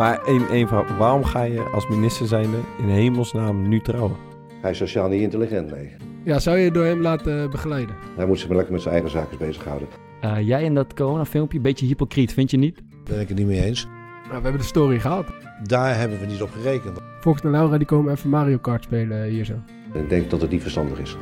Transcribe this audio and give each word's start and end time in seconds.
Maar 0.00 0.24
één, 0.24 0.48
één 0.48 0.68
vraag. 0.68 0.96
Waarom 0.96 1.24
ga 1.24 1.42
je 1.42 1.60
als 1.60 1.88
minister 1.88 2.26
zijnde 2.26 2.58
in 2.78 2.88
hemelsnaam 2.88 3.68
nu 3.68 3.80
trouwen? 3.80 4.16
Hij 4.60 4.70
is 4.70 4.76
sociaal 4.76 5.08
niet 5.08 5.20
intelligent, 5.20 5.70
nee. 5.70 5.92
Ja, 6.24 6.38
zou 6.38 6.58
je 6.58 6.64
je 6.64 6.70
door 6.70 6.84
hem 6.84 7.00
laten 7.00 7.50
begeleiden? 7.50 7.94
Hij 8.16 8.26
moet 8.26 8.38
zich 8.38 8.48
maar 8.48 8.56
lekker 8.56 8.74
met 8.74 8.82
zijn 8.82 8.94
eigen 8.94 9.12
zaken 9.12 9.38
bezighouden. 9.38 9.88
Uh, 10.24 10.40
jij 10.40 10.62
in 10.62 10.74
dat 10.74 10.94
corona-filmpje, 10.94 11.56
een 11.56 11.62
beetje 11.62 11.86
hypocriet, 11.86 12.32
vind 12.32 12.50
je 12.50 12.56
niet? 12.56 12.76
Daar 12.76 12.84
ben 13.04 13.20
ik 13.20 13.28
het 13.28 13.38
niet 13.38 13.46
mee 13.46 13.64
eens. 13.64 13.84
Nou, 14.28 14.36
we 14.36 14.42
hebben 14.42 14.60
de 14.60 14.66
story 14.66 14.98
gehad. 14.98 15.26
Daar 15.62 15.98
hebben 15.98 16.20
we 16.20 16.26
niet 16.26 16.42
op 16.42 16.50
gerekend. 16.50 16.98
Fox 17.20 17.40
en 17.40 17.50
Laura 17.50 17.78
die 17.78 17.86
komen 17.86 18.12
even 18.12 18.30
Mario 18.30 18.58
Kart 18.58 18.82
spelen 18.82 19.24
hier 19.24 19.44
zo. 19.44 19.54
Ik 19.92 20.08
denk 20.08 20.30
dat 20.30 20.40
het 20.40 20.50
niet 20.50 20.62
verstandig 20.62 21.00
is. 21.00 21.16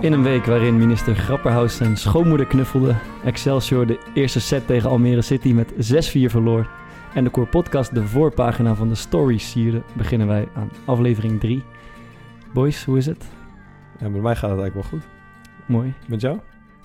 In 0.00 0.12
een 0.12 0.22
week 0.22 0.46
waarin 0.46 0.78
minister 0.78 1.14
Grapperhaus 1.14 1.76
zijn 1.76 1.96
schoonmoeder 1.96 2.46
knuffelde, 2.46 2.94
Excelsior 3.24 3.86
de 3.86 3.98
eerste 4.14 4.40
set 4.40 4.66
tegen 4.66 4.90
Almere 4.90 5.22
City 5.22 5.52
met 5.52 5.72
6-4 5.72 5.76
verloor 6.30 6.70
en 7.14 7.24
de 7.24 7.30
Core 7.30 7.46
Podcast 7.46 7.94
de 7.94 8.06
voorpagina 8.06 8.74
van 8.74 8.88
de 8.88 8.94
stories 8.94 9.50
sierde, 9.50 9.82
beginnen 9.96 10.26
wij 10.26 10.48
aan 10.54 10.70
aflevering 10.84 11.40
3. 11.40 11.62
Boys, 12.52 12.84
hoe 12.84 12.96
is 12.96 13.06
het? 13.06 13.24
Ja, 13.98 14.08
met 14.08 14.22
mij 14.22 14.36
gaat 14.36 14.50
het 14.50 14.60
eigenlijk 14.60 14.74
wel 14.74 15.00
goed. 15.00 15.08
Mooi. 15.66 15.94
Met 16.08 16.20
jou? 16.20 16.38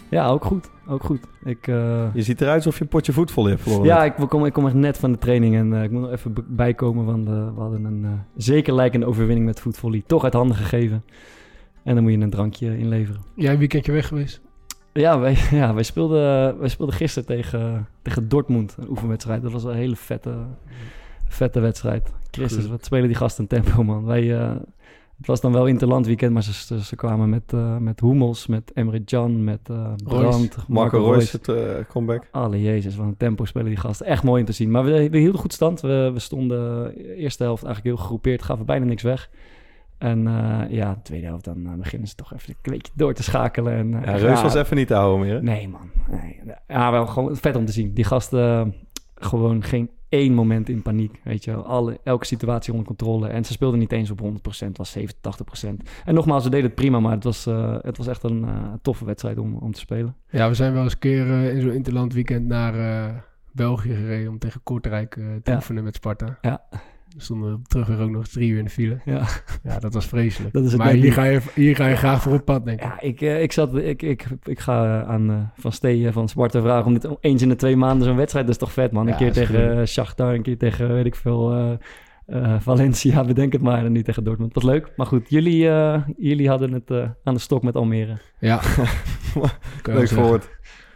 Ja, 0.09 0.27
ook 0.27 0.45
goed. 0.45 0.69
Ook 0.87 1.03
goed. 1.03 1.19
Ik, 1.43 1.67
uh... 1.67 2.05
Je 2.13 2.21
ziet 2.21 2.41
eruit 2.41 2.55
alsof 2.55 2.77
je 2.77 2.83
een 2.83 2.89
potje 2.89 3.13
voetbal 3.13 3.45
hebt 3.45 3.61
verloren. 3.61 3.85
Ja, 3.85 4.03
ik 4.03 4.13
kom, 4.29 4.45
ik 4.45 4.53
kom 4.53 4.65
echt 4.65 4.75
net 4.75 4.97
van 4.97 5.11
de 5.11 5.17
training 5.17 5.55
en 5.55 5.71
uh, 5.71 5.83
ik 5.83 5.91
moet 5.91 6.01
nog 6.01 6.11
even 6.11 6.33
bijkomen, 6.47 7.05
want 7.05 7.27
uh, 7.27 7.33
we 7.33 7.61
hadden 7.61 7.83
een 7.85 8.21
zeker 8.35 8.73
lijkende 8.73 9.05
overwinning 9.05 9.45
met 9.45 9.59
voetvolley 9.59 10.03
toch 10.05 10.23
uit 10.23 10.33
handen 10.33 10.57
gegeven. 10.57 11.03
En 11.85 11.93
dan 11.93 12.03
moet 12.03 12.11
je 12.11 12.19
een 12.19 12.29
drankje 12.29 12.77
inleveren. 12.77 13.21
Jij 13.35 13.53
een 13.53 13.59
weekendje 13.59 13.91
weg 13.91 14.07
geweest? 14.07 14.41
Ja, 14.93 15.19
wij, 15.19 15.37
ja, 15.61 15.73
wij, 15.73 15.83
speelden, 15.83 16.59
wij 16.59 16.69
speelden 16.69 16.95
gisteren 16.95 17.27
tegen, 17.27 17.87
tegen 18.01 18.29
Dortmund, 18.29 18.75
een 18.79 18.89
oefenwedstrijd. 18.89 19.41
Dat 19.41 19.51
was 19.51 19.63
een 19.63 19.75
hele 19.75 19.95
vette, 19.95 20.35
vette 21.27 21.59
wedstrijd. 21.59 22.13
Christus, 22.31 22.67
wat 22.67 22.85
spelen 22.85 23.07
die 23.07 23.15
gasten 23.15 23.43
een 23.43 23.63
tempo, 23.63 23.83
man. 23.83 24.05
Wij, 24.05 24.23
uh, 24.23 24.49
het 25.17 25.27
was 25.27 25.41
dan 25.41 25.51
wel 25.51 25.67
interland 25.67 26.05
weekend, 26.05 26.33
maar 26.33 26.43
ze, 26.43 26.83
ze 26.83 26.95
kwamen 26.95 27.29
met, 27.29 27.53
uh, 27.53 27.77
met 27.77 27.99
Hummels, 27.99 28.47
met 28.47 28.71
Emre 28.73 29.03
Can, 29.03 29.43
met 29.43 29.69
uh, 29.71 29.93
Brandt, 30.03 30.55
Marco, 30.55 30.99
Marco 30.99 31.11
Reus, 31.11 31.31
het 31.31 31.51
comeback. 31.87 32.27
Alle 32.31 32.61
jezus, 32.61 32.95
wat 32.95 33.05
een 33.05 33.17
tempo 33.17 33.45
spelen 33.45 33.67
die 33.67 33.77
gasten. 33.77 34.05
Echt 34.05 34.23
mooi 34.23 34.39
om 34.41 34.47
te 34.47 34.53
zien. 34.53 34.71
Maar 34.71 34.83
we, 34.83 35.09
we 35.09 35.17
hielden 35.17 35.41
goed 35.41 35.53
stand. 35.53 35.81
We, 35.81 36.09
we 36.13 36.19
stonden 36.19 36.83
de 36.83 37.15
eerste 37.15 37.43
helft 37.43 37.63
eigenlijk 37.63 37.95
heel 37.95 38.03
gegroepeerd, 38.03 38.43
gaven 38.43 38.65
bijna 38.65 38.85
niks 38.85 39.03
weg. 39.03 39.29
En 39.97 40.27
uh, 40.27 40.61
ja, 40.69 40.93
de 40.93 41.01
tweede 41.01 41.25
helft, 41.25 41.43
dan 41.43 41.57
uh, 41.59 41.73
beginnen 41.73 42.07
ze 42.07 42.15
toch 42.15 42.33
even 42.33 42.55
een 42.61 42.71
beetje 42.71 42.91
door 42.95 43.13
te 43.13 43.23
schakelen. 43.23 43.73
En, 43.73 43.91
uh, 43.91 44.05
ja, 44.05 44.15
Reus 44.15 44.41
was 44.41 44.55
even 44.55 44.77
niet 44.77 44.87
te 44.87 44.93
houden 44.93 45.27
meer. 45.27 45.43
Nee, 45.43 45.67
man. 45.67 45.89
Nee. 46.09 46.41
Ja, 46.67 46.91
wel 46.91 47.07
gewoon 47.07 47.35
vet 47.35 47.55
om 47.55 47.65
te 47.65 47.71
zien. 47.71 47.93
Die 47.93 48.03
gasten 48.03 48.73
gewoon 49.15 49.63
geen 49.63 49.89
één 50.09 50.33
moment 50.33 50.69
in 50.69 50.81
paniek. 50.81 51.19
Weet 51.23 51.43
je, 51.43 51.53
Alle, 51.53 51.99
elke 52.03 52.25
situatie 52.25 52.71
onder 52.71 52.87
controle. 52.87 53.27
En 53.27 53.45
ze 53.45 53.51
speelden 53.51 53.79
niet 53.79 53.91
eens 53.91 54.11
op 54.11 54.21
100%, 54.21 54.23
het 54.43 54.77
was 54.77 54.91
70, 54.91 55.37
80%. 55.65 55.69
En 56.05 56.13
nogmaals, 56.13 56.43
ze 56.43 56.49
deden 56.49 56.65
het 56.65 56.75
prima, 56.75 56.99
maar 56.99 57.11
het 57.11 57.23
was, 57.23 57.45
het 57.81 57.97
was 57.97 58.07
echt 58.07 58.23
een 58.23 58.47
toffe 58.81 59.05
wedstrijd 59.05 59.37
om, 59.37 59.55
om 59.55 59.71
te 59.71 59.79
spelen. 59.79 60.15
Ja, 60.29 60.47
we 60.47 60.53
zijn 60.53 60.73
wel 60.73 60.83
eens 60.83 60.93
een 60.93 60.99
keer 60.99 61.27
in 61.27 61.61
zo'n 61.61 61.73
interland 61.73 62.13
weekend 62.13 62.47
naar 62.47 62.73
België 63.51 63.95
gereden 63.95 64.29
om 64.29 64.39
tegen 64.39 64.63
Kortrijk 64.63 65.13
te 65.13 65.39
ja. 65.43 65.55
oefenen 65.55 65.83
met 65.83 65.95
Sparta. 65.95 66.37
Ja. 66.41 66.61
We 67.15 67.21
stonden 67.21 67.61
terug 67.67 67.87
weer 67.87 67.99
ook 67.99 68.09
nog 68.09 68.27
drie 68.27 68.49
uur 68.49 68.57
in 68.57 68.63
de 68.63 68.69
file. 68.69 68.99
Ja, 69.05 69.27
ja 69.63 69.79
dat 69.79 69.93
was 69.93 70.05
vreselijk. 70.05 70.53
Dat 70.53 70.63
is 70.63 70.71
het 70.71 70.81
maar 70.81 70.91
hier 70.91 71.13
ga, 71.13 71.23
je, 71.23 71.39
hier 71.53 71.75
ga 71.75 71.87
je 71.87 71.95
graag 71.95 72.21
voor 72.21 72.33
op 72.33 72.45
pad, 72.45 72.65
denk 72.65 72.79
ik. 72.79 72.85
Ja, 72.85 73.01
ik, 73.01 73.21
uh, 73.21 73.41
ik, 73.41 73.51
zat, 73.51 73.75
ik, 73.75 74.01
ik, 74.01 74.25
ik 74.43 74.59
ga 74.59 75.03
aan 75.03 75.29
uh, 75.31 75.37
Van 75.55 75.71
Steen 75.71 76.13
van 76.13 76.29
Sparta 76.29 76.61
vragen 76.61 76.85
om 76.85 76.93
dit 76.93 77.07
eens 77.19 77.41
in 77.41 77.49
de 77.49 77.55
twee 77.55 77.75
maanden 77.75 78.07
zo'n 78.07 78.15
wedstrijd. 78.15 78.45
Dat 78.45 78.55
is 78.55 78.61
toch 78.61 78.71
vet, 78.73 78.91
man. 78.91 79.05
Een 79.05 79.11
Ja, 79.11 79.17
keer 79.17 79.27
is 79.27 79.33
tegen 79.33 79.69
goed. 79.69 79.79
uh, 79.79 79.85
Shakhtar, 79.85 80.33
een 80.33 80.41
keer 80.41 80.57
tegen, 80.57 80.93
weet 80.93 81.05
ik 81.05 81.15
veel, 81.15 81.57
uh, 81.57 81.71
uh, 82.27 82.55
Valencia, 82.59 83.23
bedenk 83.25 83.53
het 83.53 83.61
maar. 83.61 83.85
En 83.85 83.91
nu 83.91 84.03
tegen 84.03 84.23
Dortmund. 84.23 84.53
Dat 84.53 84.63
was 84.63 84.71
leuk. 84.71 84.91
Maar 84.95 85.05
goed, 85.07 85.29
jullie, 85.29 85.63
uh, 85.63 86.01
jullie 86.17 86.49
hadden 86.49 86.71
het 86.71 86.89
uh, 86.91 87.09
aan 87.23 87.33
de 87.33 87.39
stok 87.39 87.63
met 87.63 87.75
Almere. 87.75 88.17
Ja. 88.39 88.61
Leuk 89.83 90.09
gehoord. 90.09 90.49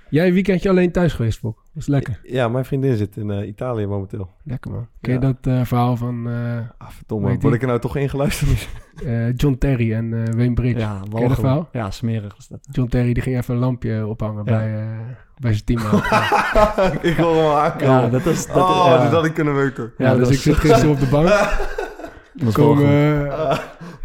Jij 0.10 0.28
een 0.28 0.34
weekendje 0.34 0.70
alleen 0.70 0.92
thuis 0.92 1.14
geweest, 1.14 1.40
Fok? 1.40 1.56
Dat 1.74 1.82
is 1.82 1.88
lekker. 1.88 2.20
Ja, 2.24 2.48
mijn 2.48 2.66
vriendin 2.66 2.96
zit 2.96 3.18
in 3.18 3.30
uh, 3.30 3.48
Italië 3.48 3.86
momenteel. 3.86 4.30
Lekker, 4.44 4.72
man. 4.72 4.88
Ken 5.02 5.14
je 5.14 5.20
Ja. 5.20 5.26
dat 5.34 5.54
uh, 5.54 5.66
verhaal 5.66 5.96
van 5.96 6.28
uh, 6.28 6.58
Ah, 6.78 6.90
verdomme. 6.90 7.38
Word 7.40 7.54
ik. 7.54 7.62
er 7.62 7.68
nou 7.68 7.80
toch 7.80 7.96
ingeluisterd? 7.96 8.68
uh, 9.04 9.34
John 9.36 9.56
Terry 9.60 9.94
en 9.94 10.06
uh, 10.12 10.24
Wayne 10.36 10.54
Bridge? 10.54 10.80
Ja, 10.80 11.02
Ken 11.12 11.22
je 11.22 11.28
dat 11.28 11.38
verhaal? 11.40 11.70
Ja, 11.72 11.92
smerig 11.92 12.36
was 12.36 12.48
dat. 12.48 12.60
John 12.72 12.90
Terry 12.90 13.14
die 13.14 13.24
ging 13.24 13.38
even 13.38 13.54
een 13.54 13.60
lampje 13.60 14.08
ophangen 14.08 14.44
Ja. 14.46 14.58
bij, 14.58 14.82
uh, 14.84 14.88
bij 15.38 15.54
zijn 15.54 15.64
team. 15.66 15.80
ik 17.12 17.16
wil 17.16 17.36
hem 17.36 17.44
al 17.46 17.58
aankomen. 17.60 17.94
Ja, 18.02 18.08
dat 18.10 18.24
was... 18.24 18.48
Dat, 18.48 18.56
oh, 18.56 18.84
ja. 18.88 19.04
dit 19.04 19.12
had 19.12 19.26
ik 19.26 19.34
kunnen 19.34 19.56
weten. 19.56 19.92
ja, 19.98 20.06
Ja, 20.06 20.12
dus 20.16 20.24
dat 20.24 20.32
ik 20.34 20.40
zit 20.40 20.56
gisteren 20.56 20.90
op 20.90 21.00
de 21.00 21.08
bank. 21.08 21.28
dat 22.44 22.54
komen 22.54 22.86
uh, 22.86 23.58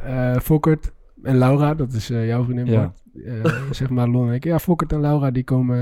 uh, 0.06 0.36
Fokkert 0.36 0.92
en 1.22 1.36
Laura, 1.38 1.74
dat 1.74 1.92
is 1.92 2.10
uh, 2.10 2.26
jouw 2.26 2.44
vriendin, 2.44 2.66
Ja. 2.66 2.78
Bart. 2.80 3.02
Uh, 3.14 3.44
zeg 3.70 3.90
maar 3.90 4.08
Lon 4.08 4.28
en 4.28 4.34
ik. 4.34 4.44
Ja, 4.44 4.58
Fokkert 4.58 4.92
en 4.92 5.00
Laura 5.00 5.30
die 5.30 5.44
komen... 5.44 5.76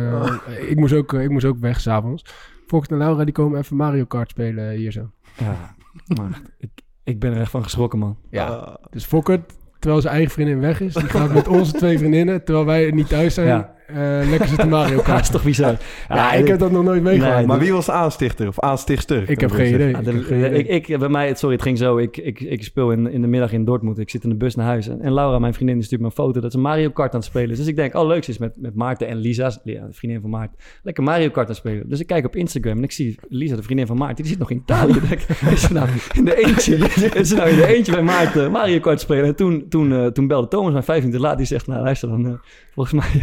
uh, 0.49 0.71
ik, 0.71 0.79
moest 0.79 0.95
ook, 0.95 1.13
ik 1.13 1.31
moest 1.31 1.45
ook 1.45 1.59
weg 1.59 1.81
s'avonds. 1.81 2.25
Fokkert 2.67 2.93
en 2.93 2.99
Laura 2.99 3.25
die 3.25 3.35
komen 3.35 3.59
even 3.59 3.77
Mario 3.77 4.05
Kart 4.05 4.31
spelen 4.31 4.71
hier 4.71 4.93
zo. 4.93 5.11
Ja, 5.39 5.75
maar 6.17 6.41
ik, 6.59 6.71
ik 7.05 7.19
ben 7.21 7.33
er 7.33 7.41
echt 7.41 7.51
van 7.51 7.63
geschrokken, 7.63 7.99
man. 7.99 8.17
Ja. 8.31 8.47
Ah, 8.47 8.75
Dus 8.91 9.05
Fokkert, 9.05 9.53
terwijl 9.79 10.01
zijn 10.01 10.15
eigen 10.15 10.33
vriendin 10.33 10.61
weg 10.61 10.81
is, 10.81 10.95
die 10.95 11.09
gaat 11.09 11.33
met 11.33 11.49
onze 11.49 11.73
twee 11.73 11.99
vriendinnen, 11.99 12.45
terwijl 12.45 12.67
wij 12.67 12.91
niet 12.91 13.09
thuis 13.09 13.35
zijn, 13.35 13.47
Ja. 13.47 13.75
Eh, 13.95 14.29
lekker 14.31 14.49
zitten 14.49 14.69
Mario 14.69 14.97
Ja, 14.97 15.03
Kart. 15.03 15.07
dat 15.17 15.21
is 15.21 15.29
toch 15.31 15.43
bizar. 15.45 15.77
Ja, 16.09 16.33
ik 16.33 16.47
heb 16.49 16.59
dat 16.59 16.71
nog 16.71 16.85
nooit 16.85 17.03
meegemaakt. 17.03 17.37
Nee, 17.37 17.47
maar 17.47 17.59
wie 17.59 17.73
was 17.73 17.87
de 17.87 17.93
aanstichter 17.93 18.49
of 18.49 18.61
aanstichtster? 18.61 19.31
Ik 19.31 19.41
heb 19.41 19.51
geen 19.51 19.65
wel 19.65 19.75
idee. 19.75 19.89
Ik 19.89 20.05
de- 20.05 20.13
heb 20.13 20.25
geen 20.25 20.39
idee. 20.39 20.65
ik, 20.65 20.89
ik, 20.89 20.99
bij 20.99 21.09
mij, 21.09 21.35
sorry, 21.35 21.55
het 21.55 21.65
ging 21.65 21.79
zo. 21.79 21.99
Ik, 21.99 22.17
ik, 22.17 22.41
ik 22.41 22.63
speel 22.65 22.91
in, 22.91 23.11
in 23.11 23.21
de 23.21 23.27
middag 23.27 23.53
in 23.53 23.65
Dortmund. 23.65 23.99
Ik 23.99 24.11
zit 24.11 24.25
in 24.25 24.29
de 24.31 24.37
bus 24.37 24.55
naar 24.55 24.67
huis. 24.67 24.89
En, 24.89 25.01
en 25.01 25.13
Laura, 25.15 25.39
mijn 25.39 25.55
vriendin, 25.55 25.77
die 25.77 25.85
stuurt 25.85 26.01
me 26.01 26.07
een 26.07 26.13
foto 26.13 26.41
dat 26.41 26.53
ze 26.53 26.59
Mario 26.59 26.91
Kart 26.91 27.13
aan 27.13 27.19
het 27.21 27.29
spelen 27.29 27.51
is. 27.51 27.59
Dus 27.59 27.67
ik 27.67 27.77
denk, 27.77 27.95
oh 27.95 28.07
leuk, 28.07 28.25
ze 28.25 28.31
is 28.31 28.39
met, 28.39 28.57
met 28.61 28.75
Maarten 28.75 29.09
en 29.09 29.17
Lisa, 29.17 29.51
ja, 29.65 29.87
de 29.87 29.93
vriendin 29.93 30.21
van 30.21 30.31
Maarten, 30.31 30.57
lekker 30.83 31.03
Mario 31.05 31.27
Kart 31.31 31.39
aan 31.39 31.47
het 31.47 31.57
spelen. 31.57 31.89
Dus 31.89 32.01
ik 32.01 32.07
kijk 32.07 32.25
op 32.27 32.37
Instagram 32.37 32.77
en 32.77 32.83
ik 32.83 32.93
zie 32.93 33.19
Lisa, 33.29 33.57
de 33.57 33.63
vriendin 33.63 33.87
van 33.87 33.97
Maarten, 33.97 34.17
die 34.17 34.27
zit 34.27 34.39
nog 34.39 34.51
in 34.51 34.57
Italië. 34.57 35.01
Is 35.53 35.61
ze 35.63 35.73
nou 35.73 35.89
in 36.15 36.25
de 36.25 36.37
eentje, 36.47 36.77
is 37.21 37.29
ze 37.29 37.35
nou 37.35 37.49
in 37.49 37.57
de 37.57 37.67
eentje 37.67 37.93
bij 37.93 38.03
Maarten 38.03 38.51
Mario 38.51 38.79
Kart 38.81 39.01
spelen? 39.01 39.25
En 39.25 39.37
toen, 39.37 39.67
toen, 39.69 39.93
eh, 39.93 40.07
toen 40.07 40.27
belde 40.27 40.49
Thomas 40.49 40.73
mij 40.73 40.83
vijf 40.83 40.99
minuten 41.01 41.21
later, 41.21 41.37
die 41.37 41.47
zegt, 41.47 41.67
nou 41.67 41.83
luister 41.83 42.09
dan, 42.09 42.27
eh, 42.27 42.33
volgens 42.75 42.95
mij, 42.95 43.23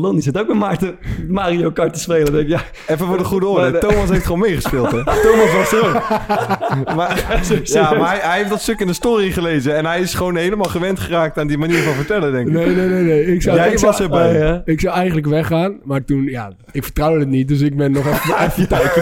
Madelon, 0.00 0.14
die 0.14 0.22
zit 0.22 0.38
ook 0.38 0.46
met 0.48 0.56
Maarten 0.56 0.96
Mario 1.28 1.70
Kart 1.70 1.92
te 1.92 2.00
spelen. 2.00 2.32
Denk 2.32 2.44
ik, 2.44 2.48
ja, 2.48 2.62
Even 2.86 3.06
voor 3.06 3.18
de 3.18 3.24
goede 3.24 3.46
orde. 3.46 3.70
Maar 3.70 3.80
de- 3.80 3.86
Thomas 3.86 4.10
heeft 4.10 4.24
gewoon 4.24 4.40
meegespeeld, 4.40 4.90
hè? 4.90 5.04
Thomas 5.28 5.52
was 5.52 5.72
er 5.72 5.86
ook. 5.86 6.08
maar, 6.96 7.40
ja, 7.64 7.94
maar 7.94 8.08
hij, 8.08 8.18
hij 8.22 8.36
heeft 8.38 8.50
dat 8.50 8.60
stuk 8.60 8.80
in 8.80 8.86
de 8.86 8.92
story 8.92 9.30
gelezen. 9.30 9.76
En 9.76 9.86
hij 9.86 10.00
is 10.00 10.14
gewoon 10.14 10.36
helemaal 10.36 10.68
gewend 10.68 11.00
geraakt 11.00 11.38
aan 11.38 11.46
die 11.46 11.58
manier 11.58 11.82
van 11.82 11.92
vertellen, 11.94 12.32
denk 12.32 12.46
ik. 12.46 12.52
Nee, 12.52 12.66
nee, 12.66 12.88
nee, 12.88 13.02
nee. 13.02 13.34
Ik 13.34 13.42
zou, 13.42 13.56
Jij 13.56 13.72
ik 13.72 13.78
was 13.78 13.96
zou, 13.96 14.12
erbij. 14.12 14.52
Oh, 14.52 14.58
ik 14.64 14.80
zou 14.80 14.94
eigenlijk 14.94 15.26
weggaan, 15.26 15.78
maar 15.84 16.04
toen, 16.04 16.24
ja, 16.24 16.52
ik 16.72 16.82
vertrouwde 16.82 17.18
het 17.20 17.28
niet, 17.28 17.48
dus 17.48 17.60
ik 17.60 17.76
ben 17.76 17.92
nog 17.92 18.06
even, 18.06 18.40
even 18.46 18.68
thuis. 18.68 18.96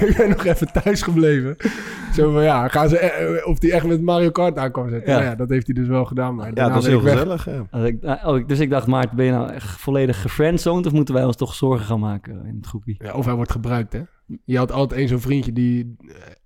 ik 0.00 0.14
ben 0.16 0.28
nog 0.28 0.44
even 0.44 0.68
thuis 0.82 1.02
gebleven. 1.02 1.56
Zo 2.16 2.32
van, 2.32 2.42
ja, 2.42 2.68
gaan 2.68 2.88
ze, 2.88 2.98
eh, 2.98 3.46
of 3.46 3.58
die 3.58 3.72
echt 3.72 3.86
met 3.86 4.02
Mario 4.02 4.30
Kart 4.30 4.58
aan 4.58 4.70
kan 4.70 4.88
zetten. 4.88 5.12
Ja. 5.12 5.18
Ja. 5.18 5.24
ja, 5.24 5.34
dat 5.34 5.48
heeft 5.48 5.66
hij 5.66 5.74
dus 5.74 5.86
wel 5.88 6.04
gedaan, 6.04 6.34
maar 6.34 6.50
Ja, 6.54 6.68
dat 6.68 6.82
is 6.82 6.86
heel 6.86 7.00
gezellig. 7.00 7.44
Ja. 7.44 7.66
Als 7.70 7.84
ik, 7.84 8.02
nou, 8.02 8.40
oh, 8.40 8.46
dus 8.48 8.58
ik 8.60 8.70
dacht, 8.70 8.86
Maarten, 8.86 9.16
ben 9.16 9.24
je 9.24 9.32
nou 9.32 9.50
echt 9.50 9.68
volledig 9.80 10.22
gefriendzoned 10.22 10.86
of 10.86 10.92
moeten 10.92 11.14
wij 11.14 11.24
ons 11.24 11.36
toch 11.36 11.54
zorgen 11.54 11.86
gaan 11.86 12.00
maken 12.00 12.44
in 12.46 12.56
het 12.56 12.66
groepje? 12.66 12.94
Ja, 12.98 13.12
of 13.12 13.24
hij 13.24 13.34
wordt 13.34 13.52
gebruikt, 13.52 13.92
hè. 13.92 14.00
Je 14.44 14.58
had 14.58 14.72
altijd 14.72 15.00
één 15.00 15.08
zo'n 15.08 15.20
vriendje 15.20 15.52
die 15.52 15.96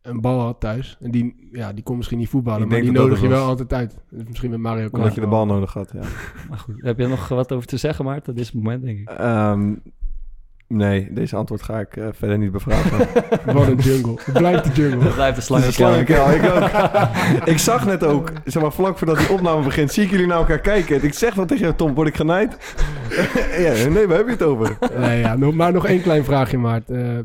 een 0.03 0.21
bal 0.21 0.41
had 0.41 0.61
thuis. 0.61 0.97
En 1.01 1.11
die, 1.11 1.49
ja, 1.53 1.73
die 1.73 1.83
kon 1.85 1.97
misschien 1.97 2.19
niet 2.19 2.29
voetballen, 2.29 2.63
Ik 2.63 2.69
maar 2.69 2.81
denk 2.81 2.91
die 2.91 2.95
dat 2.95 3.03
dat 3.03 3.11
nodig 3.11 3.29
je 3.31 3.37
wel 3.37 3.41
was. 3.41 3.59
altijd 3.61 3.73
uit. 3.73 3.97
Dus 4.11 4.23
misschien 4.29 4.51
met 4.51 4.59
Mario 4.61 4.83
Kart. 4.83 4.95
Omdat 4.95 5.15
je 5.15 5.21
de 5.21 5.27
bal 5.27 5.47
nodig 5.47 5.73
had, 5.73 5.91
ja. 5.93 6.01
Maar 6.49 6.59
goed, 6.59 6.75
heb 6.83 6.99
je 6.99 7.07
nog 7.07 7.29
wat 7.29 7.53
over 7.53 7.67
te 7.67 7.77
zeggen, 7.77 8.05
Maarten? 8.05 8.35
Dit 8.35 8.43
is 8.43 8.49
het 8.53 8.57
moment, 8.63 8.83
denk 8.83 8.99
ik. 8.99 9.09
Ehm, 9.09 9.75
nee, 10.69 11.13
deze 11.13 11.37
antwoord 11.37 11.63
ga 11.63 11.81
ik 11.81 11.97
eh, 11.97 12.09
verder 12.13 12.39
niet 12.39 12.53
bevragen. 12.53 12.99
Wat 13.55 13.67
een 13.67 13.77
jungle. 13.77 14.19
Het 14.25 14.39
blijft 14.39 14.65
de 14.65 14.83
jungle. 14.83 15.05
Dat 15.05 15.15
blijft 15.15 15.49
de 15.49 15.55
Het 15.55 15.75
slangenkuil, 15.75 16.31
ik 16.31 16.51
ook. 16.51 16.71
ik 17.55 17.59
zag 17.59 17.87
net 17.87 18.05
ook, 18.05 18.33
zeg 18.45 18.63
maar 18.63 18.73
vlak 18.73 18.99
voordat 18.99 19.19
die 19.19 19.31
opname 19.31 19.65
begint, 19.65 19.93
zie 19.93 20.05
ik 20.05 20.11
jullie 20.11 20.27
naar 20.27 20.39
elkaar 20.39 20.61
kijken. 20.61 20.97
En 20.97 21.05
ik 21.05 21.15
zeg 21.15 21.35
dan 21.35 21.47
tegen 21.47 21.65
jou, 21.65 21.77
Tom, 21.77 21.95
word 21.95 22.09
ik 22.09 22.17
genaaid? 22.17 22.77
ja, 23.65 23.89
nee, 23.89 24.07
waar 24.07 24.17
heb 24.17 24.27
je 24.27 24.33
het 24.33 24.43
over? 24.43 24.79
Nee, 24.99 25.21
ja, 25.21 25.37
nog, 25.37 25.55
maar 25.55 25.73
nog 25.73 25.87
één 25.87 26.03
klein 26.03 26.25
vraagje, 26.25 26.59
Maart. 26.59 26.91
Eh, 26.91 27.19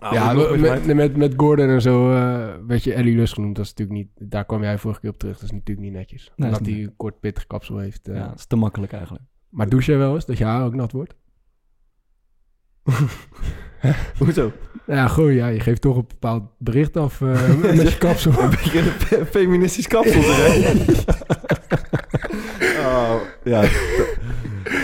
Ah, 0.00 0.12
ja, 0.12 0.32
met, 0.32 0.86
met, 0.94 1.16
met, 1.16 1.34
Gordon 1.36 1.68
en 1.68 1.82
zo 1.82 2.12
eh, 2.14 2.54
werd 2.66 2.84
je 2.84 2.94
Ellie 2.94 3.16
Lust 3.16 3.34
genoemd. 3.34 3.56
Dat 3.56 3.64
is 3.64 3.74
natuurlijk 3.74 3.98
niet, 3.98 4.30
daar 4.30 4.44
kwam 4.44 4.62
jij 4.62 4.78
vorige 4.78 5.00
keer 5.00 5.10
op 5.10 5.18
terug. 5.18 5.34
Dat 5.34 5.42
is 5.42 5.50
natuurlijk 5.50 5.86
niet 5.86 5.96
netjes. 5.96 6.32
Nee, 6.36 6.48
Omdat 6.48 6.66
hij 6.66 6.82
een 6.82 6.96
kort 6.96 7.20
pittig 7.20 7.46
kapsel 7.46 7.78
heeft. 7.78 8.00
Ja, 8.12 8.28
dat 8.28 8.38
is 8.38 8.46
te 8.46 8.56
makkelijk 8.56 8.92
eigenlijk. 8.92 9.24
Maar 9.48 9.68
douche 9.68 9.90
jij 9.90 10.00
wel 10.00 10.14
eens 10.14 10.26
dat 10.26 10.38
je 10.38 10.44
haar 10.44 10.64
ook 10.64 10.74
nat 10.74 10.92
wordt? 10.92 11.14
Hoezo? 14.18 14.52
Ja, 14.86 15.08
gewoon 15.08 15.32
ja, 15.32 15.46
je 15.48 15.60
geeft 15.60 15.80
toch 15.80 15.96
een 15.96 16.04
bepaald 16.08 16.42
bericht 16.58 16.96
af 16.96 17.20
eh, 17.20 17.54
met 17.74 17.92
je 17.92 17.98
kapsel. 17.98 18.38
Een 18.38 18.50
beetje 18.50 18.78
een 18.78 18.84
fe- 18.84 19.26
feministisch 19.26 19.86
kapsel 19.86 20.20
oh, 22.86 23.14
ja. 23.44 23.62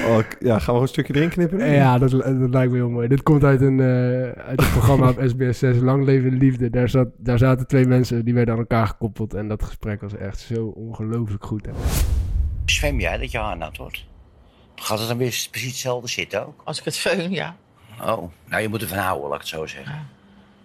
Oh, 0.07 0.19
ja, 0.41 0.49
gaan 0.49 0.57
we 0.57 0.61
gewoon 0.61 0.83
een 0.83 0.89
stukje 0.89 1.15
erin 1.15 1.29
knippen? 1.29 1.71
Ja, 1.73 1.99
dat, 1.99 2.11
dat 2.11 2.51
lijkt 2.51 2.71
me 2.73 2.77
heel 2.77 2.89
mooi. 2.91 3.09
Dit 3.09 3.23
komt 3.23 3.45
uit 3.45 3.61
een, 3.61 3.81
eh, 3.81 4.23
uit 4.47 4.61
een 4.63 4.71
programma 4.71 5.09
op 5.09 5.23
SBS 5.27 5.59
6, 5.59 5.77
Lang 5.79 6.05
Leven 6.05 6.31
de 6.31 6.37
Liefde. 6.37 6.71
Daar, 6.71 6.89
zat, 6.89 7.09
daar 7.17 7.39
zaten 7.39 7.67
twee 7.67 7.87
mensen, 7.87 8.25
die 8.25 8.35
werden 8.35 8.55
aan 8.55 8.61
elkaar 8.61 8.87
gekoppeld. 8.87 9.35
En 9.35 9.49
dat 9.49 9.63
gesprek 9.63 10.01
was 10.01 10.17
echt 10.17 10.39
zo 10.39 10.67
ongelooflijk 10.67 11.45
goed. 11.45 11.67
Hè. 11.67 11.73
Zwem 12.65 13.01
jij 13.01 13.19
dat 13.19 13.31
je 13.31 13.39
haar 13.39 13.57
nat 13.57 13.77
wordt? 13.77 14.05
Gaat 14.75 14.99
het 14.99 15.09
dan 15.09 15.19
weer 15.19 15.47
precies 15.51 15.69
hetzelfde 15.71 16.09
zitten 16.09 16.47
ook? 16.47 16.61
Als 16.65 16.79
ik 16.79 16.85
het 16.85 16.97
feun, 16.97 17.31
ja. 17.31 17.57
Oh, 18.03 18.33
nou 18.45 18.63
je 18.63 18.69
moet 18.69 18.83
ervan 18.83 18.99
houden, 18.99 19.25
laat 19.29 19.35
ik 19.35 19.41
het 19.41 19.49
zo 19.49 19.67
zeggen. 19.67 20.09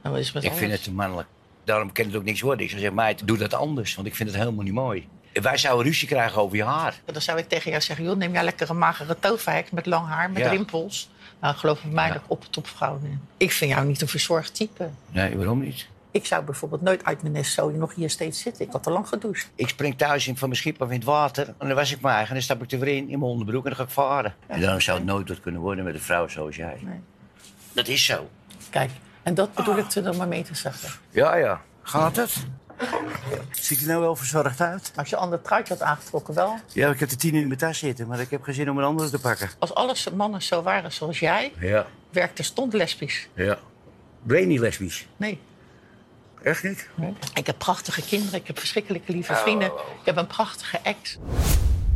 Nou, 0.01 0.15
wat 0.15 0.23
is 0.23 0.31
met 0.31 0.43
ik 0.43 0.51
vind 0.53 0.71
het 0.71 0.83
te 0.83 0.91
mannelijk. 0.91 1.27
Daarom 1.63 1.91
kan 1.91 2.05
het 2.05 2.15
ook 2.15 2.23
niks 2.23 2.41
worden. 2.41 2.63
Ik 2.63 2.69
zou 2.69 2.81
zeggen, 2.81 2.99
meid, 2.99 3.27
doe 3.27 3.37
dat 3.37 3.53
anders, 3.53 3.95
want 3.95 4.07
ik 4.07 4.15
vind 4.15 4.29
het 4.29 4.37
helemaal 4.37 4.63
niet 4.63 4.73
mooi. 4.73 5.07
Wij 5.33 5.57
zouden 5.57 5.85
ruzie 5.85 6.07
krijgen 6.07 6.41
over 6.41 6.57
je 6.57 6.63
haar. 6.63 6.99
Dan 7.05 7.21
zou 7.21 7.37
ik 7.39 7.47
tegen 7.49 7.69
jou 7.71 7.81
zeggen, 7.83 8.05
joh, 8.05 8.15
neem 8.17 8.33
jij 8.33 8.43
lekker 8.43 8.69
een 8.69 8.77
magere 8.77 9.19
toverhek 9.19 9.71
met 9.71 9.85
lang 9.85 10.07
haar, 10.07 10.31
met 10.31 10.41
Ja. 10.43 10.49
rimpels. 10.49 11.09
Nou, 11.41 11.55
geloof 11.55 11.83
me 11.85 11.91
mij 11.91 12.07
Ja. 12.07 12.21
op 12.27 12.41
het 12.41 12.57
opvrouw. 12.57 12.99
Ik 13.37 13.51
vind 13.51 13.71
jou 13.71 13.85
niet 13.85 14.01
een 14.01 14.07
verzorgd 14.07 14.55
type. 14.55 14.89
Nee, 15.11 15.37
waarom 15.37 15.59
niet? 15.59 15.87
Ik 16.11 16.25
zou 16.25 16.43
bijvoorbeeld 16.43 16.81
nooit 16.81 17.05
uit 17.05 17.21
mijn 17.21 17.33
nest 17.33 17.53
zo 17.53 17.69
nog 17.69 17.95
hier 17.95 18.09
steeds 18.09 18.41
zitten. 18.41 18.65
Ik 18.65 18.71
had 18.71 18.83
te 18.83 18.89
lang 18.89 19.07
gedoucht. 19.07 19.49
Ik 19.55 19.69
spring 19.69 19.97
thuis 19.97 20.27
in 20.27 20.37
van 20.37 20.47
mijn 20.49 20.59
schip 20.59 20.81
of 20.81 20.87
in 20.89 20.95
het 20.95 21.03
water. 21.03 21.47
En 21.47 21.67
dan 21.67 21.75
was 21.75 21.91
ik 21.91 22.01
mijn 22.01 22.13
eigen. 22.15 22.29
En 22.29 22.35
dan 22.35 22.43
stap 22.43 22.63
ik 22.63 22.71
er 22.71 22.79
weer 22.79 22.95
in, 22.95 23.09
in 23.09 23.19
mijn 23.19 23.31
onderbroek 23.31 23.63
en 23.63 23.69
dan 23.69 23.77
ga 23.79 23.83
ik 23.83 23.89
varen. 23.89 24.35
En 24.47 24.61
daarom 24.61 24.81
zou 24.81 24.97
het 24.97 25.07
nooit 25.07 25.29
wat 25.29 25.39
kunnen 25.39 25.61
worden 25.61 25.83
met 25.83 25.93
een 25.93 25.99
vrouw 26.01 26.27
zoals 26.27 26.55
jij. 26.55 26.77
Nee. 26.81 26.99
Dat 27.73 27.87
is 27.87 28.05
zo. 28.05 28.29
Kijk, 28.69 28.91
en 29.23 29.33
dat 29.33 29.53
bedoel 29.53 29.77
ik 29.77 29.91
er 29.91 30.03
dan 30.03 30.17
maar 30.17 30.27
mee 30.27 30.43
te 30.43 30.55
zeggen. 30.55 30.89
Ja, 31.09 31.35
ja. 31.35 31.61
Gaat 31.81 32.15
het? 32.15 32.45
Ziet 33.51 33.81
er 33.81 33.87
nou 33.87 34.01
wel 34.01 34.15
verzorgd 34.15 34.61
uit? 34.61 34.91
Als 34.95 35.09
je 35.09 35.15
een 35.15 35.21
ander 35.21 35.41
truitje 35.41 35.73
had 35.73 35.83
aangetrokken 35.83 36.33
wel. 36.33 36.55
Ja, 36.67 36.89
ik 36.89 36.99
heb 36.99 37.09
de 37.09 37.15
tien 37.15 37.35
in 37.35 37.47
mijn 37.47 37.59
tas 37.59 37.77
zitten, 37.77 38.07
maar 38.07 38.19
ik 38.19 38.29
heb 38.29 38.43
geen 38.43 38.53
zin 38.53 38.69
om 38.69 38.77
een 38.77 38.83
andere 38.83 39.09
te 39.09 39.19
pakken. 39.19 39.49
Als 39.59 39.73
alle 39.73 39.95
mannen 40.15 40.41
zo 40.41 40.61
waren 40.61 40.91
zoals 40.91 41.19
jij, 41.19 41.53
Ja, 41.59 41.85
werkte 42.09 42.43
stond 42.43 42.73
lesbisch. 42.73 43.27
ja. 43.33 43.57
Ben 44.21 44.39
je 44.39 44.45
niet 44.45 44.59
lesbisch? 44.59 45.07
Nee. 45.17 45.39
Echt 46.43 46.63
niet? 46.63 46.89
Ik 47.33 47.45
heb 47.47 47.57
prachtige 47.57 48.01
kinderen, 48.01 48.39
ik 48.39 48.47
heb 48.47 48.59
verschrikkelijke 48.59 49.11
lieve 49.11 49.35
vrienden. 49.35 49.67
Ik 49.67 50.05
heb 50.05 50.17
een 50.17 50.27
prachtige 50.27 50.77
ex. 50.77 51.17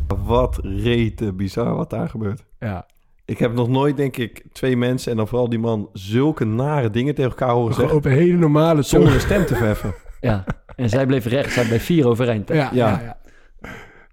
Wat 0.08 0.58
rete 0.64 1.34
bizar 1.34 1.76
wat 1.76 1.90
daar 1.90 2.10
gebeurt. 2.10 2.44
Ja, 2.60 2.86
Ik 3.28 3.40
heb 3.40 3.54
nog 3.54 3.68
nooit, 3.70 3.98
denk 3.98 4.18
ik, 4.18 4.44
twee 4.52 4.78
mensen 4.78 5.12
en 5.12 5.18
dan 5.18 5.28
vooral 5.28 5.50
die 5.50 5.60
man 5.60 5.90
zulke 5.94 6.46
nare 6.46 6.90
dingen 6.90 7.16
tegen 7.16 7.30
elkaar 7.32 7.50
horen 7.50 7.74
zeggen. 7.76 7.96
op 7.96 8.06
een 8.06 8.12
hele 8.12 8.38
normale 8.38 8.82
Zonder 8.82 9.08
toon. 9.08 9.18
een 9.18 9.24
stem 9.26 9.46
te 9.46 9.56
verheffen. 9.56 9.94
Ja, 10.22 10.44
en 10.76 10.90
zij 10.90 11.06
bleef 11.06 11.26
recht. 11.26 11.52
Zij 11.54 11.66
bleef 11.66 11.84
vier 11.84 12.08
overeind. 12.08 12.50
hè? 12.50 12.56
Ja, 12.56 12.70
ja, 12.74 13.18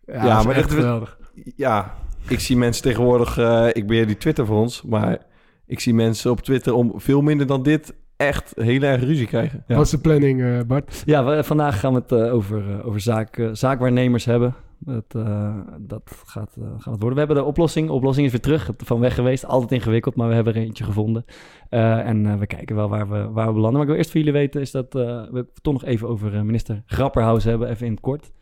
Ja. 0.06 0.24
ja. 0.24 0.42
Maar 0.42 0.54
echt 0.56 0.72
geweldig. 0.72 1.18
Ja, 1.56 1.94
ik 2.28 2.40
zie 2.40 2.56
mensen 2.56 2.82
tegenwoordig... 2.82 3.38
eh, 3.38 3.66
ik 3.72 3.86
beheer 3.86 4.06
die 4.06 4.16
Twitter 4.16 4.46
voor 4.46 4.58
ons, 4.58 4.82
maar 4.82 5.18
ik 5.66 5.80
zie 5.80 5.94
mensen 5.94 6.30
op 6.30 6.40
Twitter 6.40 6.74
om 6.74 6.92
veel 6.96 7.20
minder 7.22 7.46
dan 7.46 7.62
dit 7.62 7.94
echt 8.16 8.52
heel 8.56 8.82
erg 8.82 9.02
ruzie 9.02 9.26
krijgen. 9.26 9.64
Ja. 9.66 9.76
Wat 9.76 9.84
is 9.84 9.90
de 9.90 9.98
planning, 9.98 10.42
eh, 10.42 10.58
Bart? 10.66 11.02
Ja, 11.06 11.24
we- 11.24 11.44
vandaag 11.44 11.80
gaan 11.80 11.92
we 11.94 11.98
het 12.00 12.12
eh, 12.12 12.34
over, 12.34 12.84
over 12.84 13.00
zaak, 13.00 13.48
zaakwaarnemers 13.52 14.24
hebben. 14.24 14.54
Dat, 14.84 15.04
eh, 15.24 15.58
dat 15.80 16.22
gaat, 16.26 16.56
eh, 16.56 16.64
gaat 16.64 16.92
het 16.92 17.00
worden. 17.02 17.12
We 17.12 17.18
hebben 17.18 17.36
de 17.36 17.42
oplossing. 17.44 17.86
De 17.86 17.92
oplossing 17.92 18.26
is 18.26 18.32
weer 18.32 18.40
terug. 18.40 18.70
Van 18.76 19.00
weg 19.00 19.14
geweest. 19.14 19.44
Altijd 19.46 19.72
ingewikkeld, 19.72 20.16
maar 20.16 20.28
we 20.28 20.34
hebben 20.34 20.54
er 20.54 20.60
eentje 20.62 20.84
gevonden. 20.84 21.24
Eh, 21.68 22.06
en 22.08 22.26
eh, 22.26 22.38
we 22.38 22.46
kijken 22.46 22.76
wel 22.76 22.88
waar 22.88 23.08
we, 23.08 23.28
waar 23.30 23.46
we 23.46 23.52
belanden. 23.52 23.72
Maar 23.72 23.82
ik 23.82 23.86
wil 23.88 23.96
eerst 23.96 24.10
voor 24.10 24.20
jullie 24.20 24.34
weten 24.34 24.60
is 24.60 24.70
dat 24.70 24.94
eh, 24.94 25.02
we 25.30 25.36
het 25.38 25.62
toch 25.62 25.72
nog 25.72 25.84
even 25.84 26.08
over 26.08 26.34
eh, 26.34 26.42
minister 26.42 26.82
Grapperhaus 26.86 27.44
hebben. 27.44 27.68
Even 27.68 27.86
in 27.86 27.92
het 27.92 28.00
kort. 28.00 28.32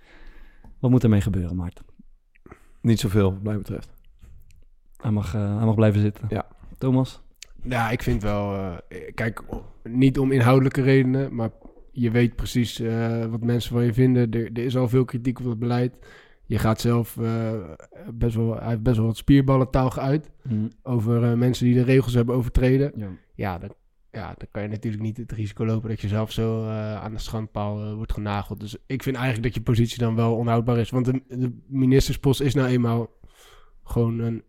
Wat 0.78 0.90
moet 0.90 1.02
ermee 1.02 1.20
gebeuren, 1.20 1.56
Maarten? 1.56 1.84
Niet 2.80 3.00
zoveel, 3.00 3.32
wat 3.32 3.42
mij 3.42 3.56
betreft. 3.56 3.90
Hij 4.96 5.10
mag, 5.10 5.34
eh, 5.34 5.56
hij 5.56 5.64
mag 5.66 5.74
blijven 5.74 6.00
zitten. 6.00 6.24
Ja. 6.28 6.46
Thomas? 6.78 7.22
Ja, 7.62 7.90
ik 7.90 8.02
vind 8.02 8.22
wel... 8.22 8.54
eh, 8.54 8.76
kijk, 9.14 9.42
niet 9.84 10.18
om 10.18 10.32
inhoudelijke 10.32 10.82
redenen, 10.82 11.34
maar 11.34 11.50
je 11.92 12.10
weet 12.10 12.36
precies 12.36 12.80
eh, 12.80 13.24
wat 13.26 13.40
mensen 13.40 13.72
van 13.72 13.84
je 13.84 13.92
vinden. 13.92 14.30
Er, 14.30 14.44
er 14.52 14.64
is 14.64 14.76
al 14.76 14.88
veel 14.88 15.04
kritiek 15.04 15.38
op 15.38 15.44
het 15.44 15.58
beleid. 15.58 15.94
Je 16.52 16.58
gaat 16.58 16.80
zelf 16.80 17.16
eh, 17.16 17.52
best 18.14 18.34
wel... 18.34 18.56
Hij 18.56 18.68
heeft 18.68 18.82
best 18.82 18.96
wel 18.96 19.06
wat 19.06 19.16
spierballentaal 19.16 19.90
geuit 19.90 20.30
Hm, 20.48 20.68
over 20.82 21.22
eh, 21.24 21.32
mensen 21.32 21.66
die 21.66 21.74
de 21.74 21.82
regels 21.82 22.14
hebben 22.14 22.34
overtreden. 22.34 22.92
ja. 22.96 23.08
Ja, 23.34 23.58
dan, 23.58 23.74
ja, 24.10 24.26
dan 24.26 24.48
kan 24.50 24.62
je 24.62 24.68
natuurlijk 24.68 25.02
niet 25.02 25.16
het 25.16 25.32
risico 25.32 25.64
lopen 25.66 25.88
dat 25.88 26.00
je 26.00 26.08
zelf 26.08 26.32
zo 26.32 26.64
eh, 26.64 27.02
aan 27.02 27.12
de 27.12 27.18
schandpaal 27.18 27.94
wordt 27.94 28.12
genageld. 28.12 28.60
Dus 28.60 28.76
ik 28.86 29.02
vind 29.02 29.16
eigenlijk 29.16 29.44
dat 29.44 29.54
je 29.54 29.60
positie 29.62 29.98
dan 29.98 30.14
wel 30.14 30.36
onhoudbaar 30.36 30.78
is. 30.78 30.90
Want 30.90 31.04
de, 31.04 31.22
de 31.28 31.58
ministerspost 31.66 32.40
is 32.40 32.54
nou 32.54 32.68
eenmaal 32.68 33.10
gewoon 33.84 34.18
een 34.18 34.42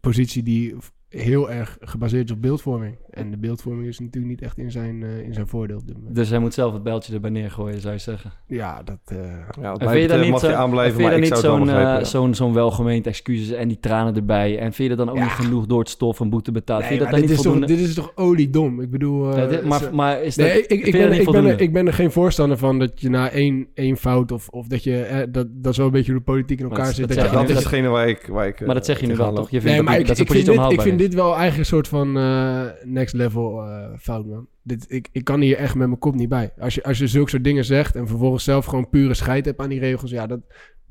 positie 0.00 0.42
die 0.42 0.74
heel 1.08 1.50
erg 1.50 1.76
gebaseerd 1.80 2.24
is 2.28 2.34
op 2.34 2.42
beeldvorming. 2.42 2.96
En 3.10 3.30
de 3.30 3.36
beeldvorming 3.36 3.86
is 3.88 3.98
natuurlijk 3.98 4.26
niet 4.32 4.42
echt 4.42 4.58
in 4.58 4.70
zijn, 4.70 5.02
eh, 5.02 5.18
in 5.20 5.34
zijn 5.34 5.46
voordeel 5.46 5.76
op 5.76 5.86
dit 5.86 5.96
moment. 5.96 6.14
Dus 6.16 6.28
hij 6.28 6.38
moet 6.38 6.54
zelf 6.54 6.72
het 6.72 6.82
bijltje 6.82 7.14
erbij 7.14 7.30
neergooien, 7.30 7.80
zou 7.80 7.94
je 7.94 8.00
zeggen. 8.00 8.32
Ja, 8.46 8.82
dat... 8.82 8.98
eh, 9.04 9.16
Ja, 9.60 9.74
En 9.74 9.88
vind 9.90 10.02
je 10.02 10.08
dan 10.08 10.20
niet, 10.20 10.30
mag 10.30 10.40
je 10.40 10.46
zo- 10.46 10.52
aanblijven, 10.54 10.94
vind 10.94 10.96
je 10.96 11.02
maar 11.02 11.20
dan 11.20 11.22
ik 11.28 11.30
niet 11.34 11.38
zou 11.42 11.58
het 11.60 11.66
wel 11.70 11.74
zo'n 11.76 11.86
eh, 11.86 11.98
ja. 11.98 12.04
zo'n 12.04 12.34
zo'n 12.34 12.52
welgemeend 12.52 13.06
excuses 13.06 13.50
en 13.50 13.68
die 13.68 13.80
tranen 13.80 14.14
erbij? 14.16 14.58
En 14.58 14.72
vind 14.72 14.90
je 14.90 14.96
dan 14.96 15.08
ook 15.10 15.16
Ja. 15.16 15.22
niet 15.22 15.32
genoeg 15.32 15.66
door 15.66 15.78
het 15.78 15.88
stof 15.88 16.20
en 16.20 16.30
boete 16.30 16.52
betaald? 16.52 16.80
nee, 16.80 16.88
vind 16.88 17.00
je 17.00 17.04
dat 17.06 17.14
dan 17.14 17.20
dit, 17.20 17.30
niet 17.30 17.38
is 17.38 17.44
toch, 17.52 17.66
dit 17.66 17.78
is 17.88 17.94
toch 17.94 18.12
oliedom? 18.14 18.80
Ik 18.80 18.90
bedoel... 18.90 19.32
eh, 19.36 19.48
dit- 19.48 19.64
maar, 19.64 19.94
maar 19.94 20.22
is 20.22 20.34
dat, 20.34 20.46
Nee, 20.46 20.66
ik, 20.66 20.92
ben, 20.92 21.08
dat 21.10 21.18
ik, 21.18 21.30
ben 21.30 21.44
er, 21.46 21.60
ik 21.60 21.72
ben 21.72 21.86
er 21.86 21.92
geen 21.92 22.10
voorstander 22.10 22.58
van 22.58 22.78
dat 22.78 23.00
je 23.00 23.08
na 23.10 23.30
één, 23.30 23.66
één 23.74 23.96
fout 23.96 24.32
of, 24.32 24.48
of 24.48 24.66
dat 24.66 24.84
je... 24.84 25.02
Eh, 25.02 25.18
dat, 25.30 25.46
dat 25.50 25.72
is 25.72 25.76
wel 25.78 25.86
een 25.86 25.92
beetje 25.92 26.10
hoe 26.12 26.20
de 26.20 26.26
politiek 26.26 26.58
in 26.58 26.64
elkaar 26.64 26.84
dat- 26.84 26.94
zit. 26.94 27.08
dat 27.08 27.16
Dat, 27.16 27.32
dat 27.32 27.48
is 27.48 27.56
hetgene 27.56 27.88
waar 27.88 28.08
ik, 28.08 28.26
waar 28.30 28.46
ik 28.46 28.66
maar 28.66 28.74
dat 28.74 28.84
zeg 28.86 29.00
je 29.00 29.06
nu 29.06 29.16
wel, 29.16 29.32
toch? 29.34 29.50
Je 29.50 29.60
vindt 29.60 29.84
Nee, 29.88 29.98
dat, 29.98 30.06
dat 30.06 30.08
ik, 30.08 30.16
vind 30.16 30.28
positie 30.28 30.52
onhoudbaar 30.52 30.84
vind 30.98 31.00
is. 31.00 31.06
dit 31.06 31.14
wel 31.24 31.28
eigenlijk 31.36 31.58
een 31.58 31.64
soort 31.64 31.88
van 31.88 32.16
eh, 32.16 32.62
next 32.84 33.14
level 33.14 33.62
eh, 33.62 33.88
fout, 33.98 34.26
man. 34.26 34.46
Dit, 34.62 34.84
ik, 34.88 35.08
ik 35.12 35.24
kan 35.24 35.40
hier 35.40 35.56
echt 35.56 35.74
met 35.74 35.86
mijn 35.86 35.98
kop 36.00 36.14
niet 36.14 36.28
bij. 36.28 36.52
Als 36.58 36.74
je, 36.74 36.84
als 36.84 36.98
je 36.98 37.06
zulke 37.06 37.30
soort 37.30 37.44
dingen 37.44 37.64
zegt 37.64 37.96
en 37.96 38.06
vervolgens 38.06 38.44
zelf 38.44 38.64
gewoon 38.66 38.88
pure 38.88 39.14
scheid 39.14 39.44
hebt 39.44 39.60
aan 39.60 39.68
die 39.68 39.80
regels, 39.80 40.10
ja, 40.10 40.26
dat, 40.26 40.40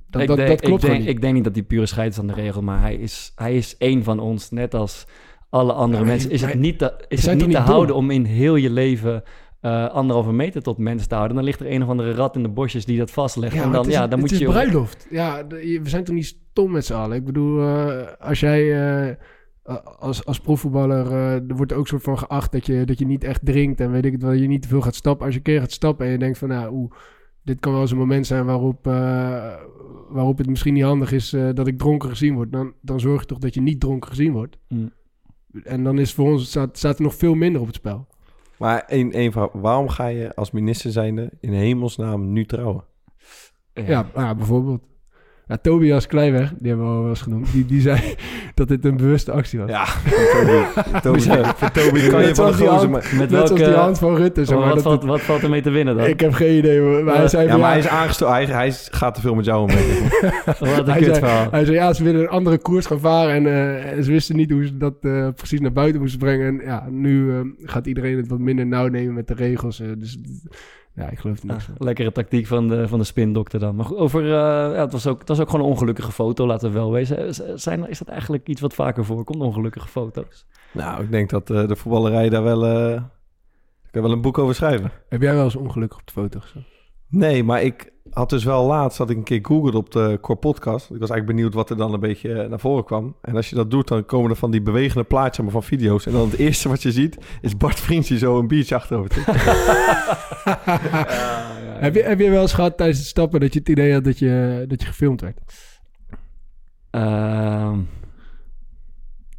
dat, 0.10 0.22
ik 0.22 0.28
dat, 0.28 0.38
denk, 0.38 0.50
dat 0.50 0.62
klopt 0.62 0.84
ik 0.84 0.90
denk, 0.90 1.00
niet. 1.00 1.10
Ik 1.10 1.22
denk 1.22 1.34
niet 1.34 1.44
dat 1.44 1.54
die 1.54 1.64
pure 1.64 1.86
scheid 1.86 2.12
is 2.12 2.20
aan 2.20 2.28
de 2.28 2.34
regel, 2.34 2.62
maar 2.62 2.82
hij 2.82 2.96
is, 2.96 3.32
hij 3.36 3.56
is 3.56 3.78
één 3.78 4.04
van 4.04 4.20
ons, 4.20 4.52
net 4.52 4.74
als 4.74 5.08
alle 5.50 5.74
andere 5.74 6.06
mensen. 6.06 6.32
Is 6.32 6.42
hij- 6.42 6.52
het 6.52 6.60
niet 6.60 6.78
te, 6.78 7.06
is 7.08 7.26
het 7.26 7.38
niet 7.38 7.52
te 7.52 7.58
houden 7.58 7.96
om 7.96 8.12
in 8.12 8.24
heel 8.26 8.56
je 8.56 8.70
leven 8.70 9.24
eh, 9.62 9.90
anderhalve 9.90 10.32
meter 10.32 10.62
tot 10.62 10.78
mens 10.78 11.08
te 11.08 11.16
houden? 11.16 11.36
Dan 11.36 11.46
ligt 11.46 11.60
er 11.60 11.72
een 11.72 11.84
of 11.84 11.90
andere 11.90 12.14
rat 12.14 12.36
in 12.36 12.44
de 12.44 12.50
bosjes 12.50 12.86
die 12.86 12.98
dat 12.98 13.12
vastlegt. 13.12 13.56
en 13.56 13.60
maar 13.60 13.72
dan, 13.72 13.88
is, 13.88 13.94
ja, 13.94 14.00
dan 14.00 14.10
het 14.10 14.20
moet 14.20 14.32
is 14.32 14.38
je... 14.38 14.46
bruiloft. 14.46 15.08
Ja, 15.10 15.48
we 15.48 15.82
zijn 15.84 16.04
toch 16.04 16.16
niet 16.16 16.36
stom 16.52 16.72
met 16.72 16.86
z'n 16.86 16.94
allen. 16.94 17.18
Ik 17.18 17.26
bedoel, 17.26 17.62
als 18.20 18.40
jij 18.40 19.18
als, 20.00 20.26
als 20.26 20.40
profvoetballer, 20.40 21.12
eh, 21.12 21.34
er 21.34 21.56
wordt 21.56 21.74
ook 21.74 21.88
soort 21.88 22.04
van 22.04 22.18
geacht 22.18 22.52
dat 22.52 22.66
je, 22.66 22.86
dat 22.86 23.00
je 23.00 23.06
niet 23.06 23.24
echt 23.24 23.46
drinkt 23.46 23.80
en 23.80 23.92
weet 23.92 24.06
ik 24.06 24.12
het 24.12 24.22
wel, 24.22 24.32
je 24.32 24.48
niet 24.48 24.62
te 24.62 24.68
veel 24.68 24.82
gaat 24.82 24.96
stappen. 24.96 25.26
Als 25.26 25.34
je 25.34 25.40
een 25.40 25.46
keer 25.46 25.60
gaat 25.60 25.72
stappen 25.72 26.06
en 26.06 26.12
je 26.12 26.18
denkt 26.18 26.38
van, 26.38 26.48
nou, 26.48 26.74
oeh, 26.74 26.92
dit 27.44 27.60
kan 27.60 27.72
wel 27.72 27.82
eens 27.82 27.92
een 27.92 27.98
moment 27.98 28.28
zijn 28.28 28.46
waarop, 28.46 28.88
eh, 28.88 29.54
waarop 30.10 30.38
het 30.38 30.48
misschien 30.48 30.74
niet 30.74 30.84
handig 30.84 31.12
is 31.12 31.34
eh, 31.34 31.50
dat 31.54 31.68
ik 31.68 31.78
dronken 31.78 32.10
gezien 32.10 32.36
word. 32.36 32.52
Dan, 32.52 32.74
dan 32.82 33.00
zorg 33.00 33.22
je 33.22 33.28
toch 33.28 33.38
dat 33.38 33.54
je 33.54 33.62
niet 33.62 33.80
dronken 33.80 34.10
gezien 34.10 34.32
wordt. 34.32 34.58
Mm. 34.68 34.92
En 35.64 35.84
dan 35.84 36.00
is 36.00 36.14
voor 36.14 36.32
ons, 36.32 36.48
staat, 36.48 36.78
staat 36.78 36.98
er 36.98 37.04
nog 37.04 37.16
veel 37.16 37.36
minder 37.36 37.62
op 37.62 37.68
het 37.68 37.76
spel. 37.76 38.08
Maar 38.58 38.84
één, 38.88 39.12
één 39.12 39.32
vraag. 39.32 39.50
Waarom 39.52 39.90
ga 39.90 40.08
je 40.08 40.36
als 40.36 40.52
minister 40.52 40.92
zijnde 40.92 41.32
in 41.40 41.54
hemelsnaam 41.54 42.32
nu 42.32 42.46
trouwen? 42.46 42.84
Ja, 43.74 44.10
ja 44.16 44.36
bijvoorbeeld. 44.36 44.82
Ja, 45.48 45.58
Tobias 45.58 46.08
Kleiweg, 46.08 46.54
die 46.60 46.68
hebben 46.68 46.88
we 46.88 46.94
al 46.94 47.00
wel 47.00 47.10
eens 47.10 47.22
genoemd, 47.22 47.52
die, 47.52 47.66
die, 47.66 47.82
zei, 47.82 48.16
dat 48.56 48.68
dit 48.68 48.86
een 48.86 48.98
bewuste 48.98 49.32
actie 49.32 49.60
was. 49.60 49.70
Ja, 49.70 49.86
Toby. 51.02 51.02
Toby, 51.02 51.20
voor 51.56 51.72
Toby 51.72 52.08
kan 52.08 52.20
je 52.20 52.26
Net 52.26 52.36
van 52.36 52.54
gozer... 52.54 52.90
Met 52.90 53.12
Net 53.12 53.34
als 53.34 53.50
die 53.50 53.60
welke... 53.60 53.80
hand 53.80 53.98
van 53.98 54.16
Rutte. 54.16 54.46
Zeg 54.46 54.58
maar, 54.58 54.66
wat, 54.66 54.76
dat 54.76 54.84
valt, 54.84 55.04
wat 55.04 55.22
valt 55.22 55.44
er 55.44 55.50
mee 55.50 55.62
te 55.62 55.70
winnen 55.70 55.96
dan? 55.98 56.06
ik 56.06 56.20
heb 56.20 56.34
geen 56.34 56.58
idee. 56.58 56.82
Maar 56.82 57.04
maar 57.04 57.16
hij 57.16 57.28
zei 57.28 57.48
Ja, 57.48 57.58
maar 57.58 57.60
ja, 57.60 57.70
hij 57.70 57.78
is 57.78 57.88
aangestoken. 57.88 58.36
Hij, 58.36 58.46
hij 58.46 58.72
gaat 58.72 59.16
te 59.16 59.22
veel 59.22 59.36
met 59.36 59.46
jou 59.46 59.62
om. 59.62 59.68
denk 59.68 59.80
ik. 59.80 60.22
Wat 60.60 60.88
een 60.88 60.94
hij, 60.94 61.48
hij 61.52 61.66
zei, 61.66 61.78
ja, 61.78 61.94
ze 61.94 62.04
willen 62.04 62.22
een 62.22 62.30
andere 62.30 62.58
koers 62.58 62.86
gaan 62.86 63.00
varen. 63.00 63.34
En 63.34 63.46
eh, 63.96 64.04
ze 64.04 64.12
wisten 64.12 64.36
niet 64.36 64.52
hoe 64.52 64.66
ze 64.66 64.78
dat 64.78 64.96
eh, 65.02 65.28
precies 65.36 65.60
naar 65.60 65.72
buiten 65.72 66.02
moesten 66.02 66.20
brengen. 66.20 66.48
En 66.48 66.66
ja, 66.66 66.88
nu 66.90 67.32
eh, 67.32 67.40
gaat 67.64 67.88
iedereen 67.88 68.18
het 68.18 68.28
wat 68.28 68.40
minder 68.40 68.66
nauw 68.66 68.88
nemen 68.88 69.14
met 69.14 69.28
de 69.28 69.34
regels. 69.34 69.82
dus 69.98 70.18
ja, 70.96 71.10
ik 71.10 71.20
geloof 71.20 71.44
niks 71.44 71.64
van. 71.64 71.74
Ah, 71.74 71.80
lekkere 71.86 72.12
tactiek 72.12 72.48
van 72.48 72.68
de, 72.68 72.88
van 72.88 73.00
de 73.00 73.06
spindokter 73.06 73.60
dan. 73.60 73.75
Maar 73.75 73.94
over, 73.96 74.24
eh, 74.24 74.30
ja, 74.30 74.72
het, 74.82 74.92
was 74.92 75.08
ook, 75.08 75.20
het 75.20 75.28
was 75.28 75.40
ook 75.40 75.50
gewoon 75.50 75.66
een 75.66 75.72
ongelukkige 75.72 76.12
foto, 76.12 76.46
laten 76.46 76.68
we 76.68 76.74
wel 76.75 76.92
wezen. 76.92 77.34
Z- 77.36 77.54
Zijn, 77.56 77.90
is 77.90 78.00
dat 78.00 78.08
eigenlijk 78.08 78.48
iets 78.48 78.62
wat 78.62 78.74
vaker 78.74 79.06
voorkomt, 79.06 79.42
ongelukkige 79.42 79.88
foto's? 79.88 80.46
Nou, 80.72 81.04
ik 81.04 81.12
denk 81.12 81.30
dat 81.30 81.50
eh, 81.50 81.68
de 81.68 81.75
voetballerij 81.75 82.30
daar 82.30 82.44
wel... 82.44 82.66
eh 82.66 83.02
ik 83.86 84.02
kan 84.02 84.10
wel 84.10 84.12
een 84.12 84.22
boek 84.22 84.38
over 84.38 84.56
schrijven. 84.56 84.92
Heb 85.10 85.22
jij 85.22 85.34
wel 85.34 85.44
eens 85.44 85.56
ongelukkig 85.56 85.98
op 86.00 86.06
de 86.06 86.12
foto 86.14 86.40
gestaan? 86.40 86.66
Nee, 87.16 87.44
maar 87.44 87.62
ik 87.64 87.94
had 88.10 88.30
dus 88.30 88.44
wel 88.44 88.66
laatst 88.66 88.98
dat 88.98 89.10
ik 89.10 89.18
een 89.18 89.24
keer 89.24 89.40
googelde 89.42 89.78
op 89.78 89.92
de 89.92 90.18
Core 90.22 90.40
Podcast. 90.40 90.84
Ik 90.92 91.00
was 91.00 91.10
eigenlijk 91.10 91.26
benieuwd 91.26 91.54
wat 91.54 91.70
er 91.70 91.78
dan 91.78 91.94
een 91.94 92.00
beetje 92.00 92.34
eh, 92.42 92.50
naar 92.50 92.60
voren 92.60 92.84
kwam. 92.84 93.16
En 93.22 93.36
als 93.36 93.50
je 93.50 93.56
dat 93.56 93.72
doet, 93.72 93.88
dan 93.88 94.06
komen 94.06 94.30
er 94.30 94.36
van 94.36 94.52
die 94.52 94.62
bewegende 94.62 95.04
plaatjes 95.04 95.44
maar 95.44 95.52
van 95.54 95.64
video's. 95.64 96.06
En 96.06 96.12
dan 96.12 96.30
het 96.30 96.38
eerste 96.40 96.70
wat 96.70 96.82
je 96.82 96.92
ziet 96.92 97.18
is 97.42 97.58
Bart 97.58 97.80
Vriends 97.80 98.08
die 98.08 98.18
zo 98.18 98.40
een 98.40 98.48
biertje 98.48 98.76
achterover 98.76 99.10
tikt. 99.10 99.26
Heb, 101.80 101.96
je, 101.96 102.04
heb 102.04 102.20
je 102.20 102.30
wel 102.30 102.42
eens 102.42 102.54
gehad 102.54 102.78
tijdens 102.78 103.00
het 103.00 103.08
stappen 103.08 103.40
dat 103.40 103.54
je 103.54 103.60
het 103.60 103.70
idee 103.70 103.94
had 103.94 104.04
dat 104.04 104.20
je, 104.20 104.66
dat 104.68 104.82
je 104.82 104.88
gefilmd 104.88 105.22
werd? 105.22 105.40
Ehm, 106.92 107.80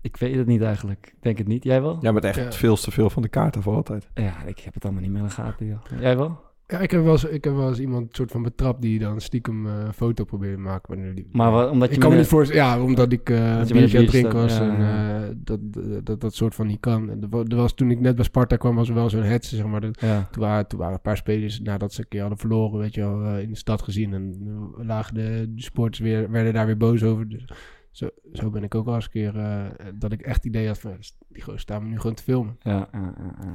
ik 0.00 0.16
weet 0.16 0.35
het 0.37 0.47
niet 0.47 0.62
eigenlijk. 0.62 1.06
Ik 1.16 1.23
denk 1.23 1.38
het 1.38 1.47
niet. 1.49 1.64
Jij 1.64 1.83
wel? 1.83 1.99
Ja, 2.00 2.12
met 2.12 2.25
echt 2.25 2.37
Ja. 2.37 2.52
veel 2.52 2.76
te 2.76 2.90
veel 2.90 3.11
van 3.11 3.23
de 3.23 3.28
kaarten 3.28 3.62
voor 3.62 3.75
altijd. 3.75 4.09
Ja, 4.14 4.42
ik 4.45 4.59
heb 4.59 4.75
het 4.75 4.85
allemaal 4.85 5.02
niet 5.02 5.11
meer 5.11 5.21
in 5.21 5.26
de 5.26 5.33
gaten. 5.33 5.66
joh. 5.66 6.00
Jij 6.00 6.16
wel? 6.16 6.38
Ja, 6.68 6.78
ik 6.78 6.90
heb 6.90 7.02
wel 7.02 7.12
eens, 7.12 7.25
ik 7.25 7.44
heb 7.44 7.54
wel 7.54 7.68
eens 7.68 7.78
iemand 7.78 8.16
soort 8.16 8.30
van 8.30 8.42
betrapt 8.42 8.82
die 8.82 8.99
dan 8.99 9.20
stiekem 9.20 9.66
eh, 9.66 9.88
foto 9.94 10.25
probeerde 10.25 10.56
te 10.56 10.62
maken. 10.62 10.99
Maar, 10.99 11.14
die, 11.14 11.28
Maar 11.32 11.50
wat- 11.50 11.70
omdat 11.70 11.88
je 11.88 11.94
ik 11.94 12.00
kan 12.00 12.11
me 12.11 12.16
niet 12.16 12.49
ja, 12.49 12.82
omdat 12.82 13.12
ik 13.12 13.30
eh 13.30 13.37
een 13.37 13.56
met 13.58 13.73
biertje 13.73 13.96
aan 13.96 14.02
het 14.02 14.12
drinken 14.12 14.35
was 14.40 14.58
en 14.58 14.80
eh, 14.80 15.28
dat, 15.37 15.58
dat, 15.62 16.06
dat 16.06 16.20
dat 16.20 16.35
soort 16.35 16.54
van 16.54 16.66
niet 16.66 16.80
kan. 16.80 17.11
En 17.11 17.23
er 17.23 17.28
wa- 17.28 17.42
was, 17.56 17.75
toen 17.75 17.90
ik 17.90 18.00
net 18.00 18.14
bij 18.14 18.25
Sparta 18.25 18.56
kwam, 18.56 18.75
was 18.75 18.88
er 18.88 18.94
wel 18.94 19.11
zo'n 19.11 19.23
hetze, 19.23 19.56
zeg 19.56 19.66
maar. 19.66 19.80
Dat- 19.80 20.00
Ja. 20.00 20.28
toen, 20.30 20.42
waren, 20.42 20.66
toen 20.66 20.78
waren 20.78 20.94
een 20.94 21.00
paar 21.00 21.16
spelers, 21.16 21.61
nadat 21.61 21.92
ze 21.92 22.00
een 22.00 22.08
keer 22.08 22.20
hadden 22.20 22.38
verloren, 22.38 22.78
weet 22.78 22.94
je 22.94 23.00
wel, 23.00 23.25
eh, 23.25 23.42
in 23.42 23.49
de 23.49 23.56
stad 23.56 23.82
gezien. 23.82 24.12
En 24.14 24.37
uh, 24.78 24.87
lagen 24.87 25.14
de, 25.14 25.46
de 25.54 25.62
sporters 25.62 25.99
weer, 26.00 26.30
werden 26.30 26.52
daar 26.52 26.66
weer 26.66 26.76
boos 26.76 27.02
over. 27.02 27.28
Dus 27.28 27.44
zo, 27.90 28.08
zo 28.32 28.50
ben 28.50 28.62
ik 28.62 28.75
ook 28.75 28.85
wel 28.85 28.94
eens 28.94 29.04
een 29.04 29.11
keer, 29.11 29.37
eh, 29.37 29.64
dat 29.94 30.12
ik 30.12 30.20
echt 30.20 30.44
idee 30.44 30.66
had 30.66 30.78
van, 30.78 30.96
die 31.28 31.42
gozer 31.42 31.61
staan 31.61 31.82
me 31.82 31.88
nu 31.88 31.99
gewoon 32.00 32.16
te 32.16 32.23
filmen. 32.23 32.56
Ja, 32.62 32.73
ja, 32.73 32.88
ja, 32.92 33.14
ja, 33.18 33.35
ja. 33.44 33.52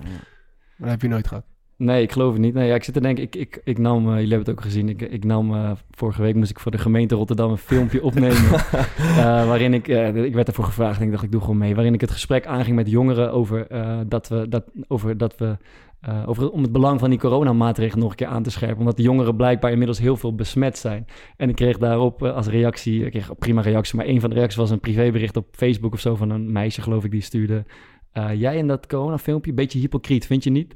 Maar 0.78 0.90
dat 0.90 0.90
heb 0.90 1.02
je 1.02 1.08
nooit 1.08 1.28
gehad. 1.28 1.46
Nee, 1.82 2.02
ik 2.02 2.12
geloof 2.12 2.32
het 2.34 2.42
niet. 2.42 2.54
Nee, 2.54 2.68
ja, 2.68 2.76
ik 2.76 2.84
zit 2.84 2.94
te 2.94 3.02
denken, 3.02 3.24
ik, 3.24 3.36
ik, 3.36 3.62
ik 3.64 3.78
nam, 3.78 3.98
eh, 3.98 4.14
jullie 4.14 4.20
hebben 4.20 4.40
het 4.40 4.50
ook 4.50 4.62
gezien, 4.62 4.90
ik, 4.90 5.02
ik 5.02 5.24
nam, 5.24 5.54
eh, 5.54 5.72
vorige 5.92 6.22
week 6.22 6.36
moest 6.36 6.50
ik 6.50 6.60
voor 6.60 6.72
de 6.72 6.78
gemeente 6.78 7.16
Rotterdam 7.16 7.52
een 7.52 7.58
filmpje 7.58 8.04
opnemen. 8.10 8.54
eh, 9.00 9.48
waarin 9.48 9.74
ik, 9.74 9.88
ik 9.88 10.34
werd 10.34 10.48
ervoor 10.48 10.66
gevraagd 10.66 11.00
en 11.00 11.06
ik 11.06 11.12
dacht, 11.12 11.24
ik 11.24 11.32
doe 11.32 11.42
gewoon 11.42 11.58
mee. 11.58 11.76
Waarin 11.76 11.94
ik 11.94 12.02
het 12.02 12.12
gesprek 12.12 12.46
aanging 12.46 12.76
met 12.76 12.90
jongeren 12.90 13.32
over, 13.32 13.68
dat 14.08 14.28
we, 14.28 14.48
dat, 14.50 14.64
over, 14.88 15.18
dat 15.18 15.38
we 15.38 15.58
over, 16.26 16.52
om 16.52 16.62
het 16.62 16.72
belang 16.72 17.00
van 17.00 17.10
die 17.10 17.20
coronamaatregelen 17.20 18.00
nog 18.00 18.10
een 18.10 18.18
keer 18.18 18.28
aan 18.28 18.44
te 18.44 18.52
scherpen. 18.52 18.80
Omdat 18.80 18.98
de 18.98 19.04
jongeren 19.04 19.36
blijkbaar 19.36 19.72
inmiddels 19.72 20.00
heel 20.00 20.18
veel 20.18 20.36
besmet 20.36 20.78
zijn. 20.78 21.06
En 21.38 21.50
ik 21.50 21.56
kreeg 21.56 21.78
daarop 21.78 22.24
als 22.24 22.48
reactie, 22.48 23.06
ik 23.06 23.12
kreeg 23.12 23.30
een 23.30 23.36
prima 23.36 23.62
reactie, 23.62 23.96
maar 23.98 24.08
een 24.08 24.20
van 24.20 24.30
de 24.30 24.36
reacties 24.36 24.60
was 24.60 24.70
een 24.70 24.80
privébericht 24.80 25.38
op 25.38 25.48
Facebook 25.52 25.94
of 25.94 26.00
zo 26.00 26.16
van 26.16 26.30
een 26.30 26.52
meisje, 26.52 26.82
geloof 26.82 27.04
ik, 27.04 27.12
die 27.12 27.22
stuurde. 27.22 27.66
jij 28.36 28.58
in 28.58 28.68
dat 28.68 28.88
coronafilmpje, 28.88 29.54
beetje 29.54 29.80
hypocriet, 29.80 30.26
vind 30.26 30.44
je 30.44 30.50
niet? 30.50 30.76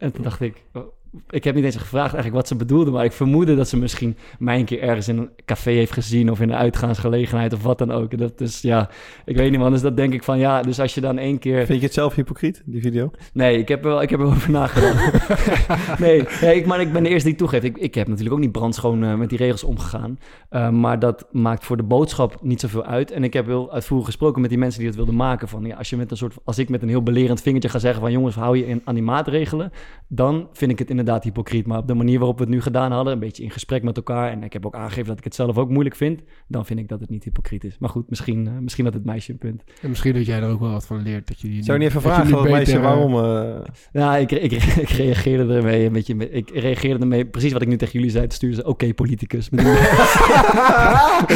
En 0.00 0.12
toen 0.12 0.22
dacht 0.22 0.40
ik, 0.40 0.64
oh, 0.72 0.92
ik 1.30 1.44
heb 1.44 1.54
niet 1.54 1.64
eens 1.64 1.76
gevraagd 1.76 2.14
eigenlijk 2.14 2.34
wat 2.34 2.48
ze 2.48 2.56
bedoelde, 2.56 2.90
maar 2.90 3.04
ik 3.04 3.12
vermoedde 3.12 3.56
dat 3.56 3.68
ze 3.68 3.76
misschien 3.76 4.16
mij 4.38 4.58
een 4.58 4.64
keer 4.64 4.80
ergens 4.80 5.08
in 5.08 5.18
een 5.18 5.30
café 5.44 5.70
heeft 5.70 5.92
gezien 5.92 6.30
of 6.30 6.40
in 6.40 6.48
een 6.48 6.56
uitgaansgelegenheid 6.56 7.52
of 7.52 7.62
wat 7.62 7.78
dan 7.78 7.90
ook. 7.90 8.12
En 8.12 8.18
dat 8.18 8.40
is, 8.40 8.60
ja, 8.60 8.90
ik 9.24 9.36
weet 9.36 9.50
niet 9.50 9.60
man, 9.60 9.72
dus 9.72 9.80
dat 9.80 9.96
denk 9.96 10.12
ik 10.12 10.22
van 10.22 10.38
ja, 10.38 10.62
dus 10.62 10.80
als 10.80 10.94
je 10.94 11.00
dan 11.00 11.18
één 11.18 11.38
keer... 11.38 11.66
Vind 11.66 11.80
je 11.80 11.86
het 11.86 11.94
zelf 11.94 12.14
hypocriet, 12.14 12.62
die 12.64 12.80
video? 12.80 13.10
Nee, 13.32 13.58
ik 13.58 13.68
heb 13.68 13.84
er 13.84 13.90
wel, 13.90 14.02
ik 14.02 14.10
heb 14.10 14.20
er 14.20 14.26
wel 14.26 14.34
over 14.34 14.50
nagedacht. 14.50 15.28
nee, 16.00 16.24
nee 16.40 16.56
ik, 16.56 16.66
maar 16.66 16.80
ik 16.80 16.92
ben 16.92 17.02
de 17.02 17.08
eerste 17.08 17.28
die 17.28 17.38
toegeeft. 17.38 17.64
Ik, 17.64 17.78
ik 17.78 17.94
heb 17.94 18.06
natuurlijk 18.06 18.34
ook 18.34 18.40
niet 18.40 18.52
brandschoon 18.52 19.04
eh, 19.04 19.14
met 19.14 19.28
die 19.28 19.38
regels 19.38 19.64
omgegaan. 19.64 20.18
Uh, 20.50 20.70
maar 20.70 20.98
dat 20.98 21.26
maakt 21.32 21.64
voor 21.64 21.76
de 21.76 21.82
boodschap 21.82 22.38
niet 22.42 22.60
zoveel 22.60 22.84
uit. 22.84 23.10
En 23.10 23.24
ik 23.24 23.32
heb 23.32 23.46
heel 23.46 23.72
uitvoerig 23.72 24.06
gesproken 24.06 24.40
met 24.40 24.50
die 24.50 24.58
mensen 24.58 24.78
die 24.78 24.88
het 24.88 24.96
wilden 24.96 25.16
maken. 25.16 25.48
Van, 25.48 25.64
ja, 25.64 25.76
als, 25.76 25.90
je 25.90 25.96
met 25.96 26.10
een 26.10 26.16
soort, 26.16 26.34
als 26.44 26.58
ik 26.58 26.68
met 26.68 26.82
een 26.82 26.88
heel 26.88 27.02
belerend 27.02 27.42
vingertje 27.42 27.68
ga 27.68 27.78
zeggen 27.78 28.00
van... 28.00 28.12
jongens, 28.12 28.34
hou 28.34 28.56
je 28.56 28.66
in, 28.66 28.82
aan 28.84 28.94
die 28.94 29.02
maatregelen... 29.04 29.72
dan 30.08 30.48
vind 30.52 30.70
ik 30.70 30.78
het 30.78 30.90
inderdaad 31.00 31.24
hypocriet. 31.24 31.66
Maar 31.66 31.78
op 31.78 31.86
de 31.86 31.94
manier 31.94 32.18
waarop 32.18 32.38
we 32.38 32.44
het 32.44 32.52
nu 32.52 32.60
gedaan 32.60 32.92
hadden... 32.92 33.12
een 33.12 33.18
beetje 33.18 33.42
in 33.42 33.50
gesprek 33.50 33.82
met 33.82 33.96
elkaar... 33.96 34.30
en 34.30 34.42
ik 34.42 34.52
heb 34.52 34.66
ook 34.66 34.74
aangegeven 34.74 35.06
dat 35.06 35.18
ik 35.18 35.24
het 35.24 35.34
zelf 35.34 35.58
ook 35.58 35.70
moeilijk 35.70 35.96
vind... 35.96 36.20
dan 36.48 36.66
vind 36.66 36.80
ik 36.80 36.88
dat 36.88 37.00
het 37.00 37.10
niet 37.10 37.24
hypocriet 37.24 37.64
is. 37.64 37.78
Maar 37.78 37.90
goed, 37.90 38.10
misschien, 38.10 38.46
uh, 38.46 38.52
misschien 38.60 38.84
had 38.84 38.94
het 38.94 39.04
meisje 39.04 39.32
een 39.32 39.38
punt. 39.38 39.64
En 39.82 39.88
misschien 39.88 40.14
dat 40.14 40.26
jij 40.26 40.40
er 40.40 40.48
ook 40.48 40.60
wel 40.60 40.70
wat 40.70 40.86
van 40.86 41.02
leert. 41.02 41.28
Dat 41.28 41.40
je 41.40 41.48
die 41.48 41.62
Zou 41.62 41.78
je 41.78 41.84
niet 41.84 41.96
even 41.96 42.08
dat 42.08 42.12
vragen 42.12 42.36
beter, 42.36 42.50
meisje 42.50 42.76
eh, 42.76 42.82
waarom... 42.82 43.14
uh... 43.14 43.58
Ja, 43.92 44.16
ik, 44.16 44.32
ik, 44.32 44.52
ik, 44.84 44.88
reageerde 44.88 45.54
ermee 45.54 45.86
een 45.86 45.92
beetje... 45.92 46.30
Ik 46.30 46.50
reageerde 46.50 47.00
ermee 47.00 47.26
precies 47.26 47.52
wat 47.52 47.62
ik 47.62 47.68
nu 47.68 47.76
tegen 47.76 47.94
jullie 47.94 48.10
zei. 48.10 48.26
Toen 48.26 48.34
stuurde 48.36 48.56
ze, 48.56 48.62
oké, 48.62 48.70
okay, 48.70 48.94
politicus. 48.94 49.50
Met 49.50 49.64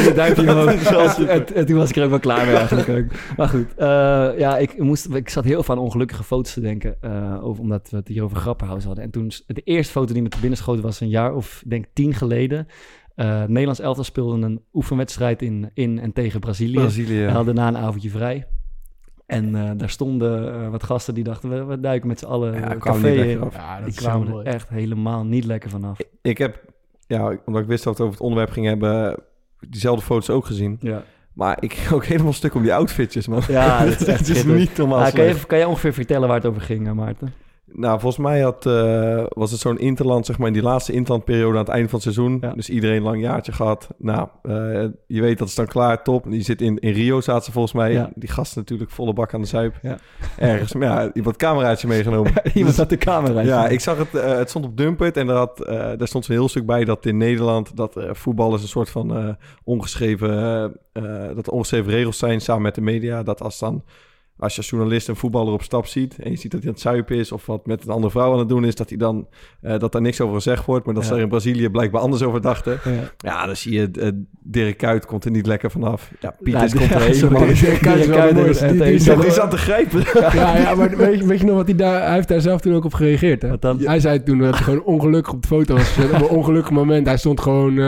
een 0.07 0.15
duimpje 0.15 0.41
omhoog. 0.51 0.87
En, 1.17 1.27
en, 1.29 1.55
en 1.55 1.65
toen 1.65 1.77
was 1.77 1.89
ik 1.89 1.95
er 1.95 2.03
ook 2.03 2.09
wel 2.09 2.19
klaar 2.19 2.45
mee 2.45 2.55
eigenlijk 2.55 2.89
ook. 2.89 3.37
Maar 3.37 3.47
goed, 3.47 3.67
uh, 3.77 3.85
ja, 4.39 4.57
ik, 4.57 4.77
moest, 4.77 5.07
ik 5.13 5.29
zat 5.29 5.43
heel 5.43 5.63
veel 5.63 5.75
aan 5.75 5.81
ongelukkige 5.81 6.23
foto's 6.23 6.53
te 6.53 6.61
denken. 6.61 6.95
Uh, 7.01 7.45
over, 7.45 7.61
omdat 7.61 7.89
we 7.89 7.97
het 7.97 8.07
hier 8.07 8.23
over 8.23 8.37
grappenhuis 8.37 8.83
hadden. 8.83 9.03
En 9.03 9.11
toen, 9.11 9.31
de 9.55 9.61
eerste 9.61 9.91
foto 9.91 10.13
die 10.13 10.21
me 10.21 10.29
te 10.29 10.39
binnen 10.39 10.57
schoot 10.57 10.79
was 10.79 10.99
een 10.99 11.09
jaar 11.09 11.35
of, 11.35 11.63
denk 11.67 11.85
tien 11.93 12.13
geleden. 12.13 12.67
Uh, 13.15 13.43
Nederlands 13.43 13.79
elftal 13.79 14.03
speelde 14.03 14.45
een 14.45 14.61
oefenwedstrijd 14.73 15.41
in, 15.41 15.69
in 15.73 15.99
en 15.99 16.13
tegen 16.13 16.39
Brazilië. 16.39 16.73
Brazilië. 16.73 17.23
En 17.23 17.33
hadden 17.33 17.55
daarna 17.55 17.77
een 17.77 17.85
avondje 17.85 18.09
vrij. 18.09 18.47
En 19.25 19.55
uh, 19.55 19.71
daar 19.77 19.89
stonden 19.89 20.55
uh, 20.55 20.69
wat 20.69 20.83
gasten 20.83 21.13
die 21.13 21.23
dachten, 21.23 21.49
we, 21.49 21.63
we 21.63 21.79
duiken 21.79 22.07
met 22.07 22.19
z'n 22.19 22.25
allen 22.25 22.53
ja, 22.53 22.71
een 22.71 22.79
café 22.79 23.13
in. 23.13 23.49
Ja, 23.51 23.81
die 23.81 23.93
kwamen 23.93 24.37
er 24.37 24.45
echt 24.45 24.69
helemaal 24.69 25.25
niet 25.25 25.45
lekker 25.45 25.69
vanaf. 25.69 25.99
Ik, 25.99 26.07
ik 26.21 26.37
heb, 26.37 26.63
ja, 27.07 27.37
omdat 27.45 27.61
ik 27.61 27.67
wist 27.67 27.83
dat 27.83 27.83
we 27.83 27.89
het 27.89 27.99
over 27.99 28.13
het 28.13 28.21
onderwerp 28.21 28.49
ging 28.51 28.65
hebben, 28.65 29.19
diezelfde 29.59 30.05
foto's 30.05 30.29
ook 30.29 30.45
gezien. 30.45 30.77
Ja. 30.79 31.03
Maar 31.33 31.57
ik 31.59 31.73
ging 31.73 31.91
ook 31.91 32.05
helemaal 32.05 32.33
stuk 32.33 32.53
om 32.53 32.61
die 32.61 32.73
outfitjes, 32.73 33.27
man. 33.27 33.41
Ja, 33.47 33.85
dat 33.85 34.01
is, 34.01 34.07
echt 34.13 34.29
is 34.29 34.43
niet 34.43 34.77
normaal. 34.77 34.99
Ah, 34.99 35.13
kan, 35.13 35.25
je, 35.25 35.45
kan 35.47 35.57
je 35.57 35.67
ongeveer 35.67 35.93
vertellen 35.93 36.27
waar 36.27 36.37
het 36.37 36.45
over 36.45 36.61
ging, 36.61 36.93
Maarten? 36.93 37.33
Nou, 37.67 37.99
volgens 37.99 38.23
mij 38.23 38.41
had, 38.41 38.65
uh, 38.65 39.23
was 39.29 39.51
het 39.51 39.59
zo'n 39.59 39.79
interland, 39.79 40.25
zeg 40.25 40.37
maar, 40.37 40.47
in 40.47 40.53
die 40.53 40.61
laatste 40.61 40.93
interlandperiode 40.93 41.57
aan 41.57 41.63
het 41.63 41.73
einde 41.73 41.89
van 41.89 41.99
het 41.99 42.13
seizoen. 42.13 42.37
Ja. 42.41 42.53
Dus 42.53 42.69
iedereen 42.69 42.97
een 42.97 43.03
lang 43.03 43.21
jaartje 43.21 43.51
gehad. 43.51 43.87
Nou, 43.97 44.27
uh, 44.43 44.53
je 45.07 45.21
weet 45.21 45.37
dat 45.37 45.47
is 45.47 45.55
dan 45.55 45.65
klaar, 45.65 46.03
top. 46.03 46.25
Die 46.29 46.41
zit 46.41 46.61
in, 46.61 46.79
in 46.79 46.93
Rio, 46.93 47.21
zaten 47.21 47.43
ze 47.43 47.51
volgens 47.51 47.73
mij. 47.73 47.91
Ja. 47.91 48.09
Die 48.15 48.29
gasten 48.29 48.59
natuurlijk 48.59 48.91
volle 48.91 49.13
bak 49.13 49.33
aan 49.33 49.41
de 49.41 49.47
zuip. 49.47 49.75
Ja. 49.81 49.97
Ergens, 50.37 50.73
maar 50.73 50.87
ja, 50.87 51.13
iemand 51.13 51.35
cameraatje 51.35 51.87
meegenomen. 51.87 52.33
iemand 52.53 52.77
had 52.77 52.89
de 52.89 52.97
camera. 52.97 53.41
Ja, 53.41 53.67
ik 53.67 53.79
zag 53.79 53.97
het, 53.97 54.13
uh, 54.13 54.37
het 54.37 54.49
stond 54.49 54.65
op 54.65 54.77
Dumpert 54.77 55.17
en 55.17 55.27
daar, 55.27 55.37
had, 55.37 55.57
daar 55.97 56.07
stond 56.07 56.25
zo'n 56.25 56.35
heel 56.35 56.49
stuk 56.49 56.65
bij 56.65 56.85
dat 56.85 57.05
in 57.05 57.17
Nederland, 57.17 57.77
dat 57.77 57.95
voetbal 58.11 58.55
is 58.55 58.61
een 58.61 58.67
soort 58.67 58.89
van 58.89 59.37
ongeschreven, 59.63 60.77
dat 61.35 61.49
ongeschreven 61.49 61.91
regels 61.91 62.17
zijn 62.17 62.41
samen 62.41 62.61
met 62.61 62.75
de 62.75 62.81
media. 62.81 63.23
Dat 63.23 63.41
als 63.41 63.59
dan 63.59 63.83
als 64.37 64.53
je 64.53 64.57
als 64.57 64.69
journalist 64.69 65.07
een 65.07 65.15
voetballer 65.15 65.53
op 65.53 65.63
stap 65.63 65.85
ziet 65.85 66.17
en 66.19 66.31
je 66.31 66.37
ziet 66.37 66.51
dat 66.51 66.59
hij 66.59 66.69
aan 66.69 66.75
het 66.75 66.83
zuipen 66.83 67.15
is 67.15 67.31
of 67.31 67.45
wat 67.45 67.65
met 67.65 67.83
een 67.83 67.91
andere 67.91 68.11
vrouw 68.11 68.33
aan 68.33 68.39
het 68.39 68.49
doen 68.49 68.65
is, 68.65 68.75
dat 68.75 68.89
hij 68.89 68.97
dan 68.97 69.27
uh, 69.61 69.79
dat 69.79 69.91
daar 69.91 70.01
niks 70.01 70.21
over 70.21 70.35
gezegd 70.35 70.65
wordt, 70.65 70.85
maar 70.85 70.93
dat 70.93 71.03
ja. 71.03 71.09
ze 71.09 71.15
er 71.15 71.21
in 71.21 71.29
Brazilië 71.29 71.69
blijkbaar 71.69 72.01
anders 72.01 72.23
over 72.23 72.41
dachten. 72.41 72.79
Ja, 72.83 73.11
ja 73.17 73.45
dan 73.45 73.55
zie 73.55 73.73
je 73.73 73.89
uh, 73.99 74.07
Dirk 74.41 74.77
Kuyt 74.77 75.05
komt 75.05 75.25
er 75.25 75.31
niet 75.31 75.45
lekker 75.45 75.71
vanaf. 75.71 76.11
Ja, 76.19 76.35
Pieters 76.43 76.73
nou, 76.73 76.87
komt 76.87 77.01
er 77.01 77.07
ja, 77.07 77.13
helemaal. 77.13 77.45
Dirk 77.45 77.81
Kuyt 77.81 77.99
is 78.47 78.59
die, 78.59 78.67
die, 78.71 78.99
die, 78.99 79.19
die 79.19 79.31
zat 79.31 79.51
te 79.51 79.57
grijpen. 79.57 80.03
Ja, 80.35 80.57
ja, 80.57 80.75
maar 80.75 80.97
weet 80.97 81.19
je, 81.19 81.25
weet 81.25 81.39
je 81.39 81.45
nog 81.45 81.55
wat 81.55 81.65
hij 81.65 81.75
daar, 81.75 82.01
hij 82.01 82.13
heeft 82.13 82.27
daar 82.27 82.41
zelf 82.41 82.61
toen 82.61 82.73
ook 82.73 82.85
op 82.85 82.93
gereageerd. 82.93 83.41
Hè? 83.41 83.49
Hij 83.77 83.99
zei 83.99 84.23
toen 84.23 84.37
dat 84.37 84.53
hij 84.53 84.63
gewoon 84.63 84.83
ongelukkig 84.83 85.33
op 85.33 85.41
de 85.41 85.47
foto 85.47 85.75
was 85.75 85.87
gezet. 85.87 86.11
Op 86.11 86.19
een 86.19 86.37
ongelukkig 86.37 86.71
moment. 86.71 87.07
Hij 87.07 87.17
stond 87.17 87.39
gewoon, 87.39 87.73
uh, 87.73 87.87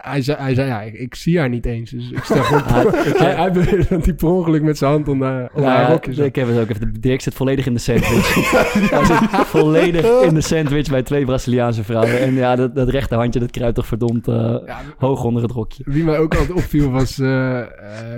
hij, 0.00 0.22
zei, 0.22 0.38
hij 0.38 0.54
zei 0.54 0.68
ja, 0.68 0.82
ik, 0.82 0.94
ik, 0.94 1.14
zie 1.14 1.38
haar 1.38 1.48
niet 1.48 1.66
eens. 1.66 1.90
Dus 1.90 2.10
ik 2.10 2.24
stel 2.24 2.42
gewoon, 2.48 2.94
hij, 2.94 3.34
hij 3.34 3.52
beweerde 3.52 3.86
dat 3.88 4.04
hij 4.04 4.14
per 4.14 4.28
ongeluk 4.28 4.62
met 4.62 4.78
zijn 4.78 4.90
hand 4.90 5.08
om, 5.08 5.22
uh, 5.22 5.44
ja, 5.74 5.80
Ja, 5.80 5.88
ja, 5.88 5.94
op. 5.94 6.06
ik 6.06 6.34
heb 6.36 6.48
het 6.48 6.58
ook 6.58 6.68
even. 6.70 6.94
Dirk 7.00 7.20
zit 7.20 7.34
volledig 7.34 7.66
in 7.66 7.74
de 7.74 7.80
sandwich. 7.80 8.34
Hij 8.90 9.04
zit 9.04 9.18
volledig 9.46 10.04
in 10.22 10.34
de 10.34 10.40
sandwich 10.40 10.90
bij 10.90 11.02
twee 11.02 11.24
Braziliaanse 11.24 11.84
vrouwen. 11.84 12.20
En 12.20 12.34
ja, 12.34 12.56
dat, 12.56 12.74
dat 12.74 12.88
rechterhandje, 12.88 13.40
dat 13.40 13.50
kruipt 13.50 13.74
toch 13.74 13.86
verdomd 13.86 14.28
eh, 14.28 14.34
Ja, 14.66 14.80
hoog 14.98 15.24
onder 15.24 15.42
het 15.42 15.50
rokje. 15.50 15.82
wie 15.86 16.04
mij 16.04 16.18
ook 16.18 16.34
altijd 16.34 16.52
opviel 16.52 16.90
was 16.90 17.18
eh 17.18 17.58
eh 17.60 17.66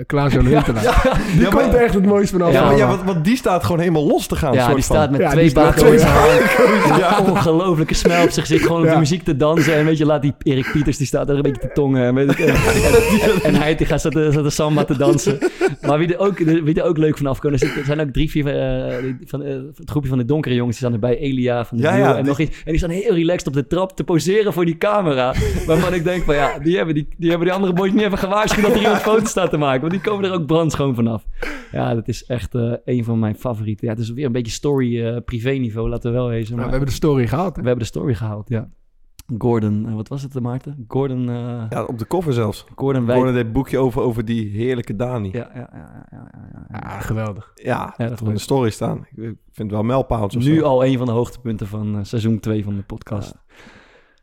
Klaas-Jan 0.05 0.45
Huntelaar. 0.45 1.17
Die 1.33 1.41
Ja, 1.41 1.49
komt 1.49 1.73
er 1.73 1.81
echt 1.81 1.93
het 1.93 2.05
mooiste 2.05 2.37
vanaf. 2.37 2.53
Ja, 2.53 2.71
Ja, 2.71 2.77
ja, 2.77 2.87
want, 2.87 3.03
want 3.03 3.25
die 3.25 3.35
staat 3.37 3.63
gewoon 3.63 3.79
helemaal 3.79 4.07
los 4.07 4.27
te 4.27 4.35
gaan. 4.35 4.53
Ja, 4.53 4.63
soort 4.63 4.75
die 4.75 4.83
van. 4.83 4.95
staat 4.95 5.11
met 5.11 5.19
Ja, 5.21 5.29
twee 5.29 5.49
staat 5.49 5.79
zijn 5.79 5.99
hand. 6.01 7.29
Ongelooflijke 7.29 7.93
smel 7.93 8.23
op 8.23 8.29
zijn 8.29 8.45
gezicht. 8.45 8.65
Gewoon 8.65 8.79
op 8.81 8.85
Ja. 8.87 8.93
de 8.93 8.99
muziek 8.99 9.23
te 9.23 9.35
dansen. 9.37 9.75
En 9.75 9.85
weet 9.85 9.97
je, 9.97 10.05
laat 10.05 10.21
die 10.21 10.33
Erik 10.43 10.69
Pieters, 10.71 10.97
die 10.97 11.07
staat 11.07 11.29
er 11.29 11.35
een 11.35 11.41
beetje 11.41 11.61
te 11.61 11.69
tongen. 11.73 12.05
En, 12.05 12.13
weet 12.15 12.31
ik, 12.31 12.39
en, 12.47 12.55
en, 12.55 13.43
en 13.43 13.55
hij 13.55 13.75
die 13.75 13.85
gaat 13.85 14.01
zitten, 14.01 14.33
zitten 14.33 14.51
samba 14.51 14.83
te 14.83 14.97
dansen. 14.97 15.37
Maar 15.81 15.97
wie 15.97 16.13
er 16.15 16.19
ook, 16.19 16.37
wie 16.37 16.73
er 16.81 16.83
ook 16.83 16.97
leuk 16.97 17.17
vanaf 17.17 17.39
komen, 17.39 17.46
er 17.51 17.59
zitten- 17.59 17.79
er 17.79 17.85
zijn 17.85 17.99
ook 17.99 18.09
drie, 18.09 18.29
vier 18.29 18.47
eh, 18.47 19.13
van 19.25 19.43
eh, 19.43 19.55
het 19.75 19.89
groepje 19.89 20.09
van 20.09 20.17
de 20.17 20.25
donkere 20.25 20.55
jongens. 20.55 20.79
Die 20.79 20.87
staan 20.87 21.01
erbij. 21.01 21.17
Elia 21.17 21.65
van 21.65 21.77
de 21.77 21.83
Ja, 21.83 22.09
en 22.09 22.15
die- 22.15 22.23
nog 22.23 22.39
iets. 22.39 22.57
En 22.57 22.63
die 22.71 22.77
staan 22.77 22.89
heel 22.89 23.13
relaxed 23.13 23.47
op 23.47 23.53
de 23.53 23.67
trap 23.67 23.91
te 23.95 24.03
poseren 24.03 24.53
voor 24.53 24.65
die 24.65 24.77
camera. 24.77 25.33
Waarvan 25.67 25.93
ik 25.93 26.03
denk 26.03 26.23
van 26.23 26.35
ja, 26.35 26.59
die 26.59 26.75
hebben 26.75 26.95
die, 26.95 27.07
die, 27.17 27.29
hebben 27.29 27.47
die 27.47 27.55
andere 27.55 27.73
boys 27.73 27.91
niet 27.91 28.01
even 28.01 28.17
gewaarschuwd 28.17 28.65
dat 28.65 28.75
er 28.75 28.81
iemand 28.81 29.01
foto's 29.11 29.29
staat 29.29 29.49
te 29.49 29.57
maken. 29.57 29.81
Want 29.81 29.91
die 29.93 30.01
komen 30.01 30.25
er 30.25 30.31
ook 30.33 30.45
brandschoon 30.45 30.95
vanaf. 30.95 31.25
Ja, 31.71 31.93
dat 31.95 32.07
is 32.07 32.25
echt 32.25 32.55
eh, 32.55 32.73
een 32.85 33.03
van 33.03 33.19
mijn 33.19 33.35
favorieten. 33.35 33.87
Ja, 33.87 33.93
het 33.93 34.01
is 34.01 34.09
weer 34.11 34.25
een 34.25 34.31
beetje 34.31 34.51
story 34.51 35.21
privé 35.21 35.51
niveau, 35.51 35.89
laten 35.89 36.11
we 36.11 36.17
wel 36.17 36.27
wezen. 36.27 36.45
Nou, 36.45 36.55
Maar 36.57 36.65
we 36.65 36.71
hebben 36.71 36.89
de 36.89 36.95
story 36.95 37.27
gehaald. 37.27 37.55
hè? 37.55 37.61
we 37.61 37.67
hebben 37.67 37.85
de 37.85 37.91
story 37.91 38.13
gehaald, 38.13 38.49
ja. 38.49 38.69
Gordon, 39.37 39.85
eh, 39.87 39.93
wat 39.93 40.07
was 40.07 40.21
het, 40.23 40.39
Maarten? 40.39 40.85
Gordon, 40.87 41.29
eh 41.29 41.63
Ja, 41.69 41.83
op 41.83 41.97
de 41.99 42.07
cover 42.07 42.33
zelfs. 42.33 42.65
Gordon 42.75 43.05
Wijk. 43.05 43.19
Gewoon 43.19 43.33
dit 43.35 43.53
boekje 43.53 43.77
over, 43.77 44.01
over 44.01 44.25
die 44.25 44.49
heerlijke 44.49 44.95
Dani. 44.95 45.29
Ja, 45.31 45.37
Ja, 45.37 45.49
ja, 45.53 45.69
ja, 45.73 46.07
ja, 46.11 46.29
ja, 46.33 46.49
ja, 46.53 46.67
ja. 46.71 46.79
Ja, 46.89 46.99
geweldig. 46.99 47.51
ja, 47.55 47.93
dat 47.97 48.21
in 48.21 48.33
de 48.33 48.39
story 48.39 48.69
staan. 48.69 48.97
Ik 48.97 49.23
vind 49.23 49.37
het 49.55 49.71
wel 49.71 49.83
mijlpaals 49.83 50.35
Nu 50.35 50.55
zo. 50.55 50.61
al 50.63 50.85
een 50.85 50.97
van 50.97 51.05
de 51.05 51.11
hoogtepunten 51.11 51.67
van 51.67 51.97
eh, 51.97 52.03
seizoen 52.03 52.39
2 52.39 52.63
van 52.63 52.75
de 52.75 52.81
podcast. 52.83 53.35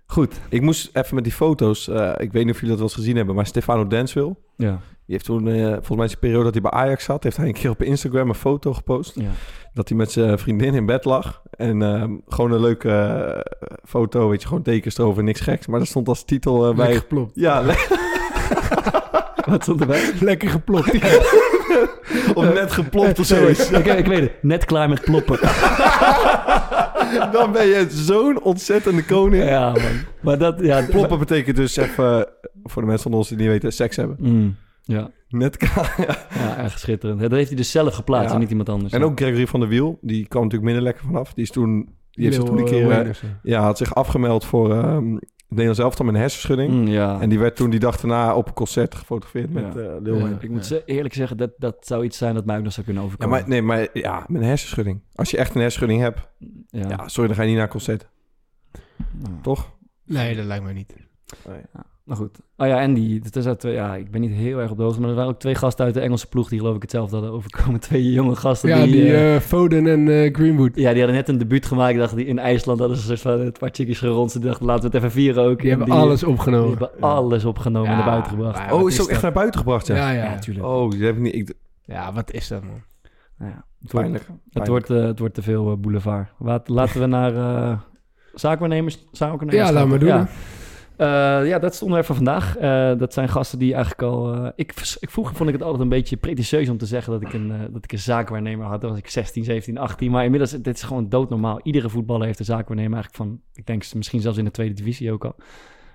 Goed, 0.07 0.41
Ik 0.49 0.63
moest 0.63 0.97
even 0.97 1.15
met 1.15 1.25
die 1.25 1.33
foto's... 1.33 1.89
eh, 1.89 2.13
ik 2.19 2.33
weet 2.33 2.45
niet 2.45 2.55
of 2.55 2.61
jullie 2.61 2.69
dat 2.77 2.79
wel 2.79 2.87
eens 2.87 2.95
gezien 2.95 3.17
hebben... 3.17 3.35
maar 3.35 3.47
Stefano 3.47 3.87
Denswil... 3.87 4.41
ja. 4.57 4.81
Die 5.07 5.15
heeft 5.15 5.25
toen, 5.25 5.49
eh, 5.49 5.67
volgens 5.71 5.97
mij 5.97 6.07
zijn 6.09 6.19
periode 6.21 6.45
dat 6.45 6.53
hij 6.53 6.63
bij 6.63 6.71
Ajax 6.71 7.05
zat... 7.05 7.23
heeft 7.23 7.37
hij 7.37 7.47
een 7.47 7.53
keer 7.53 7.71
op 7.71 7.83
Instagram 7.83 8.29
een 8.29 8.35
foto 8.35 8.73
gepost... 8.75 9.13
ja. 9.15 9.31
dat 9.75 9.89
hij 9.89 9.99
met 9.99 10.13
zijn 10.13 10.39
vriendin 10.39 10.75
in 10.75 10.87
bed 10.87 11.05
lag. 11.05 11.43
En 11.51 11.83
ehm, 11.83 12.13
gewoon 12.29 12.53
een 12.53 12.61
leuke 12.61 12.91
eh, 12.91 13.41
foto, 13.85 14.29
weet 14.29 14.43
je, 14.43 14.49
gewoon 14.49 14.63
tekens 14.63 14.99
erover, 14.99 15.23
niks 15.23 15.41
geks. 15.41 15.67
Maar 15.67 15.81
er 15.81 15.87
stond 15.87 16.09
als 16.09 16.25
titel 16.25 16.69
eh, 16.69 16.75
bij... 16.75 16.85
Lekker 16.87 17.01
geplopt. 17.01 17.31
Ja, 17.35 17.61
le- 17.61 17.87
Wat 19.51 19.63
stond 19.63 19.81
erbij? 19.81 20.13
Lekker 20.21 20.49
geplopt. 20.49 20.95
of 22.35 22.55
net 22.55 22.73
geplopt 22.73 23.19
of 23.19 23.27
zoiets. 23.27 23.71
ik, 23.71 23.87
ik 23.87 24.07
weet 24.07 24.21
het. 24.21 24.43
Net 24.43 24.65
klaar 24.65 24.89
met 24.89 25.01
ploppen. 25.01 25.39
Dan 27.33 27.53
ben 27.53 27.67
je 27.67 27.87
zo'n 27.89 28.43
ontzettende 28.43 29.05
koning. 29.05 29.45
Ja, 29.45 29.71
man. 29.71 29.83
Maar 30.21 30.39
dat, 30.39 30.61
ja... 30.61 30.83
Ploppen 30.91 31.19
betekent 31.19 31.57
dus 31.57 31.77
even, 31.77 32.27
voor 32.65 32.83
de 32.83 32.89
mensen 32.89 33.11
van 33.11 33.19
ons 33.19 33.29
die 33.29 33.37
niet 33.39 33.47
weten, 33.47 33.73
seks 33.73 33.97
hebben. 33.97 34.17
Mm, 34.21 34.57
ja, 34.85 35.11
Net 35.29 35.57
klaar. 35.57 35.95
ja. 36.07 36.27
ja, 36.41 36.57
echt 36.57 36.81
schitterend. 36.81 37.21
Dat 37.21 37.31
heeft 37.31 37.49
hij 37.49 37.57
dus 37.57 37.71
zelf 37.71 37.95
geplaatst 37.95 38.29
Ja. 38.29 38.35
en 38.35 38.41
niet 38.41 38.51
iemand 38.51 38.69
anders. 38.69 38.93
En 38.93 39.03
ook 39.05 39.21
Gregory 39.21 39.47
van 39.47 39.61
der 39.61 39.69
Wiel, 39.69 39.99
die 40.01 40.27
kwam 40.29 40.43
natuurlijk 40.43 40.71
minder 40.73 40.83
lekker 40.93 41.05
vanaf. 41.05 41.35
Die 41.35 41.45
is 41.45 41.51
toen, 41.51 41.97
die 42.11 42.25
heeft 42.25 42.37
zich 42.37 42.45
toen 42.45 42.57
een 42.59 42.65
Lil, 42.65 42.73
keer, 42.73 42.91
eh, 42.91 43.09
eh, 43.09 43.15
ja, 43.43 43.63
had 43.63 43.79
zich 43.79 43.95
afgemeld 43.95 44.45
voor 44.45 44.73
ehm 44.73 45.15
het 45.15 45.63
Nederlands 45.63 45.79
elftal 45.81 46.05
met 46.07 46.15
een 46.15 46.21
hersenschudding. 46.21 46.73
Mm, 46.73 46.87
ja. 46.87 47.21
En 47.21 47.29
die 47.29 47.39
werd 47.39 47.57
toen 47.57 47.71
die 47.71 47.81
dag 47.81 48.01
daarna 48.01 48.35
op 48.35 48.47
een 48.49 48.55
concert 48.55 48.95
gefotografeerd 48.95 49.53
met 49.53 49.75
Ja. 49.75 49.81
eh 49.81 50.01
Lil 50.01 50.15
Ja. 50.15 50.21
Wayne. 50.21 50.37
Ik 50.41 50.51
moet 50.51 50.67
ze- 50.67 50.83
eerlijk 50.85 51.15
zeggen, 51.15 51.37
dat, 51.37 51.51
dat 51.59 51.77
zou 51.87 52.05
iets 52.05 52.19
zijn 52.19 52.35
dat 52.35 52.45
mij 52.45 52.57
ook 52.57 52.63
nog 52.63 52.73
zou 52.73 52.85
kunnen 52.87 53.03
Ja, 53.03 53.09
overkomen. 53.09 53.39
maar 53.41 53.49
nee, 53.49 53.63
maar 53.63 53.89
ja, 53.93 54.25
met 54.29 54.41
een 54.43 54.49
hersenschudding. 54.49 55.01
Als 55.15 55.31
je 55.31 55.37
echt 55.37 55.55
een 55.55 55.61
hersenschudding 55.61 56.01
hebt, 56.01 56.29
ja. 56.67 56.89
ja, 56.89 57.09
sorry, 57.09 57.27
dan 57.29 57.37
ga 57.37 57.43
je 57.43 57.49
niet 57.49 57.57
naar 57.57 57.67
een 57.67 57.73
concert, 57.73 58.09
Ja. 58.73 59.39
toch? 59.43 59.73
Nee, 60.05 60.37
dat 60.37 60.45
lijkt 60.45 60.65
mij 60.65 60.73
niet. 60.73 60.95
Maar 62.05 62.17
goed. 62.17 62.39
Oh 62.57 62.67
ja, 62.67 62.81
en 62.81 62.95
die, 62.95 63.21
het 63.23 63.37
is 63.37 63.47
uit, 63.47 63.63
ja, 63.63 63.95
ik 63.95 64.11
ben 64.11 64.21
niet 64.21 64.33
heel 64.33 64.59
erg 64.61 64.71
op 64.71 64.77
de 64.77 64.83
hoogte, 64.83 65.01
maar 65.01 65.09
er 65.11 65.15
waren 65.15 65.31
ook 65.31 65.39
twee 65.41 65.55
gasten 65.55 65.85
uit 65.85 65.95
de 65.95 66.01
Engelse 66.01 66.29
ploeg 66.29 66.49
die 66.49 66.59
geloof 66.59 66.77
ik 66.77 66.83
hetzelfde 66.83 67.17
hadden 67.17 67.35
overkomen. 67.35 67.81
Twee 67.89 68.13
jonge 68.13 68.37
gasten 68.37 68.69
Ja, 68.69 68.83
die, 68.83 68.93
die 68.93 69.03
eh, 69.13 69.35
eh, 69.35 69.41
Foden 69.41 69.87
en 69.87 70.09
eh, 70.09 70.35
Greenwood. 70.35 70.71
ja, 70.77 70.91
die 70.91 70.99
hadden 70.99 71.17
net 71.17 71.29
een 71.29 71.39
debuut 71.39 71.67
gemaakt. 71.67 71.93
Ik 71.93 71.99
dacht, 71.99 72.17
die 72.17 72.27
in 72.27 72.39
IJsland 72.39 72.79
hadden 72.79 72.97
ze 72.97 73.11
een 73.11 73.19
soort 73.19 73.37
van 73.37 73.47
een 73.47 73.53
paar 73.53 73.69
chickies 73.73 73.99
gerond. 73.99 74.33
Die 74.33 74.41
dachten, 74.43 74.67
laten 74.67 74.81
we 74.83 74.87
het 74.87 74.97
even 74.97 75.11
vieren 75.11 75.45
ook. 75.45 75.61
Die 75.61 75.71
En 75.71 75.79
hebben 75.79 75.97
alles 75.97 76.21
Die 76.21 76.29
opgenomen. 76.29 76.69
hebben 76.79 76.91
alles 77.01 77.45
opgenomen 77.45 77.91
en 77.91 77.97
naar 77.97 78.05
buiten 78.07 78.31
gebracht. 78.31 78.59
oh, 78.73 78.79
wat 78.81 78.87
is 78.87 78.93
het 78.97 79.03
ook 79.03 79.11
echt 79.13 79.21
dat? 79.21 79.23
naar 79.23 79.33
buiten 79.33 79.61
gebracht, 79.61 79.87
ja? 79.87 79.97
Ja, 79.97 80.11
Ja, 80.11 80.25
ja. 80.25 80.31
natuurlijk. 80.31 80.67
Oh, 80.67 80.91
die 80.91 81.05
heb 81.05 81.15
ik 81.17 81.21
niet... 81.23 81.35
Ik, 81.35 81.53
Ja, 81.85 82.13
wat 82.13 82.33
is 82.33 82.49
dat, 82.49 82.63
man? 82.63 82.83
Nou 83.39 83.51
ja, 83.51 83.65
het, 83.83 83.93
wordt, 83.93 84.09
pijnlijk. 84.11 84.27
het, 84.51 84.69
wordt, 84.69 84.91
eh, 84.91 85.03
het 85.05 85.19
wordt 85.19 85.35
te 85.35 85.43
veel 85.43 85.71
eh, 85.71 85.77
boulevard. 85.77 86.29
Laat, 86.39 86.69
laten 86.69 87.01
we 87.01 87.07
naar 87.07 87.35
eh 87.37 87.79
zaakwaarnemers, 88.35 89.05
zaakwaarnemers 89.13 89.69
Ja, 89.69 89.73
laat 89.73 89.81
gaan. 89.81 89.89
maar 89.91 89.99
doen, 89.99 90.27
Eh, 90.97 91.07
ja, 91.47 91.59
dat 91.59 91.73
is 91.73 91.81
het 91.81 91.83
onderwerp 91.83 92.07
van 92.07 92.17
vandaag. 92.17 92.57
Eh, 92.57 92.99
dat 92.99 93.13
zijn 93.13 93.29
gasten 93.29 93.59
die 93.59 93.73
eigenlijk 93.75 94.03
al... 94.03 94.35
eh, 94.35 94.51
ik, 94.57 94.75
ik, 95.01 95.11
vroeger 95.11 95.37
vond 95.37 95.49
ik 95.49 95.55
het 95.55 95.65
altijd 95.65 95.83
een 95.83 95.89
beetje 95.89 96.17
pretentieus 96.17 96.69
om 96.69 96.79
te 96.79 96.87
zeggen 96.87 97.13
dat 97.13 97.23
ik 97.23 97.33
een, 97.33 97.49
dat 97.73 97.85
ik 97.85 97.93
een 97.93 97.99
zaakwaarnemer 97.99 98.67
had. 98.67 98.81
Dan 98.81 98.91
was 98.91 98.99
ik 98.99 99.09
16, 99.09 99.45
17, 99.45 99.79
18. 99.79 100.11
Maar 100.11 100.25
inmiddels, 100.25 100.51
dit 100.51 100.77
is 100.77 100.83
gewoon 100.83 101.09
doodnormaal. 101.09 101.61
Iedere 101.63 101.89
voetballer 101.89 102.27
heeft 102.27 102.39
een 102.39 102.45
zaakwaarnemer 102.45 102.95
eigenlijk 102.95 103.25
van... 103.25 103.41
Ik 103.55 103.67
denk 103.67 103.95
misschien 103.95 104.21
zelfs 104.21 104.39
in 104.39 104.45
de 104.45 104.51
tweede 104.51 104.75
divisie 104.75 105.13
ook 105.13 105.25
al. 105.25 105.35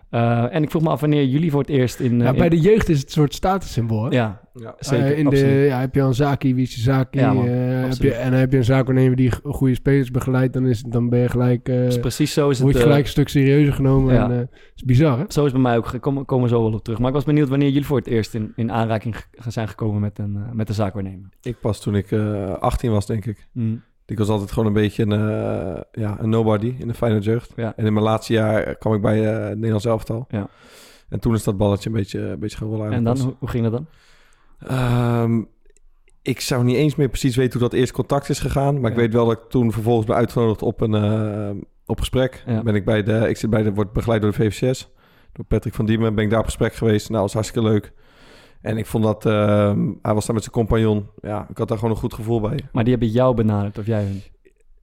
Eh, 0.09 0.55
en 0.55 0.63
ik 0.63 0.69
vroeg 0.69 0.81
me 0.81 0.89
af 0.89 0.99
wanneer 0.99 1.25
jullie 1.25 1.51
voor 1.51 1.59
het 1.61 1.69
eerst 1.69 1.99
in... 1.99 2.19
eh, 2.19 2.25
Ja, 2.25 2.31
in- 2.31 2.37
bij 2.37 2.49
de 2.49 2.59
jeugd 2.59 2.89
is 2.89 2.97
het 2.97 3.05
een 3.05 3.11
soort 3.13 3.33
statussymbool. 3.33 4.03
hè? 4.03 4.09
Ja, 4.15 4.41
Ja. 4.53 4.75
zeker. 4.79 5.05
Eh, 5.05 5.17
in 5.17 5.29
de, 5.29 5.37
ja, 5.67 5.79
heb 5.79 5.95
je 5.95 6.01
al 6.01 6.07
een 6.07 6.13
Zaki, 6.13 6.55
wie 6.55 6.63
is 6.63 6.75
je 6.75 6.81
Zaki? 6.81 7.19
Ja, 7.19 7.31
eh, 7.33 7.89
heb 7.89 7.93
je, 7.93 8.13
en 8.13 8.33
heb 8.33 8.51
je 8.51 8.57
een 8.57 8.63
zaakwaarnemer 8.63 9.15
die 9.15 9.31
g- 9.31 9.39
goede 9.43 9.73
spelers 9.75 10.11
begeleidt, 10.11 10.53
dan, 10.53 10.65
is, 10.67 10.81
dan 10.87 11.09
ben 11.09 11.19
je 11.19 11.29
gelijk, 11.29 11.69
eh 11.69 11.75
Dus 11.75 11.99
precies 11.99 12.33
zo 12.33 12.49
is 12.49 12.55
het... 12.55 12.63
word 12.65 12.75
je 12.77 12.81
gelijk 12.81 13.03
een 13.03 13.09
stuk 13.09 13.29
serieuzer 13.29 13.73
genomen. 13.73 14.13
ja. 14.13 14.23
En, 14.29 14.31
eh, 14.39 14.45
is 14.75 14.83
bizar, 14.83 15.17
hè? 15.17 15.23
Zo 15.27 15.39
is 15.45 15.51
het 15.51 15.61
bij 15.61 15.61
mij 15.61 15.77
ook. 15.77 15.93
Komen, 15.99 16.25
komen 16.25 16.43
we 16.49 16.55
zo 16.55 16.61
wel 16.63 16.73
op 16.73 16.83
terug. 16.83 16.99
Maar 16.99 17.07
ik 17.07 17.13
was 17.15 17.23
benieuwd 17.25 17.49
wanneer 17.49 17.67
jullie 17.69 17.85
voor 17.85 17.97
het 17.97 18.07
eerst 18.07 18.33
in, 18.35 18.51
in 18.55 18.71
aanraking 18.71 19.15
zijn 19.47 19.67
gekomen 19.67 20.01
met 20.01 20.19
een, 20.19 20.37
met 20.53 20.69
een 20.69 20.75
zaakwaarnemer. 20.75 21.29
Ik 21.41 21.59
pas 21.59 21.81
toen 21.81 21.95
ik 21.95 22.11
eh 22.11 22.53
18 22.53 22.91
was, 22.91 23.05
denk 23.05 23.25
ik. 23.25 23.47
Mm. 23.53 23.83
Ik 24.09 24.17
was 24.17 24.29
altijd 24.29 24.51
gewoon 24.51 24.67
een 24.67 24.73
beetje 24.73 25.03
een, 25.03 25.11
eh, 25.11 25.81
ja, 25.91 26.17
een 26.19 26.29
nobody 26.29 26.75
in 26.77 26.87
de 26.87 26.93
Feyenoord 26.93 27.23
jeugd. 27.23 27.53
Ja. 27.55 27.73
En 27.75 27.85
in 27.85 27.93
mijn 27.93 28.05
laatste 28.05 28.33
jaar 28.33 28.75
kwam 28.75 28.93
ik 28.93 29.01
bij 29.01 29.19
het 29.19 29.55
Nederlands 29.55 29.85
elftal. 29.85 30.25
Ja. 30.29 30.49
En 31.09 31.19
toen 31.19 31.33
is 31.33 31.43
dat 31.43 31.57
balletje 31.57 31.89
een 31.89 31.95
beetje, 31.95 32.19
een 32.19 32.39
beetje 32.39 32.57
gaan 32.57 32.67
rollen. 32.67 32.91
En 32.91 33.03
dan, 33.03 33.19
hoe, 33.19 33.35
hoe 33.39 33.49
ging 33.49 33.63
dat 33.63 33.71
dan? 33.71 33.87
Ehm, 34.59 35.41
ik 36.21 36.41
zou 36.41 36.63
niet 36.63 36.75
eens 36.75 36.95
meer 36.95 37.09
precies 37.09 37.35
weten 37.35 37.59
hoe 37.59 37.69
dat 37.69 37.79
eerst 37.79 37.91
contact 37.91 38.29
is 38.29 38.39
gegaan. 38.39 38.79
Maar 38.79 38.91
ik 38.91 38.97
weet 38.97 39.13
wel 39.13 39.25
dat 39.25 39.37
ik 39.37 39.49
toen 39.49 39.71
vervolgens 39.71 40.07
ben 40.07 40.15
uitgenodigd 40.15 40.61
op 40.61 40.81
een 40.81 40.93
eh, 40.93 41.49
op 41.85 41.99
gesprek. 41.99 42.43
Ja. 42.45 42.63
Ben 42.63 42.75
ik 42.75 42.85
bij 42.85 43.03
de, 43.03 43.29
ik 43.29 43.37
zit 43.37 43.49
bij 43.49 43.63
de, 43.63 43.73
wordt 43.73 43.93
begeleid 43.93 44.21
door 44.21 44.31
de 44.31 44.37
VVCS. 44.37 44.89
Door 45.33 45.45
Patrick 45.45 45.73
van 45.73 45.85
Diemen 45.85 46.15
ben 46.15 46.23
ik 46.23 46.29
daar 46.29 46.39
op 46.39 46.45
gesprek 46.45 46.73
geweest. 46.73 47.09
Nou, 47.09 47.21
dat 47.21 47.33
was 47.33 47.33
hartstikke 47.33 47.69
leuk. 47.69 47.93
En 48.61 48.77
ik 48.77 48.85
vond 48.85 49.03
dat, 49.03 49.25
ehm, 49.25 49.91
hij 50.01 50.13
was 50.13 50.25
daar 50.25 50.33
met 50.35 50.43
zijn 50.43 50.55
compagnon. 50.55 51.07
Ja, 51.21 51.47
ik 51.49 51.57
had 51.57 51.67
daar 51.67 51.77
gewoon 51.77 51.93
een 51.93 51.99
goed 51.99 52.13
gevoel 52.13 52.39
bij. 52.41 52.59
Maar 52.71 52.83
die 52.83 52.93
hebben 52.93 53.11
jou 53.11 53.35
benaderd 53.35 53.77
of 53.77 53.85
jij 53.85 54.03
hun? 54.03 54.21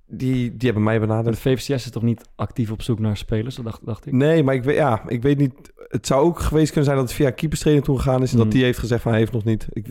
Die, 0.08 0.56
die 0.56 0.64
hebben 0.64 0.82
mij 0.82 0.98
Maar 0.98 1.06
de 1.06 1.12
benaderd. 1.12 1.38
VVCS 1.38 1.68
is 1.84 1.90
toch 1.90 2.02
niet 2.02 2.28
actief 2.34 2.70
op 2.70 2.82
zoek 2.82 2.98
naar 2.98 3.16
spelers? 3.16 3.54
Dat 3.54 3.64
dacht, 3.64 3.86
dacht 3.86 4.06
ik. 4.06 4.12
Nee, 4.12 4.42
maar 4.42 4.54
ik 4.54 4.62
weet, 4.64 4.76
ja, 4.76 5.02
ik 5.08 5.22
weet 5.22 5.38
niet. 5.38 5.52
Het 5.88 6.06
zou 6.06 6.24
ook 6.24 6.38
geweest 6.38 6.66
kunnen 6.66 6.84
zijn 6.84 6.96
dat 6.96 7.06
het 7.06 7.16
via 7.16 7.30
keeperstraining 7.30 7.86
toen 7.86 7.96
gegaan 8.00 8.22
is. 8.22 8.30
En 8.32 8.36
Mm. 8.38 8.42
dat 8.44 8.52
die 8.52 8.64
heeft 8.64 8.78
gezegd 8.78 9.02
van 9.02 9.10
hij 9.10 9.20
heeft 9.20 9.32
nog 9.32 9.44
niet. 9.44 9.66
Ik, 9.72 9.86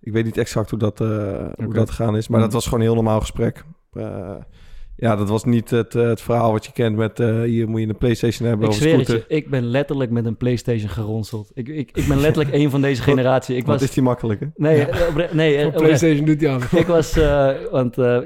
ik 0.00 0.12
weet 0.12 0.24
niet 0.24 0.36
exact 0.38 0.70
hoe 0.70 0.78
dat, 0.78 1.00
eh, 1.00 1.08
hoe 1.64 1.74
dat 1.74 1.90
gegaan 1.90 2.16
is. 2.16 2.28
Maar 2.28 2.38
Mm. 2.38 2.44
dat 2.44 2.54
was 2.54 2.64
gewoon 2.64 2.80
een 2.80 2.86
heel 2.86 2.94
normaal 2.94 3.20
gesprek. 3.20 3.64
Eh, 3.92 4.34
ja, 5.00 5.16
dat 5.16 5.28
was 5.28 5.44
niet 5.44 5.70
het, 5.70 5.94
eh, 5.94 6.06
het 6.06 6.20
verhaal 6.20 6.52
wat 6.52 6.64
je 6.64 6.72
kent 6.72 6.96
met 6.96 7.20
eh, 7.20 7.42
hier 7.42 7.68
moet 7.68 7.80
je 7.80 7.88
een 7.88 7.96
Playstation 7.96 8.48
hebben 8.48 8.68
Ik 8.68 8.74
zweer 8.74 8.98
je, 8.98 9.24
ik 9.28 9.50
ben 9.50 9.64
letterlijk 9.64 10.10
met 10.10 10.24
een 10.24 10.36
Playstation 10.36 10.88
geronseld. 10.88 11.50
Ik, 11.54 11.68
ik, 11.68 11.90
ik 11.92 12.06
ben 12.08 12.20
letterlijk 12.20 12.54
een 12.54 12.70
van 12.70 12.80
deze 12.80 13.02
generatie. 13.10 13.56
Ik 13.56 13.66
Wat 13.66 13.80
was... 13.80 13.88
is 13.88 13.94
die 13.94 14.02
makkelijk, 14.02 14.40
hè? 14.40 14.46
Nee, 14.56 14.86
eh, 14.86 15.32
nee. 15.32 15.70
PlayStation 15.70 16.26
doet 16.26 16.40
hij 16.40 16.50
alles. 16.50 16.72
ik 16.72 16.86
was, 16.86 17.16
eh, 17.16 17.50
want 17.70 17.98
eh, 17.98 18.18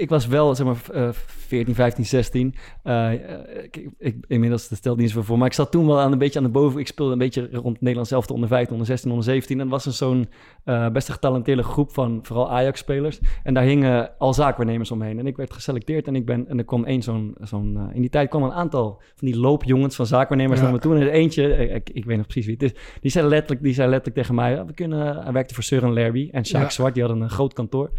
ik 0.00 0.08
was 0.08 0.26
wel, 0.26 0.54
zeg 0.54 0.66
maar, 0.66 0.76
eh, 0.92 1.08
14, 1.12 1.74
15, 1.74 2.06
16. 2.06 2.54
Eh, 2.82 3.12
eh, 3.12 3.64
ik, 3.64 3.88
ik, 3.98 4.16
inmiddels 4.26 4.68
dat 4.68 4.78
stelt 4.78 4.98
niet 4.98 5.08
zoveel 5.08 5.22
voor, 5.22 5.38
maar 5.38 5.46
ik 5.46 5.52
zat 5.52 5.70
toen 5.70 5.86
wel 5.86 6.00
aan 6.00 6.12
een 6.12 6.18
beetje 6.18 6.38
aan 6.38 6.44
de 6.44 6.50
boven. 6.50 6.80
Ik 6.80 6.86
speelde 6.86 7.12
een 7.12 7.18
beetje 7.18 7.48
rond 7.52 7.80
Nederland 7.80 8.08
zelf, 8.08 8.28
onder 8.28 8.48
15, 8.48 8.72
onder 8.72 8.86
16, 8.86 9.10
onder 9.10 9.24
17. 9.24 9.58
En 9.58 9.64
er 9.64 9.70
was 9.70 9.86
een 9.86 9.92
zo'n 9.92 10.28
eh, 10.64 10.88
best 10.88 11.08
een 11.08 11.14
getalenteerde 11.14 11.62
groep 11.62 11.92
van 11.92 12.18
vooral 12.22 12.50
Ajax-spelers. 12.50 13.20
En 13.42 13.54
daar 13.54 13.62
hingen 13.62 14.18
al 14.18 14.34
zaakwaarnemers 14.34 14.90
omheen. 14.90 15.18
En 15.18 15.26
ik 15.26 15.36
werd 15.36 15.52
geselecteerd 15.52 16.06
en 16.06 16.14
ik 16.14 16.26
ben, 16.26 16.48
en 16.48 16.58
er 16.58 16.64
kwam 16.64 16.84
één 16.84 17.02
zo'n, 17.02 17.34
zo'n 17.40 17.76
eh, 17.76 17.94
in 17.94 18.00
die 18.00 18.10
tijd 18.10 18.28
kwam 18.28 18.42
een 18.42 18.52
aantal 18.52 19.02
van 19.14 19.28
die 19.28 19.38
loopjongens 19.38 19.96
van 19.96 20.06
zaakwaarnemers 20.06 20.58
Ja. 20.58 20.64
naar 20.64 20.74
me 20.74 20.80
toe. 20.80 20.94
En 20.94 21.00
er 21.00 21.10
eentje, 21.10 21.54
eh, 21.54 21.74
ik, 21.74 21.90
ik 21.90 22.04
weet 22.04 22.16
nog 22.16 22.26
precies 22.26 22.46
wie 22.46 22.54
het 22.54 22.62
is, 22.62 22.98
die 23.00 23.10
zei 23.10 23.28
letterlijk, 23.28 23.62
die 23.62 23.74
zei 23.74 23.88
letterlijk 23.88 24.16
tegen 24.16 24.34
mij, 24.34 24.66
we 24.66 24.74
kunnen, 24.74 25.16
hij 25.22 25.32
werkte 25.32 25.54
voor 25.54 25.92
Lerby 25.92 26.28
en 26.32 26.46
Sjaak 26.46 26.62
Ja. 26.62 26.70
Zwart, 26.70 26.94
die 26.94 27.02
hadden 27.02 27.22
een 27.22 27.30
groot 27.30 27.52
kantoor. 27.52 27.90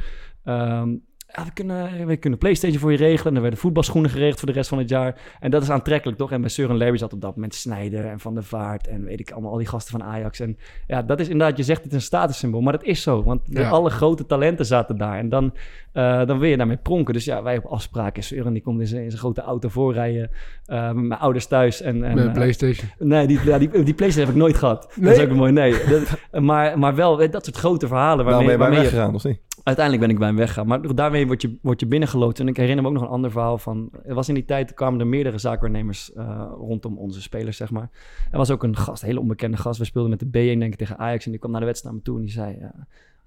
Ehm, 0.44 0.96
ja, 1.36 1.44
we, 1.46 1.52
kunnen, 1.54 2.06
we 2.08 2.18
kunnen 2.18 2.40
PlayStation 2.40 2.80
voor 2.80 2.92
je 2.92 2.98
regelen. 2.98 3.28
En 3.30 3.36
er 3.36 3.42
werden 3.42 3.60
voetbalschoenen 3.60 4.10
geregeld 4.12 4.40
voor 4.40 4.48
de 4.48 4.54
rest 4.54 4.70
van 4.70 4.78
het 4.78 4.90
jaar. 4.90 5.16
En 5.40 5.52
dat 5.52 5.62
is 5.62 5.70
aantrekkelijk, 5.70 6.18
toch? 6.18 6.32
En 6.32 6.42
bij 6.42 6.50
Søren 6.50 6.78
Larry 6.78 6.98
zat 6.98 7.14
op 7.14 7.22
dat 7.22 7.36
moment 7.36 7.56
Snijder 7.56 8.06
en 8.06 8.20
Van 8.20 8.34
der 8.34 8.44
Vaart... 8.44 8.88
en 8.88 9.04
weet 9.04 9.20
ik 9.20 9.32
allemaal, 9.32 9.52
al 9.52 9.58
die 9.58 9.68
gasten 9.68 10.00
van 10.00 10.08
Ajax. 10.08 10.40
En 10.40 10.58
ja, 10.88 11.02
dat 11.02 11.20
is 11.20 11.30
inderdaad, 11.30 11.58
je 11.58 11.64
zegt 11.64 11.84
het 11.84 11.94
een 11.94 12.02
statussymbool. 12.02 12.62
Maar 12.62 12.74
dat 12.74 12.84
is 12.84 13.02
zo, 13.02 13.24
want 13.24 13.42
Ja. 13.46 13.70
alle 13.70 13.90
grote 13.90 14.26
talenten 14.26 14.66
zaten 14.66 14.98
daar. 14.98 15.18
En 15.18 15.30
dan, 15.30 15.54
eh, 15.94 16.26
dan 16.26 16.40
wil 16.40 16.50
je 16.50 16.58
daarmee 16.58 16.78
pronken. 16.78 17.14
Dus 17.14 17.26
ja, 17.26 17.44
wij 17.44 17.58
op 17.58 17.66
afspraken. 17.66 18.24
Søren 18.24 18.54
die 18.54 18.62
komt 18.62 18.80
in 18.80 18.88
zijn, 18.88 19.04
in 19.04 19.10
zijn 19.10 19.22
grote 19.22 19.42
auto 19.42 19.70
voorrijden. 19.70 20.30
eh, 20.66 20.86
met 20.92 21.04
mijn 21.04 21.20
ouders 21.20 21.46
thuis. 21.46 21.82
En, 21.82 22.04
en, 22.04 22.16
Met 22.16 22.26
eh, 22.26 22.34
PlayStation. 22.34 22.90
Nee, 23.00 23.28
die, 23.28 23.40
ja, 23.46 23.58
die, 23.58 23.70
die 23.70 23.94
PlayStation 23.94 24.26
heb 24.26 24.36
ik 24.36 24.42
nooit 24.42 24.58
gehad. 24.58 24.94
Dat 24.96 25.16
is 25.16 25.24
ook 25.24 25.30
een 25.30 25.36
mooi. 25.36 25.52
Nee, 25.52 25.72
dat- 25.90 26.42
maar, 26.44 26.80
maar 26.80 26.96
wel 26.96 27.22
eh, 27.22 27.32
dat 27.32 27.46
soort 27.46 27.58
grote 27.58 27.88
verhalen. 27.88 28.26
Nou, 28.26 28.30
Waarmee, 28.30 28.44
ben 28.46 28.52
je 28.52 28.58
bij 28.58 28.68
waarmee 28.68 28.86
je, 28.86 28.92
weggegaan, 28.92 29.16
of 29.16 29.24
niet? 29.24 29.40
uiteindelijk 29.64 30.06
ben 30.06 30.14
ik 30.16 30.20
bij 30.20 30.28
hem 30.30 30.38
weggegaan. 30.38 30.68
Maar 30.68 30.96
daarmee 30.96 31.21
word 31.26 31.42
je, 31.42 31.58
word 31.62 31.80
je 31.80 31.86
binnengeloodst. 31.86 32.40
En 32.40 32.48
ik 32.48 32.58
herinner 32.58 32.84
me 32.84 32.90
ook 32.90 32.96
nog 32.96 33.04
een 33.04 33.10
ander 33.10 33.32
verhaal 33.32 33.58
van... 33.58 33.90
Er 34.04 34.16
was 34.16 34.28
in 34.28 34.34
die 34.34 34.46
tijd, 34.46 34.74
kwamen 34.74 35.00
er 35.00 35.08
meerdere 35.08 35.38
zaakwaarnemers 35.38 36.14
eh, 36.14 36.52
rondom 36.56 36.98
onze 36.98 37.22
spelers, 37.22 37.58
zeg 37.58 37.72
maar. 37.72 37.90
Er 38.32 38.38
was 38.38 38.52
ook 38.52 38.64
een 38.64 38.76
gast, 38.78 39.02
een 39.02 39.08
hele 39.08 39.20
onbekende 39.20 39.58
gast. 39.58 39.80
We 39.80 39.86
speelden 39.86 40.10
met 40.10 40.20
de 40.20 40.26
B1, 40.26 40.30
denk 40.60 40.64
ik, 40.64 40.76
tegen 40.76 40.98
Ajax. 40.98 41.26
En 41.26 41.32
die 41.32 41.40
kwam 41.40 41.52
naar 41.52 41.60
de 41.60 41.66
wedstrijd 41.66 41.96
naar 41.96 42.04
me 42.06 42.10
toe 42.12 42.20
en 42.20 42.26
die 42.26 42.34
zei... 42.34 42.72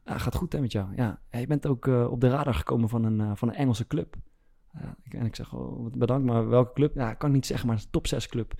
Ja, 0.06 0.18
gaat 0.18 0.34
goed 0.34 0.52
hè 0.52 0.60
met 0.60 0.72
jou. 0.72 0.86
Ja, 0.96 1.20
je 1.30 1.46
bent 1.46 1.66
ook 1.66 1.86
eh, 1.86 2.10
op 2.10 2.20
de 2.20 2.28
radar 2.28 2.54
gekomen 2.54 2.88
van 2.88 3.04
een, 3.04 3.36
van 3.36 3.48
een 3.48 3.54
Engelse 3.54 3.86
club. 3.86 4.16
Ik- 5.04 5.14
en 5.14 5.26
ik 5.26 5.36
zeg, 5.36 5.54
oh, 5.54 5.92
bedankt, 5.92 6.26
maar 6.26 6.48
welke 6.48 6.72
club? 6.72 6.94
Ja, 6.94 7.10
ik 7.10 7.18
kan 7.18 7.32
niet 7.32 7.46
zeggen, 7.46 7.66
maar 7.66 7.76
het 7.76 7.84
is 7.84 7.90
een 7.92 8.00
top 8.00 8.06
6 8.06 8.28
club. 8.28 8.54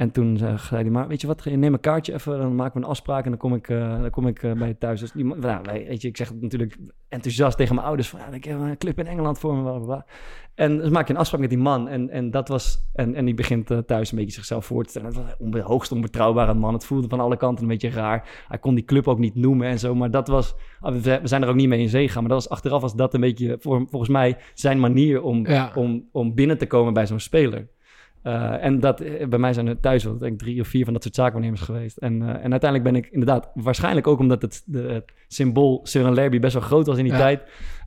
En 0.00 0.10
toen 0.10 0.36
zei 0.36 0.58
zei 0.58 0.82
hij, 0.82 0.90
maar 0.90 1.08
weet 1.08 1.20
je 1.20 1.26
wat, 1.26 1.44
neem 1.44 1.72
een 1.74 1.80
kaartje 1.80 2.12
even, 2.12 2.38
dan 2.38 2.54
maken 2.54 2.74
we 2.80 2.84
een 2.84 2.90
afspraak 2.90 3.24
en 3.24 3.30
dan 3.30 3.38
kom 3.38 3.54
ik, 3.54 3.68
eh, 3.68 4.00
dan 4.00 4.10
kom 4.10 4.26
ik 4.26 4.42
eh, 4.42 4.52
bij 4.52 4.68
je 4.68 4.78
thuis. 4.78 5.00
Dus 5.00 5.12
die, 5.12 5.24
nou, 5.24 5.62
weet 5.72 6.02
je, 6.02 6.08
ik 6.08 6.16
zeg 6.16 6.28
het 6.28 6.40
natuurlijk 6.42 6.76
enthousiast 7.08 7.56
tegen 7.56 7.74
mijn 7.74 7.86
ouders, 7.86 8.08
van 8.08 8.20
ja, 8.20 8.26
ik 8.36 8.44
heb 8.44 8.58
een 8.60 8.78
club 8.78 8.98
in 8.98 9.06
Engeland 9.06 9.38
voor 9.38 9.54
me, 9.56 9.62
bla, 9.62 9.72
bla, 9.72 9.84
bla. 9.84 10.06
En 10.54 10.76
dus 10.76 10.88
maak 10.90 11.06
je 11.06 11.12
een 11.12 11.18
afspraak 11.18 11.40
met 11.40 11.50
die 11.50 11.58
man 11.58 11.88
en, 11.88 12.10
en 12.10 12.30
dat 12.30 12.48
was, 12.48 12.84
en, 12.92 13.14
en 13.14 13.24
die 13.24 13.34
begint 13.34 13.70
eh, 13.70 13.78
thuis 13.78 14.10
een 14.12 14.18
beetje 14.18 14.32
zichzelf 14.32 14.64
voor 14.66 14.84
te 14.84 14.90
stellen. 14.90 15.08
Het 15.08 15.16
was 15.16 15.36
onbe- 15.38 15.60
hoogst 15.60 15.92
onbetrouwbare 15.92 16.54
man, 16.54 16.72
het 16.74 16.84
voelde 16.84 17.08
van 17.08 17.20
alle 17.20 17.36
kanten 17.36 17.62
een 17.62 17.70
beetje 17.70 17.90
raar. 17.90 18.44
Hij 18.48 18.58
kon 18.58 18.74
die 18.74 18.84
club 18.84 19.08
ook 19.08 19.18
niet 19.18 19.34
noemen 19.34 19.66
en 19.68 19.78
zo, 19.78 19.94
maar 19.94 20.10
dat 20.10 20.28
was, 20.28 20.54
ah, 20.80 20.92
we 20.92 21.00
we 21.20 21.28
zijn 21.28 21.42
er 21.42 21.48
ook 21.48 21.54
niet 21.54 21.68
mee 21.68 21.80
in 21.80 21.88
zee 21.88 22.06
gegaan, 22.06 22.22
maar 22.22 22.32
dat 22.32 22.42
was 22.42 22.52
achteraf 22.52 22.80
was 22.80 22.94
dat 22.94 23.14
een 23.14 23.20
beetje, 23.20 23.56
voor, 23.60 23.86
volgens 23.90 24.10
mij, 24.10 24.36
zijn 24.54 24.80
manier 24.80 25.22
om, 25.22 25.46
Ja. 25.46 25.72
om, 25.74 26.08
om 26.12 26.34
binnen 26.34 26.58
te 26.58 26.66
komen 26.66 26.92
bij 26.92 27.06
zo'n 27.06 27.20
speler. 27.20 27.68
Eh, 28.22 28.64
en 28.64 28.80
dat, 28.80 29.00
eh, 29.00 29.26
bij 29.28 29.38
mij 29.38 29.52
zijn 29.52 29.66
er 29.66 29.80
thuis 29.80 30.04
wel 30.04 30.18
denk 30.18 30.32
ik 30.32 30.38
drie 30.38 30.60
of 30.60 30.68
vier 30.68 30.84
van 30.84 30.92
dat 30.92 31.02
soort 31.02 31.14
zaakwaarnemers 31.14 31.60
geweest. 31.60 31.96
En, 31.96 32.22
eh, 32.22 32.28
en 32.44 32.50
uiteindelijk 32.50 32.82
ben 32.82 32.96
ik 32.96 33.08
inderdaad, 33.10 33.50
waarschijnlijk 33.54 34.06
ook 34.06 34.18
omdat 34.18 34.42
het, 34.42 34.62
de, 34.66 34.78
het 34.82 35.12
symbool 35.28 35.80
Søren 35.84 36.12
Lerby 36.14 36.38
best 36.38 36.52
wel 36.54 36.62
groot 36.62 36.86
was 36.86 36.98
in 36.98 37.04
die 37.04 37.12
Ja. 37.12 37.18
tijd. 37.18 37.40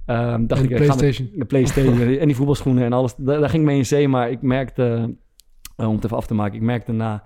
dacht 0.06 0.19
En 0.36 0.41
ik, 0.41 0.50
de 0.50 0.63
ik 0.63 0.69
met- 0.69 0.78
PlayStation. 0.80 1.30
de 1.36 1.46
PlayStation 1.46 2.00
en 2.19 2.26
die 2.28 2.36
voetbalschoenen 2.36 2.84
en 2.84 2.93
alles. 2.93 3.15
Daar, 3.15 3.39
daar 3.39 3.50
ging 3.50 3.62
ik 3.62 3.67
mee 3.69 3.78
in 3.78 3.86
zee, 3.86 4.08
maar 4.08 4.32
ik 4.32 4.41
merkte, 4.41 5.15
om 5.76 5.96
het 5.96 6.04
even 6.06 6.17
af 6.17 6.28
te 6.28 6.34
maken, 6.34 6.56
ik 6.56 6.62
merkte 6.62 6.91
na, 6.91 7.24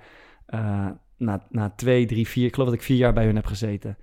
na, 1.18 1.44
na 1.50 1.70
twee, 1.76 2.06
drie, 2.06 2.28
vier, 2.28 2.46
ik 2.46 2.54
geloof 2.54 2.70
dat 2.70 2.78
ik 2.78 2.84
vier 2.84 2.98
jaar 2.98 3.14
bij 3.14 3.26
hun 3.26 3.36
heb 3.36 3.46
gezeten. 3.46 3.98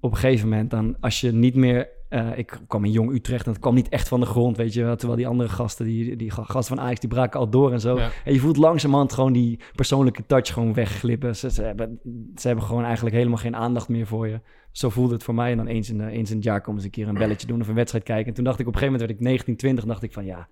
Op 0.00 0.10
een 0.10 0.16
gegeven 0.16 0.48
moment, 0.48 0.70
dan 0.70 0.96
als 1.00 1.20
je 1.20 1.32
niet 1.32 1.54
meer 1.54 1.88
eh, 2.12 2.38
ik 2.38 2.60
kwam 2.66 2.84
in 2.84 2.90
Jong 2.90 3.12
Utrecht 3.12 3.46
en 3.46 3.52
het 3.52 3.60
kwam 3.60 3.74
niet 3.74 3.88
echt 3.88 4.08
van 4.08 4.20
de 4.20 4.26
grond, 4.26 4.56
weet 4.56 4.72
je. 4.74 4.94
Terwijl 4.96 5.16
die 5.16 5.26
andere 5.26 5.48
gasten, 5.48 5.86
die, 5.86 6.16
die 6.16 6.30
gasten 6.30 6.76
van 6.76 6.84
Ajax, 6.84 7.00
die 7.00 7.08
braken 7.08 7.40
al 7.40 7.48
door 7.50 7.72
en 7.72 7.80
zo. 7.80 7.98
Ja. 7.98 8.10
En 8.24 8.32
je 8.32 8.40
voelt 8.40 8.56
langzamerhand 8.56 9.12
gewoon 9.12 9.32
die 9.32 9.58
persoonlijke 9.74 10.26
touch 10.26 10.52
gewoon 10.52 10.74
wegglippen. 10.74 11.36
Ze, 11.36 11.50
ze, 11.50 11.62
hebben, 11.62 12.00
ze 12.36 12.46
hebben 12.46 12.64
gewoon 12.64 12.84
eigenlijk 12.84 13.14
helemaal 13.16 13.38
geen 13.38 13.56
aandacht 13.56 13.88
meer 13.88 14.06
voor 14.06 14.28
je. 14.28 14.40
Zo 14.72 14.88
voelde 14.88 15.12
het 15.12 15.22
voor 15.22 15.34
mij. 15.34 15.50
En 15.50 15.56
dan 15.56 15.66
eens 15.66 15.90
in, 15.90 15.98
de, 15.98 16.06
eens 16.06 16.30
in 16.30 16.36
het 16.36 16.44
jaar 16.44 16.60
komen 16.60 16.80
ze 16.80 16.86
een 16.86 16.92
keer 16.92 17.08
een 17.08 17.14
belletje 17.14 17.46
doen 17.46 17.60
of 17.60 17.68
een 17.68 17.74
wedstrijd 17.74 18.04
kijken. 18.04 18.26
En 18.26 18.34
toen 18.34 18.44
dacht 18.44 18.58
ik 18.58 18.66
op 18.66 18.72
een 18.72 18.78
gegeven 18.78 19.00
moment, 19.00 19.20
werd 19.20 19.28
ik 19.28 19.32
19, 19.32 19.56
20, 19.56 19.84
dacht 19.84 20.02
ik 20.02 20.12
van 20.12 20.24
ja, 20.24 20.48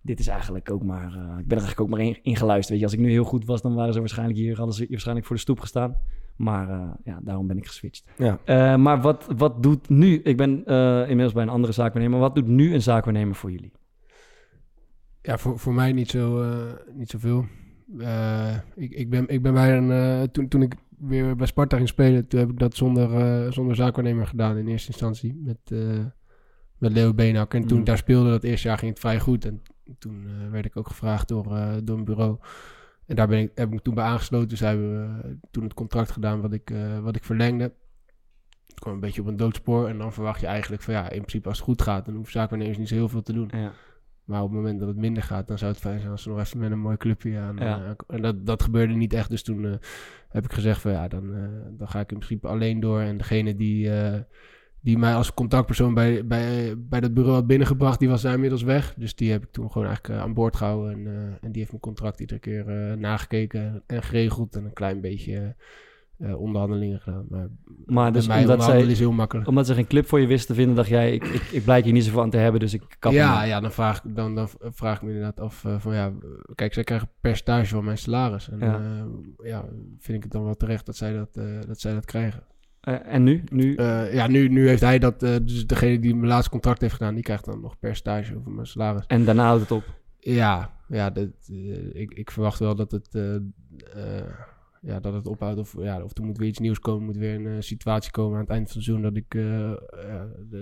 dit 0.00 0.18
is 0.18 0.26
eigenlijk 0.28 0.70
ook 0.70 0.82
maar... 0.82 1.12
eh, 1.12 1.38
ik 1.38 1.46
ben 1.46 1.58
er 1.58 1.64
eigenlijk 1.64 1.80
ook 1.80 1.88
maar 1.88 2.00
in, 2.00 2.18
ingeluisterd. 2.22 2.68
Weet 2.68 2.78
je, 2.78 2.84
als 2.84 2.94
ik 2.94 3.00
nu 3.00 3.10
heel 3.10 3.24
goed 3.24 3.44
was, 3.44 3.62
dan 3.62 3.74
waren 3.74 3.92
ze 3.92 3.98
waarschijnlijk 3.98 4.38
hier, 4.38 4.56
hadden 4.56 4.74
ze 4.74 4.80
hier 4.80 4.90
waarschijnlijk 4.90 5.26
voor 5.26 5.36
de 5.36 5.42
stoep 5.42 5.60
gestaan. 5.60 5.96
Maar 6.36 6.68
eh, 6.70 6.90
ja, 7.04 7.18
daarom 7.22 7.46
ben 7.46 7.56
ik 7.56 7.66
geswitcht. 7.66 8.08
Ja. 8.16 8.38
Eh, 8.44 8.76
maar 8.76 9.00
wat, 9.00 9.26
wat 9.36 9.62
doet 9.62 9.88
nu... 9.88 10.20
Ik 10.22 10.36
ben 10.36 10.64
eh, 10.64 11.00
inmiddels 11.00 11.32
bij 11.32 11.42
een 11.42 11.48
andere 11.48 11.72
zaakwaarnemer. 11.72 12.18
Wat 12.18 12.34
doet 12.34 12.46
nu 12.46 12.74
een 12.74 12.82
zaakwaarnemer 12.82 13.34
voor 13.34 13.50
jullie? 13.50 13.72
Ja, 15.22 15.38
voor, 15.38 15.58
voor 15.58 15.74
mij 15.74 15.92
niet, 15.92 16.10
zo, 16.10 16.42
eh, 16.42 16.72
niet 16.92 17.10
zoveel. 17.10 17.44
Eh, 17.98 18.54
ik, 18.74 18.90
ik, 18.92 19.10
ben, 19.10 19.28
ik 19.28 19.42
ben 19.42 19.52
bij 19.54 19.76
een... 19.76 19.90
eh, 19.90 20.22
toen, 20.22 20.48
toen 20.48 20.62
ik 20.62 20.74
weer 20.98 21.36
bij 21.36 21.46
Sparta 21.46 21.76
ging 21.76 21.88
spelen, 21.88 22.28
toen 22.28 22.40
heb 22.40 22.50
ik 22.50 22.58
dat 22.58 22.74
zonder, 22.76 23.12
eh, 23.44 23.52
zonder 23.52 23.76
zaakwaarnemer 23.76 24.26
gedaan 24.26 24.56
in 24.56 24.66
eerste 24.68 24.88
instantie. 24.88 25.40
Met, 25.44 25.58
eh 25.64 26.04
met 26.78 26.92
Leo 26.92 27.14
Beenhak. 27.14 27.54
En 27.54 27.60
toen 27.62 27.72
Mm. 27.72 27.78
ik 27.80 27.86
daar 27.86 27.98
speelde, 27.98 28.30
dat 28.30 28.42
eerste 28.44 28.68
jaar 28.68 28.78
ging 28.78 28.90
het 28.90 29.00
vrij 29.00 29.20
goed. 29.20 29.44
En 29.44 29.62
toen 29.98 30.24
eh, 30.26 30.50
werd 30.50 30.64
ik 30.64 30.76
ook 30.76 30.88
gevraagd 30.88 31.28
door, 31.28 31.56
eh, 31.56 31.72
door 31.84 31.98
een 31.98 32.04
bureau. 32.04 32.38
En 33.06 33.16
daar 33.16 33.28
ben 33.28 33.38
ik, 33.38 33.50
heb 33.54 33.66
ik 33.66 33.74
me 33.74 33.82
toen 33.82 33.94
bij 33.94 34.04
aangesloten. 34.04 34.48
Dus 34.48 34.60
hebben 34.60 35.00
we 35.00 35.22
eh, 35.22 35.30
toen 35.50 35.62
het 35.62 35.74
contract 35.74 36.10
gedaan 36.10 36.40
wat 36.40 36.52
ik, 36.52 36.70
eh, 36.70 36.98
wat 36.98 37.16
ik 37.16 37.24
verlengde. 37.24 37.72
Het 38.66 38.80
kwam 38.80 38.94
een 38.94 39.00
beetje 39.00 39.20
op 39.20 39.26
een 39.26 39.36
doodspoor. 39.36 39.88
En 39.88 39.98
dan 39.98 40.12
verwacht 40.12 40.40
je 40.40 40.46
eigenlijk 40.46 40.82
van 40.82 40.94
ja, 40.94 41.02
in 41.02 41.18
principe 41.18 41.48
als 41.48 41.56
het 41.56 41.66
goed 41.66 41.82
gaat, 41.82 42.04
dan 42.04 42.14
hoeven 42.14 42.32
zaakwaarnemers 42.32 42.78
niet 42.78 42.88
zo 42.88 42.94
heel 42.94 43.08
veel 43.08 43.22
te 43.22 43.32
doen. 43.32 43.50
Ja. 43.52 43.72
Maar 44.24 44.42
op 44.42 44.48
het 44.48 44.56
moment 44.56 44.78
dat 44.78 44.88
het 44.88 44.96
minder 44.96 45.22
gaat, 45.22 45.48
dan 45.48 45.58
zou 45.58 45.72
het 45.72 45.80
fijn 45.80 45.98
zijn 45.98 46.10
als 46.10 46.22
ze 46.22 46.28
nog 46.28 46.38
even 46.38 46.58
met 46.58 46.70
een 46.70 46.80
mooi 46.80 46.96
clubje 46.96 47.38
aan. 47.38 47.56
Ja. 47.56 47.84
eh, 47.84 47.90
en 48.06 48.22
dat, 48.22 48.46
dat 48.46 48.62
gebeurde 48.62 48.94
niet 48.94 49.12
echt. 49.12 49.30
Dus 49.30 49.42
toen 49.42 49.78
heb 50.28 50.44
ik 50.44 50.52
gezegd 50.52 50.80
van 50.80 50.92
ja, 50.92 51.08
dan, 51.08 51.34
dan 51.70 51.88
ga 51.88 52.00
ik 52.00 52.12
in 52.12 52.18
principe 52.18 52.48
alleen 52.48 52.80
door. 52.80 53.00
En 53.00 53.16
degene 53.16 53.54
die, 53.54 53.90
die 54.84 54.98
mij 54.98 55.14
als 55.14 55.34
contactpersoon 55.34 55.94
bij, 55.94 56.26
bij, 56.26 56.74
bij 56.78 57.00
dat 57.00 57.14
bureau 57.14 57.34
had 57.34 57.46
binnengebracht, 57.46 57.98
die 57.98 58.08
was 58.08 58.22
daar 58.22 58.34
inmiddels 58.34 58.62
weg. 58.62 58.94
Dus 58.96 59.14
die 59.14 59.30
heb 59.30 59.42
ik 59.42 59.50
toen 59.50 59.70
gewoon 59.70 59.86
eigenlijk 59.86 60.18
eh, 60.18 60.24
aan 60.24 60.34
boord 60.34 60.56
gehouden. 60.56 60.92
En, 60.92 61.06
eh, 61.06 61.12
en 61.14 61.52
die 61.52 61.58
heeft 61.58 61.70
mijn 61.70 61.80
contract 61.80 62.20
iedere 62.20 62.40
keer 62.40 62.68
eh, 62.68 62.96
nagekeken 62.96 63.82
en 63.86 64.02
geregeld. 64.02 64.56
En 64.56 64.64
een 64.64 64.72
klein 64.72 65.00
beetje 65.00 65.56
onderhandelingen 66.36 67.00
gedaan. 67.00 67.26
Maar, 67.28 67.48
Maar 67.86 68.12
dus 68.12 68.26
mij 68.26 68.40
omdat 68.40 68.64
zij, 68.64 68.82
is 68.82 68.98
heel 68.98 69.12
makkelijk. 69.12 69.48
omdat 69.48 69.66
ze 69.66 69.74
geen 69.74 69.86
club 69.86 70.06
voor 70.06 70.20
je 70.20 70.26
wisten 70.26 70.46
te 70.46 70.54
vinden, 70.54 70.76
dacht 70.76 70.88
jij, 70.88 71.12
ik, 71.12 71.24
ik, 71.24 71.42
ik 71.42 71.64
blijk 71.64 71.84
hier 71.84 71.92
niet 71.92 72.04
zoveel 72.04 72.22
aan 72.22 72.30
te 72.30 72.36
hebben, 72.36 72.60
dus 72.60 72.74
ik 72.74 72.96
kap 72.98 73.12
ja, 73.12 73.42
ja, 73.42 73.60
dan 73.60 73.72
vraag, 73.72 74.04
ik, 74.04 74.16
dan, 74.16 74.34
dan 74.34 74.48
vraag 74.60 74.96
ik 74.96 75.02
me 75.02 75.08
inderdaad 75.08 75.40
af 75.40 75.64
van 75.78 75.94
ja, 75.94 76.12
kijk, 76.54 76.74
zij 76.74 76.84
krijgen 76.84 77.08
een 77.08 77.20
percentage 77.20 77.74
van 77.74 77.84
mijn 77.84 77.98
salaris. 77.98 78.50
En 78.50 78.58
Ja. 78.58 78.78
ja, 78.78 79.06
ja 79.42 79.64
vind 79.98 80.16
ik 80.16 80.22
het 80.22 80.32
dan 80.32 80.44
wel 80.44 80.54
terecht 80.54 80.86
dat 80.86 80.96
zij 80.96 81.12
dat, 81.12 81.34
dat, 81.66 81.80
zij 81.80 81.94
dat 81.94 82.04
krijgen. 82.04 82.42
Eh, 82.84 83.14
en 83.14 83.22
nu? 83.22 83.44
nu 83.50 83.74
Eh, 83.74 84.14
ja, 84.14 84.26
nu, 84.26 84.48
nu 84.48 84.68
heeft 84.68 84.80
hij 84.80 84.98
dat, 84.98 85.22
eh, 85.22 85.36
dus 85.42 85.66
degene 85.66 85.98
die 85.98 86.14
mijn 86.14 86.28
laatste 86.28 86.50
contract 86.50 86.80
heeft 86.80 86.92
gedaan, 86.92 87.14
die 87.14 87.22
krijgt 87.22 87.44
dan 87.44 87.60
nog 87.60 87.78
percentage 87.78 88.36
over 88.36 88.50
mijn 88.50 88.66
salaris. 88.66 89.06
en 89.06 89.24
daarna 89.24 89.44
houdt 89.44 89.60
het 89.60 89.70
op. 89.70 89.84
Ja, 90.18 90.70
ja 90.88 91.10
dat, 91.10 91.28
ik, 91.92 92.14
ik 92.14 92.30
verwacht 92.30 92.58
wel 92.58 92.74
dat 92.74 92.90
het, 92.90 93.18
ja, 94.86 95.00
dat 95.00 95.12
het 95.12 95.26
ophoudt. 95.26 95.58
Of, 95.58 95.74
ja, 95.78 96.02
of 96.02 96.10
er 96.18 96.24
moet 96.24 96.38
weer 96.38 96.48
iets 96.48 96.58
nieuws 96.58 96.78
komen. 96.78 97.04
moet 97.04 97.16
weer 97.16 97.34
een 97.34 97.46
eh, 97.46 97.52
situatie 97.58 98.10
komen 98.10 98.34
aan 98.34 98.40
het 98.40 98.50
eind 98.50 98.66
van 98.66 98.76
het 98.76 98.84
seizoen 98.84 99.02
dat 99.02 99.16
ik, 99.16 99.34
eh, 99.34 99.70
eh, 99.70 99.76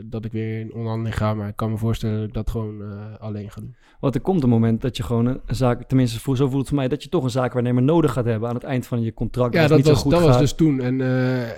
dat 0.05 0.25
ik 0.25 0.33
weer 0.33 0.61
in 0.61 0.73
onderhandeling 0.73 1.17
ga. 1.17 1.35
Maar 1.35 1.49
ik 1.49 1.57
kan 1.57 1.71
me 1.71 1.77
voorstellen 1.77 2.19
dat 2.19 2.29
ik 2.29 2.35
dat 2.35 2.51
gewoon 2.51 2.83
alleen 3.19 3.51
ga 3.51 3.61
doen. 3.61 3.75
Want 4.01 4.15
er 4.15 4.21
komt 4.21 4.43
een 4.43 4.49
moment 4.49 4.81
dat 4.81 4.97
je 4.97 5.03
gewoon 5.03 5.27
een, 5.27 5.41
een 5.47 5.55
zaak, 5.55 5.83
tenminste 5.83 6.21
voor, 6.21 6.37
zo 6.37 6.47
voelt 6.47 6.59
het 6.59 6.69
voor 6.69 6.79
mij, 6.79 6.89
dat 6.89 7.03
je 7.03 7.09
toch 7.09 7.25
een 7.25 7.31
zaakwaarnemer 7.31 7.83
nodig 7.83 8.13
gaat 8.13 8.25
hebben 8.25 8.49
aan 8.49 8.55
het 8.55 8.65
eind 8.65 8.87
van 8.87 9.03
je 9.03 9.15
contract. 9.15 9.55
Ja, 9.55 9.67
dat, 9.67 9.77
niet 9.77 9.87
was, 9.87 9.97
zo 9.97 10.03
goed 10.03 10.13
dat 10.13 10.23
was 10.23 10.39
dus 10.39 10.53
toen. 10.53 10.81
En, 10.81 11.01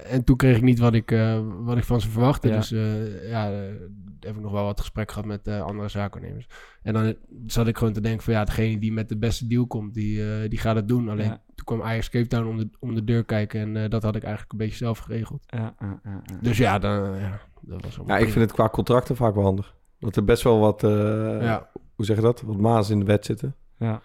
en 0.05 0.25
toen 0.25 0.37
kreeg 0.37 0.57
ik 0.57 0.63
niet 0.63 0.79
wat 0.79 0.95
ik, 0.95 1.11
wat 1.61 1.77
ik 1.77 1.85
van 1.85 2.01
ze 2.01 2.11
verwachtte. 2.11 2.49
Ja. 2.49 2.57
Dus 2.57 2.69
ja, 3.29 3.53
heb 4.25 4.35
ik 4.37 4.41
nog 4.43 4.53
wel 4.53 4.65
wat 4.65 4.81
gesprek 4.81 5.11
gehad 5.11 5.27
met 5.27 5.47
eh, 5.47 5.61
andere 5.63 5.89
zaakwaarnemers. 5.89 6.47
En 6.83 6.93
dan 6.93 7.15
zat 7.47 7.67
ik 7.67 7.79
gewoon 7.79 7.93
te 7.93 8.01
denken 8.01 8.23
van 8.23 8.33
ja, 8.33 8.45
degene 8.45 8.79
die 8.79 8.93
met 8.93 9.09
de 9.09 9.17
beste 9.19 9.47
deal 9.47 9.67
komt, 9.67 9.95
die, 9.95 10.33
eh, 10.43 10.49
die 10.51 10.59
gaat 10.59 10.77
het 10.77 10.89
doen. 10.89 11.09
Alleen 11.09 11.27
Ja. 11.27 11.43
toen 11.55 11.65
kwam 11.65 11.83
Ajax 11.83 12.09
Cape 12.11 12.27
Town 12.27 12.47
om 12.49 12.57
de, 12.57 12.69
om 12.81 12.95
de 12.95 13.05
deur 13.05 13.25
kijken 13.25 13.61
en 13.61 13.77
eh, 13.85 13.91
dat 13.91 14.03
had 14.03 14.17
ik 14.17 14.23
eigenlijk 14.23 14.53
een 14.53 14.59
beetje 14.59 14.77
zelf 14.77 14.99
geregeld. 14.99 15.43
Ja. 15.47 15.75
Dus 16.41 16.59
ja, 16.59 16.79
dan, 16.79 17.19
ja 17.19 17.41
dat 17.61 17.83
was 17.83 17.99
Ja, 18.07 18.17
ik 18.19 18.29
vind 18.29 18.45
het 18.45 18.53
qua 18.53 18.69
contracten 18.69 19.17
vaak 19.17 19.35
wel 19.35 19.45
handig. 19.45 19.75
Dat 19.99 20.17
er 20.17 20.25
best 20.25 20.43
wel 20.43 20.59
wat, 20.59 20.85
eh, 20.85 20.91
Ja. 21.43 21.71
hoe 21.95 22.05
zeg 22.05 22.17
je 22.17 22.23
dat? 22.23 22.41
Wat 22.43 22.57
maas 22.59 22.91
in 22.91 22.99
de 22.99 23.05
wet 23.05 23.25
zitten. 23.25 23.55
Ja. 23.79 24.01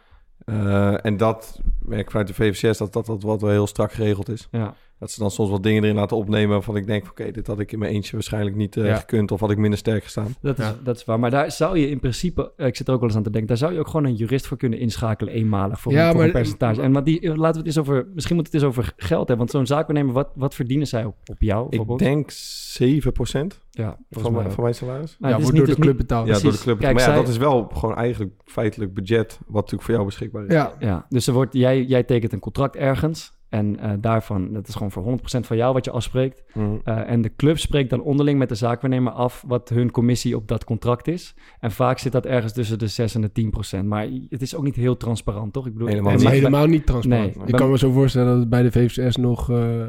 Eh, 0.45 1.05
en 1.05 1.17
dat 1.17 1.61
merk 1.81 2.01
ik 2.01 2.09
vanuit 2.11 2.27
de 2.27 2.33
VVCS 2.33 2.77
dat 2.77 2.93
dat, 2.93 3.05
dat 3.05 3.23
wat 3.23 3.41
wel 3.41 3.49
heel 3.49 3.67
strak 3.67 3.91
geregeld 3.91 4.29
is. 4.29 4.47
Ja. 4.51 4.75
Dat 4.99 5.11
ze 5.11 5.19
dan 5.19 5.31
soms 5.31 5.49
wat 5.49 5.63
dingen 5.63 5.83
erin 5.83 5.95
laten 5.95 6.17
opnemen 6.17 6.49
waarvan 6.49 6.75
ik 6.75 6.87
denk, 6.87 7.05
oké, 7.09 7.31
dit 7.31 7.47
had 7.47 7.59
ik 7.59 7.71
in 7.71 7.79
mijn 7.79 7.91
eentje 7.93 8.11
waarschijnlijk 8.11 8.55
niet 8.55 8.77
eh, 8.77 8.85
Ja. 8.85 8.95
gekund 8.95 9.31
of 9.31 9.39
had 9.39 9.51
ik 9.51 9.57
minder 9.57 9.79
sterk 9.79 10.03
gestaan. 10.03 10.35
Dat 10.41 10.59
is, 10.59 10.65
Ja. 10.65 10.75
dat 10.83 10.95
is 10.95 11.05
waar. 11.05 11.19
Maar 11.19 11.29
daar 11.31 11.51
zou 11.51 11.77
je 11.79 11.89
in 11.89 11.99
principe, 11.99 12.51
eh, 12.57 12.67
ik 12.67 12.75
zit 12.75 12.87
er 12.87 12.93
ook 12.93 12.99
wel 12.99 13.07
eens 13.09 13.17
aan 13.17 13.23
te 13.23 13.29
denken, 13.29 13.47
daar 13.49 13.57
zou 13.57 13.73
je 13.73 13.79
ook 13.79 13.87
gewoon 13.87 14.05
een 14.05 14.15
jurist 14.15 14.47
voor 14.47 14.57
kunnen 14.57 14.79
inschakelen, 14.79 15.33
eenmalig, 15.33 15.79
voor, 15.79 15.91
Ja, 15.91 15.99
een, 16.03 16.07
voor 16.07 16.17
maar- 16.17 16.25
een 16.25 16.31
percentage. 16.31 16.81
En 16.81 16.91
wat 16.91 17.05
die, 17.05 17.21
laten 17.35 17.51
we 17.51 17.57
het 17.57 17.65
eens 17.67 17.77
over, 17.77 18.07
misschien 18.13 18.35
moet 18.35 18.45
het 18.45 18.53
eens 18.55 18.63
over 18.63 18.93
geld 18.97 19.27
hebben. 19.27 19.37
Want 19.37 19.49
zo'n 19.51 19.65
zaakwaarnemer, 19.67 20.13
wat, 20.13 20.29
wat 20.35 20.55
verdienen 20.55 20.87
zij 20.87 21.05
op, 21.05 21.15
op 21.25 21.41
jou 21.41 21.67
Ik 21.69 21.97
denk 21.97 22.31
7% 22.31 23.59
ja, 23.71 23.97
van, 24.09 24.33
mij 24.33 24.49
van 24.51 24.63
mijn 24.63 24.75
salaris. 24.75 25.15
Maar 25.19 25.29
ja, 25.29 25.35
wordt 25.39 25.51
niet- 25.53 25.65
door 25.65 25.75
de 25.75 25.81
club 25.81 25.97
betaald. 25.97 26.27
Ja, 26.27 26.39
door 26.39 26.51
de 26.51 26.57
club. 26.57 26.79
Kijk, 26.79 26.93
maar 26.93 27.01
ja, 27.03 27.07
zij- 27.09 27.17
dat 27.19 27.27
is 27.27 27.37
wel 27.37 27.69
gewoon 27.73 27.95
eigenlijk 27.95 28.31
feitelijk 28.45 28.93
budget 28.93 29.39
wat 29.45 29.53
natuurlijk 29.55 29.81
voor 29.83 29.93
jou 29.93 30.05
beschikbaar 30.05 30.45
is. 30.45 30.53
Ja, 30.53 30.73
Ja, 30.79 31.05
dus 31.09 31.27
er 31.27 31.33
wordt, 31.33 31.53
jij, 31.53 31.83
jij 31.83 32.03
tekent 32.03 32.33
een 32.33 32.39
contract 32.39 32.75
ergens. 32.75 33.37
En 33.49 33.79
eh, 33.79 33.91
daarvan, 33.99 34.53
dat 34.53 34.67
is 34.67 34.73
gewoon 34.73 34.91
voor 34.91 35.03
100% 35.03 35.39
van 35.39 35.57
jou 35.57 35.73
wat 35.73 35.85
je 35.85 35.91
afspreekt. 35.91 36.43
Mhm. 36.53 36.67
Eh, 36.83 37.09
en 37.11 37.21
de 37.21 37.35
club 37.35 37.57
spreekt 37.57 37.89
dan 37.89 38.01
onderling 38.01 38.39
met 38.39 38.49
de 38.49 38.55
zaakwaarnemer 38.55 39.11
af 39.13 39.43
wat 39.47 39.69
hun 39.69 39.91
commissie 39.91 40.35
op 40.35 40.47
dat 40.47 40.63
contract 40.63 41.07
is. 41.07 41.35
En 41.59 41.71
vaak 41.71 41.97
zit 41.99 42.11
dat 42.11 42.25
ergens 42.25 42.53
tussen 42.53 42.79
de 42.79 42.87
6 42.87 43.15
en 43.15 43.21
de 43.21 43.31
10%. 43.31 43.85
Maar 43.87 44.07
het 44.29 44.41
is 44.41 44.55
ook 44.55 44.63
niet 44.63 44.75
heel 44.75 44.97
transparant, 44.97 45.53
toch? 45.53 45.65
Ik 45.65 45.73
bedoel, 45.73 45.87
Helemaal 45.87 46.17
bij- 46.17 46.31
helemaal 46.31 46.65
niet 46.65 46.85
transparant. 46.85 47.35
Nee. 47.35 47.45
ik 47.47 47.55
kan 47.55 47.69
me 47.69 47.77
zo 47.77 47.91
voorstellen 47.91 48.27
dat 48.29 48.39
het 48.39 48.49
bij 48.49 48.61
de 48.61 48.71
VVS 48.71 49.15
nog 49.15 49.49
eh, 49.51 49.85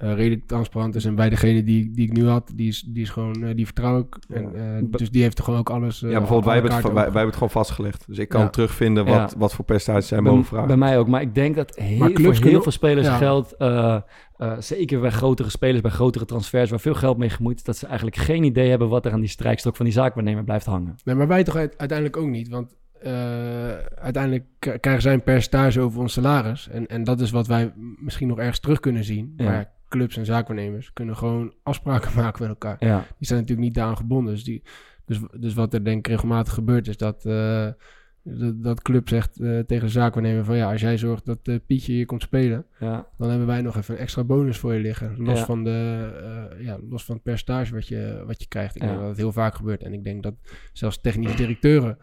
eh, 0.00 0.14
redelijk 0.14 0.46
transparant 0.46 0.94
is. 0.94 1.04
En 1.04 1.14
bij 1.14 1.28
degene 1.30 1.62
die, 1.64 1.90
die 1.90 2.06
ik 2.06 2.12
nu 2.12 2.26
had, 2.28 2.52
die 2.54 2.68
is, 2.68 2.80
die 2.82 3.02
is 3.02 3.10
gewoon, 3.10 3.44
eh, 3.44 3.54
die 3.56 3.64
vertrouw 3.64 3.98
ik. 3.98 4.16
En, 4.28 4.54
eh, 4.54 4.84
dus 4.90 5.10
die 5.10 5.22
heeft 5.22 5.38
er 5.38 5.44
gewoon 5.44 5.58
ook 5.58 5.70
alles. 5.70 6.00
ja, 6.00 6.06
bijvoorbeeld 6.08 6.44
wij 6.44 6.54
hebben, 6.54 6.72
het, 6.72 6.92
wij, 6.92 7.02
hebben 7.02 7.24
het 7.24 7.34
gewoon 7.34 7.50
vastgelegd. 7.50 8.04
Dus 8.06 8.18
ik 8.18 8.28
kan 8.28 8.40
Ja. 8.40 8.48
terugvinden 8.50 9.04
wat, 9.04 9.30
Ja. 9.32 9.38
wat 9.38 9.54
voor 9.54 9.64
percentages 9.64 10.08
zij 10.08 10.22
bij, 10.22 10.30
mogen 10.30 10.44
vragen. 10.46 10.66
bij 10.68 10.76
mij 10.76 10.98
ook. 10.98 11.08
Maar 11.08 11.20
ik 11.20 11.34
denk 11.34 11.56
dat 11.56 11.76
heel, 11.76 11.98
Maar 11.98 12.06
voor 12.06 12.16
clubs 12.16 12.32
heel 12.32 12.40
kunnen- 12.42 12.62
veel 12.62 12.72
spelers 12.72 13.06
ja. 13.06 13.16
geldt... 13.16 13.56
eh, 13.56 13.96
eh, 14.36 14.52
zeker 14.58 15.00
bij 15.00 15.10
grotere 15.10 15.50
spelers, 15.50 15.80
bij 15.80 15.90
grotere 15.90 16.24
transfers... 16.24 16.70
waar 16.70 16.80
veel 16.80 16.94
geld 16.94 17.18
mee 17.18 17.30
gemoeid 17.30 17.56
is... 17.56 17.62
dat 17.64 17.76
ze 17.76 17.86
eigenlijk 17.86 18.16
geen 18.16 18.42
idee 18.44 18.68
hebben... 18.70 18.88
wat 18.88 19.06
er 19.06 19.12
aan 19.12 19.20
die 19.20 19.28
strijkstok 19.28 19.76
van 19.76 19.84
die 19.84 19.94
zaakwaarnemer 19.94 20.44
blijft 20.44 20.66
hangen. 20.66 20.94
Nee, 21.04 21.14
maar 21.14 21.28
wij 21.28 21.44
toch 21.44 21.56
uit- 21.56 21.78
uiteindelijk 21.78 22.18
ook 22.18 22.28
niet. 22.28 22.48
Want 22.48 22.74
eh, 23.02 23.12
uiteindelijk 23.94 24.44
krijgen 24.80 25.02
zij 25.02 25.12
een 25.12 25.22
percentage 25.22 25.80
over 25.80 26.00
ons 26.00 26.12
salaris. 26.12 26.68
En, 26.68 26.86
en 26.86 27.04
dat 27.04 27.20
is 27.20 27.30
wat 27.30 27.46
wij 27.46 27.72
misschien 27.98 28.28
nog 28.28 28.38
ergens 28.38 28.60
terug 28.60 28.80
kunnen 28.80 29.04
zien. 29.04 29.32
Ja. 29.36 29.44
Maar 29.44 29.70
clubs 29.90 30.16
en 30.16 30.24
zaakwaarnemers 30.26 30.92
kunnen 30.92 31.16
gewoon 31.16 31.54
afspraken 31.62 32.10
maken 32.22 32.40
met 32.42 32.50
elkaar. 32.50 32.76
Ja, 32.78 32.98
Die 33.18 33.26
zijn 33.26 33.40
natuurlijk 33.40 33.66
niet 33.66 33.76
daaraan 33.76 33.96
gebonden. 33.96 34.34
Dus, 34.34 34.44
die, 34.44 34.62
dus, 35.06 35.18
dus 35.38 35.54
wat 35.54 35.74
er 35.74 35.84
denk 35.84 35.98
ik 35.98 36.06
regelmatig 36.06 36.54
gebeurt 36.54 36.88
is 36.88 36.96
dat, 36.96 37.24
eh, 37.24 37.68
dat, 38.22 38.62
dat 38.62 38.82
club 38.82 39.08
zegt 39.08 39.40
eh, 39.40 39.58
tegen 39.58 39.84
de 39.86 39.92
zaakwaarnemer 39.92 40.44
van 40.44 40.56
ja, 40.56 40.70
als 40.72 40.80
jij 40.80 40.98
zorgt 40.98 41.26
dat 41.26 41.38
eh, 41.42 41.54
Pietje 41.66 41.92
hier 41.92 42.06
komt 42.06 42.22
spelen, 42.22 42.66
ja, 42.78 43.06
dan 43.18 43.28
hebben 43.28 43.46
wij 43.46 43.62
nog 43.62 43.76
even 43.76 43.94
een 43.94 44.00
extra 44.00 44.24
bonus 44.24 44.58
voor 44.58 44.74
je 44.74 44.80
liggen. 44.80 45.14
Los, 45.18 45.38
Ja. 45.38 45.44
van, 45.44 45.64
de, 45.64 46.56
ja, 46.58 46.78
los 46.88 47.04
van 47.04 47.14
het 47.14 47.24
percentage 47.24 47.74
wat 47.74 47.88
je, 47.88 48.22
wat 48.26 48.40
je 48.42 48.48
krijgt. 48.48 48.74
Ik 48.74 48.80
denk 48.82 48.98
dat 48.98 49.08
het 49.08 49.16
heel 49.16 49.32
vaak 49.32 49.54
gebeurt. 49.54 49.82
En 49.82 49.92
ik 49.92 50.04
denk 50.04 50.22
dat 50.22 50.34
zelfs 50.72 51.00
technische 51.00 51.36
directeuren 51.36 51.98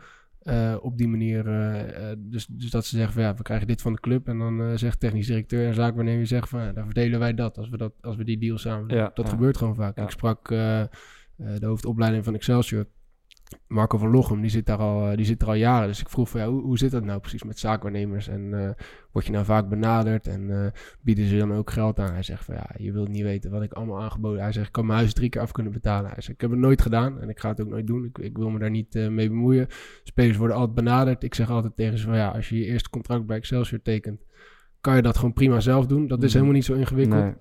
eh, 0.48 0.76
op 0.82 0.98
die 0.98 1.08
manier... 1.08 1.48
eh, 1.48 2.12
eh, 2.12 2.18
dus, 2.20 2.46
dus 2.46 2.70
dat 2.70 2.86
ze 2.86 2.96
zeggen 2.96 3.14
van 3.14 3.24
ja, 3.24 3.36
we 3.36 3.44
krijgen 3.44 3.68
dit 3.68 3.82
van 3.82 3.94
de 3.94 4.00
club. 4.00 4.28
En 4.28 4.38
dan 4.38 4.78
zegt 4.78 5.00
technisch 5.00 5.28
directeur 5.28 5.68
en 5.68 5.74
zaakwaarnemer 5.74 6.28
zeggen 6.28 6.48
van 6.48 6.62
ja, 6.62 6.72
dan 6.72 6.86
verdelen 6.86 7.20
wij 7.20 7.34
dat 7.34 7.58
als 7.58 7.70
we, 7.70 7.78
dat, 7.78 7.94
als 8.02 8.16
we 8.16 8.24
die 8.24 8.38
deal 8.38 8.58
samen. 8.58 8.96
Ja, 8.96 9.12
dat 9.14 9.26
ja. 9.26 9.32
gebeurt 9.32 9.58
gewoon 9.58 9.76
vaak. 9.76 9.98
Ja. 9.98 10.04
Ik 10.04 10.10
sprak 10.10 10.48
de 10.48 11.60
hoofdopleiding 11.62 12.24
van 12.24 12.34
Excelsior... 12.34 12.88
Marco 13.68 13.98
van 13.98 14.10
Lochem, 14.12 14.42
die 14.42 14.50
zit, 14.50 14.66
daar 14.66 14.78
al, 14.78 15.10
eh, 15.10 15.18
die 15.18 15.26
zit 15.26 15.42
er 15.42 15.48
al 15.48 15.54
jaren. 15.54 15.88
Dus 15.88 16.00
ik 16.00 16.10
vroeg 16.10 16.30
van 16.30 16.42
ja, 16.42 16.48
hoe, 16.48 16.62
hoe 16.62 16.78
zit 16.78 16.92
dat 16.92 17.04
nou 17.04 17.20
precies 17.20 17.44
met 17.44 17.60
zaakwaarnemers? 17.60 18.28
En 18.28 18.54
eh, 18.54 18.70
word 19.12 19.26
je 19.26 19.32
nou 19.32 19.46
vaak 19.46 19.70
benaderd 19.70 20.28
en 20.28 20.64
eh, 20.64 20.72
bieden 21.02 21.26
ze 21.28 21.38
dan 21.38 21.54
ook 21.54 21.72
geld 21.72 22.00
aan? 22.00 22.14
Hij 22.14 22.24
zegt 22.24 22.46
van 22.46 22.56
ja, 22.56 22.70
je 22.78 22.92
wilt 22.92 23.08
niet 23.10 23.24
weten 23.24 23.52
wat 23.52 23.62
ik 23.64 23.74
allemaal 23.74 24.02
aangeboden. 24.02 24.42
Hij 24.42 24.52
zegt, 24.52 24.68
ik 24.68 24.72
kan 24.72 24.86
mijn 24.86 24.98
huis 25.00 25.14
drie 25.14 25.30
keer 25.30 25.42
af 25.42 25.52
kunnen 25.52 25.74
betalen. 25.74 26.12
Hij 26.12 26.22
zegt, 26.22 26.34
ik 26.34 26.42
heb 26.42 26.50
het 26.52 26.60
nooit 26.60 26.82
gedaan 26.82 27.22
en 27.22 27.30
ik 27.30 27.40
ga 27.40 27.50
het 27.50 27.62
ook 27.62 27.68
nooit 27.70 27.88
doen. 27.88 28.06
Ik, 28.06 28.18
ik 28.18 28.38
wil 28.38 28.50
me 28.50 28.60
daar 28.60 28.70
niet 28.70 28.94
mee 28.94 29.30
bemoeien. 29.30 29.68
Spelers 30.04 30.38
worden 30.38 30.56
altijd 30.58 30.76
benaderd. 30.76 31.24
Ik 31.24 31.36
zeg 31.36 31.50
altijd 31.50 31.76
tegen 31.76 31.98
ze 31.98 32.06
van 32.06 32.16
ja, 32.16 32.30
als 32.30 32.50
je 32.50 32.58
je 32.60 32.66
eerste 32.66 32.90
contract 32.90 33.26
bij 33.26 33.38
Excelsior 33.38 33.82
tekent, 33.82 34.22
kan 34.82 34.96
je 34.96 35.02
dat 35.02 35.16
gewoon 35.18 35.34
prima 35.34 35.60
zelf 35.60 35.86
doen. 35.86 36.08
Dat 36.08 36.18
is 36.18 36.24
Mhm. 36.26 36.34
helemaal 36.34 36.54
niet 36.56 36.66
zo 36.66 36.74
ingewikkeld. 36.74 37.24
nee. 37.24 37.34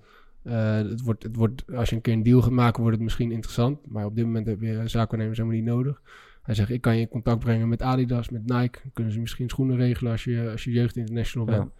Eh, 0.47 0.75
het 0.75 1.01
wordt, 1.01 1.23
het 1.23 1.35
wordt, 1.35 1.63
als 1.75 1.89
je 1.89 1.95
een 1.95 2.01
keer 2.01 2.13
een 2.13 2.23
deal 2.23 2.41
gaat 2.41 2.51
maken, 2.51 2.81
wordt 2.81 2.95
het 2.95 3.03
misschien 3.05 3.31
interessant. 3.31 3.87
Maar 3.87 4.05
op 4.05 4.15
dit 4.15 4.25
moment 4.25 4.47
heb 4.47 4.61
je 4.61 4.87
zaakwaarnemers 4.87 5.37
helemaal 5.39 5.59
niet 5.59 5.69
nodig. 5.69 6.01
Hij 6.41 6.55
zegt, 6.55 6.69
ik 6.69 6.81
kan 6.81 6.95
je 6.95 7.01
in 7.01 7.07
contact 7.07 7.39
brengen 7.39 7.69
met 7.69 7.81
Adidas, 7.81 8.29
met 8.29 8.45
Nike. 8.45 8.79
Dan 8.81 8.91
kunnen 8.93 9.13
ze 9.13 9.19
misschien 9.19 9.49
schoenen 9.49 9.75
regelen 9.77 10.11
als 10.11 10.23
je, 10.23 10.49
als 10.51 10.63
je 10.63 10.71
jeugd 10.71 10.95
international 10.95 11.49
Ja. 11.49 11.57
bent. 11.57 11.71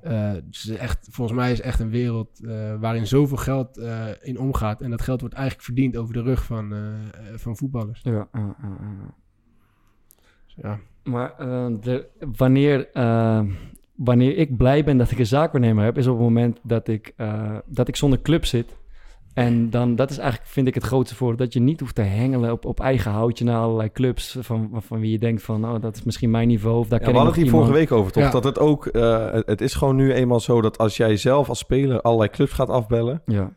Eh, 0.00 0.42
dus 0.44 0.68
echt, 0.68 1.08
volgens 1.10 1.38
mij 1.38 1.50
is 1.50 1.56
het 1.56 1.66
echt 1.66 1.80
een 1.80 1.90
wereld 1.90 2.44
eh, 2.44 2.80
waarin 2.80 3.06
zoveel 3.06 3.36
geld 3.36 3.78
in 4.20 4.38
omgaat. 4.38 4.80
En 4.80 4.90
dat 4.90 5.02
geld 5.02 5.20
wordt 5.20 5.34
eigenlijk 5.34 5.64
verdiend 5.64 5.96
over 5.96 6.14
de 6.14 6.22
rug 6.22 6.44
van, 6.44 6.74
van 7.34 7.56
voetballers. 7.56 8.00
Ja, 8.02 8.28
ja. 8.32 8.56
Dus 10.46 10.54
ja. 10.56 10.78
Maar 11.02 11.34
de, 11.80 12.08
wanneer, 12.36 12.88
wanneer 13.98 14.36
ik 14.36 14.56
blij 14.56 14.84
ben 14.84 14.96
dat 14.98 15.10
ik 15.10 15.18
een 15.18 15.26
zaakwaarnemer 15.26 15.84
heb, 15.84 15.98
is 15.98 16.06
op 16.06 16.12
het 16.14 16.22
moment 16.22 16.58
dat 16.62 16.88
ik, 16.88 17.12
eh, 17.16 17.56
dat 17.66 17.88
ik 17.88 17.96
zonder 17.96 18.20
club 18.22 18.44
zit. 18.44 18.76
En 19.34 19.70
dan, 19.70 19.96
dat 19.96 20.10
is 20.10 20.18
eigenlijk, 20.18 20.50
vind 20.50 20.66
ik, 20.66 20.74
het 20.74 20.84
grootste 20.84 21.14
voordeel. 21.14 21.36
Dat 21.46 21.52
je 21.52 21.60
niet 21.60 21.80
hoeft 21.80 21.94
te 21.94 22.02
hengelen 22.02 22.52
op, 22.52 22.64
op 22.64 22.80
eigen 22.80 23.10
houtje 23.10 23.44
naar 23.44 23.60
allerlei 23.60 23.92
clubs. 23.92 24.36
Van, 24.40 24.70
van 24.74 25.00
wie 25.00 25.10
je 25.10 25.18
denkt 25.18 25.42
van, 25.42 25.64
oh, 25.64 25.80
dat 25.80 25.96
is 25.96 26.02
misschien 26.02 26.30
mijn 26.30 26.48
niveau. 26.48 26.78
Of 26.78 26.88
daar 26.88 26.98
Ja, 26.98 27.04
ken 27.04 27.14
we 27.14 27.20
hadden 27.20 27.34
het 27.34 27.42
hier 27.42 27.52
vorige 27.60 27.72
week 27.78 27.92
over, 27.92 28.12
toch? 28.12 28.22
Ja. 28.22 28.30
Dat 28.30 28.44
het 28.44 28.58
ook... 28.58 28.86
eh, 28.86 29.32
het, 29.32 29.60
is 29.60 29.74
gewoon 29.74 29.96
nu 29.96 30.12
eenmaal 30.12 30.40
zo 30.40 30.60
dat 30.60 30.78
als 30.78 30.96
jij 30.96 31.16
zelf 31.16 31.48
als 31.48 31.58
speler 31.58 32.00
allerlei 32.00 32.30
clubs 32.30 32.52
gaat 32.52 32.68
afbellen... 32.68 33.22
Ja, 33.26 33.52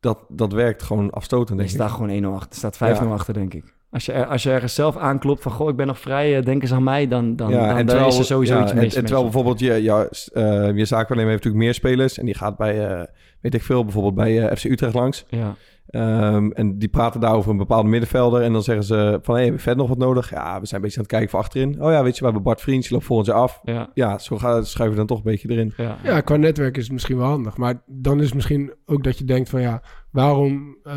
Dat, 0.00 0.24
dat 0.28 0.52
werkt 0.52 0.82
gewoon 0.82 1.10
afstotend, 1.10 1.58
denk 1.58 1.70
ik. 1.70 1.74
staat 1.74 1.90
gewoon 1.90 2.22
1-0 2.22 2.26
achter. 2.26 2.50
Er 2.50 2.56
staat 2.74 2.76
5-0 2.76 2.78
Ja. 3.02 3.12
achter, 3.12 3.34
denk 3.34 3.54
ik. 3.54 3.74
Als 3.90 4.04
je, 4.06 4.12
er- 4.12 4.26
als 4.26 4.42
je 4.42 4.50
ergens 4.50 4.74
zelf 4.74 4.96
aanklopt 4.96 5.42
van, 5.42 5.52
goh, 5.52 5.68
ik 5.68 5.76
ben 5.76 5.86
nog 5.86 5.98
vrij, 5.98 6.36
eh, 6.36 6.44
denk 6.44 6.62
eens 6.62 6.72
aan 6.72 6.82
mij. 6.82 7.08
Dan, 7.08 7.36
dan, 7.36 7.50
dan, 7.50 7.68
dan 7.76 7.86
terwijl- 7.86 8.08
is 8.08 8.18
er 8.18 8.24
sowieso 8.24 8.54
ja, 8.56 8.62
iets 8.62 8.70
en, 8.72 8.76
mis 8.78 8.94
en 8.94 9.00
terwijl 9.04 9.18
je. 9.18 9.24
bijvoorbeeld 9.24 9.60
je, 9.60 9.72
ja, 9.82 10.08
eh, 10.32 10.76
je 10.76 10.84
zaakwaarnemer 10.84 11.30
heeft 11.32 11.44
natuurlijk 11.44 11.64
meer 11.64 11.74
spelers... 11.74 12.18
en 12.18 12.24
die 12.24 12.34
gaat 12.36 12.56
bij, 12.56 12.88
eh, 12.88 13.02
weet 13.40 13.54
ik 13.54 13.62
veel, 13.62 13.82
bijvoorbeeld 13.84 14.14
bij 14.14 14.48
eh, 14.48 14.56
FC 14.56 14.64
Utrecht 14.64 14.94
langs... 14.94 15.24
Ja, 15.28 15.54
Ehm, 15.90 16.50
en 16.50 16.78
die 16.78 16.88
praten 16.88 17.20
daar 17.20 17.34
over 17.34 17.50
een 17.50 17.56
bepaalde 17.56 17.88
middenvelder. 17.88 18.42
En 18.42 18.52
dan 18.52 18.62
zeggen 18.62 18.84
ze 18.84 19.18
van, 19.22 19.34
hey, 19.34 19.44
heb 19.44 19.52
je 19.52 19.58
verder 19.60 19.78
nog 19.80 19.88
wat 19.88 19.98
nodig? 19.98 20.30
Ja, 20.30 20.60
we 20.60 20.66
zijn 20.66 20.80
een 20.80 20.86
beetje 20.86 20.96
aan 20.96 21.02
het 21.02 21.12
kijken 21.12 21.30
voor 21.30 21.38
achterin. 21.38 21.82
Oh 21.82 21.90
ja, 21.90 22.02
weet 22.02 22.12
je, 22.14 22.18
we 22.18 22.24
hebben 22.24 22.42
Bart 22.42 22.60
Vriends, 22.60 22.84
die 22.86 22.92
loopt 22.92 23.06
volgend 23.06 23.28
jaar 23.28 23.36
af. 23.38 23.60
ja, 23.64 23.90
Ja, 23.94 24.18
zo 24.18 24.38
gaat, 24.38 24.66
schuiven 24.66 24.90
we 24.90 25.06
dan 25.06 25.16
toch 25.16 25.24
een 25.24 25.30
beetje 25.32 25.50
erin. 25.50 25.72
ja. 25.76 25.96
ja, 26.02 26.20
qua 26.20 26.36
netwerk 26.36 26.76
is 26.76 26.82
het 26.82 26.92
misschien 26.92 27.16
wel 27.16 27.26
handig. 27.26 27.56
Maar 27.56 27.82
dan 27.86 28.18
is 28.18 28.24
het 28.24 28.34
misschien 28.34 28.72
ook 28.86 29.04
dat 29.04 29.18
je 29.18 29.24
denkt 29.24 29.48
van 29.48 29.60
ja, 29.60 29.82
waarom 30.10 30.76
eh, 30.84 30.94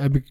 heb 0.00 0.14
ik, 0.16 0.30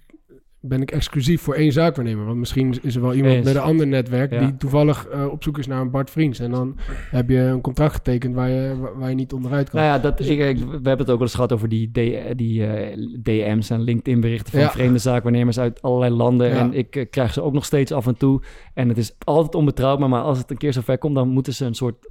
ben 0.62 0.82
ik 0.82 0.92
exclusief 0.92 1.42
voor 1.42 1.54
één 1.54 1.72
zaakwaarnemer? 1.72 2.26
Want 2.26 2.38
misschien 2.38 2.76
is 2.82 2.96
er 2.96 3.02
wel 3.02 3.14
iemand 3.14 3.34
Eens. 3.34 3.46
met 3.46 3.56
een 3.56 3.62
ander 3.62 3.88
netwerk 3.88 4.32
Ja. 4.32 4.40
die 4.40 4.56
toevallig 4.58 5.08
eh, 5.08 5.26
op 5.32 5.44
zoek 5.44 5.58
is 5.58 5.68
naar 5.68 5.82
een 5.82 5.92
Bart 5.92 6.10
Vriends. 6.10 6.40
En 6.40 6.52
dan 6.52 6.78
heb 7.12 7.30
je 7.30 7.38
een 7.38 7.62
contract 7.62 7.94
getekend 7.94 8.36
waar 8.36 8.50
je, 8.50 8.76
waar, 8.96 9.10
je 9.10 9.16
niet 9.16 9.34
onderuit 9.34 9.70
kan. 9.70 9.80
Nou 9.82 9.94
ja, 9.94 10.00
dat, 10.00 10.20
ik, 10.20 10.40
ik- 10.40 10.58
we 10.58 10.70
hebben 10.72 10.98
het 10.98 11.00
ook 11.00 11.06
wel 11.18 11.22
eens 11.22 11.34
gehad 11.34 11.54
over 11.54 11.70
die, 11.70 11.88
D- 11.92 12.38
die 12.38 12.66
eh, 12.66 12.98
DM's 13.24 13.70
en 13.70 13.82
LinkedIn-berichten 13.82 14.52
van 14.52 14.62
Ja. 14.62 14.70
vreemde 14.72 14.98
zaakwaarnemers 15.00 15.60
uit 15.60 15.82
allerlei 15.82 16.14
landen. 16.14 16.48
Ja. 16.50 16.56
En 16.56 16.74
ik 16.74 16.96
eh, 16.96 17.06
krijg 17.10 17.34
ze 17.34 17.42
ook 17.42 17.54
nog 17.54 17.66
steeds 17.66 17.92
af 17.92 18.08
en 18.08 18.18
toe. 18.18 18.42
En 18.74 18.88
het 18.90 18.98
is 18.98 19.16
altijd 19.24 19.56
onbetrouwbaar, 19.56 20.10
maar 20.10 20.22
als 20.22 20.38
het 20.38 20.52
een 20.52 20.58
keer 20.58 20.74
zover 20.74 20.98
komt, 20.98 21.16
dan 21.16 21.28
moeten 21.30 21.54
ze 21.54 21.66
een 21.66 21.74
soort 21.76 22.10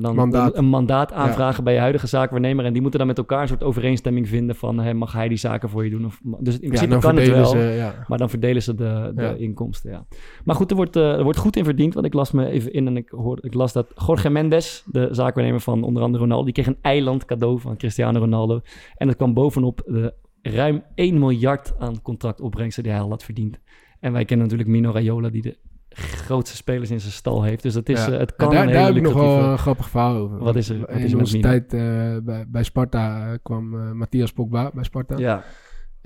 dan 0.00 0.14
Mandaat. 0.14 0.52
Een, 0.52 0.58
een 0.58 0.64
mandaat 0.68 1.12
aanvragen 1.12 1.64
bij 1.64 1.72
je 1.72 1.78
huidige 1.80 2.06
zaakwaarnemer. 2.06 2.64
En 2.64 2.72
die 2.72 2.80
moeten 2.82 2.98
dan 2.98 3.08
met 3.08 3.18
elkaar 3.18 3.42
een 3.42 3.48
soort 3.48 3.62
overeenstemming 3.62 4.28
vinden 4.28 4.56
van, 4.56 4.78
hey, 4.78 4.94
mag 4.94 5.12
hij 5.12 5.28
die 5.28 5.38
zaken 5.38 5.68
voor 5.68 5.84
je 5.84 5.90
doen? 5.90 6.04
Of, 6.06 6.20
dus 6.40 6.58
in 6.58 6.68
principe 6.68 6.98
kan 6.98 7.16
het 7.16 7.28
wel. 7.28 7.46
ze, 7.46 7.58
ja. 7.58 7.95
Maar 8.08 8.18
dan 8.18 8.30
verdelen 8.30 8.62
ze 8.62 8.74
de, 8.74 9.12
de 9.14 9.22
Ja. 9.22 9.30
inkomsten, 9.32 9.90
ja. 9.90 10.06
Maar 10.44 10.56
goed, 10.56 10.70
er 10.70 10.76
wordt, 10.76 10.96
eh, 10.96 11.12
er 11.16 11.22
wordt 11.22 11.38
goed 11.38 11.56
in 11.56 11.64
verdiend. 11.64 11.94
Want 11.94 12.06
ik 12.06 12.14
las 12.14 12.30
me 12.30 12.46
even 12.46 12.72
in 12.72 12.86
en 12.86 12.96
ik, 12.96 13.08
hoorde, 13.08 13.42
ik 13.42 13.54
las 13.54 13.72
dat 13.72 13.86
Jorge 14.06 14.30
Mendes, 14.30 14.84
de 14.86 15.08
zaakwaarnemer 15.10 15.60
van 15.60 15.82
onder 15.82 16.02
andere 16.02 16.22
Ronaldo... 16.22 16.44
die 16.44 16.52
kreeg 16.52 16.66
een 16.66 16.78
eiland 16.80 17.24
cadeau 17.24 17.60
van 17.60 17.76
Cristiano 17.76 18.18
Ronaldo. 18.18 18.60
En 18.96 19.06
dat 19.06 19.16
kwam 19.16 19.34
bovenop 19.34 19.82
de 19.86 20.14
ruim 20.42 20.82
1 20.94 21.18
miljard 21.18 21.74
aan 21.78 22.02
contractopbrengsten 22.02 22.82
die 22.82 22.92
hij 22.92 23.00
al 23.00 23.08
had 23.08 23.24
verdiend. 23.24 23.58
En 24.00 24.12
wij 24.12 24.24
kennen 24.24 24.46
natuurlijk 24.48 24.76
Mino 24.76 24.90
Raiola, 24.92 25.28
die 25.28 25.42
de 25.42 25.56
grootste 25.88 26.56
spelers 26.56 26.90
in 26.90 27.00
zijn 27.00 27.12
stal 27.12 27.42
heeft. 27.42 27.62
Dus 27.62 27.74
dat 27.74 27.88
is, 27.88 28.06
Ja. 28.06 28.12
eh, 28.12 28.18
het 28.18 28.30
En 28.30 28.36
kan 28.36 28.50
daar, 28.50 28.66
een 28.66 28.72
daar 28.72 28.86
heb 28.86 28.96
ik 28.96 29.02
nog 29.02 29.12
wel 29.12 29.38
een 29.38 29.58
grappig 29.58 29.88
verhaal 29.88 30.16
over. 30.16 30.38
Wat 30.38 30.56
is 30.56 30.68
er- 30.68 30.78
wat 30.80 30.88
in 30.88 31.18
onze 31.18 31.38
tijd 31.38 31.72
eh, 31.74 31.80
bij, 32.22 32.44
bij 32.48 32.62
Sparta 32.62 33.36
kwam 33.42 33.96
Matthias 33.96 34.32
Pogba 34.32 34.70
bij 34.74 34.84
Sparta. 34.84 35.16
Ja, 35.18 35.44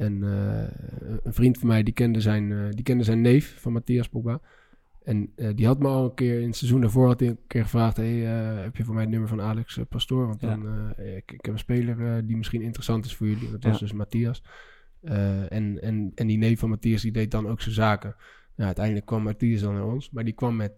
En 0.01 0.23
eh, 0.23 0.69
een 1.23 1.33
vriend 1.33 1.59
van 1.59 1.69
mij, 1.69 1.83
die 1.83 1.95
kende 1.95 2.21
zijn, 2.21 2.53
eh, 2.53 2.59
die 2.71 2.83
kende 2.83 3.05
zijn 3.05 3.21
neef 3.21 3.61
van 3.61 3.73
Matthias 3.73 4.09
Pogba. 4.09 4.41
En 5.03 5.33
eh, 5.37 5.49
die 5.55 5.67
had 5.67 5.79
me 5.79 5.89
al 5.89 6.05
een 6.05 6.15
keer 6.15 6.41
in 6.41 6.47
het 6.47 6.57
seizoen 6.57 6.81
daarvoor 6.81 7.07
had 7.07 7.21
hij 7.21 7.29
een 7.29 7.39
keer 7.47 7.63
gevraagd: 7.63 7.97
hey, 7.97 8.15
heb 8.63 8.77
je 8.77 8.85
voor 8.85 8.95
mij 8.95 9.03
het 9.03 9.13
nummer 9.13 9.29
van 9.29 9.41
Alex 9.41 9.79
eh, 9.79 9.85
Pastoor? 9.89 10.27
Want 10.27 10.41
Ja. 10.41 10.49
dan, 10.49 10.91
ik, 10.97 11.33
ik 11.33 11.45
heb 11.45 11.53
een 11.53 11.59
speler 11.59 12.27
die 12.27 12.37
misschien 12.37 12.63
interessant 12.63 13.05
is 13.05 13.17
voor 13.17 13.27
jullie. 13.27 13.51
Dat 13.51 13.63
was 13.65 13.73
Ja. 13.73 13.79
dus 13.79 13.93
Matthias. 13.93 14.43
En, 15.03 15.81
en, 15.83 16.13
en 16.15 16.27
die 16.27 16.39
neef 16.39 16.59
van 16.59 16.69
Matthias 16.69 17.03
die 17.03 17.13
deed 17.13 17.31
dan 17.31 17.49
ook 17.49 17.61
zijn 17.61 17.75
zaken. 17.75 18.15
Nou, 18.55 18.67
uiteindelijk 18.67 19.07
kwam 19.07 19.23
Matthias 19.23 19.61
dan 19.61 19.75
naar 19.75 19.87
ons, 19.87 20.11
maar 20.11 20.25
die 20.25 20.35
kwam 20.35 20.57
met 20.57 20.73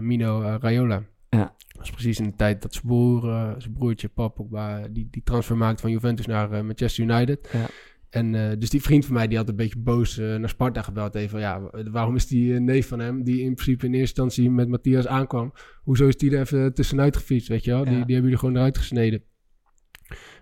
Mino 0.00 0.40
Raiola. 0.60 1.02
Ja. 1.28 1.54
Dat 1.68 1.76
was 1.78 1.90
precies 1.90 2.18
in 2.18 2.24
de 2.24 2.36
tijd 2.36 2.62
dat 2.62 2.72
zijn 2.72 2.86
broer, 2.86 3.20
zijn 3.58 3.72
broertje 3.72 4.08
Pogba, 4.08 4.88
die, 4.88 5.08
die 5.10 5.22
transfer 5.22 5.56
maakte 5.56 5.82
van 5.82 5.90
Juventus 5.90 6.26
naar 6.26 6.64
Manchester 6.64 7.04
United. 7.04 7.48
Ja. 7.52 7.66
En 8.14 8.34
eh, 8.34 8.56
dus 8.58 8.70
die 8.70 8.82
vriend 8.82 9.04
van 9.04 9.14
mij, 9.14 9.28
die 9.28 9.36
had 9.36 9.48
een 9.48 9.56
beetje 9.56 9.78
boos 9.78 10.18
eh, 10.18 10.34
naar 10.36 10.48
Sparta 10.48 10.82
gebeld. 10.82 11.14
Even, 11.14 11.40
ja, 11.40 11.60
wa- 11.60 11.90
waarom 11.90 12.14
is 12.16 12.26
die 12.26 12.54
eh, 12.54 12.60
neef 12.60 12.88
van 12.88 12.98
hem, 12.98 13.22
die 13.24 13.40
in 13.40 13.54
principe 13.54 13.86
in 13.86 13.94
eerste 13.94 14.22
instantie 14.22 14.50
met 14.50 14.68
Matthias 14.68 15.06
aankwam, 15.06 15.52
hoezo 15.82 16.06
is 16.06 16.16
die 16.16 16.30
er 16.34 16.40
even 16.40 16.74
tussenuit 16.74 17.16
gefietst, 17.16 17.48
weet 17.48 17.64
je 17.64 17.70
wel? 17.70 17.84
Die, 17.84 17.92
Ja. 17.92 18.04
die 18.04 18.14
hebben 18.14 18.22
jullie 18.22 18.38
gewoon 18.38 18.56
eruit 18.56 18.78
gesneden. 18.78 19.22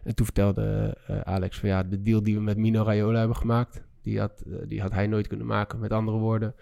En 0.04 0.14
toen 0.14 0.24
vertelde 0.24 0.96
Alex 1.24 1.58
van 1.58 1.68
ja, 1.68 1.82
de 1.82 2.02
deal 2.02 2.22
die 2.22 2.34
we 2.34 2.40
met 2.40 2.56
Mino 2.56 2.82
Raiola 2.82 3.18
hebben 3.18 3.36
gemaakt, 3.36 3.82
die 4.02 4.18
had, 4.18 4.42
die 4.66 4.80
had 4.80 4.92
hij 4.92 5.06
nooit 5.06 5.26
kunnen 5.26 5.46
maken. 5.46 5.78
Met 5.80 5.92
andere 5.92 6.18
woorden, 6.18 6.54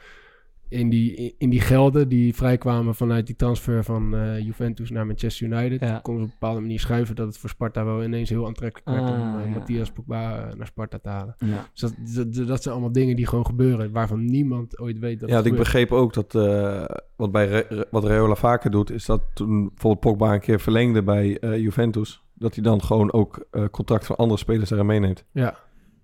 in 0.70 0.88
die, 0.88 1.34
in 1.38 1.50
die 1.50 1.60
gelden 1.60 2.08
die 2.08 2.34
vrijkwamen 2.34 2.94
vanuit 2.94 3.26
die 3.26 3.36
transfer 3.36 3.84
van 3.84 4.14
eh, 4.16 4.38
Juventus 4.44 4.90
naar 4.90 5.06
Manchester 5.06 5.46
United, 5.46 5.80
Ja. 5.80 5.98
konden 6.02 6.22
ze 6.22 6.28
op 6.28 6.32
een 6.32 6.38
bepaalde 6.40 6.60
manier 6.60 6.80
schuiven 6.80 7.14
dat 7.16 7.26
het 7.26 7.38
voor 7.38 7.48
Sparta 7.48 7.84
wel 7.84 8.04
ineens 8.04 8.28
heel 8.30 8.46
aantrekkelijk 8.46 8.88
werd 8.88 9.10
om 9.10 9.20
Ah, 9.20 9.40
eh, 9.40 9.46
ja. 9.48 9.50
Matthias 9.54 9.90
Pogba 9.90 10.48
eh, 10.48 10.54
naar 10.56 10.66
Sparta 10.66 10.98
te 10.98 11.08
halen. 11.08 11.34
Ja. 11.38 11.68
Dus 11.72 11.80
dat, 11.80 11.94
dat, 12.34 12.46
dat 12.46 12.62
zijn 12.62 12.74
allemaal 12.74 12.92
dingen 12.92 13.16
die 13.16 13.26
gewoon 13.26 13.46
gebeuren, 13.46 13.92
waarvan 13.92 14.24
niemand 14.24 14.78
ooit 14.80 14.98
weet 14.98 15.20
dat 15.20 15.28
Ja, 15.28 15.36
het 15.36 15.46
ik 15.46 15.56
begreep 15.56 15.92
ook 15.92 16.14
dat 16.14 16.34
eh, 16.34 16.84
wat, 17.16 17.32
bij 17.32 17.46
Re- 17.48 17.84
wat 17.90 18.04
Reola 18.04 18.34
vaker 18.34 18.70
doet, 18.70 18.90
is 18.90 19.04
dat 19.04 19.22
toen 19.34 19.68
bijvoorbeeld 19.68 20.00
Pogba 20.00 20.34
een 20.34 20.40
keer 20.40 20.60
verlengde 20.60 21.02
bij 21.02 21.38
eh, 21.38 21.58
Juventus, 21.58 22.22
dat 22.34 22.54
hij 22.54 22.62
dan 22.64 22.82
gewoon 22.82 23.12
ook 23.12 23.46
eh, 23.50 23.64
contact 23.70 24.06
van 24.06 24.16
andere 24.16 24.38
spelers 24.40 24.70
erin 24.70 24.86
meeneemt. 24.86 25.24
Ja. 25.32 25.54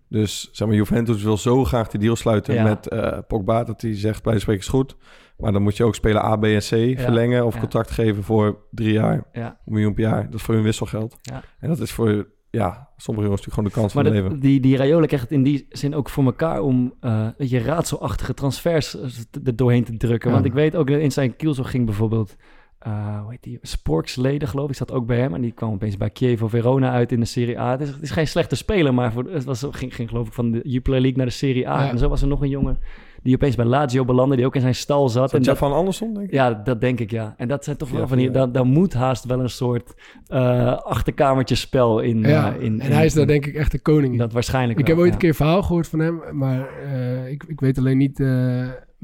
Dus 0.08 0.48
zeg 0.52 0.68
maar, 0.68 0.76
Juventus 0.76 1.22
wil 1.22 1.36
zo 1.36 1.64
graag 1.64 1.88
die 1.88 2.00
deal 2.00 2.16
sluiten 2.16 2.54
Ja. 2.54 2.62
met 2.62 2.88
eh, 2.88 3.18
Pogba, 3.28 3.64
dat 3.64 3.80
hij 3.80 3.96
zegt 3.98 4.22
bij 4.22 4.32
de 4.32 4.38
spreken 4.40 4.62
is 4.62 4.68
goed. 4.68 4.96
Maar 5.38 5.52
dan 5.52 5.62
moet 5.62 5.76
je 5.76 5.84
ook 5.84 5.94
spelen 5.94 6.24
A, 6.24 6.36
B 6.36 6.44
en 6.44 6.58
C 6.58 6.98
verlengen 7.00 7.46
of 7.46 7.58
contract 7.58 7.90
geven 7.90 8.22
voor 8.22 8.58
drie 8.70 8.92
jaar, 8.92 9.24
Ja. 9.32 9.46
een 9.66 9.72
miljoen 9.72 9.94
per 9.94 10.02
jaar. 10.04 10.24
Dat 10.24 10.34
is 10.34 10.42
voor 10.42 10.54
hun 10.54 10.62
wisselgeld. 10.62 11.16
En 11.60 11.68
dat 11.68 11.78
is 11.80 11.92
voor 11.92 12.28
ja, 12.50 12.88
sommige 12.96 13.26
jongens 13.26 13.46
natuurlijk 13.46 13.54
gewoon 13.54 13.64
de 13.64 13.70
kans 13.74 13.94
Maar 13.94 14.04
van 14.04 14.12
het 14.14 14.22
leven. 14.22 14.40
die, 14.40 14.60
die 14.60 14.76
Raiola 14.76 15.06
krijgt 15.06 15.24
het 15.24 15.32
in 15.38 15.42
die 15.42 15.66
zin 15.68 15.94
ook 15.94 16.08
voor 16.08 16.24
elkaar 16.24 16.60
om 16.60 16.94
eh 17.00 17.28
je, 17.38 17.58
raadselachtige 17.58 18.34
transfers 18.34 18.96
eh, 19.00 19.10
er 19.44 19.56
doorheen 19.56 19.84
te 19.84 19.96
drukken. 19.96 20.28
Ja. 20.28 20.34
Want 20.34 20.46
ik 20.46 20.52
weet 20.52 20.76
ook 20.76 20.88
dat 20.88 21.00
in 21.00 21.12
zijn 21.12 21.36
kielzo 21.36 21.62
ging 21.62 21.84
bijvoorbeeld, 21.84 22.36
hoe 22.78 23.30
heet 23.30 23.42
die, 23.42 23.58
Sporksleden 23.62 24.48
geloof 24.48 24.70
ik, 24.70 24.76
zat 24.76 24.92
ook 24.92 25.06
bij 25.06 25.18
hem. 25.18 25.34
En 25.34 25.40
die 25.40 25.52
kwam 25.52 25.72
opeens 25.72 25.96
bij 25.96 26.10
Chievo 26.12 26.48
Verona 26.48 26.90
uit 26.90 27.12
in 27.12 27.20
de 27.20 27.26
Serie 27.26 27.60
A. 27.60 27.70
Het 27.70 27.80
is, 27.80 27.88
het 27.88 28.02
is 28.02 28.10
geen 28.10 28.28
slechte 28.28 28.56
speler, 28.56 28.94
maar 28.94 29.12
voor, 29.12 29.24
het 29.24 29.44
was, 29.44 29.66
ging, 29.70 29.94
ging 29.94 30.08
geloof 30.08 30.26
ik 30.26 30.32
van 30.32 30.50
de 30.50 30.60
Jupiler 30.62 31.00
League 31.00 31.16
naar 31.16 31.26
de 31.26 31.32
Serie 31.32 31.68
A. 31.68 31.82
Ja. 31.82 31.90
En 31.90 31.98
zo 31.98 32.08
was 32.08 32.22
er 32.22 32.28
nog 32.28 32.42
een 32.42 32.48
jongen 32.48 32.78
die 33.26 33.34
opeens 33.34 33.56
bij 33.56 33.64
Lazio 33.64 34.04
belandde, 34.04 34.36
die 34.36 34.46
ook 34.46 34.54
in 34.54 34.60
zijn 34.60 34.74
stal 34.74 35.08
zat. 35.08 35.30
Dat 35.30 35.46
en 35.46 35.56
van 35.56 35.72
Anderson, 35.72 36.14
denk 36.14 36.26
ik? 36.26 36.32
ja, 36.32 36.54
dat 36.54 36.80
denk 36.80 37.00
ik, 37.00 37.10
ja. 37.10 37.34
En 37.36 37.48
dat 37.48 37.64
zijn 37.64 37.76
toch 37.76 37.90
wel 37.90 38.08
van. 38.08 38.32
Daar, 38.32 38.52
daar 38.52 38.66
moet 38.66 38.94
haast 38.94 39.24
wel 39.24 39.40
een 39.40 39.50
soort 39.50 39.94
eh 40.26 40.76
achterkamertjespel 40.76 42.00
in, 42.00 42.20
Ja, 42.20 42.54
eh, 42.54 42.62
in 42.62 42.80
en 42.80 42.92
hij 42.92 43.04
is 43.04 43.14
daar 43.14 43.26
denk 43.26 43.46
ik 43.46 43.54
echt 43.54 43.72
de 43.72 43.78
koning 43.78 44.12
in. 44.12 44.18
Dat 44.18 44.32
waarschijnlijk 44.32 44.78
Ik 44.78 44.86
wel, 44.86 44.94
heb 44.94 45.04
ooit 45.04 45.12
een 45.12 45.18
keer 45.18 45.28
een 45.28 45.34
verhaal 45.34 45.62
gehoord 45.62 45.88
van 45.88 45.98
hem, 45.98 46.20
maar 46.32 46.68
ik, 47.30 47.44
ik 47.48 47.60
weet 47.60 47.78
alleen 47.78 47.98
niet 47.98 48.18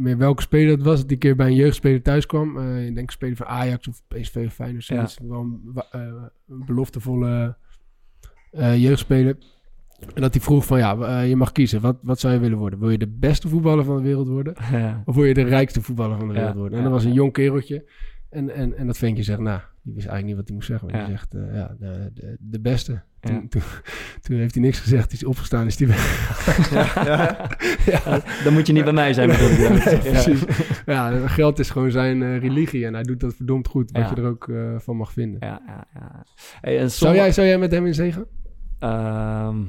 meer 0.02 0.18
welke 0.18 0.42
speler 0.42 0.70
het 0.70 0.82
was. 0.82 0.98
Dat 0.98 1.08
die 1.08 1.16
keer 1.16 1.36
bij 1.36 1.46
een 1.46 1.54
jeugdspeler 1.54 2.02
thuis 2.02 2.26
kwam. 2.26 2.58
Eh, 2.58 2.86
ik 2.86 2.94
denk 2.94 3.06
een 3.06 3.12
speler 3.12 3.36
van 3.36 3.46
Ajax 3.46 3.88
of 3.88 4.02
PSV 4.08 4.42
of 4.46 4.52
Feyenoord. 4.52 4.86
Ja. 4.86 4.94
zoiets. 4.94 5.18
Wel 5.22 5.40
een, 5.40 5.82
eh, 5.90 6.00
een 6.48 6.64
beloftevolle 6.66 7.56
eh, 8.50 8.82
jeugdspeler. 8.82 9.36
En 10.14 10.22
dat 10.22 10.34
hij 10.34 10.42
vroeg 10.42 10.64
van, 10.66 10.78
ja, 10.78 11.20
je 11.20 11.36
mag 11.36 11.52
kiezen. 11.52 11.80
Wat, 11.80 11.96
wat 12.02 12.20
zou 12.20 12.34
je 12.34 12.40
willen 12.40 12.58
worden? 12.58 12.78
Wil 12.78 12.90
je 12.90 12.98
de 12.98 13.08
beste 13.08 13.48
voetballer 13.48 13.84
van 13.84 13.96
de 13.96 14.02
wereld 14.02 14.28
worden? 14.28 14.54
Ja. 14.72 15.02
Of 15.04 15.14
wil 15.14 15.24
je 15.24 15.34
de 15.34 15.42
rijkste 15.42 15.82
voetballer 15.82 16.18
van 16.18 16.28
de 16.28 16.34
Ja, 16.34 16.38
wereld 16.38 16.56
worden? 16.56 16.78
En 16.78 16.84
dat 16.84 16.92
was 16.92 17.04
een 17.04 17.12
jong 17.12 17.32
kereltje. 17.32 17.84
En, 18.30 18.54
en, 18.54 18.76
en 18.76 18.86
dat 18.86 18.98
ventje 18.98 19.22
zegt, 19.22 19.40
nou, 19.40 19.60
die 19.82 19.94
wist 19.94 20.06
eigenlijk 20.06 20.24
niet 20.26 20.36
wat 20.36 20.44
hij 20.46 20.54
moest 20.56 20.66
zeggen. 20.68 20.88
Maar 20.90 20.96
Ja. 21.00 21.06
die 21.06 21.16
zegt, 21.16 21.34
eh, 21.34 21.54
ja, 21.54 21.74
de, 21.78 22.10
de, 22.14 22.36
de 22.40 22.60
beste. 22.60 23.02
Toen, 23.20 23.34
Ja. 23.34 23.42
toen, 23.48 23.62
toen 24.20 24.36
heeft 24.36 24.54
hij 24.54 24.62
niks 24.62 24.78
gezegd. 24.80 25.04
Hij 25.10 25.20
is 25.20 25.24
opgestaan, 25.24 25.66
is 25.66 25.78
hij 25.78 25.88
weg. 25.88 27.04
ja. 27.92 28.22
Dan 28.44 28.52
moet 28.52 28.66
je 28.66 28.72
niet 28.72 28.84
bij 28.84 28.92
mij 28.92 29.12
zijn. 29.12 29.28
bedoel 29.28 29.48
je. 29.48 29.58
Ja, 30.04 30.10
precies. 30.10 30.44
Ja, 30.86 31.26
geld 31.28 31.58
is 31.58 31.70
gewoon 31.70 31.90
zijn 31.90 32.22
eh, 32.22 32.38
religie. 32.38 32.86
En 32.86 32.94
hij 32.94 33.02
doet 33.02 33.20
dat 33.20 33.34
verdomd 33.34 33.68
goed. 33.68 33.90
Wat 33.90 34.02
Ja. 34.02 34.10
je 34.14 34.16
er 34.20 34.28
ook 34.28 34.48
eh, 34.48 34.78
van 34.78 34.96
mag 34.96 35.12
vinden. 35.12 35.40
Ja, 35.48 35.62
ja, 35.66 35.86
ja. 35.94 36.24
Hey, 36.60 36.78
en 36.78 36.90
Zou, 36.90 37.14
jij, 37.14 37.32
zou 37.32 37.46
jij 37.46 37.58
met 37.58 37.70
hem 37.72 37.86
in 37.86 37.94
zee 37.94 38.12
gaan? 38.12 38.26
Ehm, 38.78 39.62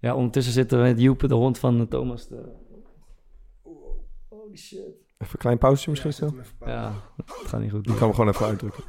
ja, 0.00 0.14
ondertussen 0.14 0.52
zitten 0.52 0.78
we 0.82 0.84
met 0.88 1.00
Joep, 1.00 1.20
de 1.28 1.34
hond 1.34 1.58
van 1.58 1.88
Thomas. 1.88 2.26
Te... 2.26 2.48
Holy 4.28 4.56
shit. 4.56 4.78
Even 5.18 5.32
een 5.34 5.38
klein 5.38 5.58
pauze 5.58 5.90
misschien 5.90 6.12
stil. 6.12 6.34
Ja, 6.66 6.92
het 7.16 7.48
gaat 7.48 7.60
niet 7.60 7.70
goed. 7.70 7.84
Die 7.84 7.94
kan 7.96 8.08
we 8.08 8.14
gewoon 8.14 8.30
even 8.30 8.46
uitdrukken. 8.46 8.84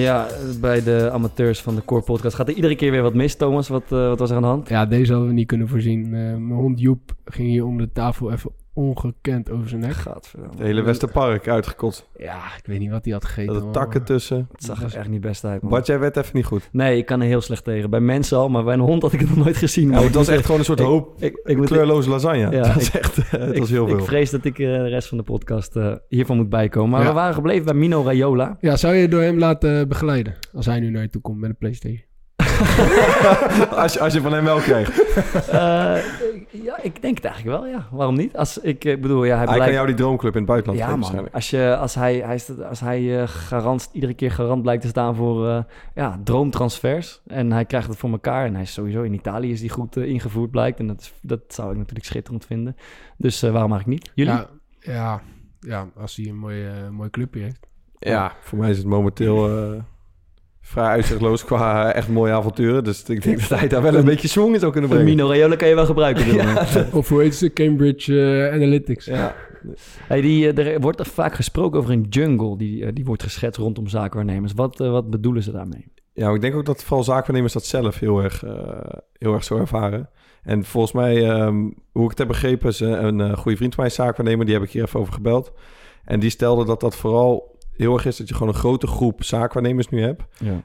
Ja, 0.00 0.26
bij 0.60 0.82
de 0.82 1.10
amateurs 1.12 1.62
van 1.62 1.74
de 1.74 1.84
Core 1.84 2.02
Podcast 2.02 2.34
gaat 2.34 2.48
er 2.48 2.54
iedere 2.54 2.76
keer 2.76 2.90
weer 2.90 3.02
wat 3.02 3.14
mis. 3.14 3.34
Thomas, 3.34 3.68
wat, 3.68 3.82
eh, 3.82 4.08
wat 4.08 4.18
was 4.18 4.30
er 4.30 4.36
aan 4.36 4.42
de 4.42 4.48
hand? 4.48 4.68
Ja, 4.68 4.86
deze 4.86 5.10
hadden 5.12 5.28
we 5.28 5.34
niet 5.34 5.46
kunnen 5.46 5.68
voorzien. 5.68 6.04
Eh, 6.04 6.10
mijn 6.10 6.50
hond 6.50 6.80
Joep 6.80 7.14
ging 7.24 7.48
hier 7.48 7.64
onder 7.64 7.86
de 7.86 7.92
tafel 7.92 8.32
even 8.32 8.50
ongekend 8.80 9.50
over 9.50 9.68
zijn 9.68 9.80
nek. 9.80 9.92
Gadverdamme. 9.92 10.54
Het 10.56 10.64
hele 10.66 10.82
Westerpark 10.82 11.48
uitgekotst. 11.48 12.08
Ja, 12.18 12.36
ik 12.58 12.62
weet 12.66 12.78
niet 12.78 12.90
wat 12.90 13.04
hij 13.04 13.12
had 13.12 13.24
gegeten. 13.24 13.54
Er 13.54 13.62
man. 13.62 13.72
takken 13.72 14.04
tussen. 14.04 14.48
Het 14.52 14.64
zag 14.64 14.82
er 14.82 14.96
echt 14.98 15.08
niet 15.08 15.20
best 15.20 15.44
uit, 15.44 15.62
man. 15.62 15.70
Bart, 15.70 15.86
jij 15.86 15.98
werd 15.98 16.16
even 16.16 16.30
niet 16.36 16.44
goed. 16.44 16.68
Nee, 16.72 16.96
ik 16.98 17.06
kan 17.06 17.20
er 17.20 17.26
heel 17.26 17.40
slecht 17.40 17.64
tegen. 17.64 17.90
Bij 17.90 18.00
mensen 18.00 18.38
al, 18.38 18.48
maar 18.48 18.64
bij 18.64 18.74
een 18.74 18.80
hond 18.80 19.02
had 19.02 19.12
ik 19.12 19.20
het 19.20 19.28
nog 19.28 19.38
nooit 19.44 19.56
gezien. 19.56 19.90
Ja, 19.90 20.02
het 20.02 20.14
was 20.14 20.28
Ik 20.28 20.34
echt 20.34 20.44
gewoon 20.44 20.58
een 20.60 20.66
soort 20.66 20.80
ik- 20.80 20.86
hoop 20.86 21.22
ik, 21.22 21.40
ik 21.44 21.56
kleurloze 21.56 22.10
lasagne. 22.10 22.38
Ja, 22.38 22.50
dat 22.50 22.74
was 22.74 22.88
ik- 22.88 22.94
echt 22.94 23.16
het 23.30 23.52
ik, 23.52 23.58
was 23.58 23.70
heel 23.70 23.88
Ik 23.88 23.94
veel. 23.96 24.04
vrees 24.04 24.30
dat 24.30 24.44
ik 24.44 24.58
eh, 24.58 24.66
de 24.66 24.88
rest 24.88 25.08
van 25.08 25.18
de 25.18 25.24
podcast 25.24 25.76
eh, 25.76 25.92
hiervan 26.08 26.36
moet 26.36 26.48
bijkomen. 26.48 26.90
Maar 26.90 27.00
Ja. 27.02 27.06
we 27.08 27.14
waren 27.14 27.34
gebleven 27.34 27.64
bij 27.64 27.74
Mino 27.74 28.02
Raiola. 28.04 28.56
Ja, 28.60 28.76
zou 28.76 28.94
je 28.94 29.08
door 29.08 29.20
hem 29.22 29.38
laten 29.38 29.88
begeleiden? 29.88 30.34
Als 30.54 30.66
hij 30.66 30.80
nu 30.80 30.90
naar 30.90 31.02
je 31.02 31.08
toe 31.10 31.20
komt 31.20 31.38
met 31.38 31.50
een 31.50 31.56
Playstation. 31.56 32.08
als, 33.82 33.92
je, 33.92 34.00
als 34.00 34.12
je 34.12 34.20
van 34.20 34.32
hem 34.32 34.44
wel 34.44 34.58
krijgt. 34.58 35.14
Eh, 35.48 35.96
ja, 36.50 36.82
ik 36.82 37.02
denk 37.02 37.16
het 37.16 37.24
eigenlijk 37.24 37.58
wel, 37.58 37.66
ja. 37.66 37.86
Waarom 37.90 38.14
niet? 38.16 38.36
Als, 38.36 38.58
ik 38.58 38.84
eh, 38.84 39.00
bedoel, 39.00 39.24
ja, 39.24 39.36
hij 39.36 39.46
Hij 39.46 39.58
kan 39.58 39.72
jou 39.72 39.86
die 39.86 39.94
droomclub 39.96 40.32
in 40.32 40.38
het 40.38 40.48
buitenland 40.48 40.78
Ja, 40.80 40.86
geven 40.86 41.00
man. 41.00 41.10
waarschijnlijk. 41.10 41.34
Als, 41.34 41.50
je, 41.50 41.76
als 41.76 41.94
hij, 41.94 42.14
hij, 42.16 42.34
is- 42.34 42.60
als 42.68 42.80
hij 42.80 43.20
eh, 43.20 43.28
garant, 43.28 43.88
iedere 43.92 44.14
keer 44.14 44.30
garant 44.30 44.62
blijkt 44.62 44.82
te 44.82 44.88
staan 44.88 45.14
voor 45.14 45.48
eh, 45.48 45.62
ja, 45.94 46.20
droomtransfers. 46.24 47.20
En 47.26 47.52
hij 47.52 47.64
krijgt 47.64 47.88
het 47.88 47.96
voor 47.96 48.10
elkaar. 48.10 48.46
En 48.46 48.52
hij 48.54 48.62
is 48.62 48.72
sowieso 48.72 49.02
in 49.02 49.14
Italië 49.14 49.50
is 49.52 49.60
die 49.60 49.70
goed 49.70 49.96
ingevoerd 49.96 50.50
blijkt. 50.50 50.78
En 50.78 50.86
dat, 50.86 51.00
is, 51.00 51.12
dat 51.22 51.40
zou 51.48 51.70
ik 51.72 51.76
natuurlijk 51.78 52.06
schitterend 52.06 52.44
vinden. 52.46 52.76
Dus 53.16 53.42
eh, 53.42 53.50
waarom 53.50 53.72
eigenlijk 53.72 54.02
niet? 54.02 54.12
Jullie? 54.14 54.32
Ja, 54.32 54.46
ja, 54.80 55.20
ja, 55.60 55.86
als 55.96 56.16
hij 56.16 56.26
een 56.26 56.38
mooie, 56.38 56.64
uh, 56.84 56.88
mooie 56.90 57.10
clubje 57.10 57.42
heeft. 57.42 57.66
Ja, 57.98 58.32
voor 58.42 58.58
mij 58.58 58.70
is 58.70 58.76
het 58.78 58.86
momenteel 58.86 59.48
eh, 59.72 59.78
vrij 60.70 60.86
uitzichtloos 60.86 61.44
qua 61.44 61.88
eh, 61.88 61.96
echt 61.96 62.08
mooie 62.08 62.32
avonturen. 62.32 62.84
Dus 62.84 63.02
ik 63.02 63.22
denk 63.22 63.48
dat 63.48 63.58
hij 63.58 63.68
daar 63.68 63.82
wel 63.82 63.94
een 63.94 64.04
beetje 64.04 64.28
swing 64.28 64.54
in 64.54 64.60
zou 64.60 64.72
kunnen 64.72 64.90
brengen. 64.90 65.06
Mino 65.08 65.28
Raiola 65.28 65.56
kan 65.56 65.68
je 65.68 65.74
wel 65.74 65.86
gebruiken. 65.86 66.26
ik. 66.26 66.94
Of 66.98 67.08
hoe 67.08 67.22
heet 67.22 67.34
ze? 67.34 67.52
Cambridge 67.52 68.20
eh, 68.20 68.54
Analytics. 68.54 69.04
Ja. 69.04 69.34
Hey, 70.06 70.20
die, 70.20 70.52
eh, 70.52 70.66
er 70.66 70.80
wordt 70.80 71.00
er 71.00 71.06
vaak 71.06 71.34
gesproken 71.34 71.78
over 71.78 71.92
een 71.92 72.06
jungle 72.10 72.56
die, 72.56 72.92
die 72.92 73.04
wordt 73.04 73.22
geschetst 73.22 73.60
rondom 73.60 73.88
zaakwaarnemers. 73.88 74.52
Wat, 74.52 74.78
wat 74.78 75.10
bedoelen 75.10 75.42
ze 75.42 75.52
daarmee? 75.52 75.92
Ja, 76.12 76.30
ik 76.30 76.40
denk 76.40 76.54
ook 76.54 76.64
dat 76.64 76.84
vooral 76.84 77.04
zaakwaarnemers 77.04 77.52
dat 77.52 77.64
zelf 77.64 77.98
heel 77.98 78.22
erg, 78.22 78.44
eh, 78.44 78.52
heel 79.18 79.34
erg 79.34 79.44
zo 79.44 79.56
ervaren. 79.56 80.08
En 80.42 80.64
volgens 80.64 80.92
mij, 80.92 81.30
ehm, 81.30 81.70
hoe 81.92 82.04
ik 82.04 82.10
het 82.10 82.18
heb 82.18 82.28
begrepen, 82.28 82.68
is 82.68 82.80
een, 82.80 83.04
een 83.04 83.20
eh, 83.20 83.36
goede 83.36 83.56
vriend 83.56 83.74
van 83.74 83.82
mij 83.82 83.92
is 83.92 83.98
zaakwaarnemer. 83.98 84.44
Die 84.44 84.54
heb 84.54 84.64
ik 84.64 84.70
hier 84.70 84.82
even 84.82 85.00
over 85.00 85.12
gebeld. 85.12 85.52
En 86.04 86.20
die 86.20 86.30
stelde 86.30 86.64
dat 86.64 86.80
dat 86.80 86.96
vooral 86.96 87.58
heel 87.80 87.94
erg 87.94 88.06
is 88.06 88.16
dat 88.16 88.28
je 88.28 88.34
gewoon 88.34 88.48
een 88.48 88.58
grote 88.58 88.86
groep 88.86 89.24
zaakwaarnemers 89.24 89.88
nu 89.88 90.02
hebt. 90.02 90.22
Ja. 90.38 90.64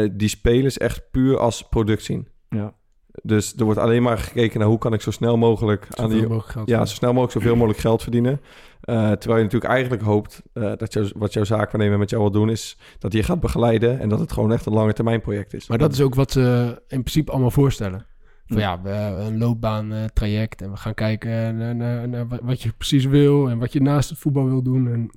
eh, 0.00 0.08
die 0.12 0.28
spelers 0.28 0.78
echt 0.78 1.10
puur 1.10 1.38
als 1.38 1.62
product 1.68 2.02
zien. 2.04 2.28
Ja. 2.48 2.74
Dus 3.22 3.54
er 3.56 3.64
wordt 3.64 3.80
alleen 3.80 4.02
maar 4.02 4.18
gekeken 4.18 4.58
naar 4.58 4.68
hoe 4.68 4.78
kan 4.78 4.92
ik 4.92 5.00
zo 5.00 5.10
snel 5.10 5.36
mogelijk 5.36 5.82
aan 5.90 5.90
Zoveel 5.96 6.08
die, 6.18 6.20
mogelijk 6.28 6.48
geld. 6.52 6.68
ja, 6.68 6.84
zo 6.84 6.94
snel 6.94 7.12
mogelijk 7.12 7.32
zoveel 7.38 7.54
mogelijk 7.56 7.78
geld 7.78 8.02
verdienen. 8.02 8.40
Eh, 8.80 8.96
terwijl 9.12 9.36
je 9.38 9.44
natuurlijk 9.44 9.72
eigenlijk 9.72 10.02
hoopt 10.02 10.42
eh, 10.52 10.72
dat 10.76 10.92
jou, 10.92 11.10
wat 11.16 11.32
jouw 11.32 11.44
zaakwaarnemer 11.44 11.98
met 11.98 12.10
jou 12.10 12.22
wil 12.22 12.30
doen, 12.30 12.50
is 12.50 12.78
dat 12.98 13.12
je 13.12 13.22
gaat 13.22 13.40
begeleiden 13.40 14.00
en 14.00 14.08
dat 14.08 14.18
het 14.20 14.32
gewoon 14.32 14.52
echt 14.52 14.66
een 14.66 14.72
lange 14.72 14.92
termijn 14.92 15.20
project 15.20 15.54
is. 15.54 15.68
Maar 15.68 15.78
dat 15.78 15.92
is 15.92 16.00
ook 16.00 16.14
wat 16.14 16.30
ze 16.32 16.42
in 16.88 17.00
principe 17.00 17.30
allemaal 17.30 17.50
voorstellen. 17.50 18.06
Van 18.46 18.56
Ja. 18.58 18.62
ja, 18.70 18.82
we 18.82 18.88
hebben 18.88 19.26
een 19.26 19.38
loopbaan 19.38 19.92
traject 20.12 20.62
en 20.62 20.70
we 20.70 20.76
gaan 20.76 20.94
kijken 20.94 21.56
naar, 21.56 21.76
naar, 21.76 22.08
naar 22.08 22.26
wat- 22.42 22.62
je 22.62 22.72
precies 22.76 23.04
wil 23.04 23.48
en 23.48 23.58
wat 23.58 23.72
je 23.72 23.80
naast 23.80 24.08
het 24.10 24.18
voetbal 24.18 24.44
wil 24.44 24.62
doen. 24.62 24.88
En, 24.92 25.10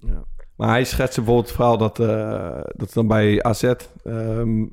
Maar 0.59 0.69
hij 0.69 0.83
schetst 0.83 1.15
bijvoorbeeld 1.15 1.47
het 1.47 1.55
verhaal 1.55 1.77
dat, 1.77 1.99
eh, 1.99 2.61
dat 2.75 2.93
dan 2.93 3.07
bij 3.07 3.43
AZ 3.43 3.63
ehm, 3.63 4.65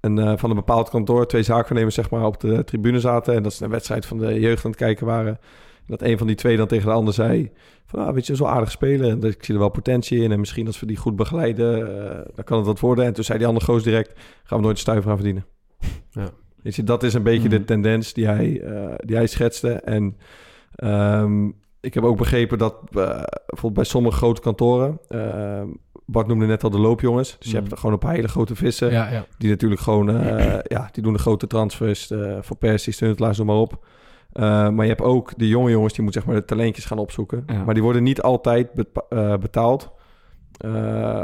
een, 0.00 0.18
eh, 0.18 0.32
van 0.36 0.50
een 0.50 0.56
bepaald 0.56 0.88
kantoor 0.88 1.26
twee 1.26 1.42
zaakwaarnemers 1.42 1.94
zeg 1.94 2.10
maar, 2.10 2.26
op 2.26 2.40
de 2.40 2.64
tribune 2.64 3.00
zaten 3.00 3.34
en 3.34 3.42
dat 3.42 3.52
ze 3.52 3.64
een 3.64 3.70
wedstrijd 3.70 4.06
van 4.06 4.18
de 4.18 4.40
jeugd 4.40 4.64
aan 4.64 4.70
het 4.70 4.80
kijken 4.80 5.06
waren. 5.06 5.38
Dat 5.86 6.02
een 6.02 6.18
van 6.18 6.26
die 6.26 6.36
twee 6.36 6.56
dan 6.56 6.66
tegen 6.66 6.86
de 6.86 6.92
ander 6.92 7.14
zei 7.14 7.50
van, 7.86 8.06
ah, 8.06 8.14
weet 8.14 8.26
je, 8.26 8.36
zo 8.36 8.44
aardig 8.44 8.70
spelen 8.70 9.10
en 9.10 9.22
ik 9.30 9.44
zie 9.44 9.54
er 9.54 9.60
wel 9.60 9.68
potentie 9.68 10.22
in 10.22 10.32
en 10.32 10.38
misschien 10.40 10.66
als 10.66 10.80
we 10.80 10.86
die 10.86 10.96
goed 10.96 11.16
begeleiden, 11.16 11.78
eh, 12.10 12.18
dan 12.34 12.44
kan 12.44 12.56
het 12.56 12.66
wat 12.66 12.80
worden. 12.80 13.04
En 13.04 13.12
toen 13.12 13.24
zei 13.24 13.38
die 13.38 13.46
andere 13.46 13.66
goos 13.66 13.82
direct, 13.82 14.12
gaan 14.44 14.58
we 14.58 14.64
nooit 14.64 14.76
een 14.76 14.82
stuiver 14.82 15.10
aan 15.10 15.16
verdienen. 15.16 15.44
Ja. 16.10 16.30
Weet 16.62 16.76
je, 16.76 16.84
dat 16.84 17.02
is 17.02 17.14
een 17.14 17.22
beetje 17.22 17.48
de 17.48 17.56
Mhm. 17.56 17.64
tendens 17.66 18.12
die 18.12 18.26
hij, 18.26 18.62
die 19.04 19.16
hij 19.16 19.26
schetste. 19.26 19.72
En 19.72 20.16
ehm, 20.74 21.50
ik 21.80 21.94
heb 21.94 22.04
ook 22.04 22.16
begrepen 22.16 22.58
dat 22.58 22.74
eh, 22.74 22.82
bijvoorbeeld 23.46 23.72
bij 23.74 23.84
sommige 23.84 24.16
grote 24.16 24.40
kantoren, 24.40 24.98
eh, 25.08 25.62
Bart 26.06 26.26
noemde 26.26 26.46
net 26.46 26.64
al 26.64 26.70
de 26.70 26.78
loopjongens, 26.78 27.28
dus 27.38 27.46
je 27.46 27.48
Mhm. 27.48 27.56
hebt 27.60 27.72
er 27.72 27.76
gewoon 27.78 27.92
een 27.92 27.98
paar 28.00 28.14
hele 28.14 28.28
grote 28.28 28.54
vissen, 28.54 28.90
ja, 28.92 29.10
ja. 29.10 29.26
die 29.38 29.50
natuurlijk 29.50 29.80
gewoon, 29.80 30.10
eh, 30.10 30.58
ja, 30.76 30.88
die 30.92 31.02
doen 31.02 31.12
de 31.12 31.18
grote 31.18 31.46
transfers 31.46 32.10
eh 32.10 32.38
voor 32.40 32.56
Persie, 32.56 32.92
Stuntelaars, 32.92 33.38
noem 33.38 33.46
maar 33.46 33.56
op. 33.56 33.84
Maar 34.32 34.82
je 34.82 34.88
hebt 34.88 35.00
ook 35.02 35.32
de 35.36 35.48
jonge 35.48 35.70
jongens 35.70 35.92
die 35.94 36.02
moeten 36.02 36.22
zeg 36.22 36.30
maar 36.30 36.40
de 36.40 36.46
talentjes 36.46 36.84
gaan 36.84 36.98
opzoeken. 36.98 37.42
Ja. 37.46 37.64
Maar 37.64 37.74
die 37.74 37.82
worden 37.82 38.02
niet 38.02 38.22
altijd 38.22 38.68
betaald 39.40 39.90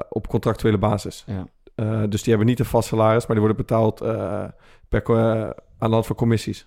op 0.09 0.29
contractuele 0.29 0.79
basis. 0.79 1.25
Ja. 1.27 2.07
Dus 2.07 2.21
die 2.23 2.29
hebben 2.29 2.47
niet 2.47 2.59
een 2.59 2.65
vast 2.65 2.89
salaris, 2.89 3.27
maar 3.27 3.37
die 3.37 3.47
worden 3.47 3.67
betaald 3.67 3.99
per, 4.89 5.03
aan 5.79 5.89
de 5.89 5.95
hand 5.95 6.07
van 6.07 6.17
commissies. 6.17 6.67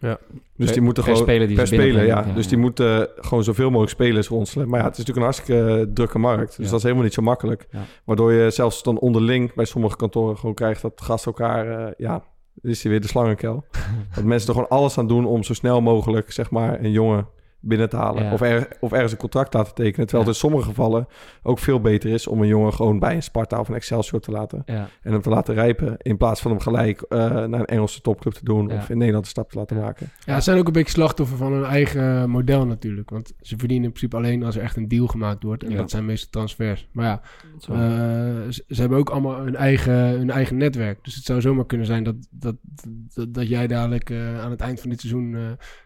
Ja. 0.00 0.18
Dus 0.30 0.66
Per- 0.66 0.72
die 0.72 0.82
moeten 0.82 1.04
per 1.04 1.12
gewoon... 1.12 1.28
speler 1.28 1.46
die 1.46 1.56
per 1.56 1.66
ze 1.66 1.74
speler, 1.74 2.04
ja. 2.06 2.22
Dus 2.34 2.48
die 2.48 2.58
moeten 2.58 3.08
gewoon 3.16 3.44
zoveel 3.44 3.66
mogelijk 3.68 3.90
spelers 3.90 4.28
ronselen. 4.28 4.68
Maar 4.68 4.78
ja, 4.80 4.84
het 4.86 4.98
is 4.98 5.06
natuurlijk 5.06 5.26
een 5.26 5.32
hartstikke 5.32 5.80
eh, 5.80 5.94
drukke 5.94 6.18
markt. 6.18 6.56
Dus 6.56 6.68
dat 6.68 6.76
is 6.76 6.82
helemaal 6.82 7.04
niet 7.04 7.14
zo 7.14 7.22
makkelijk. 7.22 7.68
Waardoor 8.04 8.32
je 8.32 8.50
zelfs 8.50 8.82
dan 8.82 8.98
onderling 8.98 9.54
bij 9.54 9.64
sommige 9.64 9.96
kantoren 9.96 10.38
gewoon 10.38 10.54
krijgt 10.54 10.82
dat 10.82 11.00
gasten 11.02 11.32
elkaar... 11.32 11.86
eh, 11.86 11.92
ja, 11.96 12.24
is 12.62 12.82
hij 12.82 12.90
weer 12.90 13.00
de 13.00 13.08
slangenkel. 13.08 13.64
dat 14.14 14.24
mensen 14.24 14.48
er 14.48 14.54
gewoon 14.54 14.68
alles 14.68 14.98
aan 14.98 15.08
doen 15.08 15.26
om 15.26 15.42
zo 15.42 15.54
snel 15.54 15.80
mogelijk, 15.80 16.32
zeg 16.32 16.50
maar, 16.50 16.80
een 16.80 16.92
jongen 16.92 17.26
binnen 17.60 17.88
te 17.88 17.96
halen. 17.96 18.24
Ja. 18.24 18.32
Of, 18.32 18.40
er, 18.40 18.68
of 18.80 18.92
ergens 18.92 19.12
een 19.12 19.18
contract 19.18 19.54
laten 19.54 19.74
tekenen. 19.74 20.06
Terwijl 20.06 20.28
Ja. 20.28 20.32
het 20.34 20.42
in 20.42 20.48
sommige 20.48 20.68
gevallen 20.68 21.06
ook 21.42 21.58
veel 21.58 21.80
beter 21.80 22.10
is 22.10 22.26
om 22.26 22.40
een 22.40 22.46
jongen 22.48 22.72
gewoon 22.74 22.98
bij 22.98 23.14
een 23.14 23.22
Sparta 23.22 23.60
of 23.60 23.68
een 23.68 23.74
Excelsior 23.74 24.20
te 24.20 24.30
laten. 24.30 24.62
Ja. 24.66 24.88
En 25.02 25.12
hem 25.12 25.20
te 25.22 25.28
laten 25.28 25.54
rijpen. 25.54 25.94
In 25.98 26.16
plaats 26.16 26.40
van 26.40 26.50
hem 26.50 26.60
gelijk 26.60 27.00
eh, 27.02 27.18
naar 27.28 27.60
een 27.60 27.64
Engelse 27.66 28.00
topclub 28.00 28.32
te 28.32 28.44
doen. 28.44 28.68
Ja. 28.68 28.74
Of 28.74 28.88
in 28.90 28.98
Nederland 28.98 29.24
een 29.24 29.30
stap 29.30 29.50
te 29.50 29.58
laten 29.58 29.76
maken. 29.76 30.10
Ja, 30.24 30.34
ze 30.36 30.42
zijn 30.42 30.58
ook 30.58 30.66
een 30.66 30.72
beetje 30.72 30.92
slachtoffer 30.92 31.36
van 31.36 31.52
hun 31.52 31.64
eigen 31.64 32.30
model 32.30 32.66
natuurlijk. 32.66 33.10
Want 33.10 33.32
ze 33.40 33.56
verdienen 33.58 33.84
in 33.86 33.92
principe 33.92 34.16
alleen 34.16 34.42
als 34.42 34.56
er 34.56 34.62
echt 34.62 34.76
een 34.76 34.88
deal 34.88 35.06
gemaakt 35.06 35.42
wordt. 35.42 35.62
En 35.64 35.70
Ja. 35.70 35.76
dat 35.76 35.90
zijn 35.90 36.04
meestal 36.04 36.30
transfers. 36.30 36.88
Maar 36.92 37.04
ja, 37.06 37.20
eh, 37.68 37.78
ze, 38.50 38.64
ze 38.68 38.80
hebben 38.80 38.98
ook 38.98 39.10
allemaal 39.10 39.36
hun 39.40 39.56
eigen, 39.56 39.92
hun 39.94 40.30
eigen 40.30 40.56
netwerk. 40.56 41.04
Dus 41.04 41.14
het 41.14 41.24
zou 41.24 41.40
zomaar 41.40 41.66
kunnen 41.66 41.86
zijn 41.86 42.04
dat, 42.04 42.14
dat, 42.30 42.56
dat, 43.14 43.34
dat 43.34 43.48
jij 43.48 43.66
dadelijk 43.66 44.10
eh, 44.10 44.40
aan 44.40 44.50
het 44.50 44.60
eind 44.60 44.80
van 44.80 44.90
dit 44.90 45.00
seizoen... 45.00 45.34
eh, 45.34 45.40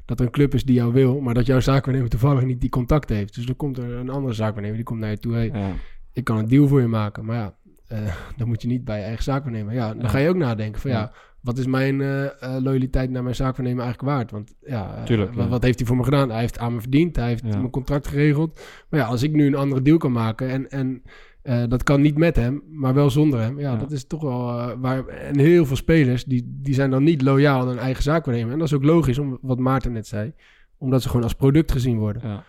dat 0.05 0.21
er 0.21 0.27
een 0.27 0.33
club 0.33 0.55
is 0.55 0.65
die 0.65 0.75
jou 0.75 0.93
wil, 0.93 1.21
maar 1.21 1.35
dat 1.35 1.47
jouw 1.47 1.61
zaakwaarnemer 1.61 2.11
toevallig 2.11 2.45
niet 2.45 2.61
die 2.61 2.71
contact 2.71 3.09
heeft. 3.09 3.35
Dus 3.35 3.47
dan 3.47 3.57
komt 3.57 3.79
er 3.79 3.93
een 3.93 4.11
andere 4.11 4.35
zaakwaarnemer, 4.35 4.77
die 4.77 4.85
komt 4.85 5.01
naar 5.01 5.11
je 5.11 5.19
toe. 5.19 5.35
Hey, 5.35 5.51
ja. 5.53 5.73
ik 6.13 6.25
kan 6.25 6.39
een 6.39 6.49
deal 6.49 6.69
voor 6.69 6.81
je 6.81 6.87
maken. 6.87 7.25
Maar 7.25 7.37
ja, 7.37 7.55
eh, 7.89 7.99
dan 8.37 8.49
moet 8.49 8.63
je 8.63 8.69
niet 8.69 8.85
bij 8.85 8.99
je 8.99 9.05
eigen 9.05 9.25
zaakwaarnemer. 9.25 9.75
Ja, 9.75 9.89
dan 9.89 10.03
Ja. 10.03 10.09
ga 10.09 10.19
je 10.19 10.29
ook 10.29 10.37
nadenken 10.37 10.81
van 10.81 10.91
ja, 10.91 11.13
wat 11.41 11.59
is 11.59 11.67
mijn 11.67 12.01
eh, 12.01 12.25
eh, 12.25 12.63
loyaliteit 12.63 13.11
naar 13.11 13.23
mijn 13.23 13.35
zaakwaarnemer 13.35 13.85
eigenlijk 13.85 14.15
waard? 14.15 14.31
Want 14.31 14.55
ja, 14.67 15.05
wat, 15.35 15.49
wat 15.49 15.63
heeft 15.63 15.79
hij 15.79 15.87
voor 15.89 15.97
me 15.97 16.05
gedaan? 16.05 16.31
Hij 16.31 16.41
heeft 16.41 16.59
aan 16.59 16.75
me 16.75 16.81
verdiend, 16.81 17.17
hij 17.17 17.29
heeft 17.29 17.43
mijn 17.43 17.71
contract 17.71 18.09
geregeld. 18.09 18.61
Maar 18.89 19.01
ja, 19.01 19.07
als 19.07 19.23
ik 19.23 19.33
nu 19.33 19.47
een 19.47 19.55
andere 19.55 19.83
deal 19.83 19.99
kan 19.99 20.13
maken 20.13 20.49
en, 20.49 20.71
en 20.71 21.03
eh, 21.45 21.63
dat 21.69 21.83
kan 21.83 22.01
niet 22.01 22.19
met 22.19 22.37
hem, 22.37 22.63
maar 22.71 22.95
wel 22.95 23.11
zonder 23.11 23.41
hem. 23.41 23.59
Ja, 23.61 23.73
Ja. 23.73 23.77
dat 23.79 23.91
is 23.91 24.07
toch 24.07 24.23
wel 24.23 24.49
eh, 24.59 24.71
waar. 24.79 25.07
En 25.07 25.39
heel 25.39 25.67
veel 25.67 25.77
spelers 25.77 26.25
die, 26.25 26.59
die 26.63 26.75
zijn 26.75 26.91
dan 26.91 27.03
niet 27.05 27.23
loyaal 27.23 27.61
aan 27.61 27.69
hun 27.69 27.79
eigen 27.79 28.03
zaakwaarnemer. 28.03 28.53
En 28.53 28.59
dat 28.59 28.67
is 28.67 28.75
ook 28.75 28.85
logisch, 28.85 29.19
om, 29.19 29.39
wat 29.41 29.59
Maarten 29.59 29.93
net 29.93 30.07
zei, 30.07 30.33
omdat 30.79 31.03
ze 31.03 31.09
gewoon 31.09 31.23
als 31.23 31.35
product 31.35 31.73
gezien 31.73 31.99
worden. 31.99 32.23
Ja. 32.25 32.45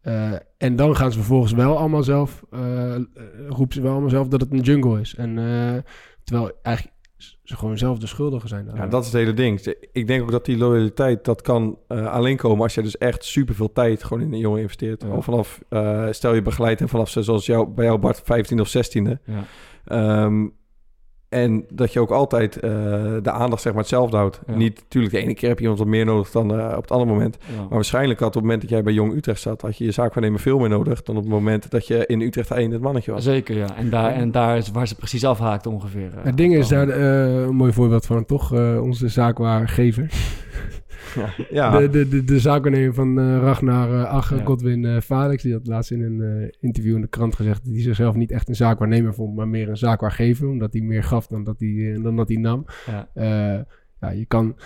Eh, 0.00 0.38
en 0.58 0.76
dan 0.76 0.96
gaan 0.96 1.10
ze 1.12 1.18
vervolgens 1.18 1.52
wel 1.52 1.78
allemaal 1.78 2.02
zelf, 2.02 2.42
roepen 3.48 3.74
ze 3.74 3.82
wel 3.82 3.92
allemaal 3.92 4.10
zelf 4.10 4.28
dat 4.28 4.40
het 4.40 4.52
een 4.52 4.60
jungle 4.60 5.00
is. 5.00 5.14
En 5.14 5.34
terwijl 6.24 6.52
eigenlijk 6.62 6.95
ze 7.16 7.56
gewoon 7.56 7.78
zelf 7.78 7.98
de 7.98 8.06
schuldigen 8.06 8.48
zijn. 8.48 8.70
Ja, 8.74 8.86
dat 8.86 9.00
is 9.00 9.12
het 9.12 9.16
hele 9.16 9.34
ding. 9.34 9.74
Ik 9.92 10.06
denk 10.06 10.22
ook 10.22 10.30
dat 10.30 10.44
die 10.44 10.56
loyaliteit, 10.56 11.24
dat 11.24 11.42
kan 11.42 11.78
eh, 11.88 12.12
alleen 12.12 12.36
komen 12.36 12.62
als 12.62 12.74
je 12.74 12.82
dus 12.82 12.98
echt 12.98 13.24
superveel 13.24 13.72
tijd 13.72 14.04
gewoon 14.04 14.22
in 14.22 14.32
een 14.32 14.38
jongen 14.38 14.60
investeert. 14.60 15.02
Ja. 15.02 15.08
Al 15.08 15.22
vanaf, 15.22 15.60
eh, 15.68 16.06
stel 16.10 16.34
je 16.34 16.42
begeleidt 16.42 16.78
hem 16.78 16.88
vanaf 16.88 17.08
zoals 17.08 17.46
jou, 17.46 17.68
bij 17.68 17.84
jou 17.84 17.98
Bart, 17.98 18.20
15 18.24 18.60
of 18.60 18.68
16e. 18.68 19.18
Ja. 19.24 19.44
Ehm, 19.84 20.46
en 21.28 21.64
dat 21.72 21.92
je 21.92 22.00
ook 22.00 22.10
altijd 22.10 22.56
eh, 22.56 22.70
de 23.22 23.30
aandacht 23.30 23.62
zeg 23.62 23.72
maar 23.72 23.80
hetzelfde 23.82 24.16
houdt. 24.16 24.40
Ja. 24.46 24.54
Niet, 24.54 24.76
natuurlijk, 24.82 25.14
de 25.14 25.20
ene 25.20 25.34
keer 25.34 25.48
heb 25.48 25.56
je 25.58 25.62
iemand 25.62 25.80
wat 25.82 25.88
meer 25.90 26.04
nodig 26.04 26.30
dan 26.30 26.58
eh, 26.58 26.74
op 26.76 26.82
het 26.82 26.90
andere 26.90 27.10
moment. 27.10 27.36
Ja. 27.40 27.56
Maar 27.60 27.68
waarschijnlijk 27.68 28.18
had 28.18 28.28
op 28.28 28.34
het 28.34 28.42
moment 28.42 28.60
dat 28.60 28.70
jij 28.70 28.82
bij 28.82 28.92
Jong 28.92 29.14
Utrecht 29.14 29.40
zat, 29.40 29.60
had 29.62 29.76
je 29.78 29.84
je 29.84 29.90
zaakwaarnemer 29.90 30.40
veel 30.40 30.58
meer 30.58 30.68
nodig 30.68 31.02
dan 31.02 31.16
op 31.16 31.22
het 31.22 31.32
moment 31.32 31.70
dat 31.70 31.86
je 31.86 32.06
in 32.06 32.20
Utrecht 32.20 32.50
1 32.50 32.70
het 32.70 32.80
mannetje 32.80 33.12
was. 33.12 33.24
Zeker, 33.24 33.56
ja. 33.56 33.76
En 33.76 33.90
daar, 33.90 34.12
en 34.12 34.30
daar 34.30 34.56
is 34.56 34.70
waar 34.70 34.88
ze 34.88 34.94
precies 34.94 35.24
afhaakt 35.24 35.66
ongeveer. 35.66 36.10
eh. 36.18 36.24
Het 36.24 36.36
ding 36.36 36.54
is 36.56 36.68
daar 36.68 36.88
eh, 36.88 37.42
een 37.42 37.54
mooi 37.56 37.72
voorbeeld 37.72 38.06
van, 38.06 38.24
toch? 38.24 38.54
eh, 38.54 38.82
onze 38.82 39.08
zaakwaargever. 39.08 40.10
Ja, 41.50 41.78
De, 41.78 41.90
de, 41.90 42.08
de, 42.08 42.24
de 42.24 42.38
zaakwaarnemer 42.38 42.94
van 42.94 43.18
eh, 43.18 43.38
Ragnar 43.38 43.90
uh, 43.90 44.04
Agge, 44.04 44.36
Ja. 44.36 44.44
Godwin 44.44 44.84
eh 44.84 45.00
Felix, 45.00 45.42
die 45.42 45.52
had 45.52 45.66
laatst 45.66 45.90
in 45.90 46.02
een 46.02 46.20
eh, 46.22 46.48
interview 46.60 46.94
in 46.94 47.00
de 47.00 47.06
krant 47.08 47.34
gezegd 47.34 47.64
dat 47.64 47.72
hij 47.72 47.82
zichzelf 47.82 48.14
niet 48.14 48.30
echt 48.30 48.48
een 48.48 48.56
zaakwaarnemer 48.56 49.14
vond, 49.14 49.36
maar 49.36 49.48
meer 49.48 49.68
een 49.68 49.76
zaakwaargever, 49.76 50.48
omdat 50.48 50.72
hij 50.72 50.82
meer 50.82 51.04
gaf 51.04 51.26
dan 51.26 51.44
dat 51.44 51.56
hij, 51.60 51.92
eh, 51.94 52.02
dan 52.02 52.16
dat 52.16 52.28
hij 52.28 52.36
nam. 52.36 52.64
Ja. 52.86 53.08
Eh, 53.14 53.60
ja, 54.00 54.10
je 54.10 54.26
kan 54.26 54.56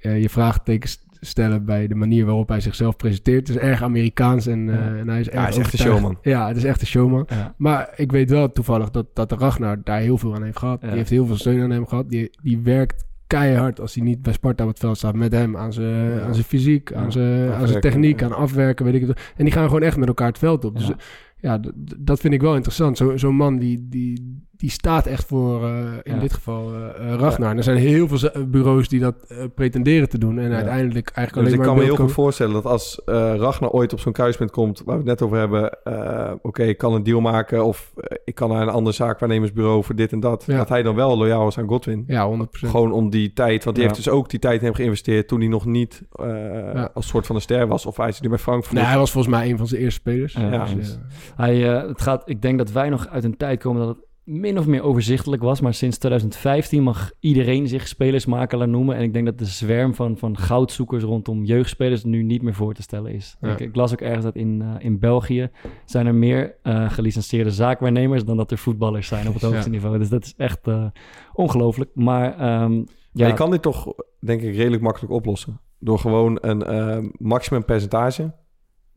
eh, 0.00 0.22
je 0.22 0.28
vraagtekens 0.28 1.08
stellen 1.22 1.64
bij 1.64 1.86
de 1.86 1.94
manier 1.94 2.24
waarop 2.24 2.48
hij 2.48 2.60
zichzelf 2.60 2.96
presenteert. 2.96 3.48
Het 3.48 3.56
is 3.56 3.62
erg 3.62 3.82
Amerikaans 3.82 4.46
en, 4.46 4.68
eh, 4.68 4.98
en 5.00 5.08
hij 5.08 5.20
is 5.20 5.28
erg 5.28 5.40
hij 5.40 5.50
is 5.50 5.56
echt 5.58 5.72
een 5.72 5.78
showman. 5.78 6.18
Ja, 6.22 6.48
het 6.48 6.56
is 6.56 6.64
echt 6.64 6.80
een 6.80 6.86
showman. 6.86 7.26
Ja. 7.28 7.54
Maar 7.56 7.92
ik 7.96 8.12
weet 8.12 8.30
wel 8.30 8.52
toevallig 8.52 8.90
dat, 8.90 9.06
dat 9.14 9.28
de 9.28 9.34
Ragnar 9.36 9.80
daar 9.84 10.00
heel 10.00 10.18
veel 10.18 10.34
aan 10.34 10.42
heeft 10.42 10.58
gehad. 10.58 10.80
Ja. 10.80 10.88
Die 10.88 10.96
heeft 10.96 11.10
heel 11.10 11.26
veel 11.26 11.36
steun 11.36 11.62
aan 11.62 11.70
hem 11.70 11.86
gehad. 11.86 12.08
Die, 12.10 12.30
die 12.42 12.58
werkt 12.58 13.04
keihard 13.38 13.80
als 13.80 13.94
hij 13.94 14.04
niet 14.04 14.22
bij 14.22 14.32
Sparta 14.32 14.62
op 14.64 14.68
het 14.70 14.78
veld 14.78 14.96
staat 14.96 15.14
met 15.14 15.32
hem. 15.32 15.56
Aan 15.56 15.72
zijn, 15.72 16.10
Ja. 16.10 16.20
aan 16.20 16.34
zijn 16.34 16.46
fysiek, 16.46 16.88
Ja. 16.90 16.96
aan 16.96 17.12
zijn, 17.12 17.52
aan 17.52 17.68
zijn 17.68 17.80
techniek, 17.80 18.20
ja. 18.20 18.26
aan 18.26 18.32
afwerken, 18.36 18.84
weet 18.84 18.94
ik 18.94 19.06
het. 19.06 19.20
En 19.36 19.44
die 19.44 19.52
gaan 19.52 19.66
gewoon 19.66 19.82
echt 19.82 19.96
met 19.96 20.08
elkaar 20.08 20.28
het 20.28 20.38
veld 20.38 20.64
op. 20.64 20.76
Dus 20.76 20.90
Ja. 21.36 21.60
dat 21.98 22.20
vind 22.20 22.34
ik 22.34 22.40
wel 22.40 22.54
interessant. 22.54 22.96
Zo- 22.96 23.16
Zo'n 23.16 23.34
man 23.34 23.58
die, 23.58 23.86
die, 23.88 24.42
die 24.60 24.70
staat 24.70 25.06
echt 25.06 25.26
voor, 25.26 25.64
eh, 25.64 25.70
in 26.02 26.14
Ja. 26.14 26.20
dit 26.20 26.32
geval, 26.32 26.72
eh, 26.74 27.12
eh, 27.12 27.18
Ragnar. 27.18 27.50
En 27.50 27.56
er 27.56 27.62
zijn 27.62 27.76
heel 27.76 28.08
veel 28.08 28.30
bureaus 28.46 28.88
die 28.88 29.00
dat 29.00 29.14
pretenderen 29.54 30.08
te 30.08 30.18
doen. 30.18 30.38
En 30.38 30.48
Ja. 30.50 30.54
uiteindelijk 30.56 31.10
eigenlijk 31.14 31.28
Dus 31.34 31.36
alleen 31.38 31.52
ik 31.52 31.58
maar 31.58 31.66
kan 31.66 31.76
me 31.76 31.82
heel 31.84 32.04
goed 32.04 32.12
voorstellen 32.12 32.52
dat 32.52 32.64
als 32.66 33.02
eh 33.04 33.34
Ragnar 33.36 33.70
ooit 33.70 33.92
op 33.92 34.00
zo'n 34.00 34.12
kruispunt 34.12 34.50
komt, 34.50 34.82
waar 34.84 34.94
we 34.94 35.00
het 35.00 35.10
net 35.10 35.22
over 35.22 35.38
hebben, 35.38 35.82
eh, 35.84 36.32
oké, 36.42 36.62
ik 36.62 36.78
kan 36.78 36.94
een 36.94 37.02
deal 37.02 37.20
maken 37.20 37.64
of 37.64 37.92
ik 38.24 38.34
kan 38.34 38.48
naar 38.48 38.62
een 38.62 38.68
ander 38.68 38.92
zaakwaarnemersbureau 38.92 39.84
voor 39.84 39.94
dit 39.94 40.12
en 40.12 40.20
dat, 40.20 40.44
Ja. 40.46 40.56
dat 40.56 40.68
hij 40.68 40.82
dan 40.82 40.94
wel 40.94 41.16
loyaal 41.18 41.46
is 41.48 41.58
aan 41.58 41.68
Godwin. 41.68 42.04
Ja, 42.06 42.26
100%. 42.26 42.70
Gewoon 42.72 42.92
om 42.92 43.10
die 43.10 43.32
tijd, 43.32 43.64
want 43.64 43.76
die 43.76 43.84
Ja. 43.84 43.92
heeft 43.92 44.04
dus 44.04 44.12
ook 44.14 44.30
die 44.30 44.38
tijd 44.40 44.58
in 44.60 44.64
hem 44.66 44.74
geïnvesteerd 44.74 45.28
toen 45.28 45.38
hij 45.40 45.48
nog 45.48 45.64
niet 45.64 46.02
eh, 46.12 46.26
Ja. 46.74 46.90
als 46.94 47.06
soort 47.08 47.26
van 47.26 47.36
een 47.36 47.42
ster 47.42 47.66
was. 47.66 47.86
Of 47.86 47.96
hij 47.96 48.08
is 48.08 48.20
nu 48.20 48.28
bij 48.28 48.38
Frankfurt. 48.38 48.74
Nee, 48.74 48.84
hij 48.84 48.98
was 48.98 49.10
volgens 49.10 49.34
mij 49.34 49.50
een 49.50 49.56
van 49.58 49.66
zijn 49.66 49.80
eerste 49.82 50.00
spelers. 50.00 50.32
Ja, 50.32 50.50
Dus, 50.64 50.72
precies. 50.74 50.98
Hij, 51.36 51.72
eh, 51.80 51.88
het 51.88 52.00
gaat, 52.00 52.22
ik 52.28 52.42
denk 52.42 52.58
dat 52.58 52.72
wij 52.72 52.88
nog 52.88 53.08
uit 53.08 53.24
een 53.24 53.36
tijd 53.36 53.60
komen 53.60 53.86
dat 53.86 53.96
het 53.96 54.04
min 54.30 54.58
of 54.58 54.66
meer 54.66 54.82
overzichtelijk 54.82 55.42
was. 55.42 55.60
Maar 55.60 55.74
sinds 55.74 55.98
2015 55.98 56.82
mag 56.82 57.10
iedereen 57.20 57.68
zich 57.68 57.88
spelersmakelaar 57.88 58.68
noemen. 58.68 58.96
En 58.96 59.02
ik 59.02 59.12
denk 59.12 59.26
dat 59.26 59.38
de 59.38 59.44
zwerm 59.44 59.94
van, 59.94 60.16
van 60.16 60.38
goudzoekers 60.38 61.02
rondom 61.04 61.44
jeugdspelers 61.44 62.04
nu 62.04 62.22
niet 62.22 62.42
meer 62.42 62.54
voor 62.54 62.74
te 62.74 62.82
stellen 62.82 63.12
is. 63.12 63.36
Ja. 63.40 63.52
Ik, 63.52 63.60
ik 63.60 63.74
las 63.76 63.92
ook 63.92 64.00
ergens 64.00 64.24
dat 64.24 64.34
in, 64.36 64.62
eh, 64.62 64.84
in 64.84 64.98
België 64.98 65.50
zijn 65.84 66.06
er 66.06 66.14
meer 66.14 66.56
eh 66.62 66.90
gelicenseerde 66.90 67.50
zaakwaarnemers 67.50 68.24
dan 68.24 68.36
dat 68.36 68.50
er 68.50 68.58
voetballers 68.58 69.08
zijn 69.08 69.28
op 69.28 69.34
het 69.34 69.42
hoogste 69.42 69.64
Ja. 69.64 69.70
niveau. 69.70 69.98
Dus 69.98 70.08
dat 70.08 70.24
is 70.24 70.34
echt 70.36 70.66
eh, 70.68 70.84
ongelooflijk. 71.32 71.90
Maar 71.94 72.38
ehm, 72.38 72.82
Ja, 73.12 73.26
je 73.26 73.34
kan 73.34 73.50
dit 73.50 73.62
toch, 73.62 73.86
denk 74.20 74.40
ik, 74.42 74.56
redelijk 74.56 74.82
makkelijk 74.82 75.12
oplossen. 75.12 75.60
Door 75.78 75.98
gewoon 75.98 76.38
een 76.40 76.62
eh, 76.62 76.98
maximum 77.18 77.64
percentage 77.64 78.34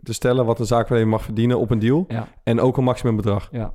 te 0.03 0.13
stellen 0.13 0.45
wat 0.45 0.59
een 0.59 0.65
zaakwaarnemer 0.65 1.13
mag 1.17 1.23
verdienen 1.23 1.59
op 1.59 1.71
een 1.71 1.79
deal. 1.79 2.05
Ja. 2.07 2.27
En 2.43 2.59
ook 2.59 2.77
een 2.77 2.83
maximum 2.83 3.15
bedrag. 3.15 3.49
ja, 3.51 3.73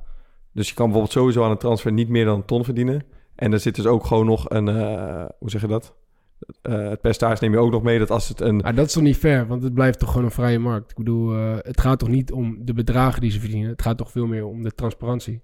Dus 0.51 0.69
je 0.69 0.73
kan 0.73 0.85
bijvoorbeeld 0.85 1.17
sowieso 1.17 1.43
aan 1.43 1.51
een 1.51 1.57
transfer 1.57 1.91
niet 1.91 2.09
meer 2.09 2.25
dan 2.25 2.35
een 2.35 2.45
ton 2.45 2.63
verdienen. 2.63 3.03
En 3.35 3.53
er 3.53 3.59
zit 3.59 3.75
dus 3.75 3.85
ook 3.85 4.05
gewoon 4.05 4.25
nog 4.25 4.49
een, 4.49 4.67
eh, 4.67 5.25
hoe 5.39 5.49
zeg 5.49 5.61
je 5.61 5.67
dat? 5.67 5.95
Eh, 6.61 6.89
het 6.89 7.01
percentage 7.01 7.43
neem 7.43 7.51
je 7.51 7.57
ook 7.59 7.71
nog 7.71 7.83
mee 7.83 7.99
dat 7.99 8.11
als 8.11 8.29
het 8.29 8.41
een... 8.41 8.55
Maar 8.55 8.75
dat 8.75 8.85
is 8.85 8.93
toch 8.93 9.03
niet 9.03 9.17
fair, 9.17 9.47
want 9.47 9.63
het 9.63 9.73
blijft 9.73 9.99
toch 9.99 10.09
gewoon 10.09 10.25
een 10.25 10.31
vrije 10.31 10.59
markt. 10.59 10.91
Ik 10.91 10.97
bedoel, 10.97 11.33
eh, 11.35 11.55
het 11.57 11.81
gaat 11.81 11.99
toch 11.99 12.09
niet 12.09 12.31
om 12.31 12.57
de 12.65 12.73
bedragen 12.73 13.21
die 13.21 13.31
ze 13.31 13.39
verdienen. 13.39 13.69
Het 13.69 13.81
gaat 13.81 13.97
toch 13.97 14.11
veel 14.11 14.25
meer 14.25 14.45
om 14.45 14.63
de 14.63 14.71
transparantie. 14.71 15.41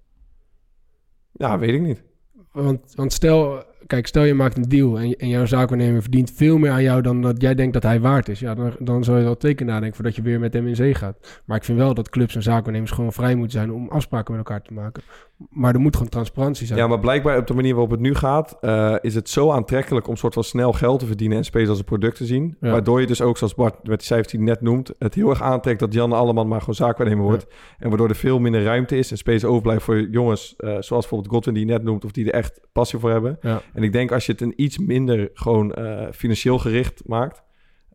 Ja, 1.32 1.60
weet 1.60 1.74
ik 1.74 1.82
niet. 1.82 2.04
Want, 2.52 2.94
want 2.96 3.14
stel, 3.14 3.64
kijk, 3.88 4.08
stel 4.08 4.24
je 4.24 4.34
maakt 4.34 4.58
een 4.58 4.70
deal 4.70 5.00
en, 5.00 5.16
en 5.16 5.28
jouw 5.28 5.46
zaakwaarnemer 5.46 6.02
verdient 6.02 6.32
veel 6.32 6.58
meer 6.58 6.72
aan 6.72 6.84
jou 6.84 7.02
dan 7.02 7.22
dat 7.22 7.42
jij 7.42 7.56
denkt 7.56 7.74
dat 7.74 7.84
hij 7.84 8.00
waard 8.00 8.30
is. 8.30 8.40
Ja, 8.40 8.56
dan, 8.56 8.76
dan 8.80 9.04
zou 9.04 9.18
je 9.18 9.24
wel 9.24 9.38
teken 9.38 9.66
nadenken 9.66 9.96
voordat 9.96 10.16
je 10.16 10.22
weer 10.22 10.40
met 10.40 10.54
hem 10.54 10.68
in 10.68 10.76
zee 10.76 10.94
gaat. 10.94 11.42
Maar 11.46 11.58
ik 11.58 11.64
vind 11.64 11.78
wel 11.78 11.94
dat 11.94 12.10
clubs 12.10 12.36
en 12.36 12.44
zaakwaarnemers 12.44 12.92
gewoon 12.92 13.14
vrij 13.14 13.36
moeten 13.36 13.58
zijn 13.60 13.72
om 13.72 13.90
afspraken 13.90 14.36
met 14.36 14.46
elkaar 14.46 14.62
te 14.62 14.74
maken. 14.74 15.04
Maar 15.50 15.74
er 15.74 15.80
moet 15.80 15.96
gewoon 15.96 16.10
transparantie 16.10 16.68
zijn. 16.68 16.80
Ja, 16.80 16.88
maar 16.88 17.00
blijkbaar 17.00 17.38
op 17.38 17.48
de 17.48 17.54
manier 17.54 17.72
waarop 17.72 17.92
het 17.92 18.00
nu 18.00 18.16
gaat... 18.16 18.58
eh, 18.62 18.96
is 19.02 19.16
het 19.16 19.30
zo 19.30 19.52
aantrekkelijk 19.52 20.08
om 20.08 20.16
soort 20.16 20.34
van 20.34 20.44
snel 20.44 20.74
geld 20.74 21.00
te 21.00 21.06
verdienen... 21.06 21.38
en 21.38 21.44
spelers 21.44 21.70
als 21.70 21.80
een 21.80 21.86
product 21.86 22.18
te 22.18 22.26
zien. 22.26 22.58
Ja. 22.62 22.72
Waardoor 22.72 23.02
je 23.02 23.08
dus 23.08 23.22
ook, 23.22 23.38
zoals 23.38 23.56
Bart 23.56 23.88
met 23.88 23.98
die 23.98 24.08
cijfers 24.08 24.32
die 24.32 24.40
net 24.42 24.62
noemt... 24.62 24.94
het 25.00 25.14
heel 25.14 25.30
erg 25.30 25.42
aantrekt 25.42 25.80
dat 25.80 25.94
Jan 25.94 26.12
Alleman 26.12 26.48
maar 26.48 26.60
gewoon 26.60 26.76
zaakwaarnemer 26.76 27.24
wordt. 27.24 27.48
En 27.80 27.90
waardoor 27.90 28.10
er 28.10 28.16
veel 28.16 28.40
minder 28.40 28.64
ruimte 28.64 28.98
is... 28.98 29.12
en 29.12 29.18
spelers 29.18 29.46
overblijven 29.46 29.84
voor 29.84 30.10
jongens... 30.10 30.54
eh, 30.58 30.70
zoals 30.70 30.88
bijvoorbeeld 30.90 31.34
Godwin 31.34 31.54
die 31.54 31.66
je 31.66 31.72
net 31.72 31.84
noemt... 31.84 32.06
of 32.06 32.12
die 32.12 32.26
er 32.26 32.34
echt 32.34 32.60
passie 32.72 33.00
voor 33.00 33.12
hebben. 33.12 33.38
Ja. 33.42 33.62
En 33.76 33.84
ik 33.84 33.94
denk 33.94 34.12
als 34.12 34.26
je 34.26 34.32
het 34.32 34.42
een 34.42 34.54
iets 34.56 34.78
minder 34.78 35.30
gewoon 35.34 35.74
eh, 35.74 36.08
financieel 36.12 36.60
gericht 36.60 37.02
maakt... 37.06 37.44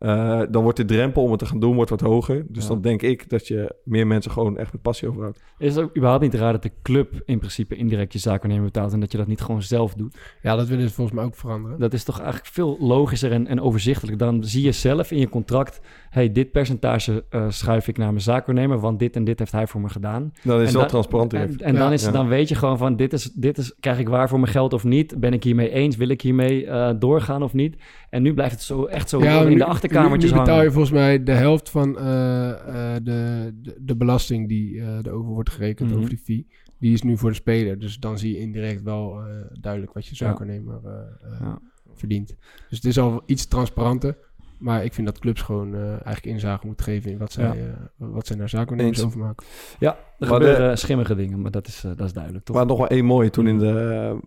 eh, 0.01 0.40
dan 0.51 0.62
wordt 0.62 0.76
de 0.76 0.84
drempel 0.84 1.22
om 1.22 1.30
het 1.30 1.38
te 1.38 1.46
gaan 1.46 1.61
doen 1.61 1.74
wordt 1.74 1.90
wat 1.90 2.01
hoger. 2.01 2.44
Dus 2.48 2.62
Ja. 2.62 2.68
dan 2.68 2.80
denk 2.80 3.03
ik 3.03 3.28
dat 3.30 3.46
je 3.48 3.74
meer 3.84 4.07
mensen 4.07 4.30
gewoon 4.30 4.59
echt 4.59 4.72
met 4.72 4.82
passie 4.82 5.09
overhoudt. 5.09 5.42
Is 5.59 5.74
het 5.74 5.84
ook 5.84 5.96
überhaupt 5.96 6.22
niet 6.22 6.34
raar 6.34 6.53
dat 6.53 6.62
de 6.62 6.70
club 6.82 7.22
in 7.24 7.38
principe 7.38 7.76
indirect 7.76 8.12
je 8.12 8.18
zaakwaarnemer 8.18 8.64
betaalt 8.64 8.92
en 8.92 9.01
dat 9.01 9.12
je 9.12 9.18
dat 9.18 9.26
niet 9.26 9.40
gewoon 9.40 9.62
zelf 9.62 9.94
doet? 9.94 10.18
Ja, 10.42 10.57
dat 10.57 10.68
willen 10.68 10.88
ze 10.88 10.94
volgens 10.94 11.16
mij 11.16 11.24
ook 11.26 11.34
veranderen. 11.36 11.78
Dat 11.78 11.92
is 11.92 12.05
toch 12.05 12.18
eigenlijk 12.18 12.48
veel 12.53 12.76
logischer 12.80 13.32
en, 13.32 13.46
en 13.46 13.61
overzichtelijk. 13.61 14.18
Dan 14.18 14.44
zie 14.44 14.62
je 14.64 14.72
zelf 14.72 15.11
in 15.11 15.18
je 15.18 15.28
contract, 15.28 15.80
hey, 16.11 16.32
dit 16.32 16.51
percentage 16.51 17.24
eh, 17.30 17.44
schuif 17.48 17.88
ik 17.88 17.96
naar 17.98 18.09
mijn 18.09 18.20
zaakwaarnemer, 18.20 18.78
want 18.78 18.98
dit 18.98 19.16
en 19.16 19.24
dit 19.24 19.38
heeft 19.38 19.53
hij 19.53 19.66
voor 19.66 19.80
me 19.80 19.88
gedaan. 19.88 20.32
Dan 20.42 20.55
is 20.61 20.61
het 20.61 20.66
En 20.66 20.72
wel 20.72 20.80
dan- 20.80 20.86
transparant 20.90 21.32
En, 21.34 21.57
dan, 21.74 21.74
Ja. 21.74 21.92
is, 21.92 22.05
Ja. 22.05 22.11
dan 22.11 22.28
weet 22.28 22.48
je 22.48 22.55
gewoon 22.55 22.78
van, 22.78 22.96
dit 22.96 23.12
is, 23.12 23.24
dit 23.32 23.59
is, 23.59 23.74
krijg 23.80 23.98
ik 23.98 24.09
waar 24.09 24.28
voor 24.28 24.40
mijn 24.40 24.53
geld 24.53 24.72
of 24.72 24.84
niet? 24.84 25.20
Ben 25.20 25.32
ik 25.32 25.44
hiermee 25.44 25.70
eens? 25.70 25.96
Wil 25.96 26.09
ik 26.09 26.20
hiermee 26.22 26.66
eh, 26.66 26.90
doorgaan 26.98 27.42
of 27.42 27.53
niet? 27.53 27.76
En 28.11 28.22
nu 28.22 28.34
blijft 28.34 28.53
het 28.53 28.62
zo 28.62 28.84
echt 28.84 29.09
zo 29.09 29.22
Ja, 29.22 29.40
in 29.40 29.48
nu- 29.48 29.55
de 29.55 29.64
achterkamertjes 29.91 30.30
nu, 30.30 30.36
nu 30.38 30.43
betaal 30.45 30.62
je 30.62 30.70
volgens 30.70 30.93
mij 30.93 31.22
de 31.22 31.32
helft 31.32 31.70
van 31.70 31.99
eh, 31.99 32.51
eh, 32.51 33.03
de, 33.03 33.51
de, 33.62 33.76
de 33.80 33.97
belasting 33.97 34.49
die 34.49 34.80
eh 34.80 34.99
erover 35.03 35.30
wordt 35.32 35.51
gerekend, 35.51 35.88
Mhm. 35.88 35.99
over 35.99 36.11
die 36.11 36.18
fee. 36.18 36.47
Die 36.78 36.93
is 36.93 37.03
nu 37.03 37.16
voor 37.16 37.28
de 37.30 37.34
speler. 37.36 37.78
Dus 37.78 37.99
dan 37.99 38.18
zie 38.18 38.32
je 38.32 38.38
indirect 38.38 38.82
wel 38.82 39.20
eh, 39.20 39.26
duidelijk 39.61 39.93
wat 39.93 40.07
je 40.07 40.24
eh, 40.24 40.30
eh, 40.30 41.41
Ja. 41.41 41.59
verdient. 41.95 42.28
Dus 42.68 42.78
het 42.78 42.84
is 42.84 42.99
al 42.99 43.22
iets 43.26 43.47
transparanter. 43.47 44.16
Maar 44.59 44.84
ik 44.84 44.93
vind 44.95 45.07
dat 45.07 45.18
clubs 45.18 45.41
gewoon 45.43 45.74
eh, 45.74 45.88
eigenlijk 45.88 46.24
inzage 46.26 46.66
moeten 46.66 46.84
geven 46.84 47.11
in 47.11 47.18
wat 47.18 47.32
zij, 47.32 47.45
Ja. 47.45 47.55
eh, 47.55 47.72
wat 47.97 48.26
zij 48.26 48.36
naar 48.36 48.49
zaakwaarnemers 48.49 48.99
Eens. 48.99 49.07
overmaken. 49.07 49.47
Ja, 49.78 49.91
er 50.18 50.28
Maar 50.28 50.28
gebeuren 50.41 50.78
schimmige 50.78 51.14
dingen, 51.14 51.41
maar 51.41 51.51
dat 51.51 51.66
is, 51.66 51.84
eh, 51.84 51.91
dat 51.97 52.07
is 52.07 52.12
duidelijk, 52.12 52.45
toch? 52.45 52.57
Maar 52.57 52.66
nog 52.66 52.78
wel 52.78 52.88
één 52.88 53.05
mooie 53.05 53.30
toen 53.30 53.47
in 53.47 53.59
de... 53.59 54.18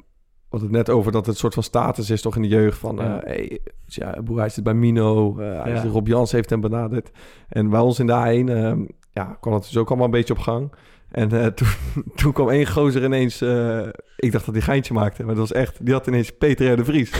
eh, 0.53 0.59
wat 0.59 0.61
het 0.61 0.71
net 0.71 0.89
over 0.89 1.11
dat 1.11 1.25
het 1.25 1.33
een 1.35 1.39
soort 1.39 1.53
van 1.53 1.63
status 1.63 2.09
is 2.09 2.21
toch 2.21 2.35
in 2.35 2.41
de 2.41 2.47
jeugd 2.47 2.77
van... 2.77 2.95
Ja. 2.95 3.03
Ja. 3.03 3.21
hey, 3.23 3.59
ja, 3.85 4.15
broer, 4.23 4.39
hij 4.39 4.49
zit 4.49 4.63
bij 4.63 4.73
Mino. 4.73 5.37
eh, 5.39 5.73
Ja. 5.75 5.83
Rob 5.83 6.07
Jans 6.07 6.31
heeft 6.31 6.49
hem 6.49 6.61
benaderd. 6.61 7.11
En 7.49 7.69
bij 7.69 7.79
ons 7.79 7.99
in 7.99 8.07
de 8.07 8.13
A1 8.13 8.49
ehm, 8.49 8.81
ja, 9.11 9.37
kwam 9.39 9.53
het 9.53 9.63
dus 9.63 9.77
ook 9.77 9.87
allemaal 9.87 10.05
een 10.05 10.11
beetje 10.11 10.33
op 10.33 10.39
gang. 10.39 10.71
En 11.13 11.31
eh, 11.41 11.45
toen, 11.45 11.67
toen 12.15 12.31
kwam 12.33 12.49
één 12.49 12.67
gozer 12.67 13.03
ineens... 13.03 13.41
eh, 13.41 13.79
ik 14.17 14.31
dacht 14.31 14.45
dat 14.45 14.53
hij 14.55 14.63
geintje 14.63 14.93
maakte, 14.93 15.23
maar 15.23 15.35
dat 15.35 15.49
was 15.49 15.51
echt... 15.61 15.77
Die 15.85 15.93
had 15.93 16.07
ineens 16.07 16.31
Peter 16.37 16.71
R. 16.71 16.75
de 16.75 16.85
Vries. 16.85 17.11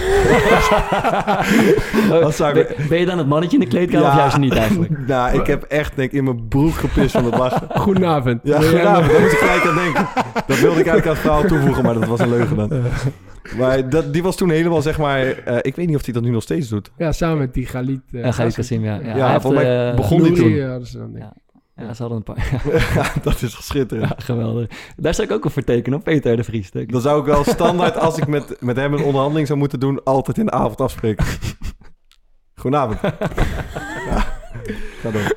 Wat 2.10 2.36
zou 2.36 2.60
ik- 2.60 2.76
ben, 2.78 2.88
ben 2.88 3.00
je 3.00 3.06
dan 3.06 3.18
het 3.18 3.28
mannetje 3.28 3.58
in 3.58 3.64
de 3.64 3.70
kleedkamer 3.70 4.08
of 4.08 4.16
juist 4.16 4.38
niet 4.38 4.54
eigenlijk? 4.56 5.08
nou, 5.08 5.40
ik 5.40 5.48
heb 5.48 5.64
echt 5.64 5.96
denk 5.96 6.12
ik 6.12 6.18
in 6.18 6.24
mijn 6.24 6.48
broek 6.48 6.74
gepist 6.74 7.12
van 7.12 7.26
het 7.26 7.38
lachen. 7.38 7.68
Goedenavond. 7.82 8.40
Ja, 8.44 8.62
goedenavond. 8.62 9.04
nog- 9.06 9.12
Daar 9.12 9.22
moest 9.22 9.34
ik 9.34 9.40
gelijk 9.40 9.66
aan 9.66 9.76
denken. 9.76 10.08
Dat 10.48 10.60
wilde 10.60 10.80
ik 10.80 10.88
eigenlijk 10.88 11.06
aan 11.06 11.12
het 11.14 11.22
verhaal 11.22 11.44
toevoegen, 11.44 11.84
maar 11.84 11.94
dat 11.94 12.06
was 12.06 12.20
een 12.20 12.30
leugen 12.30 12.56
dan. 12.58 12.72
Maar 13.58 13.90
dat, 13.90 14.14
die 14.14 14.24
was 14.24 14.36
toen 14.38 14.50
helemaal, 14.50 14.82
zeg 14.82 14.98
maar... 14.98 15.20
eh, 15.26 15.58
ik 15.62 15.76
weet 15.76 15.88
niet 15.88 15.96
of 15.96 16.04
hij 16.06 16.14
dat 16.14 16.24
nu 16.24 16.30
nog 16.30 16.44
steeds 16.44 16.70
doet. 16.70 16.92
Ja, 16.98 17.12
samen 17.12 17.38
met 17.38 17.54
die 17.54 17.66
Galit. 17.66 18.02
eh, 18.12 18.24
Ja, 18.24 18.32
Galit 18.32 18.54
Kassim. 18.56 18.84
Ja. 18.84 18.94
Ja, 18.94 19.00
Ja, 19.16 19.22
hij 19.24 19.30
heeft, 19.30 19.42
volgens 19.42 19.64
mij 19.64 19.94
begon 19.96 20.24
die 20.24 20.32
toen. 20.34 20.50
ja, 20.50 20.80
Ja. 21.76 21.94
Ze 21.94 22.02
hadden 22.02 22.18
een 22.18 22.34
paar. 22.34 22.62
Ja, 22.96 23.22
dat 23.22 23.42
is 23.42 23.66
schitterend. 23.66 24.10
Ja, 24.10 24.16
geweldig. 24.18 24.68
Daar 24.96 25.14
zou 25.14 25.28
ik 25.28 25.34
ook 25.34 25.44
wel 25.44 25.52
voor 25.52 25.64
tekenen, 25.64 26.00
op 26.00 26.04
Peter 26.04 26.36
de 26.36 26.44
Vries. 26.44 26.72
Dan 26.72 27.02
zou 27.02 27.20
ik 27.20 27.26
wel 27.26 27.44
standaard, 27.44 27.98
als 27.98 28.18
ik 28.18 28.28
met, 28.28 28.62
met 28.62 28.76
hem 28.76 28.94
een 28.94 29.04
onderhandeling 29.04 29.48
zou 29.48 29.60
moeten 29.60 29.80
doen... 29.80 30.04
altijd 30.04 30.38
in 30.38 30.46
de 30.46 30.52
avond 30.52 30.82
afspreken. 30.82 31.26
Goedenavond. 32.62 33.00
Ja. 34.10 34.42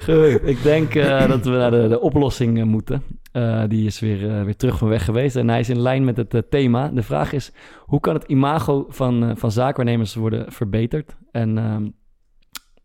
Goed, 0.05 0.41
ik 0.43 0.63
denk 0.63 0.95
eh, 0.95 1.29
dat 1.29 1.45
we 1.45 1.51
naar 1.51 1.71
de, 1.71 1.89
de 1.89 2.01
oplossing 2.01 2.59
eh, 2.59 2.65
moeten. 2.65 3.03
Eh, 3.33 3.63
die 3.69 3.87
is 3.87 4.01
weer, 4.01 4.45
weer 4.45 4.57
terug 4.57 4.79
van 4.79 4.89
weg 4.89 5.05
geweest 5.05 5.37
en 5.37 5.49
hij 5.49 5.61
is 5.61 5.69
in 5.69 5.81
lijn 5.81 6.05
met 6.05 6.17
het 6.17 6.51
thema. 6.51 6.89
De 6.89 7.03
vraag 7.03 7.33
is, 7.33 7.53
hoe 7.81 8.01
kan 8.01 8.15
het 8.15 8.25
imago 8.25 8.87
van, 8.89 9.33
van 9.37 9.51
zaakwaarnemers 9.51 10.15
worden 10.15 10.53
verbeterd? 10.53 11.17
En 11.31 11.59
ehm, 11.59 11.89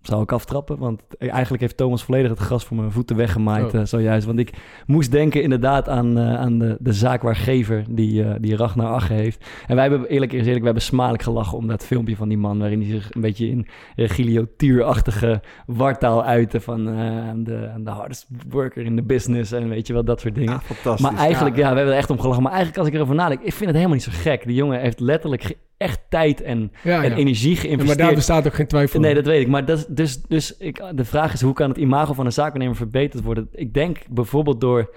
zou 0.01 0.21
ik 0.23 0.31
aftrappen, 0.31 0.77
want 0.77 1.01
eigenlijk 1.17 1.61
heeft 1.61 1.77
Thomas 1.77 2.03
volledig 2.03 2.29
het 2.29 2.39
gras 2.39 2.65
voor 2.65 2.77
mijn 2.77 2.91
voeten 2.91 3.15
weggemaaid 3.15 3.73
Oh. 3.73 3.79
eh, 3.79 3.85
zojuist. 3.85 4.25
Want 4.25 4.39
ik 4.39 4.53
moest 4.85 5.11
denken 5.11 5.43
inderdaad 5.43 5.89
aan, 5.89 6.17
eh, 6.17 6.35
aan 6.35 6.57
de, 6.59 6.77
de 6.79 6.93
zaakwaargever 6.93 7.83
die, 7.89 8.23
eh 8.23 8.35
die 8.39 8.55
Ragnar 8.55 8.87
Ache 8.93 9.13
heeft. 9.13 9.45
En 9.67 9.75
wij 9.75 9.87
hebben 9.89 10.07
eerlijk 10.09 10.31
eerlijk, 10.31 10.59
we 10.59 10.65
hebben 10.65 10.83
smadelijk 10.83 11.23
gelachen 11.23 11.57
om 11.57 11.67
dat 11.67 11.85
filmpje 11.85 12.15
van 12.15 12.27
die 12.27 12.37
man... 12.37 12.59
waarin 12.59 12.81
hij 12.81 12.89
zich 12.89 13.13
een 13.15 13.21
beetje 13.21 13.47
in 13.49 13.67
Regilio-tuurachtige 13.95 15.41
wartaal 15.65 16.23
uitte 16.23 16.59
van 16.61 16.87
eh, 16.89 17.29
the 17.83 17.89
hardest 17.89 18.27
worker 18.49 18.83
in 18.85 18.95
the 18.95 19.03
business 19.03 19.51
en 19.51 19.69
weet 19.69 19.87
je 19.87 19.93
wel, 19.93 20.03
dat 20.03 20.19
soort 20.21 20.35
dingen. 20.35 20.51
Ja, 20.53 20.59
fantastisch. 20.59 21.09
maar 21.09 21.19
eigenlijk, 21.19 21.55
ja. 21.55 21.69
we 21.69 21.75
hebben 21.75 21.93
er 21.93 21.99
echt 21.99 22.09
om 22.09 22.19
gelachen. 22.19 22.43
Maar 22.43 22.51
eigenlijk 22.51 22.79
als 22.81 22.87
ik 22.89 22.93
erover 22.93 23.15
nadenk, 23.15 23.41
ik 23.41 23.53
vind 23.53 23.65
het 23.65 23.75
helemaal 23.75 23.95
niet 23.95 24.03
zo 24.03 24.11
gek. 24.13 24.45
Die 24.45 24.55
jongen 24.55 24.79
heeft 24.79 24.99
letterlijk 24.99 25.43
ge- 25.43 25.57
echt 25.81 26.01
tijd 26.09 26.41
en, 26.41 26.71
Ja, 26.83 27.03
en 27.03 27.09
ja. 27.09 27.15
energie 27.15 27.49
Ja, 27.49 27.55
maar 27.55 27.61
geïnvesteerd. 27.65 27.97
daar 27.99 28.13
bestaat 28.13 28.47
ook 28.47 28.53
geen 28.53 28.67
twijfel 28.67 28.99
Nee, 28.99 29.13
dat 29.13 29.25
weet 29.25 29.41
ik. 29.41 29.47
Maar 29.47 29.65
dat, 29.65 29.85
dus, 29.89 30.21
dus 30.21 30.57
ik, 30.57 30.83
de 30.95 31.05
vraag 31.05 31.33
is, 31.33 31.41
hoe 31.41 31.53
kan 31.53 31.69
het 31.69 31.77
imago 31.77 32.13
van 32.13 32.25
een 32.25 32.31
zaakwaarnemer 32.31 32.75
verbeterd 32.75 33.23
worden? 33.23 33.47
Ik 33.51 33.73
denk 33.73 33.97
bijvoorbeeld 34.09 34.61
door... 34.61 34.95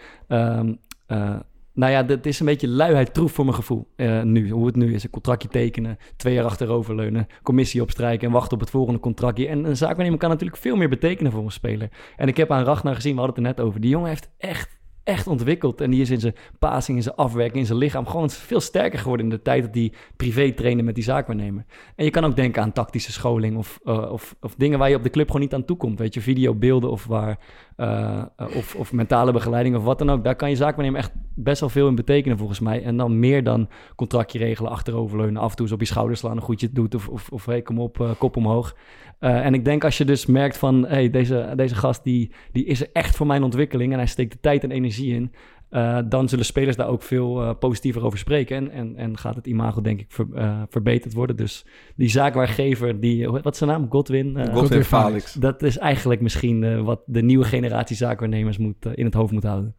eh, 1.07 1.37
nou 1.75 1.93
ja, 1.93 2.03
dat 2.03 2.27
is 2.27 2.41
een 2.41 2.47
beetje 2.47 2.69
luiheid 2.69 3.15
troef 3.15 3.33
voor 3.33 3.45
mijn 3.45 3.57
gevoel. 3.57 3.89
eh, 3.97 4.23
nu, 4.23 4.51
hoe 4.51 4.67
het 4.67 4.77
nu 4.77 4.95
is. 4.95 5.05
Een 5.05 5.11
contractje 5.11 5.49
tekenen, 5.49 5.99
twee 6.17 6.35
jaar 6.35 6.45
achteroverleunen, 6.45 7.27
commissie 7.43 7.83
opstrijken 7.83 8.27
en 8.27 8.33
wachten 8.33 8.53
op 8.55 8.61
het 8.61 8.71
volgende 8.71 9.01
contractje. 9.01 9.49
En 9.49 9.65
een 9.65 9.77
zaakwaarnemer 9.77 10.19
kan 10.19 10.29
natuurlijk 10.29 10.61
veel 10.61 10.77
meer 10.77 10.89
betekenen 10.89 11.33
voor 11.33 11.45
een 11.45 11.51
speler. 11.51 11.89
En 12.17 12.29
ik 12.29 12.37
heb 12.37 12.51
aan 12.51 12.65
Ragnar 12.65 12.95
gezien, 12.95 13.15
we 13.15 13.21
hadden 13.21 13.37
het 13.45 13.47
er 13.47 13.57
net 13.57 13.67
over. 13.67 13.81
Die 13.81 13.91
jongen 13.91 14.09
heeft 14.09 14.31
echt, 14.39 14.79
echt 15.05 15.27
ontwikkeld. 15.27 15.81
En 15.81 15.91
die 15.91 16.01
is 16.01 16.11
in 16.11 16.21
zijn 16.21 16.35
passing, 16.59 16.97
in 16.97 17.03
zijn 17.03 17.15
afwerking, 17.15 17.59
in 17.59 17.67
zijn 17.67 17.79
lichaam 17.79 18.07
gewoon 18.07 18.31
veel 18.31 18.61
sterker 18.61 18.99
geworden 18.99 19.27
in 19.27 19.33
de 19.33 19.43
tijd 19.43 19.63
dat 19.63 19.75
hij 19.75 19.93
privé 20.17 20.53
trainde 20.53 20.83
met 20.83 20.95
die 20.95 21.05
zaakwaarnemer. 21.05 21.65
En 21.97 22.05
je 22.05 22.11
kan 22.11 22.25
ook 22.25 22.37
denken 22.37 22.63
aan 22.63 22.73
tactische 22.73 23.13
scholing 23.13 23.57
of, 23.57 23.81
eh, 23.85 24.11
of, 24.13 24.35
of 24.41 24.55
dingen 24.55 24.79
waar 24.79 24.91
je 24.91 24.97
op 24.97 25.03
de 25.03 25.11
club 25.11 25.27
gewoon 25.27 25.43
niet 25.43 25.55
aan 25.55 25.65
toekomt. 25.65 25.99
Weet 25.99 26.15
je, 26.15 26.21
videobeelden 26.21 26.91
of, 26.91 27.05
waar, 27.05 27.39
eh, 27.77 28.23
eh, 28.37 28.57
of, 28.57 28.75
of 28.75 28.93
mentale 28.93 29.33
begeleiding 29.33 29.77
of 29.77 29.85
wat 29.85 29.99
dan 29.99 30.11
ook. 30.11 30.25
Daar 30.25 30.37
kan 30.37 30.51
je 30.51 30.57
zaakwaarnemer 30.57 31.01
echt 31.01 31.13
best 31.35 31.61
wel 31.61 31.69
veel 31.69 31.89
in 31.89 31.95
betekenen 31.95 32.39
volgens 32.39 32.61
mij. 32.61 32.83
En 32.83 32.97
dan 32.97 33.19
meer 33.19 33.45
dan 33.45 33.69
contractje 33.97 34.39
regelen, 34.39 34.71
achteroverleunen, 34.71 35.43
af 35.43 35.51
en 35.51 35.57
toe 35.57 35.65
eens 35.65 35.75
op 35.75 35.81
je 35.81 35.87
schouder 35.87 36.17
slaan, 36.17 36.37
een 36.37 36.43
goedje 36.43 36.73
doet 36.73 36.95
of, 36.95 37.09
of, 37.09 37.29
of 37.29 37.47
hey, 37.47 37.63
kom 37.63 37.79
op, 37.79 38.01
eh, 38.01 38.11
kop 38.19 38.37
omhoog. 38.37 38.77
En 39.19 39.55
ik 39.55 39.65
denk 39.65 39.85
als 39.85 39.99
je 39.99 40.05
dus 40.05 40.27
merkt 40.27 40.57
van, 40.57 40.87
hey, 40.87 41.11
deze, 41.11 41.53
deze 41.57 41.75
gast 41.75 42.05
die, 42.05 42.31
die 42.53 42.65
is 42.65 42.81
er 42.81 42.89
echt 42.93 43.17
voor 43.17 43.27
mijn 43.27 43.43
ontwikkeling 43.43 43.93
en 43.93 43.99
hij 43.99 44.07
steekt 44.07 44.33
de 44.33 44.41
tijd 44.41 44.65
en 44.65 44.71
energie 44.71 45.15
in. 45.15 45.33
Eh, 45.75 45.99
dan 46.09 46.29
zullen 46.29 46.45
spelers 46.45 46.77
daar 46.77 46.89
ook 46.89 47.03
veel 47.03 47.43
eh, 47.43 47.55
positiever 47.59 48.05
over 48.05 48.19
spreken. 48.19 48.57
En, 48.57 48.71
en, 48.71 48.97
en 48.97 49.19
gaat 49.19 49.35
het 49.35 49.47
imago, 49.47 49.81
denk 49.81 50.01
ik, 50.01 50.13
ver- 50.13 50.35
eh, 50.35 50.63
verbeterd 50.69 51.15
worden. 51.15 51.37
Dus 51.37 51.67
die 51.97 52.09
zaakwaargever, 52.09 53.01
die, 53.01 53.29
wat 53.29 53.53
is 53.53 53.59
zijn 53.59 53.71
naam? 53.71 53.87
Godwin? 53.91 54.37
Eh, 54.37 54.43
Godwin 54.43 54.61
Godwin 54.61 54.85
Felix. 54.85 55.33
dat 55.33 55.63
is 55.63 55.79
eigenlijk 55.79 56.21
misschien 56.21 56.65
eh, 56.65 56.81
wat 56.81 57.03
de 57.07 57.23
nieuwe 57.23 57.45
generatie 57.45 57.97
zaakwaarnemers 57.97 58.59
moet, 58.59 58.87
in 58.87 59.05
het 59.05 59.15
hoofd 59.15 59.33
moet 59.33 59.43
houden. 59.43 59.75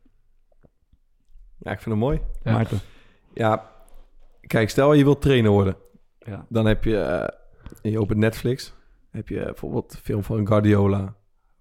Ja, 1.57 1.71
ik 1.71 1.79
vind 1.79 1.95
het 1.95 2.03
mooi. 2.03 2.19
Ja. 2.43 2.51
Maarten. 2.51 2.79
Ja, 3.33 3.71
kijk, 4.41 4.69
stel 4.69 4.93
je 4.93 5.03
wilt 5.03 5.21
trainer 5.21 5.51
worden. 5.51 5.75
Ja. 6.19 6.45
Dan 6.49 6.65
heb 6.65 6.83
je, 6.83 7.33
je 7.81 7.99
opent 7.99 8.19
Netflix, 8.19 8.73
heb 9.11 9.27
je 9.29 9.43
bijvoorbeeld 9.43 9.93
een 9.93 9.99
film 9.99 10.23
van 10.23 10.47
Guardiola. 10.47 11.15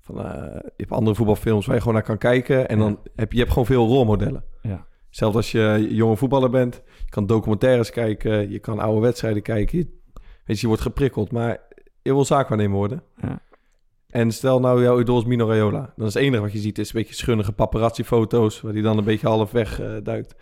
Van, 0.04 0.18
eh, 0.18 0.54
je 0.54 0.72
hebt 0.76 0.92
andere 0.92 1.16
voetbalfilms 1.16 1.66
waar 1.66 1.74
je 1.74 1.80
gewoon 1.80 1.96
naar 1.96 2.06
kan 2.06 2.18
kijken. 2.18 2.68
En 2.68 2.78
dan 2.78 2.98
heb 3.14 3.28
je, 3.28 3.34
je 3.34 3.38
hebt 3.38 3.50
gewoon 3.50 3.66
veel 3.66 3.86
rolmodellen. 3.86 4.44
Ja. 4.62 4.86
Zelfs 5.10 5.36
als 5.36 5.52
je 5.52 5.86
jonge 5.90 6.16
voetballer 6.16 6.50
bent, 6.50 6.82
je 7.04 7.10
kan 7.10 7.26
documentaires 7.26 7.90
kijken, 7.90 8.50
je 8.50 8.58
kan 8.58 8.78
oude 8.78 9.00
wedstrijden 9.00 9.42
kijken. 9.42 9.78
Je, 9.78 9.86
weet 10.44 10.56
je, 10.56 10.60
je 10.60 10.66
wordt 10.66 10.82
geprikkeld, 10.82 11.32
maar 11.32 11.60
je 12.02 12.12
wil 12.12 12.24
zaakwaarnemer 12.24 12.76
worden. 12.76 13.02
Ja. 13.20 13.40
En 14.08 14.32
stel 14.32 14.60
nou, 14.60 14.82
jouw 14.82 15.00
idool 15.00 15.18
is 15.18 15.24
Mino 15.24 15.46
Raiola. 15.46 15.92
Dan 15.96 16.06
is 16.06 16.14
het 16.14 16.22
enige 16.22 16.42
wat 16.42 16.52
je 16.52 16.58
ziet 16.58 16.78
is 16.78 16.86
een 16.86 17.00
beetje 17.00 17.14
schunnige 17.14 17.52
paparazzi-foto's... 17.52 18.60
waar 18.60 18.72
die 18.72 18.82
dan 18.82 18.98
een 18.98 19.04
beetje 19.04 19.26
half 19.26 19.50
weg 19.50 19.80
eh, 19.80 19.96
duikt. 20.02 20.34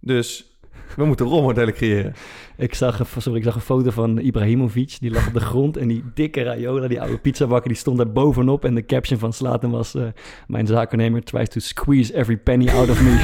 Dus 0.00 0.51
we 0.96 1.04
moeten 1.04 1.26
rolmodellen 1.26 1.74
creëren. 1.74 2.14
Ik 2.56 2.74
zag, 2.74 2.98
een, 2.98 3.06
sorry, 3.22 3.38
ik 3.38 3.44
zag 3.44 3.54
een 3.54 3.60
foto 3.60 3.90
van 3.90 4.18
Ibrahimovic. 4.18 4.96
Die 5.00 5.10
lag 5.10 5.26
op 5.26 5.32
de 5.34 5.40
grond. 5.40 5.76
En 5.76 5.88
die 5.88 6.04
dikke 6.14 6.42
Raiola, 6.42 6.88
die 6.88 7.00
oude 7.00 7.18
pizzabakker, 7.18 7.68
die 7.68 7.78
stond 7.78 7.96
daar 7.96 8.12
bovenop. 8.12 8.64
En 8.64 8.74
de 8.74 8.84
caption 8.86 9.18
van 9.18 9.32
Slaten 9.32 9.70
was... 9.70 9.94
eh, 9.94 10.02
mijn 10.46 10.66
zakennemer 10.66 11.22
tries 11.22 11.48
to 11.48 11.60
squeeze 11.60 12.14
every 12.14 12.36
penny 12.36 12.68
out 12.68 12.90
of 12.90 13.02
me. 13.02 13.10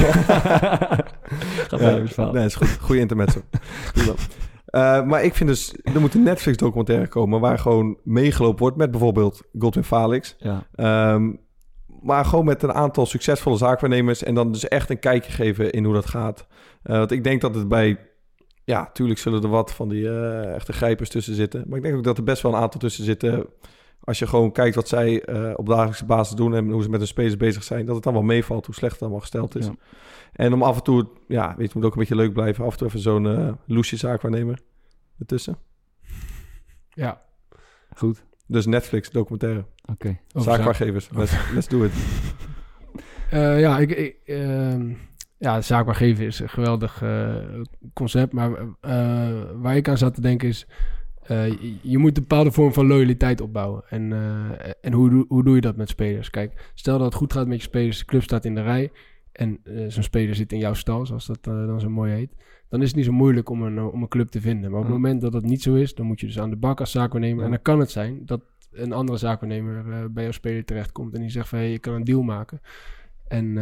Gaat 1.67 1.79
verhaal. 1.79 2.31
nee, 2.31 2.45
is 2.45 2.55
goed. 2.55 2.77
Goeie 2.81 3.01
intermezzo. 3.01 3.41
Eh, 4.65 5.03
maar 5.03 5.23
ik 5.23 5.35
vind 5.35 5.49
dus, 5.49 5.73
er 5.83 5.99
moet 5.99 6.13
een 6.13 6.23
Netflix-documentaire 6.23 7.07
komen... 7.07 7.39
waar 7.39 7.59
gewoon 7.59 7.97
meegelopen 8.03 8.59
wordt 8.59 8.77
met 8.77 8.91
bijvoorbeeld 8.91 9.41
Godwin 9.59 9.83
Falix. 9.83 10.35
Ja, 10.37 10.67
Ehm, 10.75 11.31
maar 12.01 12.25
gewoon 12.25 12.45
met 12.45 12.63
een 12.63 12.73
aantal 12.73 13.05
succesvolle 13.05 13.57
zaakwaarnemers... 13.57 14.23
en 14.23 14.35
dan 14.35 14.51
dus 14.51 14.67
echt 14.67 14.89
een 14.89 14.99
kijkje 14.99 15.31
geven 15.31 15.71
in 15.71 15.83
hoe 15.83 15.93
dat 15.93 16.05
gaat. 16.05 16.47
Eh, 16.83 16.97
want 16.97 17.11
ik 17.11 17.23
denk 17.23 17.41
dat 17.41 17.55
het 17.55 17.67
bij... 17.67 17.99
Ja, 18.63 18.89
tuurlijk 18.93 19.19
zullen 19.19 19.43
er 19.43 19.49
wat 19.49 19.73
van 19.73 19.89
die 19.89 20.09
eh, 20.09 20.53
echte 20.53 20.73
grijpers 20.73 21.09
tussen 21.09 21.35
zitten. 21.35 21.63
Maar 21.67 21.77
ik 21.77 21.83
denk 21.83 21.95
ook 21.95 22.03
dat 22.03 22.17
er 22.17 22.23
best 22.23 22.41
wel 22.41 22.53
een 22.53 22.61
aantal 22.61 22.79
tussen 22.79 23.03
zitten... 23.03 23.45
als 24.03 24.19
je 24.19 24.27
gewoon 24.27 24.51
kijkt 24.51 24.75
wat 24.75 24.87
zij 24.87 25.23
eh, 25.23 25.51
op 25.55 25.67
dagelijkse 25.67 26.05
basis 26.05 26.35
doen... 26.35 26.55
en 26.55 26.69
hoe 26.69 26.83
ze 26.83 26.89
met 26.89 26.99
hun 26.99 27.07
spelers 27.07 27.37
bezig 27.37 27.63
zijn... 27.63 27.85
dat 27.85 27.95
het 27.95 28.03
dan 28.03 28.13
wel 28.13 28.21
meevalt 28.21 28.65
hoe 28.65 28.75
slecht 28.75 28.93
het 28.93 29.01
allemaal 29.01 29.19
gesteld 29.19 29.55
is. 29.55 29.65
Ja. 29.65 29.75
En 30.33 30.53
om 30.53 30.63
af 30.63 30.77
en 30.77 30.83
toe, 30.83 31.07
ja, 31.27 31.55
weet 31.57 31.67
je, 31.67 31.73
moet 31.77 31.85
ook 31.85 31.93
een 31.93 31.99
beetje 31.99 32.15
leuk 32.15 32.33
blijven... 32.33 32.65
af 32.65 32.71
en 32.71 32.77
toe 32.77 32.87
even 32.87 32.99
zo'n 32.99 33.57
loesje 33.65 33.97
zaakwaarnemer 33.97 34.59
ertussen. 35.19 35.57
Ja. 36.89 37.21
goed. 37.95 38.23
Dus 38.47 38.65
Netflix 38.65 39.09
documentaire. 39.09 39.65
Oké. 39.85 40.19
Zaakwaargevers. 40.27 41.09
Let's, 41.11 41.33
let's 41.53 41.67
do 41.67 41.83
it. 41.83 41.91
Ja, 43.31 43.79
ik, 43.79 43.91
ik, 43.91 44.17
ehm, 44.25 44.93
ja, 45.39 45.61
zaakbaar 45.61 45.95
geven 45.95 46.25
is 46.25 46.39
een 46.39 46.49
geweldig 46.49 47.01
eh, 47.01 47.35
concept. 47.93 48.33
Maar 48.33 48.51
eh, 48.81 49.41
waar 49.55 49.75
ik 49.75 49.87
aan 49.87 49.97
zat 49.97 50.13
te 50.15 50.21
denken 50.21 50.47
is... 50.47 50.67
eh, 51.21 51.51
je, 51.81 51.97
moet 51.97 52.17
een 52.17 52.23
bepaalde 52.27 52.51
vorm 52.51 52.73
van 52.73 52.87
loyaliteit 52.87 53.41
opbouwen. 53.41 53.83
En, 53.89 54.13
en 54.81 54.93
hoe, 54.93 55.09
doe- 55.09 55.25
hoe 55.27 55.43
doe 55.43 55.55
je 55.55 55.61
dat 55.61 55.75
met 55.75 55.89
spelers? 55.89 56.29
Kijk, 56.29 56.71
stel 56.73 56.97
dat 56.97 57.05
het 57.05 57.15
goed 57.15 57.33
gaat 57.33 57.47
met 57.47 57.57
je 57.57 57.63
spelers. 57.63 57.99
De 57.99 58.05
club 58.05 58.23
staat 58.23 58.45
in 58.45 58.55
de 58.55 58.61
rij. 58.61 58.91
En 59.31 59.59
zo'n 59.87 60.03
speler 60.03 60.35
zit 60.35 60.51
in 60.51 60.59
jouw 60.59 60.73
stal, 60.73 61.05
zoals 61.05 61.25
dat 61.25 61.43
dan 61.43 61.79
zo 61.79 61.89
mooi 61.89 62.11
heet. 62.13 62.35
Dan 62.69 62.81
is 62.81 62.87
het 62.87 62.95
niet 62.95 63.05
zo 63.05 63.11
moeilijk 63.11 63.49
om 63.49 63.61
een, 63.61 63.79
om 63.81 64.01
een 64.01 64.07
club 64.07 64.27
te 64.29 64.41
vinden. 64.41 64.71
Maar 64.71 64.79
op 64.79 64.85
het 64.85 64.95
Ja. 64.95 64.99
moment 64.99 65.21
dat 65.21 65.31
dat 65.31 65.43
niet 65.43 65.61
zo 65.61 65.75
is... 65.75 65.95
dan 65.95 66.05
moet 66.05 66.19
je 66.19 66.25
dus 66.25 66.39
aan 66.39 66.49
de 66.49 66.55
bak 66.55 66.79
als 66.79 66.91
zaakwaarnemer. 66.91 67.39
Ja. 67.39 67.45
En 67.45 67.51
dan 67.51 67.61
kan 67.61 67.79
het 67.79 67.91
zijn 67.91 68.21
dat 68.25 68.41
een 68.71 68.91
andere 68.91 69.17
zaakwaarnemer 69.17 70.11
bij 70.11 70.23
jouw 70.23 70.31
speler 70.31 70.65
terechtkomt... 70.65 71.13
en 71.13 71.21
die 71.21 71.29
zegt 71.29 71.47
van, 71.49 71.57
hey, 71.57 71.71
je 71.71 71.79
kan 71.79 71.93
een 71.93 72.03
deal 72.03 72.21
maken... 72.21 72.61
En 73.27 73.57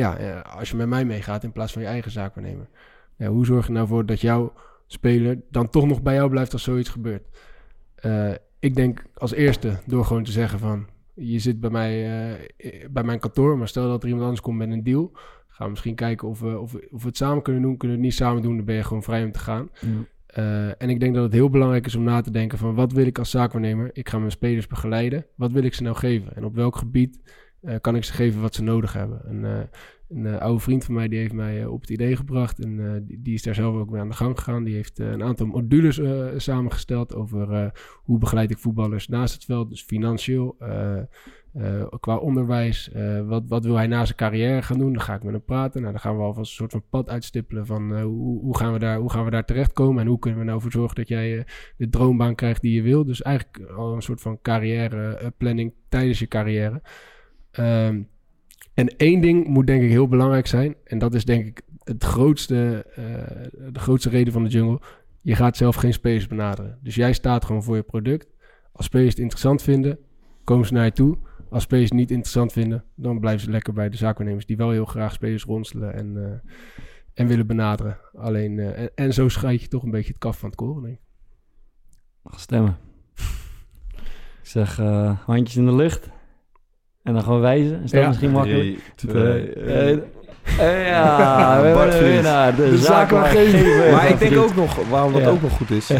ja, 0.00 0.16
eh, 0.16 0.56
als 0.56 0.70
je 0.70 0.76
met 0.76 0.88
mij 0.88 1.04
meegaat 1.04 1.44
in 1.44 1.52
plaats 1.52 1.72
van 1.72 1.82
je 1.82 1.88
eigen 1.88 2.10
zaakwaarnemer. 2.10 2.68
Ja, 3.16 3.28
hoe 3.28 3.46
zorg 3.46 3.66
je 3.66 3.72
nou 3.72 3.86
voor 3.86 4.06
dat 4.06 4.20
jouw 4.20 4.52
speler 4.86 5.40
dan 5.50 5.68
toch 5.70 5.86
nog 5.86 6.02
bij 6.02 6.14
jou 6.14 6.30
blijft 6.30 6.52
als 6.52 6.62
zoiets 6.62 6.88
gebeurt? 6.88 7.22
Eh, 7.94 8.32
ik 8.58 8.74
denk 8.74 9.04
als 9.14 9.32
eerste 9.32 9.78
door 9.86 10.04
gewoon 10.04 10.24
te 10.24 10.30
zeggen 10.32 10.58
van... 10.58 10.86
Je 11.14 11.38
zit 11.38 11.60
bij 11.60 11.70
mij 11.70 12.04
eh, 12.56 12.88
bij 12.90 13.02
mijn 13.02 13.18
kantoor, 13.18 13.58
maar 13.58 13.68
stel 13.68 13.88
dat 13.88 14.02
er 14.02 14.06
iemand 14.06 14.24
anders 14.24 14.42
komt 14.42 14.58
met 14.58 14.70
een 14.70 14.82
deal... 14.82 15.10
Gaan 15.48 15.66
we 15.66 15.72
misschien 15.72 15.94
kijken 15.94 16.28
of 16.28 16.40
we, 16.40 16.58
of, 16.58 16.72
we- 16.72 16.88
of 16.90 17.02
we 17.02 17.08
het 17.08 17.16
samen 17.16 17.42
kunnen 17.42 17.62
doen. 17.62 17.76
Kunnen 17.76 17.96
we 17.96 18.02
het 18.02 18.12
niet 18.12 18.20
samen 18.20 18.42
doen, 18.42 18.56
dan 18.56 18.64
ben 18.64 18.74
je 18.74 18.82
gewoon 18.84 19.02
vrij 19.02 19.24
om 19.24 19.32
te 19.32 19.38
gaan. 19.38 19.70
En 20.78 20.90
ik 20.90 21.00
denk 21.00 21.14
dat 21.14 21.22
het 21.24 21.32
heel 21.32 21.50
belangrijk 21.50 21.86
is 21.86 21.94
om 21.94 22.02
na 22.02 22.20
te 22.20 22.30
denken 22.30 22.58
van 22.58 22.74
wat 22.74 22.92
wil 22.92 23.06
ik 23.06 23.18
als 23.18 23.30
zaakwaarnemer? 23.30 23.90
Ik 23.92 24.08
ga 24.08 24.18
mijn 24.18 24.30
spelers 24.30 24.66
begeleiden. 24.66 25.26
Wat 25.34 25.52
wil 25.52 25.62
ik 25.62 25.74
ze 25.74 25.82
nou 25.82 25.96
geven? 25.96 26.36
En 26.36 26.44
op 26.44 26.54
welk 26.54 26.76
gebied 26.76 27.20
kan 27.80 27.96
ik 27.96 28.04
ze 28.04 28.12
geven 28.12 28.40
wat 28.40 28.54
ze 28.54 28.62
nodig 28.62 28.92
hebben? 28.92 29.20
En, 29.26 29.44
eh, 29.44 29.58
een 30.08 30.26
eh, 30.26 30.38
oude 30.40 30.60
vriend 30.60 30.84
van 30.84 30.94
mij 30.94 31.08
die 31.08 31.18
heeft 31.18 31.32
mij 31.32 31.60
eh, 31.62 31.72
op 31.72 31.80
het 31.80 31.90
idee 31.90 32.16
gebracht. 32.16 32.58
En 32.58 32.94
eh, 32.94 33.00
die, 33.02 33.22
die 33.22 33.34
is 33.34 33.42
daar 33.42 33.54
zelf 33.54 33.74
ook 33.74 33.90
mee 33.90 34.00
aan 34.00 34.08
de 34.08 34.14
gang 34.14 34.38
gegaan. 34.38 34.64
Die 34.64 34.74
heeft 34.74 34.98
eh, 34.98 35.10
een 35.10 35.22
aantal 35.22 35.46
modules 35.46 35.98
eh, 35.98 36.26
samengesteld 36.36 37.14
over 37.14 37.52
eh, 37.52 37.70
hoe 37.94 38.18
begeleid 38.18 38.50
ik 38.50 38.58
voetballers 38.58 39.08
naast 39.08 39.34
het 39.34 39.44
veld. 39.44 39.68
Dus 39.70 39.82
financieel, 39.82 40.56
eh, 40.58 40.98
eh, 41.52 41.86
qua 42.00 42.16
onderwijs. 42.16 42.90
eh, 42.92 43.26
wat, 43.28 43.42
wat 43.48 43.64
wil 43.64 43.76
hij 43.76 43.86
na 43.86 44.04
zijn 44.04 44.16
carrière 44.16 44.62
gaan 44.62 44.78
doen? 44.78 44.92
Dan 44.92 45.02
ga 45.02 45.14
ik 45.14 45.22
met 45.22 45.32
hem 45.32 45.44
praten. 45.44 45.80
Nou, 45.80 45.92
dan 45.92 46.00
gaan 46.02 46.16
we 46.16 46.22
alvast 46.22 46.50
een 46.50 46.56
soort 46.56 46.72
van 46.72 46.84
pad 46.90 47.08
uitstippelen 47.08 47.66
van 47.66 47.94
eh, 47.94 48.02
hoe, 48.02 48.40
hoe, 48.40 48.56
gaan 48.58 48.72
we 48.72 48.78
daar, 48.78 48.98
hoe 48.98 49.10
gaan 49.10 49.24
we 49.24 49.30
daar 49.30 49.44
terechtkomen? 49.44 50.02
En 50.02 50.08
hoe 50.08 50.18
kunnen 50.18 50.40
we 50.40 50.46
nou 50.46 50.60
voor 50.60 50.72
zorgen 50.72 50.96
dat 50.96 51.08
jij 51.08 51.38
eh, 51.38 51.44
de 51.76 51.88
droombaan 51.88 52.34
krijgt 52.34 52.60
die 52.62 52.72
je 52.74 52.82
wil? 52.82 53.04
Dus 53.04 53.22
eigenlijk 53.22 53.70
al 53.70 53.94
een 53.94 54.02
soort 54.02 54.20
van 54.20 54.38
carrièreplanning 54.42 55.74
tijdens 55.88 56.18
je 56.18 56.26
carrière. 56.28 56.82
Ehm, 57.56 58.02
en 58.74 58.96
één 58.96 59.20
ding 59.20 59.46
moet 59.46 59.66
denk 59.66 59.82
ik 59.82 59.90
heel 59.90 60.08
belangrijk 60.08 60.46
zijn. 60.46 60.74
En 60.84 60.98
dat 60.98 61.14
is 61.14 61.24
denk 61.24 61.46
ik 61.46 61.62
het 61.84 62.04
grootste, 62.04 62.86
eh, 62.94 63.62
de 63.72 63.78
grootste 63.78 64.08
reden 64.08 64.32
van 64.32 64.42
de 64.42 64.48
jungle. 64.48 64.80
Je 65.20 65.34
gaat 65.34 65.56
zelf 65.56 65.76
geen 65.76 65.92
spelers 65.92 66.26
benaderen. 66.26 66.78
Dus 66.82 66.94
jij 66.94 67.12
staat 67.12 67.44
gewoon 67.44 67.62
voor 67.62 67.76
je 67.76 67.82
product. 67.82 68.28
Als 68.72 68.86
spelers 68.86 69.10
het 69.10 69.18
interessant 69.18 69.62
vinden, 69.62 69.98
komen 70.44 70.66
ze 70.66 70.72
naar 70.72 70.84
je 70.84 70.92
toe. 70.92 71.18
Als 71.50 71.62
spelers 71.62 71.88
het 71.88 71.98
niet 71.98 72.10
interessant 72.10 72.52
vinden, 72.52 72.84
dan 72.94 73.20
blijven 73.20 73.40
ze 73.44 73.50
lekker 73.50 73.72
bij 73.72 73.88
de 73.88 73.96
zaakwaarnemers... 73.96 74.46
die 74.46 74.56
wel 74.56 74.70
heel 74.70 74.84
graag 74.84 75.12
spelers 75.12 75.44
ronselen 75.44 75.94
en, 75.94 76.24
eh, 76.24 76.52
en 77.14 77.26
willen 77.26 77.46
benaderen. 77.46 77.98
Alleen, 78.14 78.58
eh, 78.58 78.86
en, 78.94 79.14
zo 79.14 79.28
scheid 79.28 79.60
je 79.60 79.68
toch 79.68 79.82
een 79.82 79.90
beetje 79.90 80.12
het 80.12 80.18
kaf 80.18 80.38
van 80.38 80.48
het 80.48 80.58
koren, 80.58 80.82
denk 80.82 80.94
ik. 80.94 81.00
Mag 82.22 82.40
stemmen. 82.40 82.76
Ik 84.42 84.52
zeg 84.52 84.76
handjes 85.26 85.56
in 85.56 85.66
de 85.66 85.74
lucht. 85.74 86.10
En 87.06 87.12
dan 87.12 87.22
gewoon 87.22 87.40
wijzen. 87.40 87.80
Is 87.84 87.90
dat 87.90 88.00
Ja. 88.00 88.06
misschien 88.08 88.30
makkelijk? 88.30 88.78
Drie, 88.94 89.12
twee, 89.12 89.52
Eh, 89.52 89.90
eh, 90.58 90.86
ja, 90.88 91.46
we 91.46 91.52
hebben 91.52 91.72
Bart 91.74 91.92
een 91.92 91.98
Vries. 91.98 92.14
winnaar. 92.14 92.54
De, 92.54 92.70
De 92.70 92.78
zaakwaargever. 92.78 93.92
Maar 93.92 94.08
ik 94.08 94.18
denk 94.18 94.36
ook 94.36 94.54
nog, 94.56 94.76
waarom 94.90 95.12
dat 95.12 95.22
Ja. 95.22 95.28
ook 95.28 95.42
nog 95.42 95.52
goed 95.52 95.70
is, 95.70 95.90
eh, 95.90 95.98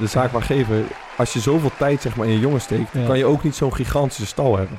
de 0.00 0.06
zaakwaargever, 0.06 0.76
als 1.16 1.32
je 1.32 1.40
zoveel 1.40 1.70
tijd 1.78 2.02
zeg 2.02 2.16
maar, 2.16 2.26
in 2.26 2.32
je 2.32 2.38
jongen 2.40 2.60
steekt, 2.60 2.88
Ja. 2.92 3.06
kan 3.06 3.18
je 3.18 3.24
ook 3.24 3.42
niet 3.44 3.54
zo'n 3.54 3.74
gigantische 3.74 4.26
stal 4.26 4.56
hebben. 4.58 4.78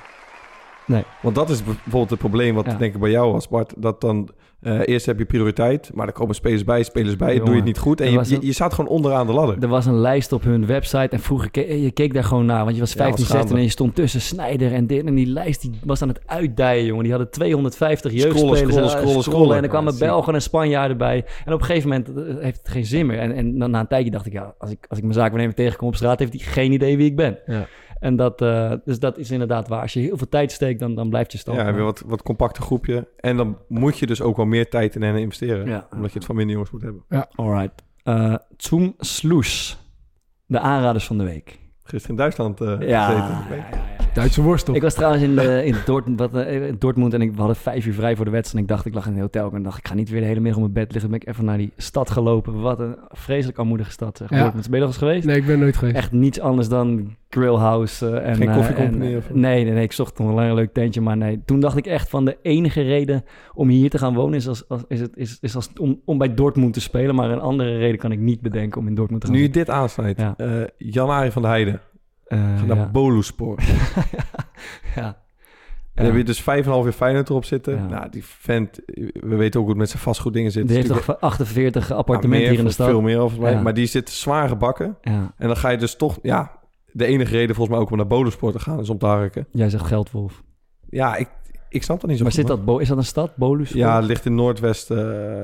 Nee. 0.87 1.03
Want 1.21 1.35
dat 1.35 1.49
is 1.49 1.63
bijvoorbeeld 1.63 2.09
het 2.09 2.19
probleem 2.19 2.55
wat 2.55 2.65
Ja. 2.65 2.73
denk 2.77 2.93
ik 2.93 2.99
bij 2.99 3.11
jou 3.11 3.31
was, 3.31 3.47
Bart. 3.47 3.73
Dat 3.77 4.01
dan 4.01 4.29
eh, 4.61 4.79
eerst 4.85 5.05
heb 5.05 5.17
je 5.17 5.25
prioriteit, 5.25 5.91
maar 5.93 6.07
er 6.07 6.13
komen 6.13 6.35
spelers 6.35 6.63
bij, 6.63 6.83
spelers 6.83 7.15
bij, 7.15 7.37
doe 7.39 7.49
je 7.49 7.55
het 7.55 7.63
niet 7.63 7.77
goed. 7.77 8.01
En 8.01 8.11
je, 8.11 8.21
je, 8.25 8.35
een- 8.35 8.45
je 8.45 8.53
staat 8.53 8.73
gewoon 8.73 8.89
onderaan 8.91 9.27
de 9.27 9.33
ladder. 9.33 9.57
Er 9.61 9.67
was 9.67 9.85
een 9.85 9.99
lijst 9.99 10.31
op 10.31 10.43
hun 10.43 10.65
website 10.65 11.07
en 11.09 11.19
vroeger 11.19 11.75
je 11.77 11.91
keek 11.91 12.13
daar 12.13 12.23
gewoon 12.23 12.45
naar. 12.45 12.63
Want 12.63 12.73
je 12.75 12.79
was 12.81 12.91
Ja, 12.93 12.97
15, 12.97 13.17
wat 13.17 13.25
schande. 13.27 13.47
16 13.47 13.57
en 13.57 13.63
je 13.63 13.69
stond 13.69 13.95
tussen 13.95 14.21
Snijder 14.21 14.73
en 14.73 14.87
dit. 14.87 15.05
En 15.05 15.15
die 15.15 15.27
lijst 15.27 15.61
die 15.61 15.71
was 15.83 16.01
aan 16.01 16.07
het 16.07 16.19
uitdijen, 16.25 16.85
jongen. 16.85 17.03
Die 17.03 17.11
hadden 17.11 17.31
250 17.31 18.11
jeugdspelers. 18.11 18.59
scrollen, 18.59 18.83
en, 18.83 18.89
scrollen, 18.89 19.15
eh, 19.15 19.21
scrollen. 19.21 19.57
En 19.57 19.63
er 19.63 19.69
kwamen 19.69 19.93
Ja. 19.93 19.99
Belgen 19.99 20.33
en 20.33 20.41
Spanjaarden 20.41 20.97
bij. 20.97 21.25
En 21.45 21.53
op 21.53 21.59
een 21.59 21.65
gegeven 21.65 21.89
moment 21.89 22.09
eh, 22.37 22.43
heeft 22.43 22.57
het 22.57 22.69
geen 22.69 22.85
zin 22.85 23.05
meer. 23.05 23.19
En, 23.19 23.31
en 23.31 23.57
na, 23.57 23.79
een 23.79 23.87
tijdje 23.87 24.11
dacht 24.11 24.25
ik, 24.25 24.33
ja, 24.33 24.53
als 24.57 24.71
ik, 24.71 24.85
als 24.89 24.97
ik 24.97 25.03
mijn 25.03 25.15
zaakwaarnemer 25.15 25.55
tegenkom 25.55 25.87
op 25.87 25.95
straat... 25.95 26.19
heeft 26.19 26.33
hij 26.33 26.41
geen 26.43 26.71
idee 26.71 26.97
wie 26.97 27.05
ik 27.05 27.15
ben. 27.15 27.37
Ja. 27.45 27.67
En 27.99 28.15
dat, 28.15 28.41
eh, 28.41 28.71
dus 28.85 28.99
dat 28.99 29.17
is 29.17 29.31
inderdaad 29.31 29.67
waar. 29.67 29.81
Als 29.81 29.93
je 29.93 29.99
heel 29.99 30.17
veel 30.17 30.29
tijd 30.29 30.51
steekt, 30.51 30.79
dan, 30.79 30.95
dan 30.95 31.09
blijft 31.09 31.31
je 31.31 31.37
stand. 31.37 31.57
Ja, 31.57 31.67
je 31.67 31.73
wat, 31.81 32.03
wat 32.05 32.21
compacter 32.23 32.63
groepje. 32.63 33.07
En 33.17 33.37
dan 33.37 33.57
moet 33.67 33.97
je 33.99 34.05
dus 34.07 34.21
ook 34.21 34.35
wel 34.35 34.45
meer 34.45 34.69
tijd 34.69 34.95
in 34.95 35.01
hen 35.01 35.15
investeren. 35.17 35.65
Ja. 35.67 35.87
Omdat 35.95 36.11
je 36.11 36.17
het 36.17 36.27
van 36.27 36.35
minder 36.35 36.53
jongens 36.53 36.71
moet 36.71 36.81
hebben. 36.81 37.05
Alright. 37.35 37.83
Eh 38.03 38.35
Zoom 38.57 38.93
Sloes. 38.97 39.77
De 40.45 40.59
aanraders 40.59 41.05
van 41.05 41.17
de 41.17 41.23
week. 41.23 41.59
Gisteren 41.83 42.09
in 42.09 42.21
Duitsland 42.21 42.61
eh 42.61 42.75
Ja, 42.79 43.05
gezeten. 43.05 43.27
ja, 43.27 43.55
ja, 43.55 43.67
ja. 43.96 43.96
Duitse 44.17 44.41
worstel. 44.41 44.75
Ik 44.75 44.81
was 44.81 44.93
trouwens 44.93 45.23
in, 45.23 45.35
de, 45.35 45.61
in, 45.65 45.75
Dortmund, 45.85 46.19
wat, 46.19 46.35
eh, 46.35 46.67
in 46.67 46.75
Dortmund 46.79 47.13
en 47.13 47.21
ik, 47.21 47.31
we 47.31 47.37
hadden 47.37 47.55
vijf 47.55 47.85
uur 47.85 47.93
vrij 47.93 48.15
voor 48.15 48.25
de 48.25 48.31
wedstrijd. 48.31 48.55
En 48.65 48.69
ik 48.69 48.75
dacht, 48.75 48.85
ik 48.87 48.93
lag 48.93 49.05
in 49.07 49.13
een 49.13 49.19
hotel. 49.19 49.51
En 49.51 49.57
ik 49.57 49.63
dacht, 49.63 49.77
ik 49.77 49.87
ga 49.87 49.93
niet 49.93 50.09
weer 50.09 50.19
de 50.21 50.25
hele 50.27 50.39
middag 50.39 50.61
op 50.63 50.71
mijn 50.71 50.85
bed 50.85 50.93
liggen. 50.93 51.11
Dan 51.11 51.19
ben 51.19 51.27
ik 51.27 51.33
even 51.33 51.45
naar 51.45 51.57
die 51.57 51.71
stad 51.77 52.09
gelopen. 52.09 52.61
Wat 52.61 52.79
een 52.79 52.95
vreselijk 53.09 53.57
armoedige 53.57 53.91
stad. 53.91 54.17
Zeg. 54.17 54.29
Ja. 54.29 54.41
Dortmund. 54.41 54.65
Ben 54.69 54.75
je 54.79 54.81
er 54.81 54.87
eens 54.91 54.97
geweest? 54.97 55.25
Nee, 55.25 55.35
ik 55.37 55.45
ben 55.45 55.59
nooit 55.59 55.77
geweest. 55.77 55.97
Echt 55.97 56.11
niets 56.11 56.39
anders 56.39 56.67
dan 56.69 57.15
grillhouse. 57.29 58.09
eh, 58.09 58.29
en, 58.29 58.35
Geen 58.35 58.47
eh, 58.49 58.55
koffiecompagnie 58.55 59.11
en, 59.11 59.17
of- 59.17 59.29
Nee, 59.33 59.63
nee, 59.63 59.73
nee. 59.73 59.83
Ik 59.83 59.91
zocht 59.91 60.19
nog 60.19 60.35
een 60.37 60.53
leuk 60.53 60.73
tentje. 60.73 61.01
Maar 61.01 61.17
nee, 61.17 61.41
toen 61.45 61.59
dacht 61.59 61.77
ik 61.77 61.85
echt 61.85 62.09
van 62.09 62.25
de 62.25 62.37
enige 62.41 62.81
reden 62.81 63.23
om 63.53 63.67
hier 63.69 63.89
te 63.89 63.97
gaan 63.97 64.13
wonen... 64.13 64.35
is, 64.35 64.47
als, 64.47 64.67
als, 64.69 64.83
is, 64.87 64.99
het, 64.99 65.11
is, 65.17 65.37
is 65.41 65.55
als, 65.55 65.69
om, 65.79 66.01
om 66.05 66.17
bij 66.17 66.33
Dortmund 66.33 66.73
te 66.73 66.81
spelen. 66.81 67.15
Maar 67.15 67.31
een 67.31 67.39
andere 67.39 67.77
reden 67.77 67.99
kan 67.99 68.11
ik 68.11 68.19
niet 68.19 68.41
bedenken 68.41 68.81
om 68.81 68.87
in 68.87 68.95
Dortmund 68.95 69.21
te 69.21 69.27
gaan 69.27 69.35
Nu 69.35 69.41
je 69.41 69.49
dit 69.49 69.69
aansnijdt. 69.69 70.19
Ja. 70.19 70.33
eh, 70.37 70.47
Jan-Arie 70.77 71.31
van 71.31 71.41
der 71.41 71.51
Heijden. 71.51 71.79
Gaat 72.27 72.65
naar 72.65 72.77
ja. 72.77 72.89
Boluspor. 72.89 73.59
ja. 74.95 75.25
En 75.93 76.05
dan 76.05 76.05
heb 76.05 76.15
je 76.15 76.23
dus 76.23 76.41
5,5 76.41 76.45
jaar 76.45 76.91
Feyenoord 76.91 77.29
erop 77.29 77.45
zitten. 77.45 77.75
Ja. 77.75 77.87
Nou, 77.87 78.09
die 78.09 78.25
vent, 78.25 78.79
we 79.13 79.35
weten 79.35 79.59
ook 79.59 79.65
hoe 79.65 79.69
het 79.69 79.77
met 79.77 79.89
zijn 79.89 80.01
vastgoed 80.01 80.33
dingen 80.33 80.51
zit. 80.51 80.67
Die 80.67 80.75
heeft 80.75 80.89
is 80.89 81.05
toch 81.05 81.19
48 81.19 81.87
Nou, 81.87 81.99
appartementen 81.99 82.39
meer, 82.39 82.49
hier 82.49 82.59
in 82.59 82.65
de 82.65 82.71
stad? 82.71 82.87
Veel 82.87 83.01
meer 83.01 83.19
volgens 83.19 83.39
mij. 83.39 83.51
Ja. 83.51 83.61
Maar 83.61 83.73
die 83.73 83.85
zit 83.85 84.09
zwaar 84.09 84.47
gebakken. 84.47 84.97
Ja, 85.01 85.33
En 85.37 85.47
dan 85.47 85.57
ga 85.57 85.69
je 85.69 85.77
dus 85.77 85.95
toch... 85.95 86.19
Ja, 86.21 86.51
de 86.91 87.05
enige 87.05 87.31
reden 87.31 87.55
volgens 87.55 87.75
mij 87.75 87.85
ook 87.85 87.91
om 87.91 87.97
naar 87.97 88.07
Boluspor 88.07 88.51
te 88.51 88.59
gaan 88.59 88.79
is 88.79 88.89
om 88.89 88.97
te 88.97 89.05
harken. 89.05 89.47
jij 89.51 89.69
zegt 89.69 89.85
Geldwolf. 89.85 90.43
Ja, 90.89 91.15
ik, 91.15 91.29
ik 91.69 91.83
snap 91.83 91.99
dat 91.99 92.09
niet 92.09 92.17
zo 92.17 92.23
Maar 92.23 92.33
goed, 92.33 92.47
zit 92.47 92.65
dat, 92.65 92.81
is 92.81 92.87
dat 92.87 92.97
een 92.97 93.05
stad, 93.05 93.35
Bolus? 93.35 93.69
Ja, 93.69 93.95
het 93.95 94.05
ligt 94.05 94.25
in 94.25 94.35
Noordwest 94.35 94.91
eh, 94.91 94.97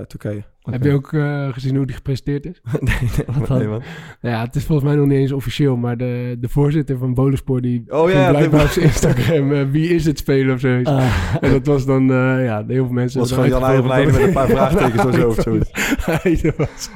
Turkije. 0.08 0.44
Heb 0.72 0.84
je 0.84 0.92
ook 0.92 1.14
eh, 1.14 1.48
gezien 1.54 1.76
hoe 1.76 1.86
die 1.86 1.96
gepresenteerd 1.96 2.46
is? 2.46 2.62
nee, 2.80 2.96
nee, 3.00 3.46
dan? 3.48 3.58
nee, 3.58 3.68
man. 3.68 3.82
Nou 4.22 4.36
ja, 4.36 4.44
het 4.44 4.56
is 4.56 4.64
volgens 4.64 4.88
mij 4.88 4.98
nog 4.98 5.08
niet 5.08 5.18
eens 5.18 5.32
officieel, 5.32 5.78
maar 5.78 5.98
de, 5.98 6.38
de 6.40 6.50
voorzitter 6.50 6.98
van 6.98 7.14
Bolenspoor 7.14 7.62
die 7.62 7.84
Oh 7.88 8.06
ging 8.06 8.20
ja, 8.20 8.30
blijkbaar 8.30 8.64
op 8.64 8.70
zijn 8.70 8.86
Instagram 8.86 9.52
eh, 9.52 9.70
wie 9.70 9.90
is 9.90 10.06
het 10.06 10.18
spelen 10.18 10.54
of 10.54 10.60
zoiets. 10.60 10.90
Ah, 10.90 11.36
En 11.42 11.52
dat 11.52 11.66
was 11.66 11.86
dan, 11.86 12.12
eh, 12.12 12.46
ja, 12.46 12.64
heel 12.68 12.86
veel 12.86 12.94
mensen... 12.94 13.20
was 13.20 13.32
gewoon 13.32 13.48
Jan 13.50 13.64
Heijden 13.64 14.14
met 14.14 14.22
een 14.22 14.34
paar 14.34 14.48
vraagtekens 14.58 15.06
of 15.06 15.16
zo 15.16 15.28
of 15.28 15.42
zoiets. 15.42 15.72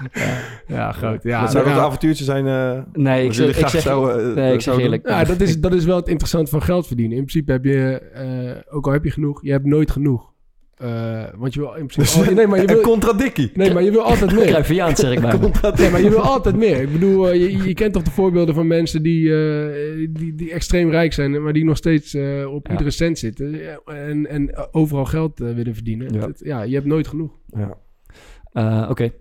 Ja, 0.67 0.91
groot. 0.91 1.23
Ja, 1.23 1.41
dat 1.41 1.51
zou 1.51 1.63
nou 1.63 1.75
dat 1.75 1.83
ja. 1.83 1.87
avontuurtje 1.87 2.23
zijn... 2.23 2.47
eh 2.47 2.83
nee, 2.93 3.21
ik, 3.21 3.27
wat 3.27 3.35
zeg, 3.35 3.47
ik 3.47 3.55
graag 3.55 3.69
zeg, 3.69 3.81
zouden, 3.81 4.35
nee, 4.35 4.53
ik 4.53 4.61
zeg 4.61 4.77
eerlijk. 4.77 5.07
Ja, 5.07 5.23
dat 5.23 5.41
is, 5.41 5.59
dat 5.59 5.73
is 5.73 5.85
wel 5.85 5.95
het 5.95 6.07
interessante 6.07 6.51
van 6.51 6.61
geld 6.61 6.87
verdienen. 6.87 7.17
In 7.17 7.25
principe 7.25 7.51
heb 7.51 7.65
je, 7.65 7.99
eh, 8.13 8.75
ook 8.75 8.85
al 8.85 8.91
heb 8.91 9.03
je 9.03 9.11
genoeg, 9.11 9.43
je 9.43 9.51
hebt 9.51 9.65
nooit 9.65 9.91
genoeg. 9.91 10.35
Eh, 10.77 11.23
want 11.35 11.53
je 11.53 11.59
wil 11.59 11.73
in 11.73 11.85
principe... 11.87 12.25
al- 12.27 12.33
nee, 12.33 12.47
maar 12.47 12.57
je 12.61 12.67
Een 12.67 12.73
wil, 12.73 12.83
contradictie. 12.83 13.51
nee, 13.53 13.73
maar 13.73 13.83
je 13.83 13.91
wil 13.91 14.01
altijd 14.01 14.33
meer. 14.33 14.45
Cruyffiaans 14.45 14.99
zeg 14.99 15.11
ik 15.11 15.21
maar. 15.21 15.39
Nee, 15.79 15.89
maar 15.89 16.01
je 16.01 16.09
wil 16.09 16.19
altijd 16.19 16.55
meer. 16.55 16.81
Ik 16.81 16.91
bedoel, 16.91 17.29
eh, 17.29 17.41
je, 17.41 17.67
je 17.67 17.73
kent 17.73 17.93
toch 17.93 18.03
de 18.03 18.11
voorbeelden 18.11 18.55
van 18.55 18.67
mensen 18.67 19.03
die, 19.03 19.33
eh, 19.35 20.07
die, 20.09 20.35
die 20.35 20.51
extreem 20.51 20.89
rijk 20.89 21.13
zijn, 21.13 21.43
maar 21.43 21.53
die 21.53 21.65
nog 21.65 21.77
steeds 21.77 22.13
eh, 22.13 22.53
op 22.53 22.65
Ja. 22.67 22.71
iedere 22.71 22.91
cent 22.91 23.19
zitten 23.19 23.59
en, 23.85 24.27
en 24.27 24.67
overal 24.71 25.05
geld 25.05 25.39
willen 25.39 25.73
verdienen. 25.73 26.13
Ja. 26.13 26.27
Het- 26.27 26.41
ja, 26.43 26.61
je 26.61 26.73
hebt 26.75 26.87
nooit 26.87 27.07
genoeg. 27.07 27.31
Ja. 27.47 27.77
Eh, 28.53 28.87
Oké. 28.89 29.11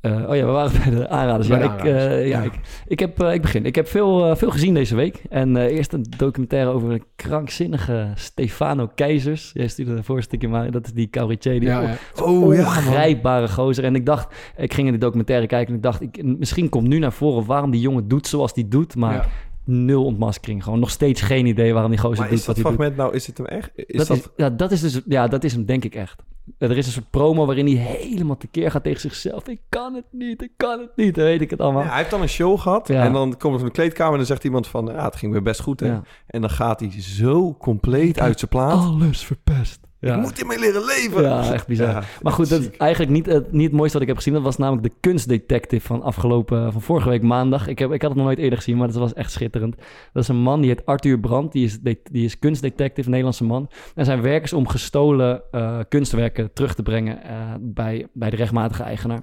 Eh, 0.00 0.28
oh 0.28 0.36
ja, 0.36 0.46
we 0.46 0.50
waren 0.50 0.72
bij 0.84 0.90
de 0.90 1.08
aanraders. 1.08 1.48
Ja, 1.48 1.58
Bij 1.58 1.68
de 1.68 1.74
ik, 1.74 1.80
aanraders, 1.80 2.04
eh, 2.04 2.28
ja, 2.28 2.38
ja. 2.38 2.44
Ik, 2.44 2.52
ik, 2.86 2.98
heb, 2.98 3.22
eh, 3.22 3.32
ik 3.32 3.42
begin. 3.42 3.64
Ik 3.64 3.74
heb 3.74 3.88
veel, 3.88 4.36
veel 4.36 4.50
gezien 4.50 4.74
deze 4.74 4.94
week. 4.94 5.22
En 5.28 5.56
eerst 5.56 5.92
een 5.92 6.06
documentaire 6.16 6.70
over 6.70 6.90
een 6.90 7.04
krankzinnige 7.16 8.12
Stefano 8.14 8.90
Keizers. 8.94 9.50
Jij 9.54 9.68
stuurde 9.68 9.94
de 9.94 10.02
voorste 10.02 10.36
keer 10.36 10.48
maar. 10.48 10.70
Dat 10.70 10.86
is 10.86 10.92
die 10.92 11.10
Cauritier. 11.10 11.60
Die 11.60 11.68
Ja, 11.68 11.80
ja. 11.80 11.96
Oh 12.22 12.42
ongrijpbare 12.42 13.48
gozer. 13.48 13.84
En 13.84 13.94
ik 13.94 14.06
dacht, 14.06 14.34
ik 14.56 14.74
ging 14.74 14.86
in 14.86 14.92
de 14.92 14.98
documentaire 14.98 15.46
kijken 15.46 15.68
en 15.68 15.74
ik 15.74 15.82
dacht, 15.82 16.00
ik, 16.00 16.24
misschien 16.24 16.68
komt 16.68 16.88
nu 16.88 16.98
naar 16.98 17.12
voren 17.12 17.46
waarom 17.46 17.70
die 17.70 17.80
jongen 17.80 18.08
doet 18.08 18.26
zoals 18.26 18.54
die 18.54 18.68
doet. 18.68 18.96
Maar. 18.96 19.48
Nul 19.64 20.04
ontmaskering. 20.04 20.64
Gewoon 20.64 20.78
nog 20.80 20.90
steeds 20.90 21.20
geen 21.20 21.46
idee 21.46 21.72
waarom 21.72 21.90
die 21.90 22.00
gozer 22.00 22.18
Maar 22.18 22.28
doet 22.28 22.38
is 22.38 22.46
wat 22.46 22.56
dat 22.56 22.64
hij 22.64 22.74
doet. 22.74 22.80
fragment 22.82 23.02
nou, 23.02 23.16
is 23.16 23.26
het 23.26 23.36
hem 23.36 23.46
echt? 23.46 23.70
Is 23.74 23.96
dat 23.96 24.06
dat, 24.06 24.16
Is, 24.16 24.24
ja, 24.36 24.50
dat 24.50 24.70
is 24.70 24.80
dus, 24.80 25.00
ja, 25.06 25.26
dat 25.28 25.44
is 25.44 25.52
hem 25.52 25.64
denk 25.64 25.84
ik 25.84 25.94
echt. 25.94 26.22
Er 26.58 26.76
is 26.76 26.86
een 26.86 26.92
soort 26.92 27.10
promo 27.10 27.46
waarin 27.46 27.66
hij 27.66 27.74
helemaal 27.76 28.36
tekeer 28.36 28.70
gaat 28.70 28.82
tegen 28.82 29.00
zichzelf. 29.00 29.48
Ik 29.48 29.60
kan 29.68 29.94
het 29.94 30.04
niet, 30.10 30.42
ik 30.42 30.50
kan 30.56 30.78
het 30.80 30.90
niet. 30.96 31.14
Dan 31.14 31.24
weet 31.24 31.40
ik 31.40 31.50
het 31.50 31.60
allemaal. 31.60 31.82
Ja, 31.82 31.88
hij 31.88 31.98
heeft 31.98 32.10
dan 32.10 32.22
een 32.22 32.28
show 32.28 32.58
gehad 32.58 32.88
Ja. 32.88 33.04
en 33.04 33.12
dan 33.12 33.28
komt 33.36 33.52
het 33.52 33.60
van 33.60 33.64
de 33.64 33.70
kleedkamer 33.70 34.12
en 34.12 34.18
dan 34.18 34.26
zegt 34.26 34.44
iemand 34.44 34.66
van, 34.66 34.86
ja, 34.86 35.04
het 35.04 35.16
ging 35.16 35.32
weer 35.32 35.42
best 35.42 35.60
goed 35.60 35.80
hè. 35.80 35.98
En 36.26 36.40
dan 36.40 36.50
gaat 36.50 36.80
hij 36.80 36.90
zo 37.02 37.54
compleet 37.58 38.20
uit 38.20 38.38
zijn 38.38 38.50
plaat. 38.50 38.84
Alles 38.84 39.24
verpest. 39.24 39.80
Ja. 40.00 40.14
Ik 40.14 40.20
moet 40.20 40.36
hiermee 40.36 40.58
leren 40.58 40.84
leven. 40.84 41.22
Ja, 41.22 41.52
echt 41.52 41.66
bizar. 41.66 41.88
Ja, 41.88 42.02
maar 42.22 42.32
goed, 42.32 42.48
dat 42.48 42.60
is 42.60 42.70
eigenlijk 42.76 43.12
niet, 43.12 43.26
het- 43.26 43.52
niet 43.52 43.66
het 43.66 43.72
mooiste 43.72 43.92
wat 43.92 44.02
ik 44.02 44.08
heb 44.08 44.16
gezien. 44.16 44.34
Dat 44.34 44.42
was 44.42 44.56
namelijk 44.56 44.82
de 44.88 44.92
kunstdetective 45.00 45.86
van 45.86 46.02
afgelopen, 46.02 46.72
van 46.72 46.80
vorige 46.82 47.08
week 47.08 47.22
maandag. 47.22 47.66
Ik, 47.66 47.78
heb, 47.78 47.92
ik 47.92 48.00
had 48.00 48.10
het 48.10 48.18
nog 48.18 48.26
nooit 48.26 48.38
eerder 48.38 48.58
gezien, 48.58 48.76
maar 48.76 48.86
dat 48.86 48.96
was 48.96 49.12
echt 49.14 49.32
schitterend. 49.32 49.76
Dat 50.12 50.22
is 50.22 50.28
een 50.28 50.36
man, 50.42 50.60
die 50.60 50.70
heet 50.70 50.86
Arthur 50.86 51.18
Brandt. 51.20 51.52
Die 51.52 51.64
is, 51.64 51.78
die 51.80 52.24
is 52.24 52.38
kunstdetective, 52.38 53.00
een 53.04 53.08
Nederlandse 53.10 53.44
man. 53.44 53.70
En 53.94 54.04
zijn 54.04 54.20
werk 54.22 54.42
is 54.44 54.52
om 54.52 54.68
gestolen 54.68 55.42
eh, 55.50 55.78
kunstwerken 55.88 56.52
terug 56.52 56.74
te 56.74 56.82
brengen 56.82 57.22
eh, 57.22 57.36
bij, 57.60 58.06
bij 58.12 58.30
de 58.30 58.36
rechtmatige 58.36 58.82
eigenaar. 58.82 59.20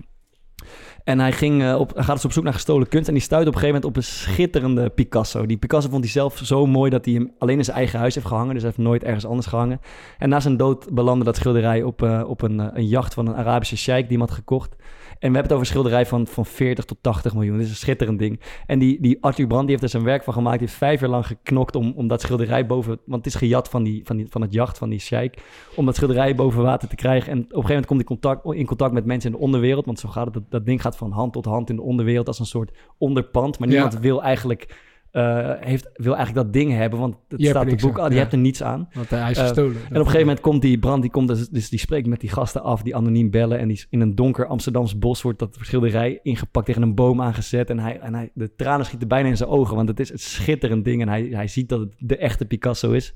En 1.08 1.20
hij, 1.20 1.32
ging, 1.32 1.64
eh, 1.64 1.80
op, 1.80 1.94
hij 1.94 2.04
gaat 2.04 2.16
dus 2.16 2.26
op 2.26 2.32
zoek 2.32 2.44
naar 2.44 2.54
gestolen 2.54 2.88
kunst. 2.88 3.08
En 3.08 3.14
die 3.14 3.24
stuit 3.24 3.48
op 3.48 3.54
een 3.54 3.60
gegeven 3.60 3.82
moment 3.82 3.86
op 3.86 3.96
een 3.96 4.10
schitterende 4.10 4.90
Picasso. 4.90 5.46
Die 5.46 5.58
Picasso 5.58 5.90
vond 5.90 6.04
hij 6.04 6.12
zelf 6.12 6.40
zo 6.44 6.66
mooi 6.66 6.90
dat 6.90 7.06
hij 7.06 7.14
hem 7.14 7.32
alleen 7.38 7.58
in 7.58 7.64
zijn 7.64 7.78
eigen 7.78 8.00
huis 8.00 8.16
heeft 8.16 8.28
gehangen. 8.28 8.54
Dus 8.54 8.62
hij 8.62 8.72
heeft 8.76 8.88
nooit 8.88 9.04
ergens 9.04 9.26
anders 9.26 9.48
gehangen. 9.48 9.80
En 10.18 10.30
na 10.30 10.40
zijn 10.40 10.58
dood 10.58 10.94
belandde 10.94 11.26
dat 11.26 11.36
schilderij 11.36 11.84
op, 11.84 12.04
eh, 12.04 12.24
op 12.28 12.42
een, 12.42 12.60
eh, 12.60 12.68
een 12.74 12.88
jacht 12.88 13.14
van 13.14 13.28
een 13.28 13.36
Arabische 13.36 13.78
sheik 13.78 14.08
die 14.08 14.18
hem 14.18 14.28
had 14.28 14.36
gekocht. 14.36 14.76
En 15.20 15.30
we 15.30 15.38
hebben 15.38 15.42
het 15.42 15.52
over 15.52 15.60
een 15.60 15.72
schilderij 15.72 16.06
van, 16.06 16.28
van 16.28 16.46
40 16.46 16.86
tot 16.86 16.98
80 17.02 17.34
miljoen. 17.34 17.58
Dit 17.58 17.66
is 17.66 17.70
een 17.72 17.78
schitterend 17.78 18.20
ding. 18.20 18.40
En 18.66 18.80
die, 18.80 19.02
die 19.02 19.18
Arthur 19.22 19.48
Brand 19.48 19.62
die 19.62 19.72
heeft 19.72 19.84
er 19.84 19.90
zijn 19.90 20.04
werk 20.04 20.24
van 20.24 20.34
gemaakt. 20.34 20.60
Die 20.60 20.68
heeft 20.68 20.80
vijf 20.80 21.00
jaar 21.00 21.10
lang 21.10 21.26
geknokt 21.26 21.76
om, 21.76 21.94
om 21.96 22.08
dat 22.08 22.22
schilderij 22.22 22.66
boven... 22.66 23.00
Want 23.06 23.26
het 23.26 23.34
is 23.34 23.40
gejat 23.40 23.70
van, 23.70 23.84
die, 23.84 24.02
van, 24.06 24.18
die, 24.18 24.28
van 24.30 24.42
het 24.42 24.54
jacht 24.54 24.78
van 24.78 24.90
die 24.90 25.00
sheik. 25.00 25.42
Om 25.76 25.86
dat 25.86 25.96
schilderij 25.96 26.36
boven 26.36 26.64
water 26.64 26.88
te 26.90 26.96
krijgen. 26.96 27.32
En 27.32 27.38
op 27.38 27.44
een 27.44 27.50
gegeven 27.50 27.68
moment 27.68 27.86
komt 27.86 28.00
hij 28.00 28.08
contact, 28.08 28.56
in 28.56 28.66
contact 28.66 28.94
met 28.94 29.06
mensen 29.06 29.32
in 29.32 29.38
de 29.38 29.44
onderwereld. 29.44 29.86
Want 29.86 30.00
zo 30.00 30.10
gaat 30.10 30.26
het. 30.26 30.34
Dat, 30.34 30.44
dat 30.50 30.66
ding 30.66 30.82
gaat 30.82 30.97
van 30.98 31.12
hand 31.12 31.34
tot 31.34 31.46
hand 31.46 31.70
in 31.70 31.76
de 31.76 31.82
onderwereld 31.82 32.28
als 32.28 32.40
een 32.40 32.46
soort 32.46 32.72
onderpand. 32.98 33.60
Maar 33.60 33.68
Ja. 33.68 33.74
niemand 33.74 34.00
wil 34.00 34.24
eigenlijk... 34.24 34.86
eh, 35.12 35.52
heeft, 35.60 35.90
wil 35.94 36.16
eigenlijk 36.16 36.46
dat 36.46 36.54
ding 36.54 36.72
hebben, 36.72 37.00
want 37.00 37.16
het 37.28 37.42
Je 37.42 37.48
staat 37.48 37.66
in 37.66 37.72
het 37.72 37.82
boek, 37.82 37.98
aan, 38.00 38.04
ah, 38.04 38.10
je 38.10 38.16
ja. 38.16 38.22
hebt 38.22 38.34
er 38.34 38.40
niets 38.40 38.64
aan. 38.64 38.90
Want 38.94 39.10
hij 39.10 39.32
is 39.32 39.38
Eh, 39.38 39.44
gestolen. 39.44 39.76
En 39.76 39.82
op 39.86 39.92
een 39.92 39.98
gegeven 39.98 40.20
moment 40.20 40.40
komt 40.40 40.62
die 40.62 40.80
brand, 40.80 41.02
die 41.02 41.12
komt 41.12 41.28
dus, 41.28 41.50
dus 41.50 41.70
die 41.70 41.80
spreekt 41.80 42.08
met 42.08 42.20
die 42.20 42.30
gasten 42.30 42.64
af, 42.64 42.82
die 42.82 42.96
anoniem 42.96 43.30
bellen. 43.32 43.60
En 43.60 43.68
die 43.68 43.86
in 43.90 44.02
een 44.02 44.16
donker 44.16 44.46
Amsterdams 44.48 44.98
bos 45.00 45.22
wordt 45.22 45.40
dat 45.40 45.58
schilderij 45.62 46.20
ingepakt, 46.24 46.66
tegen 46.66 46.82
een 46.82 46.96
boom 46.96 47.22
aangezet. 47.22 47.70
En, 47.70 47.80
hij, 47.80 48.00
en 48.00 48.14
hij, 48.14 48.30
de 48.34 48.56
tranen 48.56 48.86
schieten 48.86 49.08
bijna 49.08 49.30
in 49.30 49.38
zijn 49.38 49.50
ogen, 49.50 49.76
want 49.76 49.88
het 49.90 50.00
is 50.00 50.12
een 50.12 50.20
schitterend 50.20 50.86
ding. 50.86 51.02
En 51.02 51.08
hij, 51.08 51.28
hij 51.32 51.48
ziet 51.48 51.70
dat 51.70 51.80
het 51.80 51.94
de 51.98 52.18
echte 52.18 52.46
Picasso 52.46 52.92
is. 52.92 53.14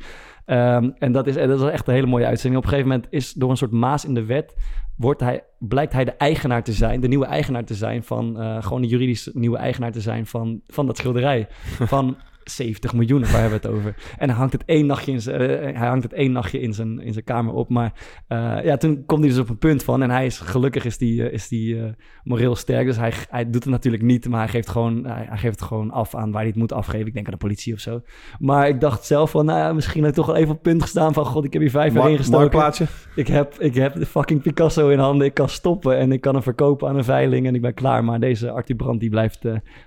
Ehm, 0.52 0.90
en 0.98 1.12
dat 1.12 1.28
is, 1.28 1.36
en 1.36 1.48
dat 1.48 1.62
is 1.62 1.70
echt 1.70 1.88
een 1.88 1.94
hele 1.94 2.08
mooie 2.08 2.26
uitzending. 2.26 2.58
Op 2.58 2.64
een 2.64 2.70
gegeven 2.70 2.92
moment 2.92 3.14
is 3.14 3.34
door 3.34 3.50
een 3.50 3.58
soort 3.58 3.72
maas 3.72 4.06
in 4.06 4.14
de 4.14 4.26
wet, 4.26 4.56
wordt 4.98 5.22
hij, 5.22 5.44
blijkt 5.60 5.94
hij 5.94 6.06
de 6.06 6.12
eigenaar 6.12 6.64
te 6.64 6.72
zijn, 6.72 7.00
de 7.00 7.08
nieuwe 7.08 7.26
eigenaar 7.26 7.64
te 7.64 7.74
zijn 7.74 8.04
van, 8.04 8.40
eh, 8.40 8.64
gewoon 8.64 8.82
de 8.82 8.88
juridisch 8.88 9.30
nieuwe 9.34 9.58
eigenaar 9.58 9.92
te 9.92 10.02
zijn 10.02 10.26
van, 10.26 10.62
van 10.68 10.86
dat 10.86 10.98
schilderij. 10.98 11.48
Van 11.94 12.18
70 12.44 12.94
miljoen, 12.94 13.22
waar 13.22 13.32
hebben 13.32 13.62
we 13.62 13.68
het 13.68 13.78
over? 13.78 13.96
En 14.18 14.30
hij 14.30 14.38
hangt 14.38 14.54
het 14.54 14.66
één 14.66 14.86
nachtje 14.86 15.12
in 15.12 15.22
zijn, 15.22 15.42
eh, 15.42 15.80
hij 15.80 15.88
hangt 15.88 16.04
het 16.04 16.14
één 16.14 16.32
nachtje 16.32 16.60
in 16.60 16.74
zijn, 16.74 17.02
in 17.02 17.14
zijn 17.14 17.26
kamer 17.26 17.54
op. 17.54 17.70
Maar 17.70 17.94
eh, 18.28 18.58
ja, 18.64 18.78
toen 18.78 19.06
komt 19.06 19.20
hij 19.20 19.30
dus 19.30 19.40
op 19.40 19.50
een 19.50 19.58
punt 19.58 19.84
van. 19.84 20.02
En 20.02 20.10
hij 20.10 20.26
is 20.26 20.40
gelukkig 20.40 20.86
is 20.86 20.98
die, 20.98 21.28
eh, 21.28 21.34
is 21.34 21.48
die 21.48 21.82
moreel 22.24 22.56
sterk. 22.56 22.86
Dus 22.86 22.98
hij, 22.98 23.14
hij 23.30 23.44
doet 23.50 23.64
het 23.64 23.74
natuurlijk 23.74 24.04
niet. 24.04 24.30
Maar 24.30 24.40
hij 24.40 24.50
geeft, 24.50 24.70
gewoon, 24.70 25.06
hij, 25.06 25.26
hij 25.30 25.38
geeft 25.38 25.60
het 25.60 25.68
gewoon 25.68 25.92
af 25.92 26.16
aan 26.16 26.32
waar 26.32 26.42
hij 26.42 26.50
het 26.50 26.60
moet 26.60 26.74
afgeven. 26.74 27.08
Ik 27.08 27.14
denk 27.14 27.26
aan 27.26 27.32
de 27.32 27.38
politie 27.38 27.74
of 27.74 27.80
zo. 27.80 28.02
Maar 28.40 28.68
ik 28.68 28.80
dacht 28.80 29.06
zelf 29.06 29.32
van, 29.32 29.46
nou 29.46 29.60
ja, 29.60 29.74
misschien 29.74 30.02
heb 30.02 30.10
ik 30.10 30.16
toch 30.16 30.26
wel 30.26 30.36
even 30.36 30.50
op 30.50 30.54
het 30.54 30.64
punt 30.64 30.82
gestaan 30.82 31.14
van... 31.14 31.26
God, 31.26 31.46
ik 31.46 31.54
heb 31.54 31.62
hier 31.62 31.72
vijf 31.72 31.94
jaar 31.94 32.10
ingestoken. 32.10 32.40
Marktplaatsje. 32.40 32.86
Ik 33.16 33.28
heb, 33.28 33.60
ik 33.60 33.76
heb 33.76 33.96
de 33.96 34.06
fucking 34.06 34.42
Picasso 34.42 34.90
in 34.90 35.00
handen. 35.00 35.28
Ik 35.28 35.34
kan 35.34 35.50
stoppen 35.50 35.98
en 35.98 36.12
ik 36.12 36.22
kan 36.22 36.34
hem 36.34 36.44
verkopen 36.44 36.88
aan 36.88 36.98
een 36.98 37.04
veiling 37.04 37.48
en 37.48 37.56
ik 37.56 37.62
ben 37.62 37.74
klaar. 37.74 38.04
Maar 38.04 38.20
deze 38.20 38.52
Artie 38.52 38.76
Brandt 38.76 39.00
die 39.00 39.10
blijft 39.10 39.42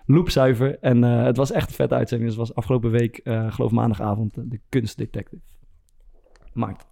loopzuiver. 0.06 0.78
En 0.80 1.02
het 1.02 1.36
was 1.36 1.52
echt 1.52 1.68
een 1.68 1.74
vette 1.74 1.94
uitzending. 1.94 2.28
Dus 2.28 2.38
was 2.46 2.54
afgelopen 2.54 2.90
week, 2.90 3.18
eh 3.18 3.52
geloof 3.52 3.70
maandagavond, 3.70 4.36
eh, 4.36 4.44
de 4.46 4.60
kunstdetective. 4.68 5.42
Maart. 6.52 6.84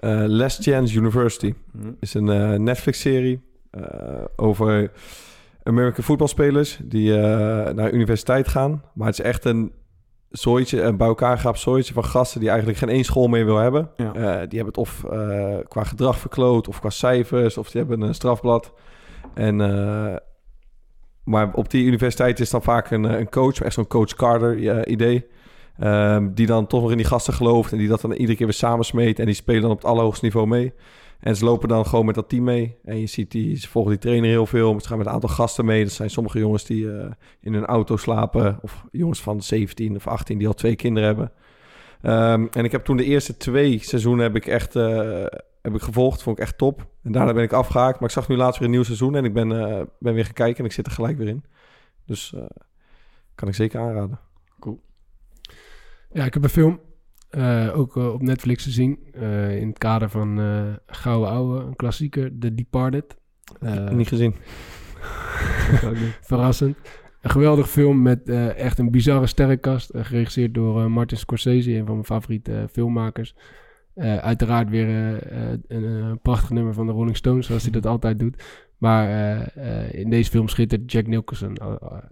Eh, 0.00 0.24
Last 0.26 0.62
Chance 0.62 0.96
University 0.96 1.54
Mhm. 1.72 1.90
is 2.00 2.14
een 2.14 2.28
eh, 2.28 2.58
Netflix-serie 2.58 3.40
eh, 3.70 4.24
over 4.36 4.92
American 5.62 6.04
voetbalspelers 6.04 6.78
die 6.84 7.18
eh, 7.18 7.74
naar 7.74 7.92
universiteit 7.92 8.48
gaan. 8.48 8.82
Maar 8.94 9.06
het 9.06 9.18
is 9.18 9.24
echt 9.24 9.44
een 9.44 9.72
zooitje, 10.30 10.82
een 10.82 10.96
bij 10.96 11.06
elkaar 11.06 11.38
gehaapt 11.38 11.58
zooitje 11.60 11.92
van 11.94 12.04
gasten 12.04 12.40
die 12.40 12.48
eigenlijk 12.48 12.78
geen 12.78 12.88
één 12.88 13.04
school 13.04 13.26
meer 13.28 13.44
wil 13.44 13.56
hebben. 13.56 13.90
Ja. 13.96 14.06
Eh, 14.14 14.48
die 14.48 14.58
hebben 14.60 14.66
het 14.66 14.76
of 14.78 15.04
eh, 15.04 15.56
qua 15.68 15.84
gedrag 15.84 16.18
verkloot, 16.18 16.68
of 16.68 16.80
qua 16.80 16.90
cijfers, 16.90 17.58
of 17.58 17.70
die 17.70 17.80
hebben 17.80 18.00
een 18.00 18.14
strafblad. 18.14 18.72
En, 19.34 19.60
eh, 19.60 20.16
maar 21.26 21.54
op 21.54 21.70
die 21.70 21.84
universiteit 21.84 22.40
is 22.40 22.50
dan 22.50 22.62
vaak 22.62 22.90
een, 22.90 23.04
eh, 23.04 23.18
een 23.18 23.28
coach, 23.28 23.60
echt 23.60 23.74
zo'n 23.74 23.86
coach 23.86 24.14
Carter 24.14 24.86
idee. 24.88 25.26
Ehm, 25.78 26.28
die 26.34 26.46
dan 26.46 26.66
toch 26.66 26.82
nog 26.82 26.90
in 26.90 26.96
die 26.96 27.06
gasten 27.06 27.34
gelooft 27.34 27.72
en 27.72 27.78
die 27.78 27.88
dat 27.88 28.00
dan 28.00 28.12
iedere 28.12 28.36
keer 28.36 28.46
weer 28.46 28.54
samensmeet. 28.54 29.18
En 29.18 29.26
die 29.26 29.34
spelen 29.34 29.62
dan 29.62 29.70
op 29.70 29.76
het 29.76 29.86
allerhoogste 29.86 30.24
niveau 30.24 30.46
mee. 30.46 30.72
En 31.20 31.36
ze 31.36 31.44
lopen 31.44 31.68
dan 31.68 31.86
gewoon 31.86 32.06
met 32.06 32.14
dat 32.14 32.28
team 32.28 32.44
mee. 32.44 32.76
En 32.84 33.00
je 33.00 33.06
ziet 33.06 33.30
die, 33.30 33.56
ze 33.56 33.68
volgen 33.68 33.90
die 33.90 34.00
trainer 34.00 34.30
heel 34.30 34.46
veel. 34.46 34.80
Ze 34.80 34.88
gaan 34.88 34.98
met 34.98 35.06
een 35.06 35.12
aantal 35.12 35.28
gasten 35.28 35.64
mee. 35.64 35.84
Dat 35.84 35.92
zijn 35.92 36.10
sommige 36.10 36.38
jongens 36.38 36.64
die 36.64 36.92
eh, 36.92 37.10
in 37.40 37.54
hun 37.54 37.64
auto 37.64 37.96
slapen. 37.96 38.58
Of 38.62 38.84
jongens 38.90 39.20
van 39.20 39.42
17 39.42 39.96
of 39.96 40.06
18 40.06 40.38
die 40.38 40.46
al 40.46 40.54
twee 40.54 40.76
kinderen 40.76 41.08
hebben. 41.08 41.32
Ehm, 42.02 42.46
en 42.52 42.64
ik 42.64 42.72
heb 42.72 42.84
toen 42.84 42.96
de 42.96 43.04
eerste 43.04 43.36
twee 43.36 43.78
seizoenen 43.82 44.24
heb 44.24 44.36
ik 44.36 44.46
echt 44.46 44.76
eh, 44.76 45.24
heb 45.66 45.74
ik 45.74 45.82
gevolgd. 45.82 46.22
Vond 46.22 46.38
ik 46.38 46.44
echt 46.44 46.58
top. 46.58 46.86
En 47.02 47.12
daarna 47.12 47.32
ben 47.32 47.42
ik 47.42 47.52
afgehaakt. 47.52 48.00
Maar 48.00 48.08
ik 48.08 48.14
zag 48.14 48.28
nu 48.28 48.36
laatst 48.36 48.58
weer 48.58 48.68
een 48.68 48.74
nieuw 48.74 48.82
seizoen. 48.84 49.16
En 49.16 49.24
ik 49.24 49.32
ben, 49.32 49.52
eh, 49.52 49.82
ben 49.98 50.14
weer 50.14 50.24
gaan 50.24 50.32
kijken. 50.32 50.58
En 50.58 50.64
ik 50.64 50.72
zit 50.72 50.86
er 50.86 50.92
gelijk 50.92 51.18
weer 51.18 51.28
in. 51.28 51.44
Dus 52.06 52.34
eh, 52.34 52.42
kan 53.34 53.48
ik 53.48 53.54
zeker 53.54 53.80
aanraden. 53.80 54.18
Ja, 56.12 56.24
ik 56.24 56.34
heb 56.34 56.42
een 56.42 56.48
film 56.48 56.80
eh, 57.30 57.78
ook 57.78 57.94
op 57.94 58.22
Netflix 58.22 58.64
gezien. 58.64 58.98
eh, 59.12 59.56
in 59.56 59.68
het 59.68 59.78
kader 59.78 60.10
van 60.10 60.38
Gouden 60.86 61.30
Ouwe, 61.30 61.60
een 61.60 61.76
klassieker, 61.76 62.38
The 62.38 62.54
Departed. 62.54 63.16
Niet 63.90 64.08
gezien. 64.08 64.34
verrassend. 66.20 66.76
Een 67.20 67.30
geweldig 67.30 67.68
film 67.68 68.02
met 68.02 68.28
echt 68.56 68.78
een 68.78 68.90
bizarre 68.90 69.26
sterrenkast. 69.26 69.90
geregisseerd 69.94 70.54
door 70.54 70.90
Martin 70.90 71.18
Scorsese, 71.18 71.70
een 71.70 71.84
van 71.84 71.92
mijn 71.94 72.04
favoriete 72.06 72.68
filmmakers. 72.72 73.34
Eh, 73.96 74.16
uiteraard 74.16 74.70
weer 74.70 74.88
eh, 74.88 75.52
eh, 75.52 75.58
een, 75.68 76.18
prachtig 76.20 76.50
nummer 76.50 76.74
van 76.74 76.86
de 76.86 76.92
Rolling 76.92 77.16
Stones, 77.16 77.46
zoals 77.46 77.62
hij 77.62 77.72
dat 77.72 77.86
altijd 77.86 78.18
doet. 78.18 78.62
Maar 78.78 79.08
in 79.94 80.10
deze 80.10 80.30
film 80.30 80.48
schittert 80.48 80.92
Jack 80.92 81.06
Nicholson 81.06 81.56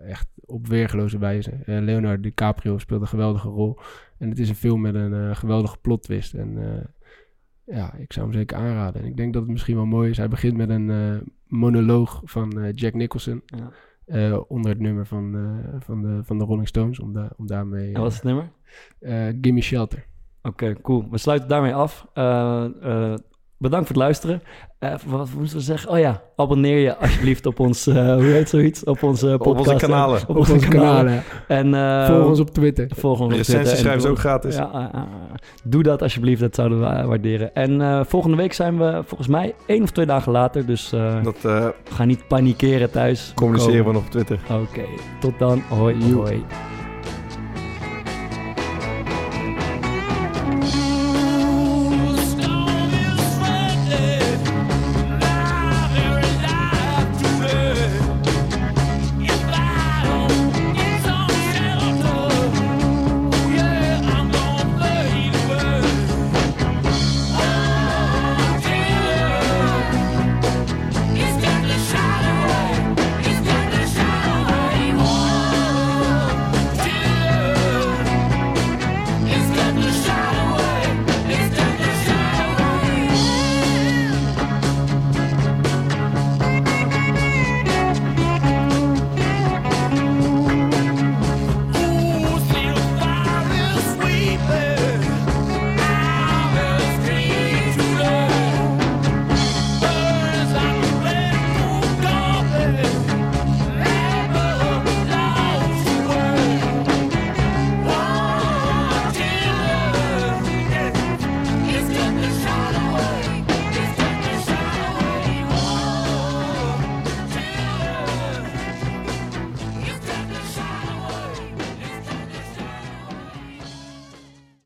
echt 0.06 0.28
op 0.44 0.66
weergeloze 0.66 1.18
wijze. 1.18 1.52
Leonardo 1.66 2.22
DiCaprio 2.22 2.78
speelt 2.78 3.00
een 3.00 3.06
geweldige 3.06 3.48
rol. 3.48 3.78
En 4.18 4.28
het 4.28 4.38
is 4.38 4.48
een 4.48 4.54
film 4.54 4.80
met 4.80 4.94
een 4.94 5.36
geweldige 5.36 5.76
plot 5.78 6.02
twist. 6.02 6.34
En 6.34 6.58
ja, 7.64 7.94
ik 7.94 8.12
zou 8.12 8.26
hem 8.26 8.34
zeker 8.34 8.56
aanraden. 8.56 9.02
En 9.02 9.08
ik 9.08 9.16
denk 9.16 9.32
dat 9.32 9.42
het 9.42 9.50
misschien 9.50 9.76
wel 9.76 9.86
mooi 9.86 10.10
is. 10.10 10.16
Hij 10.16 10.28
begint 10.28 10.56
met 10.56 10.68
een 10.68 11.22
monoloog 11.46 12.20
van 12.24 12.70
Jack 12.74 12.94
Nicholson. 12.94 13.42
Ja. 14.06 14.36
onder 14.36 14.70
het 14.70 14.80
nummer 14.80 15.06
van, 15.06 15.54
van, 15.78 16.02
de, 16.02 16.20
van 16.22 16.38
de 16.38 16.44
Rolling 16.44 16.68
Stones. 16.68 17.00
Om, 17.00 17.12
da 17.12 17.32
om 17.36 17.46
daarmee... 17.46 17.92
En 17.92 18.00
wat 18.00 18.10
is 18.10 18.20
het 18.22 18.24
nummer? 18.24 18.50
Gimme 19.40 19.60
Shelter. 19.60 20.06
Oké, 20.48 20.74
cool. 20.82 21.06
We 21.10 21.18
sluiten 21.18 21.48
daarmee 21.48 21.74
af. 21.74 22.06
Eh, 22.14 22.64
eh, 22.64 23.14
bedankt 23.58 23.86
voor 23.86 23.96
het 23.96 24.04
luisteren. 24.04 24.42
Eh, 24.78 24.94
wat 25.06 25.28
moesten 25.38 25.58
we 25.58 25.64
zeggen? 25.64 25.90
Oh 25.90 25.98
ja, 25.98 26.22
abonneer 26.36 26.78
je 26.78 26.96
alsjeblieft 26.96 27.46
op 27.46 27.60
ons, 27.60 27.86
eh, 27.86 28.14
hoe 28.14 28.22
heet 28.24 28.48
zoiets? 28.48 28.84
Op 28.84 29.02
onze 29.02 29.26
podcast. 29.26 29.50
Op 29.50 29.58
onze 29.58 29.86
kanalen. 29.86 30.20
Op, 30.28 30.36
onze, 30.36 30.68
kanalen. 30.68 31.22
En, 31.48 31.74
eh, 31.74 32.06
Volg 32.06 32.26
ons 32.28 32.40
op 32.40 32.50
Twitter. 32.50 32.88
Volg 32.96 33.20
ons 33.20 33.32
op 33.32 33.36
Recensies 33.36 33.52
Twitter. 33.54 33.72
En 33.72 33.78
schrijven 33.78 34.02
ze 34.02 34.08
ook 34.08 34.18
gratis. 34.18 34.56
Ja, 34.56 34.90
doe 35.64 35.82
dat 35.82 36.02
alsjeblieft, 36.02 36.40
dat 36.40 36.54
zouden 36.54 36.78
we 36.80 36.84
waarderen. 37.06 37.54
En 37.54 37.80
eh, 37.80 38.00
volgende 38.04 38.36
week 38.36 38.52
zijn 38.52 38.78
we 38.78 39.02
volgens 39.06 39.28
mij 39.28 39.54
één 39.66 39.82
of 39.82 39.90
twee 39.90 40.06
dagen 40.06 40.32
later. 40.32 40.66
Dus 40.66 40.92
eh 40.92 41.22
Dat 41.22 41.44
eh, 41.44 41.68
ga 41.92 42.04
niet 42.04 42.28
panikeren 42.28 42.90
thuis. 42.90 43.32
communiceren 43.34 43.84
we 43.84 43.92
nog 43.92 44.04
op 44.04 44.10
Twitter. 44.10 44.38
Oké, 44.50 44.84
tot 45.20 45.38
dan. 45.38 45.62
Hoi, 45.68 46.14
hoi. 46.14 46.44